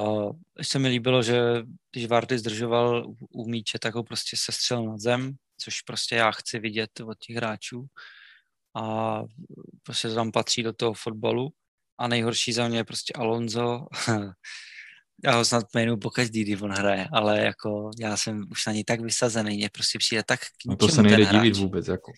Uh, 0.00 0.32
se 0.62 0.78
mi 0.78 0.88
líbilo, 0.88 1.22
že 1.22 1.62
když 1.92 2.06
Vardy 2.06 2.38
zdržoval 2.38 3.06
u, 3.06 3.16
u 3.30 3.48
míče, 3.48 3.78
tak 3.78 3.94
ho 3.94 4.02
prostě 4.02 4.36
sestřel 4.36 4.84
na 4.84 4.98
zem, 4.98 5.34
což 5.58 5.80
prostě 5.80 6.14
já 6.14 6.30
chci 6.30 6.58
vidět 6.58 7.00
od 7.00 7.18
těch 7.18 7.36
hráčů. 7.36 7.86
A 8.76 9.20
prostě 9.82 10.08
to 10.08 10.14
tam 10.14 10.32
patří 10.32 10.62
do 10.62 10.72
toho 10.72 10.92
fotbalu. 10.94 11.48
A 11.98 12.08
nejhorší 12.08 12.52
za 12.52 12.68
mě 12.68 12.78
je 12.78 12.84
prostě 12.84 13.12
Alonso. 13.16 13.86
já 15.24 15.36
ho 15.36 15.44
snad 15.44 15.64
jmenuji 15.74 15.96
po 15.96 16.10
každý, 16.10 16.42
když 16.42 16.60
on 16.60 16.70
hraje, 16.70 17.08
ale 17.12 17.40
jako 17.40 17.90
já 17.98 18.16
jsem 18.16 18.44
už 18.50 18.66
na 18.66 18.72
něj 18.72 18.84
tak 18.84 19.00
vysazený, 19.00 19.56
mě 19.56 19.70
prostě 19.72 19.98
přijde 19.98 20.22
tak 20.26 20.40
k 20.40 20.66
no 20.66 20.76
to 20.76 20.88
se 20.88 21.02
nejde 21.02 21.24
divit 21.24 21.56
vůbec, 21.56 21.88
jako. 21.88 22.12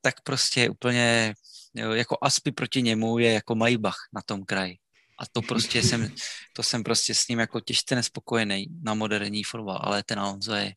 Tak 0.00 0.14
prostě 0.22 0.70
úplně, 0.70 1.34
jo, 1.74 1.92
jako 1.92 2.18
Aspy 2.22 2.52
proti 2.52 2.82
němu 2.82 3.18
je 3.18 3.32
jako 3.32 3.54
Maybach 3.54 3.96
na 4.14 4.22
tom 4.26 4.44
kraji. 4.44 4.76
A 5.18 5.26
to 5.32 5.42
prostě 5.42 5.82
jsem, 5.82 6.14
to 6.52 6.62
jsem 6.62 6.84
prostě 6.84 7.14
s 7.14 7.28
ním 7.28 7.38
jako 7.38 7.60
těžce 7.60 7.94
nespokojený 7.94 8.66
na 8.82 8.94
moderní 8.94 9.44
fotbal, 9.44 9.80
ale 9.82 10.02
ten 10.02 10.18
Alonso 10.18 10.54
je, 10.54 10.74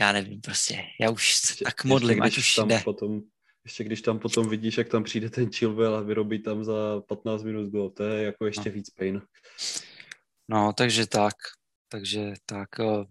já 0.00 0.12
nevím 0.12 0.40
prostě, 0.40 0.82
já 1.00 1.10
už 1.10 1.34
se 1.34 1.64
tak 1.64 1.84
modlím, 1.84 2.22
ať 2.22 2.38
už 2.38 2.54
tam 2.54 2.68
jde. 2.68 2.80
Potom, 2.84 3.20
ještě 3.64 3.84
když 3.84 4.02
tam 4.02 4.18
potom 4.18 4.48
vidíš, 4.48 4.78
jak 4.78 4.88
tam 4.88 5.04
přijde 5.04 5.30
ten 5.30 5.52
Chilwell 5.52 5.96
a 5.96 6.00
vyrobí 6.00 6.42
tam 6.42 6.64
za 6.64 7.00
15 7.08 7.42
minut 7.42 7.70
gol, 7.70 7.90
to 7.90 8.02
je 8.02 8.22
jako 8.22 8.46
ještě 8.46 8.68
no. 8.68 8.74
víc 8.74 8.90
pain. 8.90 9.22
No, 10.48 10.72
takže 10.72 11.06
tak, 11.06 11.34
takže 11.88 12.32
tak, 12.46 12.80
eh, 12.80 13.04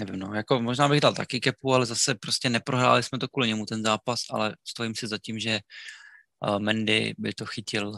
nevím, 0.00 0.20
no, 0.20 0.34
jako 0.34 0.60
možná 0.60 0.88
bych 0.88 1.00
dal 1.00 1.14
taky 1.14 1.40
kepu, 1.40 1.74
ale 1.74 1.86
zase 1.86 2.14
prostě 2.14 2.50
neprohráli 2.50 3.02
jsme 3.02 3.18
to 3.18 3.28
kvůli 3.28 3.48
němu 3.48 3.66
ten 3.66 3.82
zápas, 3.82 4.20
ale 4.30 4.56
stojím 4.64 4.94
si 4.94 5.06
za 5.06 5.18
tím, 5.18 5.38
že 5.38 5.60
uh, 6.48 6.58
Mendy 6.58 7.14
by 7.18 7.32
to 7.32 7.46
chytil 7.46 7.92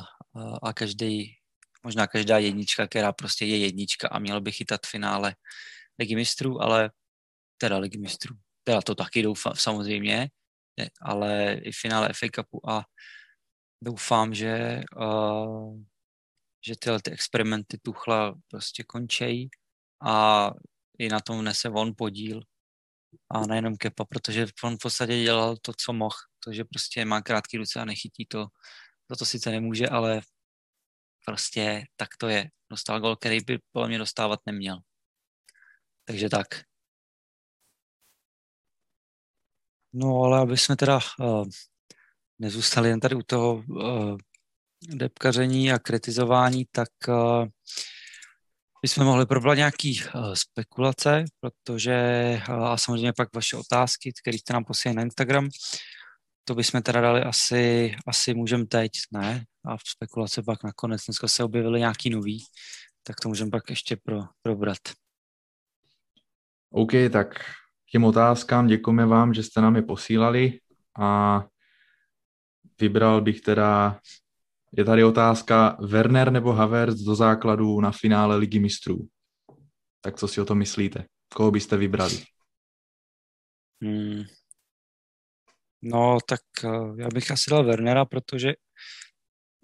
a 0.62 0.72
každý, 0.72 1.36
možná 1.82 2.06
každá 2.06 2.38
jednička, 2.38 2.86
která 2.86 3.12
prostě 3.12 3.46
je 3.46 3.58
jednička 3.58 4.08
a 4.08 4.18
měl 4.18 4.40
by 4.40 4.52
chytat 4.52 4.86
finále 4.86 5.36
ligy 5.98 6.16
mistrů, 6.16 6.62
ale 6.62 6.90
teda 7.58 7.78
ligy 7.78 7.98
mistrů, 7.98 8.36
teda 8.64 8.82
to 8.82 8.94
taky 8.94 9.22
doufám 9.22 9.54
samozřejmě, 9.56 10.28
ale 11.00 11.54
i 11.54 11.72
finále 11.72 12.08
FA 12.12 12.26
Cupu 12.34 12.70
a 12.70 12.84
doufám, 13.84 14.34
že, 14.34 14.82
uh, 14.96 15.80
že 16.66 16.74
tyhle 16.78 17.02
ty 17.02 17.10
experimenty 17.10 17.78
Tuchla 17.78 18.34
prostě 18.48 18.84
končejí 18.84 19.50
a 20.06 20.50
i 20.98 21.08
na 21.08 21.20
tom 21.20 21.44
nese 21.44 21.68
on 21.68 21.92
podíl. 21.96 22.40
A 23.30 23.46
nejenom 23.46 23.76
Kepa, 23.76 24.04
protože 24.04 24.46
on 24.64 24.76
v 24.76 24.78
podstatě 24.82 25.22
dělal 25.22 25.56
to, 25.56 25.72
co 25.78 25.92
mohl, 25.92 26.16
to, 26.44 26.52
že 26.52 26.64
prostě 26.64 27.04
má 27.04 27.22
krátký 27.22 27.56
ruce 27.56 27.80
a 27.80 27.84
nechytí 27.84 28.26
to, 28.26 28.46
za 29.10 29.16
to 29.16 29.24
sice 29.24 29.50
nemůže, 29.50 29.88
ale 29.88 30.20
prostě 31.24 31.84
tak 31.96 32.08
to 32.18 32.28
je. 32.28 32.50
Dostal 32.70 33.00
gol, 33.00 33.16
který 33.16 33.40
by 33.40 33.58
podle 33.72 33.88
mě 33.88 33.98
dostávat 33.98 34.40
neměl. 34.46 34.78
Takže 36.04 36.28
tak. 36.28 36.46
No 39.92 40.22
ale 40.22 40.40
aby 40.40 40.56
jsme 40.56 40.76
teda 40.76 41.00
uh, 41.20 41.48
nezůstali 42.38 42.88
jen 42.88 43.00
tady 43.00 43.14
u 43.14 43.22
toho 43.22 43.54
uh, 43.54 44.18
depkaření 44.88 45.72
a 45.72 45.78
kritizování, 45.78 46.66
tak 46.72 46.88
uh, 47.08 47.46
bychom 48.82 49.04
mohli 49.04 49.26
probrat 49.26 49.56
nějaký 49.56 50.00
uh, 50.02 50.34
spekulace, 50.34 51.24
protože 51.40 51.96
uh, 52.48 52.66
a 52.66 52.76
samozřejmě 52.76 53.12
pak 53.12 53.34
vaše 53.34 53.56
otázky, 53.56 54.12
které 54.22 54.38
jste 54.38 54.52
nám 54.52 54.64
posílali 54.64 54.96
na 54.96 55.02
Instagram, 55.02 55.48
to 56.48 56.54
bychom 56.54 56.82
teda 56.82 57.00
dali 57.00 57.22
asi, 57.22 57.94
asi 58.06 58.34
můžeme 58.34 58.66
teď, 58.66 58.90
ne? 59.12 59.44
A 59.64 59.76
v 59.76 59.80
spekulace 59.86 60.42
pak 60.42 60.64
nakonec, 60.64 61.04
dneska 61.06 61.28
se 61.28 61.44
objevily 61.44 61.80
nějaký 61.80 62.10
nový, 62.10 62.44
tak 63.02 63.16
to 63.20 63.28
můžeme 63.28 63.50
pak 63.50 63.70
ještě 63.70 63.96
pro, 63.96 64.22
probrat. 64.42 64.78
OK, 66.70 66.92
tak 67.12 67.44
těm 67.90 68.04
otázkám 68.04 68.66
děkujeme 68.66 69.06
vám, 69.06 69.34
že 69.34 69.42
jste 69.42 69.60
nám 69.60 69.76
je 69.76 69.82
posílali 69.82 70.60
a 71.00 71.42
vybral 72.80 73.20
bych 73.20 73.40
teda, 73.40 74.00
je 74.72 74.84
tady 74.84 75.04
otázka 75.04 75.76
Werner 75.80 76.32
nebo 76.32 76.52
Havertz 76.52 77.00
do 77.00 77.14
základu 77.14 77.80
na 77.80 77.92
finále 77.92 78.36
Ligy 78.36 78.58
mistrů. 78.58 79.08
Tak 80.00 80.16
co 80.16 80.28
si 80.28 80.40
o 80.40 80.44
to 80.44 80.54
myslíte? 80.54 81.06
Koho 81.34 81.50
byste 81.50 81.76
vybrali? 81.76 82.24
Hmm. 83.82 84.24
No, 85.88 86.18
tak 86.28 86.40
uh, 86.64 87.00
já 87.00 87.08
bych 87.08 87.30
asi 87.30 87.50
dal 87.50 87.64
Wernera, 87.64 88.04
protože 88.04 88.54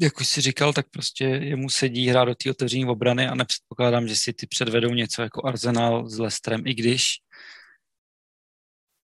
jak 0.01 0.21
už 0.21 0.29
si 0.29 0.41
říkal, 0.41 0.73
tak 0.73 0.91
prostě 0.91 1.25
jemu 1.25 1.71
sedí 1.71 2.09
hrát 2.09 2.25
do 2.25 2.35
té 2.35 2.51
otevření 2.51 2.87
obrany 2.87 3.29
a 3.29 3.35
nepředpokládám, 3.35 4.09
že 4.09 4.17
si 4.17 4.33
ty 4.33 4.47
předvedou 4.47 4.91
něco 4.91 5.23
jako 5.23 5.47
Arsenal 5.47 6.09
s 6.09 6.19
Lestrem, 6.19 6.67
i 6.67 6.75
když 6.75 7.05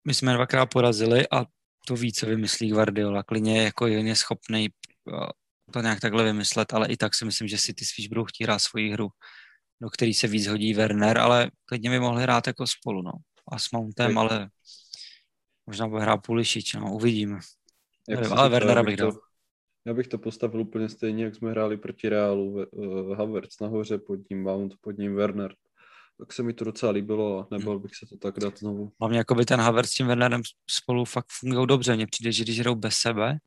my 0.06 0.14
jsme 0.14 0.32
dvakrát 0.34 0.66
porazili 0.66 1.28
a 1.30 1.44
to 1.86 1.96
více 1.96 2.26
vymyslí 2.26 2.70
Guardiola. 2.70 3.22
Klidně 3.22 3.62
jako 3.62 3.86
je 3.86 4.16
schopný 4.16 4.68
uh, 5.04 5.26
to 5.72 5.80
nějak 5.80 6.00
takhle 6.00 6.24
vymyslet, 6.24 6.74
ale 6.74 6.88
i 6.88 6.96
tak 6.96 7.14
si 7.14 7.24
myslím, 7.24 7.48
že 7.48 7.58
si 7.58 7.74
ty 7.74 7.84
spíš 7.84 8.08
budou 8.08 8.24
chtít 8.24 8.44
hrát 8.44 8.58
svoji 8.58 8.92
hru, 8.92 9.08
do 9.82 9.90
který 9.90 10.14
se 10.14 10.28
víc 10.28 10.46
hodí 10.46 10.74
Werner, 10.74 11.18
ale 11.18 11.50
klidně 11.64 11.90
by 11.90 12.00
mohli 12.00 12.22
hrát 12.22 12.46
jako 12.46 12.66
spolu, 12.66 13.02
no. 13.02 13.12
A 13.52 13.58
s 13.58 13.70
Mountem, 13.70 14.18
ale 14.18 14.48
Možná 15.66 15.88
bude 15.88 16.02
hrát 16.02 16.16
Pulišič, 16.16 16.74
no, 16.74 16.94
uvidíme. 16.94 17.38
Jak 18.08 18.32
ale 18.32 18.48
Wernera 18.48 18.82
bych 18.82 18.96
dal. 18.96 19.12
Já 19.84 19.94
bych 19.94 20.08
to 20.08 20.18
postavil 20.18 20.60
úplně 20.60 20.88
stejně, 20.88 21.24
jak 21.24 21.34
jsme 21.34 21.50
hráli 21.50 21.76
proti 21.76 22.08
Realu. 22.08 22.66
Uh, 22.70 23.16
Havertz 23.16 23.60
nahoře, 23.60 23.98
pod 23.98 24.30
ním 24.30 24.42
Mount, 24.42 24.74
pod 24.80 24.98
ním 24.98 25.14
Werner. 25.14 25.54
Tak 26.18 26.32
se 26.32 26.42
mi 26.42 26.52
to 26.52 26.64
docela 26.64 26.92
líbilo 26.92 27.38
a 27.38 27.48
nebyl 27.50 27.78
bych 27.78 27.94
se 27.94 28.06
to 28.06 28.16
tak 28.16 28.38
dát 28.38 28.58
znovu. 28.58 28.92
Hlavně 29.00 29.18
jako 29.18 29.34
by 29.34 29.44
ten 29.44 29.60
Havertz 29.60 29.90
s 29.90 29.94
tím 29.94 30.06
Wernerem 30.06 30.42
spolu 30.70 31.04
fakt 31.04 31.26
fungují 31.30 31.66
dobře. 31.66 31.96
Mně 31.96 32.06
přijde, 32.06 32.32
že 32.32 32.44
když 32.44 32.60
hrajou 32.60 32.74
bez 32.74 32.96
sebe, 32.96 33.38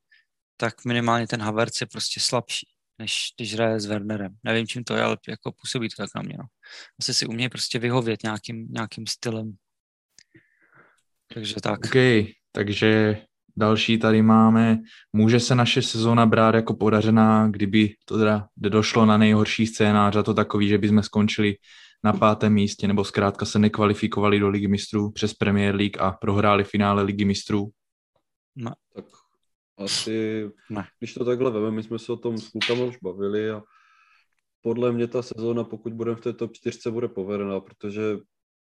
tak 0.58 0.86
minimálně 0.86 1.28
ten 1.28 1.42
Havertz 1.42 1.82
je 1.82 1.88
prostě 1.88 2.20
slabší, 2.20 2.68
než 3.00 3.34
když 3.38 3.54
hraje 3.54 3.80
s 3.80 3.86
Wernerem. 3.86 4.36
Nevím, 4.44 4.68
čím 4.68 4.84
to 4.84 4.96
je, 4.96 5.04
ale 5.04 5.18
jako 5.28 5.52
působí 5.62 5.90
to 5.90 5.96
tak 6.04 6.10
na 6.16 6.22
mě. 6.22 6.36
No. 6.40 6.46
Asi 7.00 7.14
si 7.14 7.26
umějí 7.26 7.50
prostě 7.50 7.80
vyhovět 7.80 8.24
nějakým, 8.24 8.68
nějakým 8.72 9.08
stylem. 9.08 9.56
Takže 11.34 11.56
tak. 11.64 11.80
OK, 11.86 12.26
takže 12.52 13.22
další 13.58 13.98
tady 13.98 14.22
máme. 14.22 14.78
Může 15.14 15.40
se 15.40 15.56
naše 15.56 15.82
sezóna 15.82 16.26
brát 16.26 16.56
jako 16.56 16.74
podařená, 16.74 17.48
kdyby 17.48 17.94
to 18.06 18.18
teda 18.18 18.48
došlo 18.58 19.06
na 19.06 19.18
nejhorší 19.18 19.68
scénář 19.68 20.16
a 20.16 20.24
to 20.24 20.34
takový, 20.34 20.68
že 20.68 20.78
bychom 20.78 21.04
skončili 21.04 21.56
na 22.04 22.14
pátém 22.14 22.54
místě 22.54 22.88
nebo 22.88 23.04
zkrátka 23.04 23.46
se 23.46 23.60
nekvalifikovali 23.60 24.40
do 24.40 24.50
Ligy 24.50 24.68
mistrů 24.68 25.12
přes 25.12 25.34
Premier 25.34 25.76
League 25.76 26.02
a 26.02 26.12
prohráli 26.12 26.64
finále 26.64 27.04
Ligy 27.04 27.26
mistrů? 27.26 27.70
No. 28.56 28.72
Tak 28.96 29.06
asi, 29.78 30.50
ne. 30.70 30.88
když 31.00 31.14
to 31.14 31.26
takhle 31.26 31.52
veme, 31.52 31.72
my 31.72 31.84
jsme 31.84 32.00
se 32.00 32.12
o 32.12 32.18
tom 32.18 32.38
s 32.38 32.50
klukama 32.50 32.84
už 32.84 32.98
bavili 33.04 33.52
a 33.52 33.62
podle 34.62 34.92
mě 34.92 35.08
ta 35.08 35.22
sezóna, 35.22 35.64
pokud 35.64 35.94
budeme 35.94 36.18
v 36.18 36.22
této 36.22 36.48
čtyřce, 36.48 36.92
bude 36.92 37.08
povedená, 37.08 37.60
protože 37.60 38.02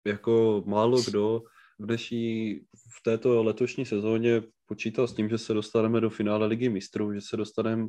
jako 0.07 0.63
málo 0.67 1.03
kdo 1.03 1.43
dnešní, 1.79 2.61
v 2.99 3.03
této 3.03 3.43
letošní 3.43 3.87
sezóně 3.87 4.43
počítal 4.67 5.07
s 5.07 5.15
tím, 5.15 5.29
že 5.29 5.39
se 5.39 5.55
dostaneme 5.55 6.01
do 6.01 6.11
finále 6.11 6.47
ligy 6.47 6.69
mistrů, 6.69 7.15
že 7.15 7.21
se 7.21 7.37
dostaneme 7.37 7.89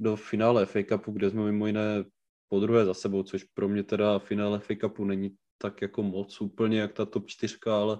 do 0.00 0.16
finále 0.16 0.66
FA 0.66 0.78
Cupu, 0.88 1.12
kde 1.12 1.30
jsme 1.30 1.44
mimo 1.44 1.66
jiné 1.66 2.04
po 2.48 2.60
druhé 2.60 2.84
za 2.84 2.94
sebou, 2.94 3.22
což 3.22 3.44
pro 3.44 3.68
mě 3.68 3.82
teda 3.82 4.18
finále 4.18 4.58
FA 4.58 4.74
Cupu 4.80 5.04
není 5.04 5.30
tak 5.58 5.82
jako 5.82 6.02
moc 6.02 6.40
úplně 6.40 6.80
jak 6.80 6.92
ta 6.92 7.06
top 7.06 7.26
čtyřka, 7.26 7.76
ale 7.76 7.98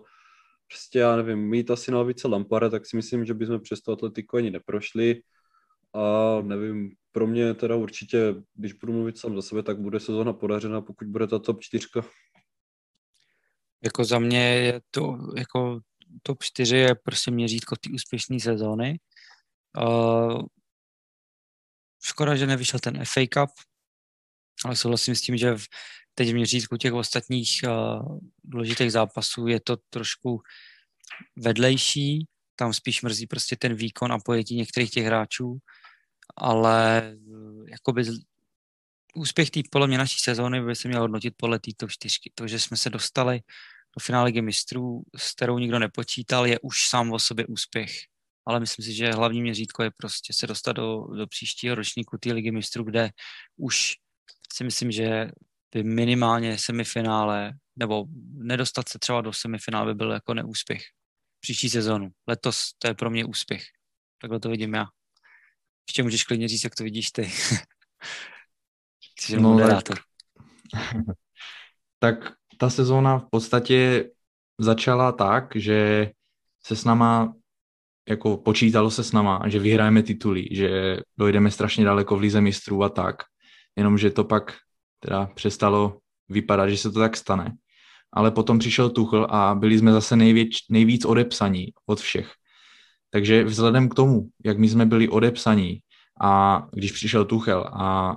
prostě 0.67 0.99
já 0.99 1.17
nevím, 1.17 1.39
mít 1.39 1.71
asi 1.71 1.91
na 1.91 2.03
více 2.03 2.29
Lampara, 2.29 2.69
tak 2.69 2.87
si 2.87 2.97
myslím, 2.97 3.25
že 3.25 3.35
bychom 3.35 3.61
přes 3.61 3.81
to 3.81 3.93
atletiku 3.93 4.37
ani 4.37 4.51
neprošli 4.51 5.23
a 5.95 6.37
nevím, 6.43 6.91
pro 7.13 7.27
mě 7.27 7.55
teda 7.55 7.77
určitě, 7.77 8.35
když 8.55 8.73
budu 8.73 8.93
mluvit 8.93 9.19
sám 9.19 9.37
za 9.37 9.43
sebe, 9.43 9.63
tak 9.63 9.79
bude 9.79 10.01
sezóna 10.01 10.33
podařena, 10.33 10.81
pokud 10.81 11.07
bude 11.07 11.27
ta 11.27 11.39
top 11.39 11.61
čtyřka. 11.61 12.05
Jako 13.85 14.05
za 14.05 14.19
mě 14.19 14.41
je 14.41 14.81
to, 14.91 15.19
jako 15.37 15.81
top 16.23 16.43
4 16.43 16.77
je 16.77 16.95
prostě 16.95 17.31
měřítko 17.31 17.77
té 17.77 17.91
úspěšné 17.95 18.41
sezóny. 18.41 19.01
Uh, 19.79 20.43
škoda, 22.05 22.37
že 22.37 22.47
nevyšel 22.47 22.81
ten 22.81 23.05
FA 23.05 23.21
Cup, 23.21 23.51
ale 24.65 24.77
souhlasím 24.77 25.15
s 25.15 25.21
tím, 25.21 25.37
že 25.37 25.55
v, 25.55 25.65
teď 26.15 26.31
v 26.31 26.35
měřítku 26.35 26.77
těch 26.77 26.93
ostatních 26.93 27.51
uh, 27.65 28.19
důležitých 28.45 28.93
zápasů 28.93 29.47
je 29.47 29.61
to 29.61 29.77
trošku 29.91 30.43
vedlejší, 31.37 32.27
tam 32.57 32.73
spíš 32.73 33.03
mrzí 33.03 33.27
prostě 33.27 33.57
ten 33.57 33.75
výkon 33.75 34.13
a 34.13 34.19
pojetí 34.19 34.57
některých 34.57 34.91
těch 34.91 35.05
hráčů 35.05 35.61
ale 36.37 37.03
jakoby 37.71 38.05
úspěch 39.15 39.51
té 39.51 39.61
podle 39.71 39.87
mě 39.87 39.99
naší 39.99 40.19
sezóny 40.19 40.61
by 40.61 40.77
se 40.77 40.89
měl 40.89 41.01
hodnotit 41.01 41.35
podle 41.37 41.59
této 41.59 41.89
čtyřky. 41.89 42.33
To, 42.35 42.49
že 42.49 42.59
jsme 42.59 42.77
se 42.77 42.91
dostali 42.91 43.41
do 43.97 44.03
finále 44.03 44.25
ligy 44.25 44.43
mistrů, 44.43 45.03
s 45.17 45.33
kterou 45.33 45.59
nikdo 45.59 45.79
nepočítal, 45.79 46.47
je 46.47 46.59
už 46.63 46.89
sám 46.89 47.13
o 47.13 47.19
sobě 47.19 47.47
úspěch. 47.47 47.91
Ale 48.47 48.61
myslím 48.61 48.85
si, 48.85 48.95
že 48.95 49.13
hlavní 49.13 49.43
měřítko 49.43 49.83
je 49.83 49.91
prostě 49.97 50.33
se 50.33 50.47
dostat 50.47 50.73
do, 50.73 51.07
do 51.17 51.27
příštího 51.27 51.75
ročníku 51.75 52.19
té 52.19 52.33
ligy 52.33 52.51
mistrů, 52.51 52.85
kde 52.85 53.11
už 53.57 53.93
si 54.53 54.65
myslím, 54.65 54.91
že 54.91 55.31
by 55.75 55.83
minimálně 55.83 56.59
semifinále, 56.59 57.53
nebo 57.77 58.05
nedostat 58.35 58.89
se 58.89 58.99
třeba 58.99 59.21
do 59.21 59.33
semifinále 59.33 59.87
by 59.87 59.95
byl 59.95 60.11
jako 60.11 60.35
neúspěch 60.35 60.83
příští 61.41 61.71
sezónu. 61.71 62.09
Letos 62.27 62.73
to 62.79 62.89
je 62.89 62.95
pro 62.95 63.11
mě 63.11 63.25
úspěch. 63.25 63.65
Takhle 64.21 64.41
to 64.41 64.49
vidím 64.49 64.75
já. 64.75 64.87
Ještě 65.89 66.03
můžeš 66.03 66.25
klidně 66.25 66.49
říct, 66.49 66.65
jak 66.65 66.75
to 66.75 66.85
vidíš 66.85 67.11
ty. 67.11 67.33
Jsi 69.21 69.37
no, 69.37 69.51
moderátor. 69.51 69.97
Tak, 71.99 72.33
ta 72.59 72.71
sezóna 72.71 73.19
v 73.19 73.27
podstatě 73.31 74.11
začala 74.59 75.13
tak, 75.13 75.57
že 75.57 76.11
se 76.63 76.77
s 76.77 76.85
náma 76.85 77.35
jako 78.09 78.37
počítalo 78.37 78.91
se 78.91 79.05
s 79.05 79.13
náma, 79.13 79.43
že 79.47 79.59
vyhrajeme 79.59 80.03
tituly, 80.03 80.49
že 80.51 80.97
dojdeme 81.19 81.51
strašně 81.51 81.85
daleko 81.85 82.17
v 82.17 82.21
lize 82.21 82.41
mistrů 82.41 82.83
a 82.83 82.89
tak, 82.89 83.17
jenomže 83.77 84.11
to 84.11 84.25
pak 84.25 84.57
teda 85.01 85.27
přestalo 85.27 85.99
vypadat, 86.29 86.69
že 86.69 86.77
se 86.77 86.91
to 86.91 86.99
tak 86.99 87.17
stane. 87.17 87.53
Ale 88.13 88.31
potom 88.31 88.59
přišel 88.59 88.91
Tuchl 88.91 89.27
a 89.31 89.55
byli 89.55 89.79
jsme 89.79 89.93
zase 89.93 90.17
nejvěč, 90.17 90.57
nejvíc 90.71 91.05
odepsaní 91.05 91.67
od 91.87 92.01
všech. 92.01 92.33
Takže 93.11 93.45
vzhledem 93.45 93.89
k 93.89 93.95
tomu, 93.95 94.29
jak 94.45 94.59
my 94.59 94.69
jsme 94.69 94.87
byli 94.87 95.09
odepsaní 95.09 95.79
a 96.21 96.63
když 96.73 96.93
přišel 96.93 97.25
Tuchel 97.25 97.71
a 97.73 98.17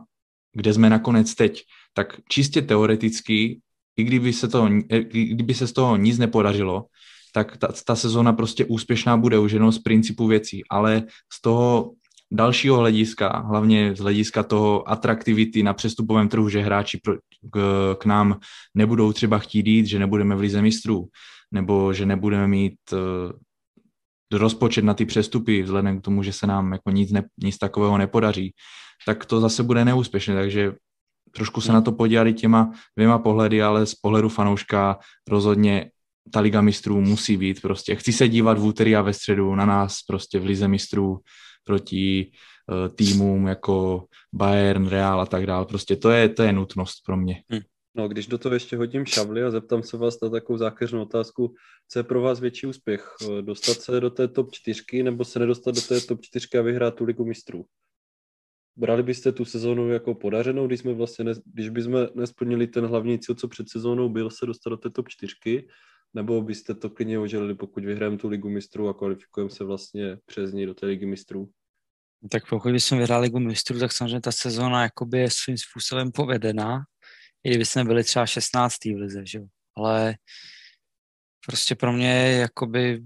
kde 0.53 0.73
jsme 0.73 0.90
nakonec 0.90 1.36
teď, 1.36 1.64
tak 1.94 2.19
čistě 2.30 2.61
teoreticky, 2.61 3.60
i 3.98 4.03
kdyby 4.03 4.34
se, 4.34 4.48
to, 4.48 4.69
i 4.90 5.26
kdyby 5.26 5.53
se 5.53 5.68
z 5.68 5.73
toho 5.73 5.98
nic 5.98 6.18
nepodařilo, 6.18 6.86
tak 7.34 7.57
ta, 7.57 7.68
ta 7.86 7.95
sezóna 7.95 8.34
prostě 8.34 8.65
úspěšná 8.65 9.18
bude 9.18 9.40
už 9.40 9.52
jenom 9.52 9.72
z 9.72 9.80
principu 9.80 10.28
věcí, 10.28 10.61
ale 10.69 11.03
z 11.34 11.41
toho 11.41 11.91
dalšího 12.32 12.78
hlediska, 12.78 13.40
hlavně 13.40 13.95
z 13.95 13.99
hlediska 13.99 14.44
toho 14.44 14.90
atraktivity 14.90 15.64
na 15.64 15.73
přestupovém 15.73 16.30
trhu, 16.30 16.49
že 16.49 16.61
hráči 16.61 16.99
pro, 17.03 17.15
k, 17.52 17.95
k 17.99 18.06
nám 18.06 18.40
nebudou 18.76 19.14
třeba 19.14 19.40
chtít 19.40 19.68
jít, 19.68 19.86
že 19.86 19.99
nebudeme 19.99 20.36
v 20.36 20.40
lize 20.40 20.61
mistrů, 20.61 21.07
nebo 21.52 21.94
že 21.94 22.06
nebudeme 22.06 22.48
mít 22.48 22.76
uh, 22.94 22.99
rozpočet 24.40 24.84
na 24.84 24.94
ty 24.94 25.06
přestupy, 25.06 25.64
vzhledem 25.64 25.99
k 25.99 26.03
tomu, 26.03 26.23
že 26.23 26.34
se 26.34 26.48
nám 26.48 26.72
jako 26.72 26.91
nic, 26.91 27.11
ne, 27.11 27.23
nic 27.44 27.57
takového 27.57 27.98
nepodaří, 27.98 28.53
tak 29.06 29.26
to 29.26 29.40
zase 29.40 29.64
bude 29.64 29.86
neúspěšné, 29.86 30.36
takže 30.36 30.73
trošku 31.36 31.61
se 31.61 31.72
na 31.72 31.82
to 31.82 31.91
podívali 31.91 32.34
těma 32.34 32.72
dvěma 32.98 33.19
pohledy, 33.19 33.64
ale 33.64 33.86
z 33.86 33.95
pohledu 33.95 34.30
fanouška 34.30 34.99
rozhodně 35.30 35.91
ta 36.34 36.40
Liga 36.40 36.61
mistrů 36.61 37.02
musí 37.02 37.38
být 37.38 37.61
prostě. 37.61 37.95
Chci 37.95 38.14
se 38.14 38.28
dívat 38.28 38.60
v 38.60 38.65
úterý 38.65 38.95
a 38.95 39.02
ve 39.02 39.14
středu 39.14 39.56
na 39.56 39.65
nás 39.65 39.98
prostě 40.07 40.40
v 40.40 40.45
Lize 40.45 40.68
mistrů 40.68 41.19
proti 41.64 42.32
uh, 42.72 42.95
týmům 42.95 43.48
jako 43.48 44.06
Bayern, 44.34 44.88
Real 44.88 45.22
a 45.22 45.26
tak 45.26 45.45
dále. 45.45 45.65
Prostě 45.65 45.95
to 45.95 46.10
je, 46.10 46.30
to 46.30 46.44
je 46.44 46.53
nutnost 46.53 46.95
pro 47.06 47.18
mě. 47.18 47.44
Hmm. 47.49 47.61
No, 47.95 48.07
když 48.07 48.28
do 48.28 48.38
toho 48.38 48.53
ještě 48.53 48.78
hodím 48.78 49.06
šavly 49.06 49.44
a 49.44 49.52
zeptám 49.52 49.84
se 49.84 49.98
vás 49.98 50.22
na 50.22 50.30
takovou 50.30 50.57
zákeřnou 50.57 51.02
otázku, 51.02 51.56
co 51.90 51.99
je 51.99 52.03
pro 52.03 52.22
vás 52.22 52.40
větší 52.40 52.68
úspěch? 52.68 53.14
Eh, 53.22 53.41
dostat 53.41 53.73
se 53.73 53.99
do 53.99 54.10
té 54.10 54.28
top 54.28 54.52
4 54.52 55.03
nebo 55.03 55.26
se 55.26 55.40
nedostat 55.40 55.76
do 55.76 55.82
té 55.82 56.02
top 56.02 56.22
4 56.22 56.48
a 56.60 56.61
vyhrát 56.61 56.95
tu 56.95 57.06
ligu 57.06 57.26
mistrů? 57.26 57.65
Brali 58.76 59.03
byste 59.03 59.31
tu 59.31 59.45
sezónu 59.45 59.89
jako 59.89 60.15
podařenou, 60.15 60.68
když, 60.68 60.80
jsme 60.80 60.93
vlastně 60.93 61.26
ne, 61.26 61.34
když 61.45 61.69
bychom 61.69 62.07
nesplnili 62.15 62.68
ten 62.68 62.85
hlavní 62.85 63.19
cíl, 63.19 63.35
co 63.35 63.48
před 63.48 63.69
sezónou 63.69 64.10
byl 64.10 64.30
se 64.30 64.45
dostat 64.45 64.69
do 64.69 64.77
té 64.77 64.89
top 64.89 65.10
4, 65.10 65.68
nebo 66.14 66.41
byste 66.41 66.76
to 66.76 66.89
klidně 66.89 67.19
udělali, 67.19 67.56
pokud 67.56 67.85
vyhrajeme 67.85 68.18
tu 68.18 68.27
ligu 68.27 68.49
mistrů 68.49 68.89
a 68.89 68.93
kvalifikujeme 68.93 69.49
se 69.49 69.64
vlastně 69.64 70.18
přes 70.26 70.53
ní 70.53 70.65
do 70.65 70.73
té 70.73 70.85
ligy 70.85 71.06
mistrů? 71.06 71.49
Tak 72.30 72.49
pokud 72.49 72.72
bychom 72.72 72.98
vyhráli 72.98 73.23
ligu 73.23 73.39
mistrů, 73.39 73.80
tak 73.80 73.91
samozřejmě 73.91 74.22
ta 74.22 74.31
sezóna 74.31 74.84
jakoby 74.84 75.19
je 75.19 75.30
svým 75.31 75.57
způsobem 75.57 76.11
povedená, 76.11 76.80
i 77.43 77.49
kdyby 77.49 77.65
jsme 77.65 77.84
byli 77.84 78.03
třeba 78.03 78.26
16. 78.26 78.85
v 78.85 78.95
lize, 78.95 79.26
že? 79.26 79.39
ale 79.77 80.15
prostě 81.45 81.76
pro 81.76 81.93
mě 81.93 82.38
jakoby 82.39 83.03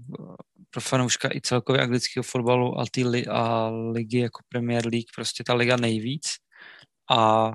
pro 0.76 0.80
fanouška 0.80 1.28
i 1.34 1.40
celkově 1.40 1.82
anglického 1.82 2.24
fotbalu 2.24 2.80
a, 2.80 2.84
ty 2.90 3.04
li, 3.04 3.26
a 3.26 3.68
ligy 3.68 4.18
jako 4.18 4.42
Premier 4.48 4.86
League, 4.86 5.08
prostě 5.14 5.44
ta 5.44 5.54
liga 5.54 5.76
nejvíc 5.76 6.26
a, 7.10 7.52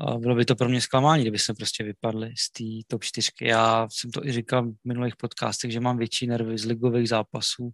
a 0.00 0.18
bylo 0.18 0.34
by 0.34 0.44
to 0.44 0.56
pro 0.56 0.68
mě 0.68 0.80
zklamání, 0.80 1.22
kdyby 1.22 1.38
jsme 1.38 1.54
prostě 1.54 1.84
vypadli 1.84 2.32
z 2.38 2.52
té 2.52 2.64
top 2.86 3.04
4. 3.04 3.30
Já 3.42 3.88
jsem 3.90 4.10
to 4.10 4.26
i 4.26 4.32
říkal 4.32 4.70
v 4.70 4.74
minulých 4.84 5.16
podcastech, 5.16 5.70
že 5.70 5.80
mám 5.80 5.98
větší 5.98 6.26
nervy 6.26 6.58
z 6.58 6.64
ligových 6.64 7.08
zápasů 7.08 7.70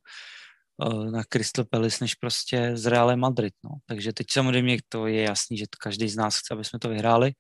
uh, 0.77 1.11
na 1.11 1.23
Crystal 1.33 1.65
Palace, 1.65 1.99
než 2.01 2.15
prostě 2.15 2.77
z 2.77 2.87
Real 2.87 3.17
Madrid. 3.17 3.55
No. 3.65 3.71
Takže 3.87 4.13
teď 4.13 4.27
samozřejmě 4.31 4.79
to 4.89 5.07
je 5.07 5.23
jasný, 5.23 5.59
že 5.59 5.65
každý 5.79 6.09
z 6.09 6.17
nás 6.17 6.39
chce, 6.39 6.55
aby 6.55 6.65
jsme 6.65 6.79
to 6.79 6.89
vyhráli, 6.89 7.33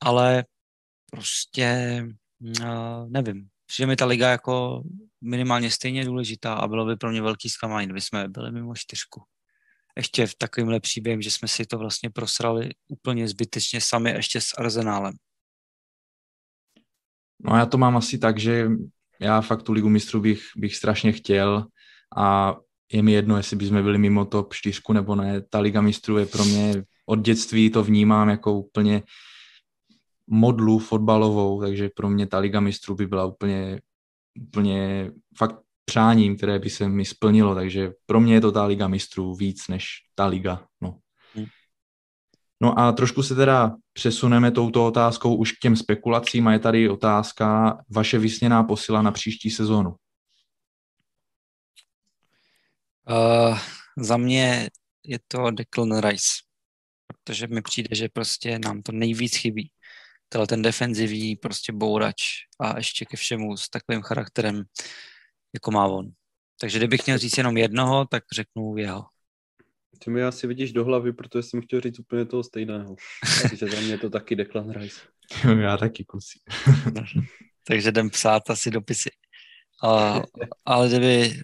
ale 0.00 0.44
prostě 1.10 2.02
uh, 2.60 3.08
nevím, 3.08 3.48
že 3.76 3.86
mi 3.86 3.96
ta 3.96 4.06
liga 4.06 4.30
jako 4.30 4.82
minimálně 5.20 5.70
stejně 5.70 6.04
důležitá 6.04 6.54
a 6.54 6.68
bylo 6.68 6.86
by 6.86 6.96
pro 6.96 7.10
mě 7.10 7.22
velký 7.22 7.48
zklamání, 7.48 7.86
kdyby 7.86 8.00
jsme 8.00 8.28
byli 8.28 8.52
mimo 8.52 8.74
čtyřku. 8.74 9.22
Ještě 9.96 10.26
v 10.26 10.34
takovým 10.34 10.80
příběhem, 10.80 11.22
že 11.22 11.30
jsme 11.30 11.48
si 11.48 11.66
to 11.66 11.78
vlastně 11.78 12.10
prosrali 12.10 12.70
úplně 12.88 13.28
zbytečně 13.28 13.80
sami 13.80 14.10
ještě 14.10 14.40
s 14.40 14.58
Arzenálem. 14.58 15.14
No 17.44 17.56
já 17.56 17.66
to 17.66 17.78
mám 17.78 17.96
asi 17.96 18.18
tak, 18.18 18.38
že 18.38 18.68
já 19.20 19.40
fakt 19.40 19.62
tu 19.62 19.72
ligu 19.72 19.88
mistrů 19.88 20.20
bych, 20.20 20.42
bych 20.56 20.76
strašně 20.76 21.12
chtěl 21.12 21.66
a 22.16 22.56
je 22.92 23.02
mi 23.02 23.12
jedno, 23.12 23.36
jestli 23.36 23.56
bychom 23.56 23.82
byli 23.82 23.98
mimo 23.98 24.24
top 24.24 24.54
4 24.54 24.80
nebo 24.92 25.14
ne. 25.14 25.40
Ta 25.40 25.58
liga 25.58 25.80
mistrů 25.80 26.18
je 26.18 26.26
pro 26.26 26.44
mě 26.44 26.84
od 27.06 27.18
dětství 27.18 27.70
to 27.70 27.84
vnímám 27.84 28.28
jako 28.28 28.52
úplně 28.52 29.02
modlu 30.30 30.78
fotbalovou, 30.78 31.60
takže 31.60 31.88
pro 31.96 32.10
mě 32.10 32.26
ta 32.26 32.38
Liga 32.38 32.60
mistrů 32.60 32.94
by 32.94 33.06
byla 33.06 33.24
úplně, 33.24 33.80
úplně 34.48 35.10
fakt 35.36 35.56
přáním, 35.84 36.36
které 36.36 36.58
by 36.58 36.70
se 36.70 36.88
mi 36.88 37.04
splnilo, 37.04 37.54
takže 37.54 37.92
pro 38.06 38.20
mě 38.20 38.34
je 38.34 38.40
to 38.40 38.52
ta 38.52 38.64
Liga 38.64 38.88
mistrů 38.88 39.34
víc 39.34 39.68
než 39.68 39.86
ta 40.14 40.26
Liga. 40.26 40.66
No. 40.80 40.98
Hmm. 41.34 41.46
No 42.62 42.78
a 42.78 42.92
trošku 42.92 43.22
se 43.22 43.34
teda 43.34 43.76
přesuneme 43.92 44.50
touto 44.50 44.86
otázkou 44.86 45.36
už 45.36 45.52
k 45.52 45.58
těm 45.58 45.76
spekulacím 45.76 46.48
a 46.48 46.52
je 46.52 46.58
tady 46.58 46.88
otázka 46.88 47.78
vaše 47.90 48.18
vysněná 48.18 48.62
posila 48.62 49.02
na 49.02 49.12
příští 49.12 49.50
sezónu. 49.50 49.94
Uh, 53.10 53.58
za 53.98 54.16
mě 54.16 54.68
je 55.04 55.18
to 55.28 55.50
Declan 55.50 56.00
Rice, 56.00 56.28
protože 57.06 57.46
mi 57.46 57.62
přijde, 57.62 57.96
že 57.96 58.08
prostě 58.08 58.58
nám 58.58 58.82
to 58.82 58.92
nejvíc 58.92 59.36
chybí 59.36 59.70
tenhle 60.28 60.46
ten 60.46 60.62
defenzivní 60.62 61.36
prostě 61.36 61.72
bourač 61.72 62.16
a 62.60 62.76
ještě 62.76 63.04
ke 63.04 63.16
všemu 63.16 63.56
s 63.56 63.68
takovým 63.68 64.02
charakterem, 64.02 64.64
jako 65.54 65.70
má 65.70 65.86
on. 65.86 66.10
Takže 66.60 66.78
kdybych 66.78 67.06
měl 67.06 67.18
říct 67.18 67.38
jenom 67.38 67.56
jednoho, 67.56 68.04
tak 68.04 68.24
řeknu 68.34 68.76
jeho. 68.76 69.04
Ty 70.04 70.10
mi 70.10 70.24
asi 70.24 70.46
vidíš 70.46 70.72
do 70.72 70.84
hlavy, 70.84 71.12
protože 71.12 71.42
jsem 71.42 71.62
chtěl 71.62 71.80
říct 71.80 71.98
úplně 71.98 72.24
toho 72.24 72.44
stejného. 72.44 72.96
Takže 73.42 73.66
za 73.66 73.80
mě 73.80 73.90
je 73.90 73.98
to 73.98 74.10
taky 74.10 74.36
Declan 74.36 74.70
Rice. 74.70 75.00
Já 75.60 75.76
taky 75.76 76.04
kusí. 76.04 76.40
Takže 77.66 77.88
jdem 77.88 78.10
psát 78.10 78.50
asi 78.50 78.70
dopisy. 78.70 79.10
Uh, 79.84 80.22
ale 80.64 80.88
kdyby 80.88 81.42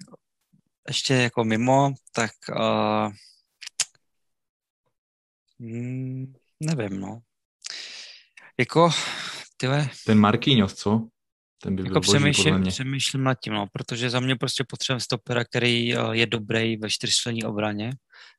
ještě 0.89 1.15
jako 1.15 1.44
mimo, 1.44 1.94
tak 2.12 2.31
uh, 2.56 3.12
nevím, 6.61 7.01
no. 7.01 7.23
Jako, 8.59 8.91
tyhle... 9.57 9.89
Ten 10.07 10.19
Marquinhos, 10.19 10.75
co? 10.75 11.09
Ten 11.63 11.77
by 11.77 11.83
byl 11.83 11.91
jako 11.91 12.01
boží, 12.01 12.11
přemýšlím, 12.11 12.59
mě. 12.59 12.71
přemýšlím 12.71 13.25
nad 13.25 13.35
tím, 13.35 13.53
no, 13.53 13.67
protože 13.73 14.11
za 14.11 14.21
mě 14.21 14.37
prostě 14.37 14.65
potřebujeme 14.69 15.01
stopera, 15.01 15.45
který 15.45 15.97
uh, 15.97 16.11
je 16.11 16.27
dobrý 16.27 16.77
ve 16.77 16.91
čtyřčlenní 16.91 17.45
obraně 17.45 17.91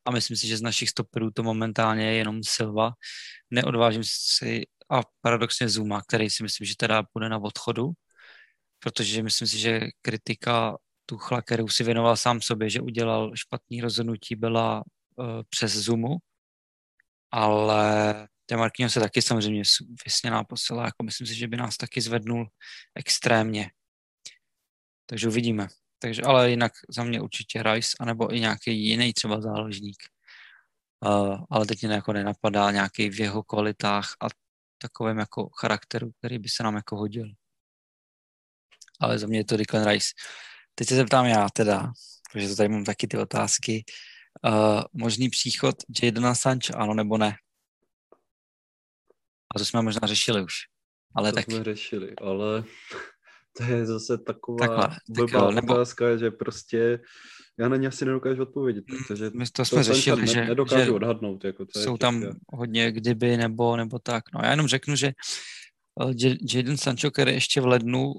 a 0.06 0.12
myslím 0.12 0.38
si, 0.38 0.48
že 0.48 0.58
z 0.58 0.62
našich 0.62 0.90
stoperů 0.90 1.32
to 1.32 1.44
momentálně 1.44 2.06
je 2.06 2.14
jenom 2.14 2.44
Silva. 2.44 2.92
Neodvážím 3.52 4.02
si 4.06 4.64
a 4.90 5.02
paradoxně 5.22 5.70
Zuma, 5.70 6.02
který 6.02 6.30
si 6.30 6.44
myslím, 6.44 6.66
že 6.66 6.76
teda 6.78 7.04
půjde 7.14 7.30
na 7.30 7.38
odchodu, 7.38 7.92
protože 8.80 9.24
myslím 9.24 9.48
si, 9.48 9.58
že 9.58 9.80
kritika 10.02 10.78
Tuchla, 11.06 11.42
kterou 11.42 11.68
si 11.68 11.84
věnoval 11.84 12.18
sám 12.18 12.42
sobě, 12.42 12.70
že 12.70 12.82
udělal 12.82 13.32
špatný 13.36 13.82
rozhodnutí, 13.82 14.36
byla 14.36 14.84
uh, 15.16 15.42
přes 15.50 15.74
Zumu, 15.74 16.18
ale 17.32 18.25
ten 18.46 18.60
Marquinhos 18.60 18.94
se 18.94 19.00
taky 19.00 19.22
samozřejmě 19.22 19.64
vysněná 20.06 20.44
posila, 20.44 20.86
jako 20.86 21.04
myslím 21.04 21.28
si, 21.28 21.36
že 21.36 21.48
by 21.48 21.58
nás 21.58 21.78
taky 21.78 22.02
zvednul 22.02 22.48
extrémně. 22.96 23.72
Takže 25.06 25.28
uvidíme. 25.28 25.68
Takže, 26.00 26.22
ale 26.22 26.50
jinak 26.50 26.74
za 26.90 27.04
mě 27.04 27.22
určitě 27.22 27.64
Rice, 27.64 27.98
anebo 28.00 28.34
i 28.34 28.40
nějaký 28.40 28.88
jiný 28.88 29.14
třeba 29.14 29.42
záložník. 29.42 29.98
uh, 31.06 31.38
ale 31.50 31.66
teď 31.66 31.84
mě 31.84 31.94
jako 31.94 32.14
nenapadá 32.14 32.72
nějaký 32.72 33.10
v 33.10 33.20
jeho 33.20 33.44
kvalitách 33.44 34.16
a 34.22 34.28
takovém 34.78 35.18
jako 35.18 35.50
charakteru, 35.60 36.12
který 36.12 36.40
by 36.40 36.50
se 36.50 36.64
nám 36.64 36.76
jako 36.76 36.98
hodil. 36.98 37.28
Ale 39.00 39.20
za 39.20 39.28
mě 39.28 39.40
je 39.40 39.46
to 39.46 39.58
Declan 39.58 39.88
Rice. 39.88 40.08
Teď 40.76 40.88
se 40.88 40.96
zeptám 40.96 41.26
já 41.26 41.50
teda, 41.50 41.92
protože 42.32 42.48
to 42.48 42.56
tady 42.56 42.70
mám 42.70 42.84
taky 42.84 43.08
ty 43.08 43.18
otázky. 43.18 43.84
Uh, 44.46 44.82
možný 44.94 45.30
příchod 45.30 45.76
Jadena 46.04 46.36
Sancho, 46.36 46.76
ano 46.76 46.94
nebo 46.94 47.18
ne? 47.18 47.36
A 49.56 49.60
to 49.60 49.66
jsme 49.66 49.82
možná 49.82 50.08
řešili 50.08 50.44
už. 50.44 50.54
Ale 51.16 51.32
to 51.32 51.36
tak... 51.36 51.46
jsme 51.46 51.64
řešili, 51.64 52.16
ale 52.22 52.64
to 53.58 53.64
je 53.64 53.86
zase 53.86 54.18
taková 54.18 54.68
Takhle, 54.68 54.98
blbá 55.10 55.40
jo, 55.40 55.52
nebo- 55.52 55.74
otázka, 55.74 56.18
že 56.18 56.32
prostě 56.32 57.00
já 57.60 57.70
na 57.70 57.76
ně 57.76 57.88
asi 57.88 58.06
nedokážu 58.06 58.42
odpovědět, 58.42 58.84
protože 58.98 59.32
My 59.34 59.46
to 59.52 59.66
jsme 59.66 59.84
Sancha 59.84 59.94
řešili, 59.94 60.22
ne, 60.22 60.28
že, 60.28 60.46
nedokážu 60.46 60.86
že 60.86 60.92
odhadnout. 60.92 61.46
Jako 61.46 61.66
to 61.66 61.80
jsou 61.80 61.98
tam 61.98 62.22
těžké. 62.22 62.36
hodně 62.54 62.92
kdyby 62.92 63.38
nebo, 63.38 63.78
nebo 63.78 64.00
tak. 64.00 64.24
No 64.34 64.40
já 64.44 64.52
jenom 64.52 64.68
řeknu, 64.68 64.96
že 64.96 65.08
eh, 65.08 66.12
J- 66.16 66.38
Jadon 66.54 66.78
Sancho, 66.78 67.12
který 67.12 67.34
ještě 67.34 67.62
v 67.62 67.66
lednu 67.66 68.14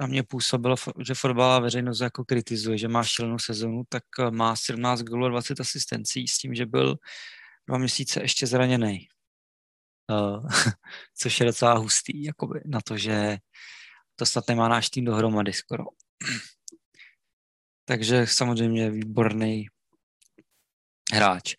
na 0.00 0.06
mě 0.06 0.22
působilo, 0.22 0.76
že 1.06 1.14
fotbalová 1.14 1.58
veřejnost 1.58 2.00
jako 2.00 2.24
kritizuje, 2.24 2.78
že 2.78 2.88
má 2.88 3.04
šílenou 3.04 3.38
sezonu, 3.38 3.82
tak 3.88 4.02
eh, 4.20 4.30
má 4.30 4.56
17 4.56 5.02
gólů 5.02 5.26
a 5.26 5.28
20 5.28 5.60
asistencí 5.60 6.28
s 6.28 6.38
tím, 6.38 6.54
že 6.54 6.66
byl 6.66 6.96
dva 7.68 7.78
měsíce 7.78 8.22
ještě 8.22 8.46
zraněný. 8.46 9.08
Uh, 10.10 10.48
což 11.18 11.40
je 11.40 11.46
docela 11.46 11.74
hustý, 11.74 12.24
jakoby, 12.24 12.60
na 12.64 12.80
to, 12.80 12.96
že 12.96 13.38
to 14.16 14.26
snad 14.26 14.48
nemá 14.48 14.68
náš 14.68 14.90
tým 14.90 15.04
dohromady 15.04 15.52
skoro. 15.52 15.84
Takže 17.84 18.26
samozřejmě 18.26 18.90
výborný 18.90 19.66
hráč. 21.12 21.54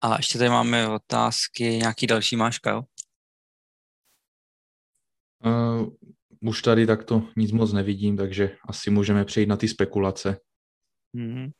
A 0.00 0.16
ještě 0.16 0.38
tady 0.38 0.50
máme 0.50 0.88
otázky, 0.88 1.64
nějaký 1.64 2.06
další 2.06 2.36
máška, 2.36 2.70
jo? 2.70 2.82
Uh, 5.44 5.88
už 6.40 6.62
tady 6.62 6.86
takto 6.86 7.28
nic 7.36 7.52
moc 7.52 7.72
nevidím, 7.72 8.16
takže 8.16 8.56
asi 8.68 8.90
můžeme 8.90 9.24
přejít 9.24 9.46
na 9.46 9.56
ty 9.56 9.68
spekulace. 9.68 10.40
Mm-hmm. 11.16 11.50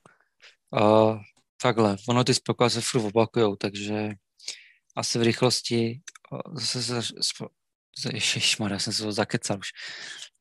Uh, 0.81 1.21
takhle, 1.63 1.97
ono 2.09 2.25
ty 2.25 2.35
spekulace 2.35 2.81
furt 2.81 3.05
opakujou, 3.05 3.57
takže 3.57 4.11
asi 4.99 5.19
v 5.19 5.23
rychlosti 5.23 6.01
zase 6.53 7.03
se, 7.99 8.11
ježišmarja, 8.13 8.75
já 8.75 8.79
jsem 8.79 8.93
se 8.93 9.03
to 9.03 9.13
zakecal 9.13 9.59
už. 9.59 9.69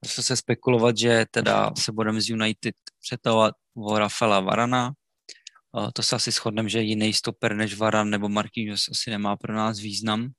Zase 0.06 0.24
se 0.24 0.36
spekulovat, 0.36 0.98
že 0.98 1.26
teda 1.32 1.72
se 1.78 1.92
budeme 1.92 2.22
z 2.22 2.30
United 2.30 2.76
přetahovat 3.02 3.54
o 3.78 4.00
Rafaela 4.00 4.40
Varana. 4.40 4.94
To 5.94 6.04
se 6.04 6.16
asi 6.16 6.32
shodneme, 6.32 6.70
že 6.70 6.82
jiný 6.82 7.14
stoper 7.14 7.56
než 7.56 7.76
Varan 7.76 8.10
nebo 8.10 8.30
Marquinhos 8.30 8.90
asi 8.92 9.10
nemá 9.10 9.36
pro 9.36 9.54
nás 9.54 9.80
význam. 9.80 10.30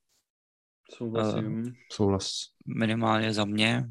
Souhlasím. 0.95 1.75
Souhlas. 1.93 2.31
minimálně 2.67 3.33
za 3.33 3.45
mě, 3.45 3.85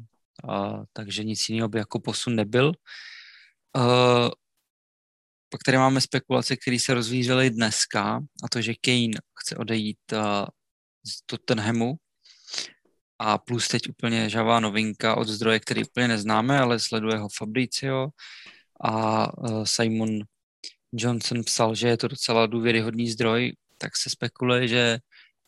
a, 0.48 0.82
takže 0.92 1.24
nic 1.24 1.48
jiného 1.48 1.68
by 1.68 1.78
jako 1.78 2.00
posun 2.00 2.34
nebyl. 2.34 2.72
Uh, 3.76 4.28
pak 5.48 5.62
tady 5.64 5.78
máme 5.78 6.00
spekulace, 6.00 6.56
které 6.56 6.78
se 6.78 6.94
rozvířely 6.94 7.50
dneska, 7.50 8.20
a 8.44 8.48
to, 8.48 8.62
že 8.62 8.74
Kane 8.80 9.18
chce 9.40 9.56
odejít 9.56 9.98
uh, 10.12 10.18
z 11.06 11.22
Tottenhamu. 11.26 11.94
A 13.18 13.38
plus 13.38 13.68
teď 13.68 13.88
úplně 13.88 14.30
žavá 14.30 14.60
novinka 14.60 15.16
od 15.16 15.28
zdroje, 15.28 15.60
který 15.60 15.84
úplně 15.84 16.08
neznáme, 16.08 16.58
ale 16.58 16.78
sleduje 16.78 17.16
ho 17.16 17.28
Fabricio. 17.38 18.08
A 18.84 18.92
uh, 19.38 19.64
Simon 19.64 20.18
Johnson 20.92 21.44
psal, 21.44 21.74
že 21.74 21.88
je 21.88 21.96
to 21.96 22.08
docela 22.08 22.46
důvěryhodný 22.46 23.10
zdroj, 23.10 23.52
tak 23.78 23.96
se 23.96 24.10
spekuluje, 24.10 24.68
že 24.68 24.98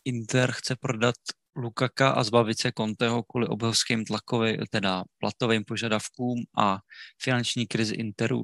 Inter 0.05 0.51
chce 0.51 0.75
prodat 0.75 1.15
Lukaka 1.55 2.09
a 2.09 2.23
zbavit 2.23 2.59
se 2.59 2.71
Conteho 2.77 3.23
kvůli 3.23 3.47
obrovským 3.47 4.05
tlakovým, 4.05 4.57
teda 4.69 5.03
platovým 5.17 5.63
požadavkům 5.65 6.43
a 6.57 6.79
finanční 7.21 7.67
krizi 7.67 7.95
Interu 7.95 8.43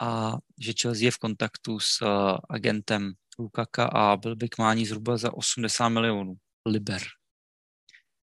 a 0.00 0.36
že 0.60 0.72
Chelsea 0.82 1.04
je 1.04 1.10
v 1.10 1.18
kontaktu 1.18 1.80
s 1.80 2.02
uh, 2.02 2.38
agentem 2.50 3.12
Lukaka 3.38 3.86
a 3.86 4.16
byl 4.16 4.36
by 4.36 4.48
k 4.48 4.58
mání 4.58 4.86
zhruba 4.86 5.16
za 5.16 5.34
80 5.34 5.88
milionů 5.88 6.34
liber. 6.66 7.00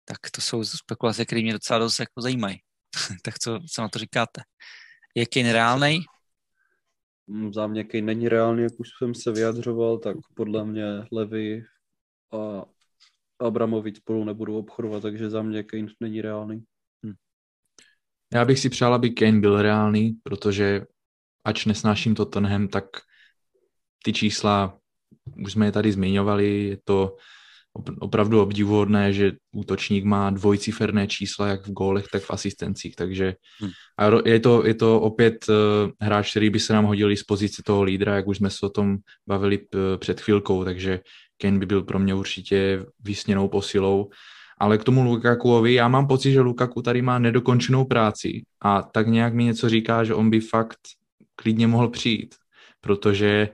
Tak 0.05 0.19
to 0.31 0.41
jsou 0.41 0.65
spekulace, 0.65 1.25
které 1.25 1.43
mě 1.43 1.53
docela 1.53 1.79
dost 1.79 2.01
jako 2.01 2.21
zajímají. 2.21 2.59
tak 3.25 3.39
co, 3.39 3.61
co 3.73 3.83
na 3.83 3.89
to 3.89 3.99
říkáte? 3.99 4.43
Je 5.15 5.27
Kane 5.27 5.53
reálnej? 5.53 6.01
Mm, 7.27 7.53
Za 7.53 7.67
mě 7.67 7.85
Kane 7.85 8.03
není 8.03 8.29
reálný, 8.29 8.63
jak 8.63 8.81
už 8.81 8.89
jsem 8.99 9.15
se 9.15 9.33
vyjadřoval, 9.33 9.99
tak 9.99 10.17
podle 10.35 10.65
mě 10.65 10.85
Levy 11.13 11.65
a 12.33 12.65
Abramovic 13.39 13.97
spolu 13.97 14.25
nebudou 14.25 14.59
obchodovat, 14.59 15.03
takže 15.03 15.31
za 15.31 15.43
mě 15.43 15.63
Kane 15.63 15.87
není 16.01 16.21
reálný. 16.21 16.65
Já 18.35 18.45
bych 18.45 18.59
si 18.59 18.69
přál, 18.71 18.95
aby 18.95 19.11
Kane 19.11 19.41
byl 19.41 19.63
reálný, 19.63 20.19
protože 20.23 20.87
ač 21.45 21.67
nesnáším 21.67 22.15
Tottenham, 22.15 22.69
tak 22.69 22.85
ty 24.05 24.13
čísla, 24.13 24.79
už 25.45 25.53
jsme 25.53 25.67
je 25.67 25.73
tady 25.73 25.93
zmiňovali, 25.93 26.65
je 26.65 26.79
to 26.85 27.17
op- 27.79 27.97
opravdu 28.01 28.43
obdivuhodné, 28.43 29.13
že 29.13 29.33
útočník 29.53 30.05
má 30.05 30.31
dvojciferné 30.31 31.07
čísla 31.07 31.49
jak 31.49 31.67
v 31.67 31.73
gólech, 31.73 32.07
tak 32.13 32.23
v 32.23 32.31
asistencích, 32.31 32.97
takže 32.97 33.35
Hmm. 33.61 33.71
a 33.99 34.29
je 34.29 34.41
to, 34.41 34.67
je 34.67 34.75
to 34.75 35.01
opět 35.01 35.47
uh, 35.49 35.55
hráč, 36.01 36.31
který 36.31 36.51
by 36.51 36.61
se 36.61 36.73
nám 36.73 36.85
hodil 36.85 37.11
i 37.11 37.17
z 37.17 37.23
pozice 37.23 37.63
toho 37.67 37.83
lídra, 37.83 38.17
jak 38.17 38.27
už 38.27 38.37
jsme 38.37 38.51
se 38.51 38.67
o 38.67 38.69
tom 38.69 38.97
bavili 39.27 39.59
před 39.99 40.21
chvilkou, 40.21 40.65
takže 40.65 41.01
Kane 41.41 41.59
by 41.59 41.67
byl 41.67 41.83
pro 41.83 41.99
mě 41.99 42.15
určitě 42.15 42.87
vysněnou 43.01 43.49
posilou. 43.49 44.11
Ale 44.61 44.79
k 44.79 44.85
tomu 44.85 45.03
Lukakuovi, 45.05 45.75
já 45.75 45.89
mám 45.89 46.07
pocit, 46.07 46.33
že 46.33 46.41
Lukaku 46.41 46.83
tady 46.83 47.03
má 47.03 47.19
nedokončenou 47.19 47.85
práci 47.85 48.43
a 48.63 48.83
tak 48.83 49.07
nějak 49.07 49.35
mi 49.35 49.45
něco 49.45 49.69
říká, 49.69 50.05
že 50.05 50.15
on 50.15 50.31
by 50.31 50.41
fakt 50.41 50.79
klidně 51.43 51.67
mohl 51.67 51.89
přijít, 51.89 52.35
protože 52.81 53.49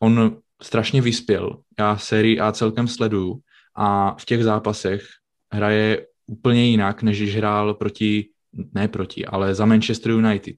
on 0.00 0.38
strašně 0.62 1.02
vyspěl. 1.02 1.56
Já 1.78 1.96
sérii 1.96 2.40
A 2.40 2.52
celkem 2.52 2.88
sleduju 2.88 3.40
a 3.76 4.16
v 4.20 4.24
těch 4.24 4.44
zápasech 4.44 5.06
hraje 5.52 6.06
úplně 6.26 6.64
jinak, 6.64 7.02
než 7.02 7.18
když 7.18 7.36
hrál 7.36 7.74
proti, 7.74 8.28
ne 8.74 8.88
proti, 8.88 9.26
ale 9.26 9.54
za 9.54 9.66
Manchester 9.66 10.12
United. 10.12 10.56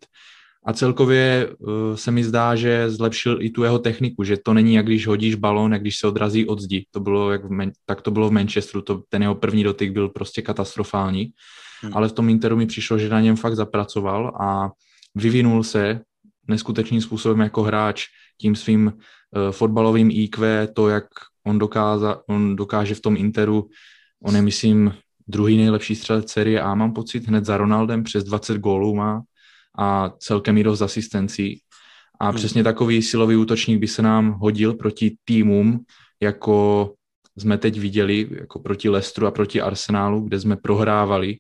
A 0.67 0.73
celkově 0.73 1.49
uh, 1.59 1.95
se 1.95 2.11
mi 2.11 2.25
zdá, 2.25 2.57
že 2.57 2.91
zlepšil 2.91 3.43
i 3.43 3.51
tu 3.51 3.63
jeho 3.63 3.79
techniku, 3.79 4.25
že 4.25 4.37
to 4.37 4.55
není 4.55 4.75
jak 4.75 4.87
když 4.87 5.07
hodíš 5.07 5.35
balón, 5.35 5.73
jak 5.73 5.81
když 5.81 5.99
se 5.99 6.09
odrazí 6.09 6.47
od 6.47 6.61
zdi. 6.61 6.87
To 6.91 7.01
bylo 7.01 7.33
jak 7.33 7.45
v 7.45 7.51
Man- 7.51 7.73
tak 7.87 8.03
to 8.03 8.11
bylo 8.11 8.29
v 8.29 8.33
Manchesteru, 8.33 8.83
to, 8.83 9.03
ten 9.09 9.23
jeho 9.23 9.35
první 9.35 9.65
dotyk 9.65 9.93
byl 9.93 10.09
prostě 10.09 10.43
katastrofální. 10.43 11.33
Hmm. 11.81 11.97
Ale 11.97 12.09
v 12.09 12.13
tom 12.13 12.29
Interu 12.29 12.57
mi 12.57 12.67
přišlo, 12.67 12.99
že 12.99 13.09
na 13.09 13.21
něm 13.21 13.37
fakt 13.37 13.57
zapracoval 13.57 14.37
a 14.41 14.71
vyvinul 15.15 15.65
se 15.65 16.01
neskutečným 16.49 17.01
způsobem 17.01 17.41
jako 17.41 17.63
hráč 17.63 18.07
tím 18.41 18.57
svým 18.57 18.87
uh, 18.87 19.53
fotbalovým 19.53 20.11
IQ, 20.11 20.67
to, 20.67 20.89
jak 20.89 21.05
on, 21.47 21.59
dokáza, 21.59 22.21
on 22.29 22.57
dokáže 22.57 22.95
v 22.95 23.01
tom 23.01 23.17
Interu, 23.17 23.69
on 24.25 24.37
je, 24.37 24.43
myslím, 24.43 24.95
druhý 25.29 25.57
nejlepší 25.57 25.97
střelec 25.97 26.31
série 26.31 26.61
A, 26.61 26.75
mám 26.75 26.93
pocit, 26.93 27.29
hned 27.29 27.45
za 27.45 27.57
Ronaldem, 27.57 28.05
přes 28.05 28.25
20 28.25 28.59
gólů 28.59 28.95
má 28.95 29.23
a 29.79 30.11
celkem 30.19 30.59
i 30.59 30.63
dost 30.63 30.83
asistencí. 30.83 31.61
A 32.21 32.29
Hmm. 32.29 32.35
přesně 32.37 32.65
takový 32.65 33.03
silový 33.03 33.37
útočník 33.37 33.81
by 33.81 33.89
se 33.89 34.03
nám 34.03 34.33
hodil 34.33 34.75
proti 34.75 35.17
týmům, 35.25 35.81
jako 36.23 36.93
jsme 37.39 37.59
teď 37.59 37.81
viděli, 37.81 38.29
jako 38.31 38.59
proti 38.59 38.89
Lestru 38.89 39.27
a 39.27 39.31
proti 39.31 39.61
Arsenálu, 39.61 40.21
kde 40.21 40.41
jsme 40.41 40.57
prohrávali 40.57 41.37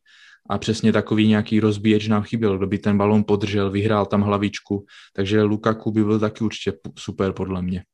a 0.50 0.58
přesně 0.58 0.92
takový 0.92 1.28
nějaký 1.28 1.60
rozbíječ 1.60 2.08
nám 2.08 2.22
chyběl, 2.22 2.58
kdo 2.58 2.66
by 2.66 2.78
ten 2.78 2.98
balon 2.98 3.24
podržel, 3.24 3.70
vyhrál 3.70 4.06
tam 4.06 4.22
hlavičku, 4.22 4.84
takže 5.14 5.42
Lukaku 5.42 5.90
by 5.90 6.04
byl 6.04 6.18
taky 6.18 6.44
určitě 6.44 6.78
super 6.98 7.32
podle 7.32 7.62
mě. 7.62 7.84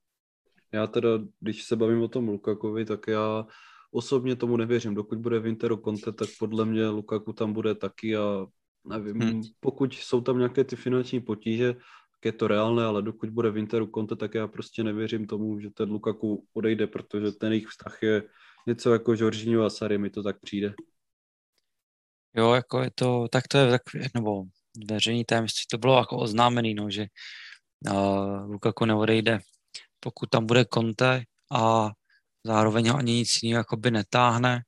Já 0.73 0.87
teda, 0.87 1.09
když 1.41 1.65
se 1.65 1.77
bavím 1.77 2.03
o 2.03 2.09
tom 2.09 2.29
Lukakovi, 2.29 2.85
tak 2.85 3.09
já 3.09 3.47
osobně 3.91 4.37
tomu 4.37 4.57
nevěřím. 4.57 4.95
Dokud 4.95 5.19
bude 5.19 5.41
v 5.41 5.47
Interu 5.47 5.77
Conte, 5.77 6.13
tak 6.13 6.29
podle 6.39 6.65
mě 6.65 6.89
Lukaku 6.89 7.33
tam 7.33 7.53
bude 7.53 7.75
taky 7.75 8.17
a 8.17 8.47
nevím, 8.89 9.21
Hmm. 9.21 9.43
pokud 9.61 9.95
jsou 9.95 10.21
tam 10.21 10.39
nějaké 10.39 10.65
ty 10.65 10.77
finanční 10.77 11.21
potíže, 11.21 11.73
tak 11.73 12.25
je 12.25 12.33
to 12.33 12.49
reálné, 12.49 12.85
ale 12.85 13.03
dokud 13.03 13.31
bude 13.31 13.51
v 13.51 13.59
Interu 13.59 13.91
Conte, 13.95 14.17
tak 14.17 14.35
já 14.35 14.49
prostě 14.49 14.85
nevěřím 14.85 15.27
tomu, 15.27 15.61
že 15.61 15.71
ten 15.71 15.91
Lukaku 15.91 16.45
odejde, 16.55 16.87
protože 16.87 17.33
ten 17.33 17.53
jejich 17.53 17.69
vztah 17.69 18.03
je 18.03 18.23
něco 18.67 18.93
jako 18.93 19.15
Jorginho 19.17 19.65
a 19.65 19.71
Sarri, 19.71 19.99
mi 19.99 20.11
to 20.11 20.23
tak 20.23 20.41
přijde. 20.41 20.75
Jo, 22.37 22.55
jako 22.55 22.83
je 22.83 22.91
to, 22.95 23.29
tak 23.29 23.49
to 23.49 23.59
je 23.59 23.71
tak, 23.71 23.83
nebo 24.15 24.43
veřejný 24.91 25.25
tajemství, 25.25 25.65
to 25.71 25.79
bylo 25.79 25.99
jako 25.99 26.17
oznámený, 26.19 26.75
no, 26.75 26.91
že 26.91 27.07
uh, 27.91 28.51
Lukaku 28.51 28.85
neodejde, 28.85 29.39
pokud 30.01 30.31
tam 30.31 30.47
bude 30.47 30.65
Conte 30.75 31.23
a 31.53 31.91
zároveň 32.45 32.89
ho 32.89 32.97
ani 32.97 33.13
nic 33.13 33.43
jiného 33.43 33.61
jakoby 33.61 33.91
netáhne, 33.91 34.63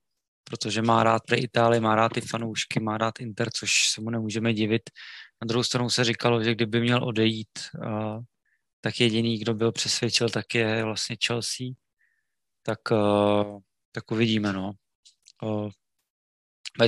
protože 0.44 0.82
má 0.82 1.02
rád 1.02 1.22
pro 1.26 1.36
Itálii, 1.38 1.80
má 1.80 1.94
rád 1.94 2.12
ty 2.12 2.20
fanoušky, 2.20 2.80
má 2.80 2.98
rád 2.98 3.20
Inter, 3.20 3.50
což 3.50 3.72
se 3.94 4.00
mu 4.00 4.10
nemůžeme 4.10 4.54
divit. 4.54 4.90
Na 5.42 5.46
druhou 5.46 5.64
stranu 5.64 5.90
se 5.90 6.04
říkalo, 6.04 6.44
že 6.44 6.54
kdyby 6.54 6.80
měl 6.80 7.04
odejít 7.04 7.58
uh, 7.84 8.22
tak 8.80 9.00
jediný, 9.00 9.38
kdo 9.38 9.54
byl 9.54 9.72
přesvědčil, 9.72 10.28
tak 10.28 10.54
je 10.54 10.84
vlastně 10.84 11.16
Chelsea. 11.26 11.66
Tak, 12.62 12.78
uh, 12.90 13.58
tak 13.92 14.10
uvidíme, 14.10 14.52
no. 14.52 14.72
Uh, 15.42 15.70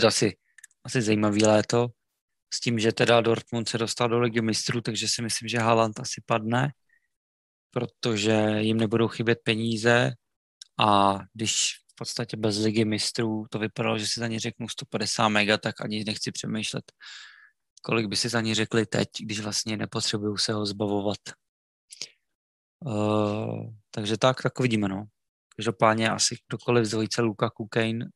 to 0.00 0.06
asi, 0.06 0.36
asi 0.84 1.02
zajímavý 1.02 1.44
léto. 1.44 1.88
S 2.54 2.60
tím, 2.60 2.78
že 2.78 2.92
teda 2.92 3.20
Dortmund 3.20 3.68
se 3.68 3.78
dostal 3.78 4.08
do 4.08 4.20
ligy 4.20 4.40
mistrů, 4.40 4.80
takže 4.80 5.08
si 5.08 5.22
myslím, 5.22 5.48
že 5.48 5.58
Haaland 5.58 6.00
asi 6.00 6.22
padne, 6.26 6.72
protože 7.70 8.56
jim 8.58 8.76
nebudou 8.76 9.08
chybět 9.08 9.38
peníze 9.44 10.12
a 10.80 11.18
když 11.34 11.74
v 11.92 11.94
podstatě 11.96 12.36
bez 12.36 12.58
ligy 12.58 12.84
mistrů 12.84 13.46
to 13.50 13.58
vypadalo, 13.58 13.98
že 13.98 14.06
si 14.06 14.20
za 14.20 14.26
ně 14.26 14.40
řeknu 14.40 14.68
150 14.68 15.28
mega, 15.28 15.58
tak 15.58 15.80
ani 15.80 16.04
nechci 16.04 16.32
přemýšlet, 16.32 16.92
kolik 17.82 18.06
by 18.06 18.16
si 18.16 18.28
za 18.28 18.40
ně 18.40 18.54
řekli 18.54 18.86
teď, 18.86 19.08
když 19.20 19.40
vlastně 19.40 19.76
nepotřebují 19.76 20.38
se 20.38 20.52
ho 20.52 20.66
zbavovat. 20.66 21.18
Uh, 22.84 23.74
takže 23.90 24.16
tak, 24.18 24.42
tak 24.42 24.60
vidíme, 24.60 24.88
no. 24.88 25.04
Každopádně 25.56 26.10
asi 26.10 26.36
kdokoliv 26.48 26.84
z 26.84 26.90
dvojice 26.90 27.22
Lukaku 27.22 27.66
Kane, 27.66 28.06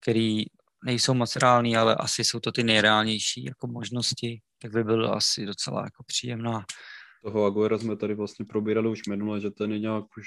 který 0.00 0.44
nejsou 0.84 1.14
moc 1.14 1.36
reální, 1.36 1.76
ale 1.76 1.94
asi 1.94 2.24
jsou 2.24 2.40
to 2.40 2.52
ty 2.52 2.62
nejreálnější 2.62 3.44
jako 3.44 3.66
možnosti, 3.66 4.40
tak 4.58 4.72
by 4.72 4.84
bylo 4.84 5.14
asi 5.14 5.46
docela 5.46 5.84
jako 5.84 6.04
příjemná. 6.06 6.64
Toho 7.24 7.44
Aguera 7.44 7.78
jsme 7.78 7.96
tady 7.96 8.14
vlastně 8.14 8.44
probírali 8.44 8.88
už 8.88 9.06
minule, 9.08 9.40
že 9.40 9.50
ten 9.50 9.72
je 9.72 9.78
nějak 9.78 10.04
už 10.18 10.26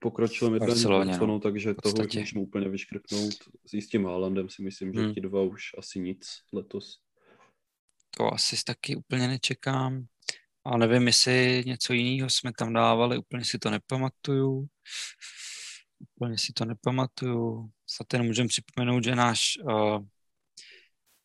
pokročilém 0.00 0.58
Barceloně, 0.58 1.18
no. 1.18 1.40
takže 1.40 1.74
toho 1.74 1.94
už 1.94 2.14
můžeme 2.14 2.40
úplně 2.40 2.68
vyškrtnout. 2.68 3.34
S 3.80 3.88
tím 3.88 4.04
Haalandem 4.04 4.48
si 4.48 4.62
myslím, 4.62 4.92
že 4.92 5.00
hmm. 5.00 5.14
ti 5.14 5.20
dva 5.20 5.42
už 5.42 5.62
asi 5.78 6.00
nic 6.00 6.26
letos. 6.52 6.98
To 8.16 8.34
asi 8.34 8.56
taky 8.66 8.96
úplně 8.96 9.28
nečekám. 9.28 10.04
A 10.64 10.76
nevím, 10.76 11.06
jestli 11.06 11.62
něco 11.66 11.92
jiného 11.92 12.30
jsme 12.30 12.52
tam 12.58 12.72
dávali, 12.72 13.18
úplně 13.18 13.44
si 13.44 13.58
to 13.58 13.70
nepamatuju. 13.70 14.66
Úplně 16.02 16.38
si 16.38 16.52
to 16.52 16.64
nepamatuju. 16.64 17.72
Snad 17.86 18.12
jen 18.12 18.26
můžeme 18.26 18.48
připomenout, 18.48 19.04
že 19.04 19.14
náš 19.14 19.58
uh, 19.62 20.06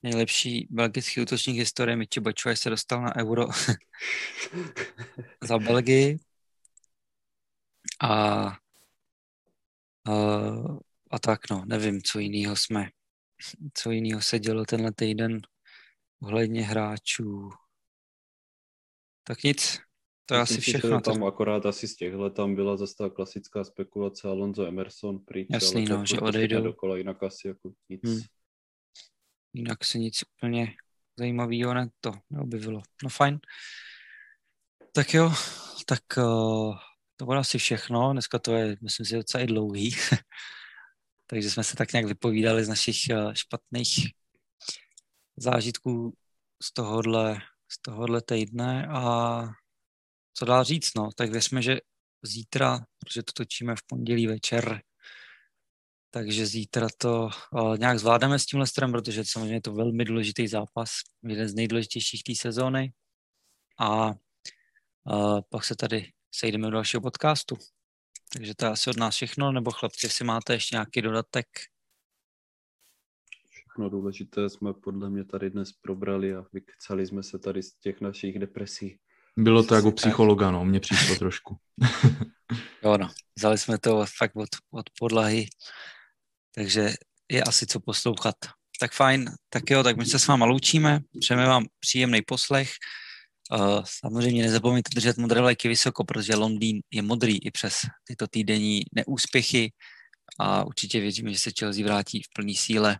nejlepší 0.03 0.67
belgický 0.69 1.21
útočník 1.21 1.57
historie 1.57 1.95
Michi 1.95 2.19
Bačuaj 2.19 2.57
se 2.57 2.69
dostal 2.69 3.01
na 3.01 3.15
euro 3.15 3.47
za 5.43 5.59
Belgii. 5.59 6.19
A, 8.01 8.45
uh, 10.07 10.79
a 11.11 11.19
tak 11.19 11.49
no, 11.49 11.63
nevím, 11.65 12.01
co 12.01 12.19
jiného 12.19 12.55
jsme, 12.55 12.89
co 13.73 13.91
jiného 13.91 14.21
se 14.21 14.39
dělo 14.39 14.65
tenhle 14.65 14.91
týden 14.91 15.41
ohledně 16.21 16.61
hráčů. 16.61 17.49
Tak 19.23 19.43
nic, 19.43 19.79
to 20.29 20.35
je 20.35 20.41
asi 20.41 20.61
všechno. 20.61 21.01
Tam 21.01 21.23
akorát 21.23 21.65
asi 21.65 21.87
z 21.87 21.95
těchhle 21.95 22.31
tam 22.31 22.55
byla 22.55 22.77
zase 22.77 22.95
ta 22.97 23.09
klasická 23.09 23.63
spekulace 23.63 24.27
Alonso 24.27 24.65
Emerson 24.65 25.19
pryč. 25.19 25.47
Jasný, 25.51 25.85
no, 25.85 26.05
že 26.05 26.19
odejdou. 26.19 26.63
Dokola, 26.63 26.97
jinak 26.97 27.23
asi 27.23 27.47
jako 27.47 27.71
nic. 27.89 28.03
Hmm. 28.03 28.19
Jinak 29.53 29.85
se 29.85 29.97
nic 29.97 30.23
úplně 30.23 30.73
zajímavého 31.19 31.73
ne, 31.73 31.89
to 32.01 32.11
neobjevilo. 32.29 32.81
No 33.03 33.09
fajn. 33.09 33.39
Tak 34.91 35.13
jo, 35.13 35.33
tak 35.85 36.03
uh, 36.17 36.77
to 37.15 37.25
bude 37.25 37.37
asi 37.37 37.57
všechno. 37.57 38.13
Dneska 38.13 38.39
to 38.39 38.55
je, 38.55 38.77
myslím 38.81 39.05
si, 39.05 39.15
docela 39.15 39.43
i 39.43 39.47
dlouhý. 39.47 39.95
Takže 41.27 41.51
jsme 41.51 41.63
se 41.63 41.75
tak 41.75 41.93
nějak 41.93 42.05
vypovídali 42.05 42.65
z 42.65 42.69
našich 42.69 42.97
uh, 43.11 43.33
špatných 43.33 43.89
zážitků 45.37 46.13
z 46.63 46.73
tohohle, 46.73 47.41
z 47.71 47.81
tohohle 47.81 48.21
týdne 48.21 48.87
a 48.87 49.41
co 50.37 50.45
dál 50.45 50.63
říct, 50.63 50.91
no, 50.95 51.09
tak 51.15 51.31
věřme, 51.31 51.61
že 51.61 51.77
zítra, 52.23 52.79
protože 52.99 53.23
to 53.23 53.31
točíme 53.33 53.75
v 53.75 53.83
pondělí 53.87 54.27
večer, 54.27 54.81
takže 56.09 56.45
zítra 56.45 56.87
to 56.97 57.29
uh, 57.51 57.77
nějak 57.77 57.99
zvládneme 57.99 58.39
s 58.39 58.45
tím 58.45 58.59
Lesterem, 58.59 58.91
protože 58.91 59.25
samozřejmě 59.25 59.55
je 59.55 59.61
to 59.61 59.73
velmi 59.73 60.05
důležitý 60.05 60.47
zápas, 60.47 60.89
jeden 61.23 61.49
z 61.49 61.53
nejdůležitějších 61.53 62.23
té 62.23 62.35
sezóny. 62.35 62.93
A 63.79 64.07
uh, 64.09 65.39
pak 65.49 65.65
se 65.65 65.75
tady 65.75 66.11
sejdeme 66.31 66.67
do 66.67 66.71
dalšího 66.71 67.01
podcastu. 67.01 67.57
Takže 68.33 68.55
to 68.55 68.65
je 68.65 68.71
asi 68.71 68.89
od 68.89 68.97
nás 68.97 69.15
všechno, 69.15 69.51
nebo 69.51 69.71
chlapci, 69.71 70.05
jestli 70.05 70.25
máte 70.25 70.53
ještě 70.53 70.75
nějaký 70.75 71.01
dodatek? 71.01 71.47
Všechno 73.49 73.89
důležité 73.89 74.49
jsme 74.49 74.73
podle 74.73 75.09
mě 75.09 75.25
tady 75.25 75.49
dnes 75.49 75.71
probrali 75.71 76.35
a 76.35 76.45
vykcali 76.53 77.07
jsme 77.07 77.23
se 77.23 77.39
tady 77.39 77.63
z 77.63 77.73
těch 77.73 78.01
našich 78.01 78.39
depresí. 78.39 78.99
Bylo 79.37 79.63
to 79.63 79.75
jako 79.75 79.91
psychologa, 79.91 80.51
no, 80.51 80.65
mně 80.65 80.79
přišlo 80.79 81.15
trošku. 81.15 81.57
jo, 82.83 82.97
no, 82.97 83.09
vzali 83.37 83.57
jsme 83.57 83.77
to 83.77 84.05
fakt 84.17 84.35
od, 84.35 84.49
od 84.71 84.85
podlahy, 84.99 85.47
takže 86.55 86.93
je 87.31 87.43
asi 87.43 87.65
co 87.65 87.79
poslouchat. 87.79 88.35
Tak 88.79 88.93
fajn, 88.93 89.31
tak 89.49 89.69
jo, 89.69 89.83
tak 89.83 89.97
my 89.97 90.05
se 90.05 90.19
s 90.19 90.27
váma 90.27 90.45
loučíme, 90.45 90.99
přejeme 91.19 91.45
vám 91.47 91.65
příjemný 91.79 92.21
poslech. 92.21 92.71
Uh, 93.51 93.83
samozřejmě 93.85 94.43
nezapomeňte 94.43 94.89
držet 94.95 95.17
modré 95.17 95.41
lajky 95.41 95.67
vysoko, 95.67 96.03
protože 96.03 96.35
Londýn 96.35 96.79
je 96.91 97.01
modrý 97.01 97.45
i 97.45 97.51
přes 97.51 97.81
tyto 98.03 98.27
týdenní 98.27 98.81
neúspěchy 98.93 99.73
a 100.39 100.63
určitě 100.63 100.99
věříme, 100.99 101.33
že 101.33 101.39
se 101.39 101.51
Chelsea 101.59 101.85
vrátí 101.85 102.21
v 102.23 102.33
plný 102.35 102.55
síle 102.55 102.99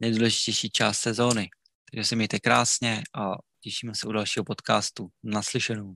nejdůležitější 0.00 0.70
část 0.70 0.98
sezóny. 0.98 1.48
Takže 1.90 2.04
se 2.04 2.16
mějte 2.16 2.40
krásně 2.40 3.02
a 3.14 3.34
Těšíme 3.64 3.92
se 3.94 4.06
u 4.08 4.12
dalšího 4.12 4.44
podcastu. 4.44 5.08
Naslyšenou. 5.22 5.94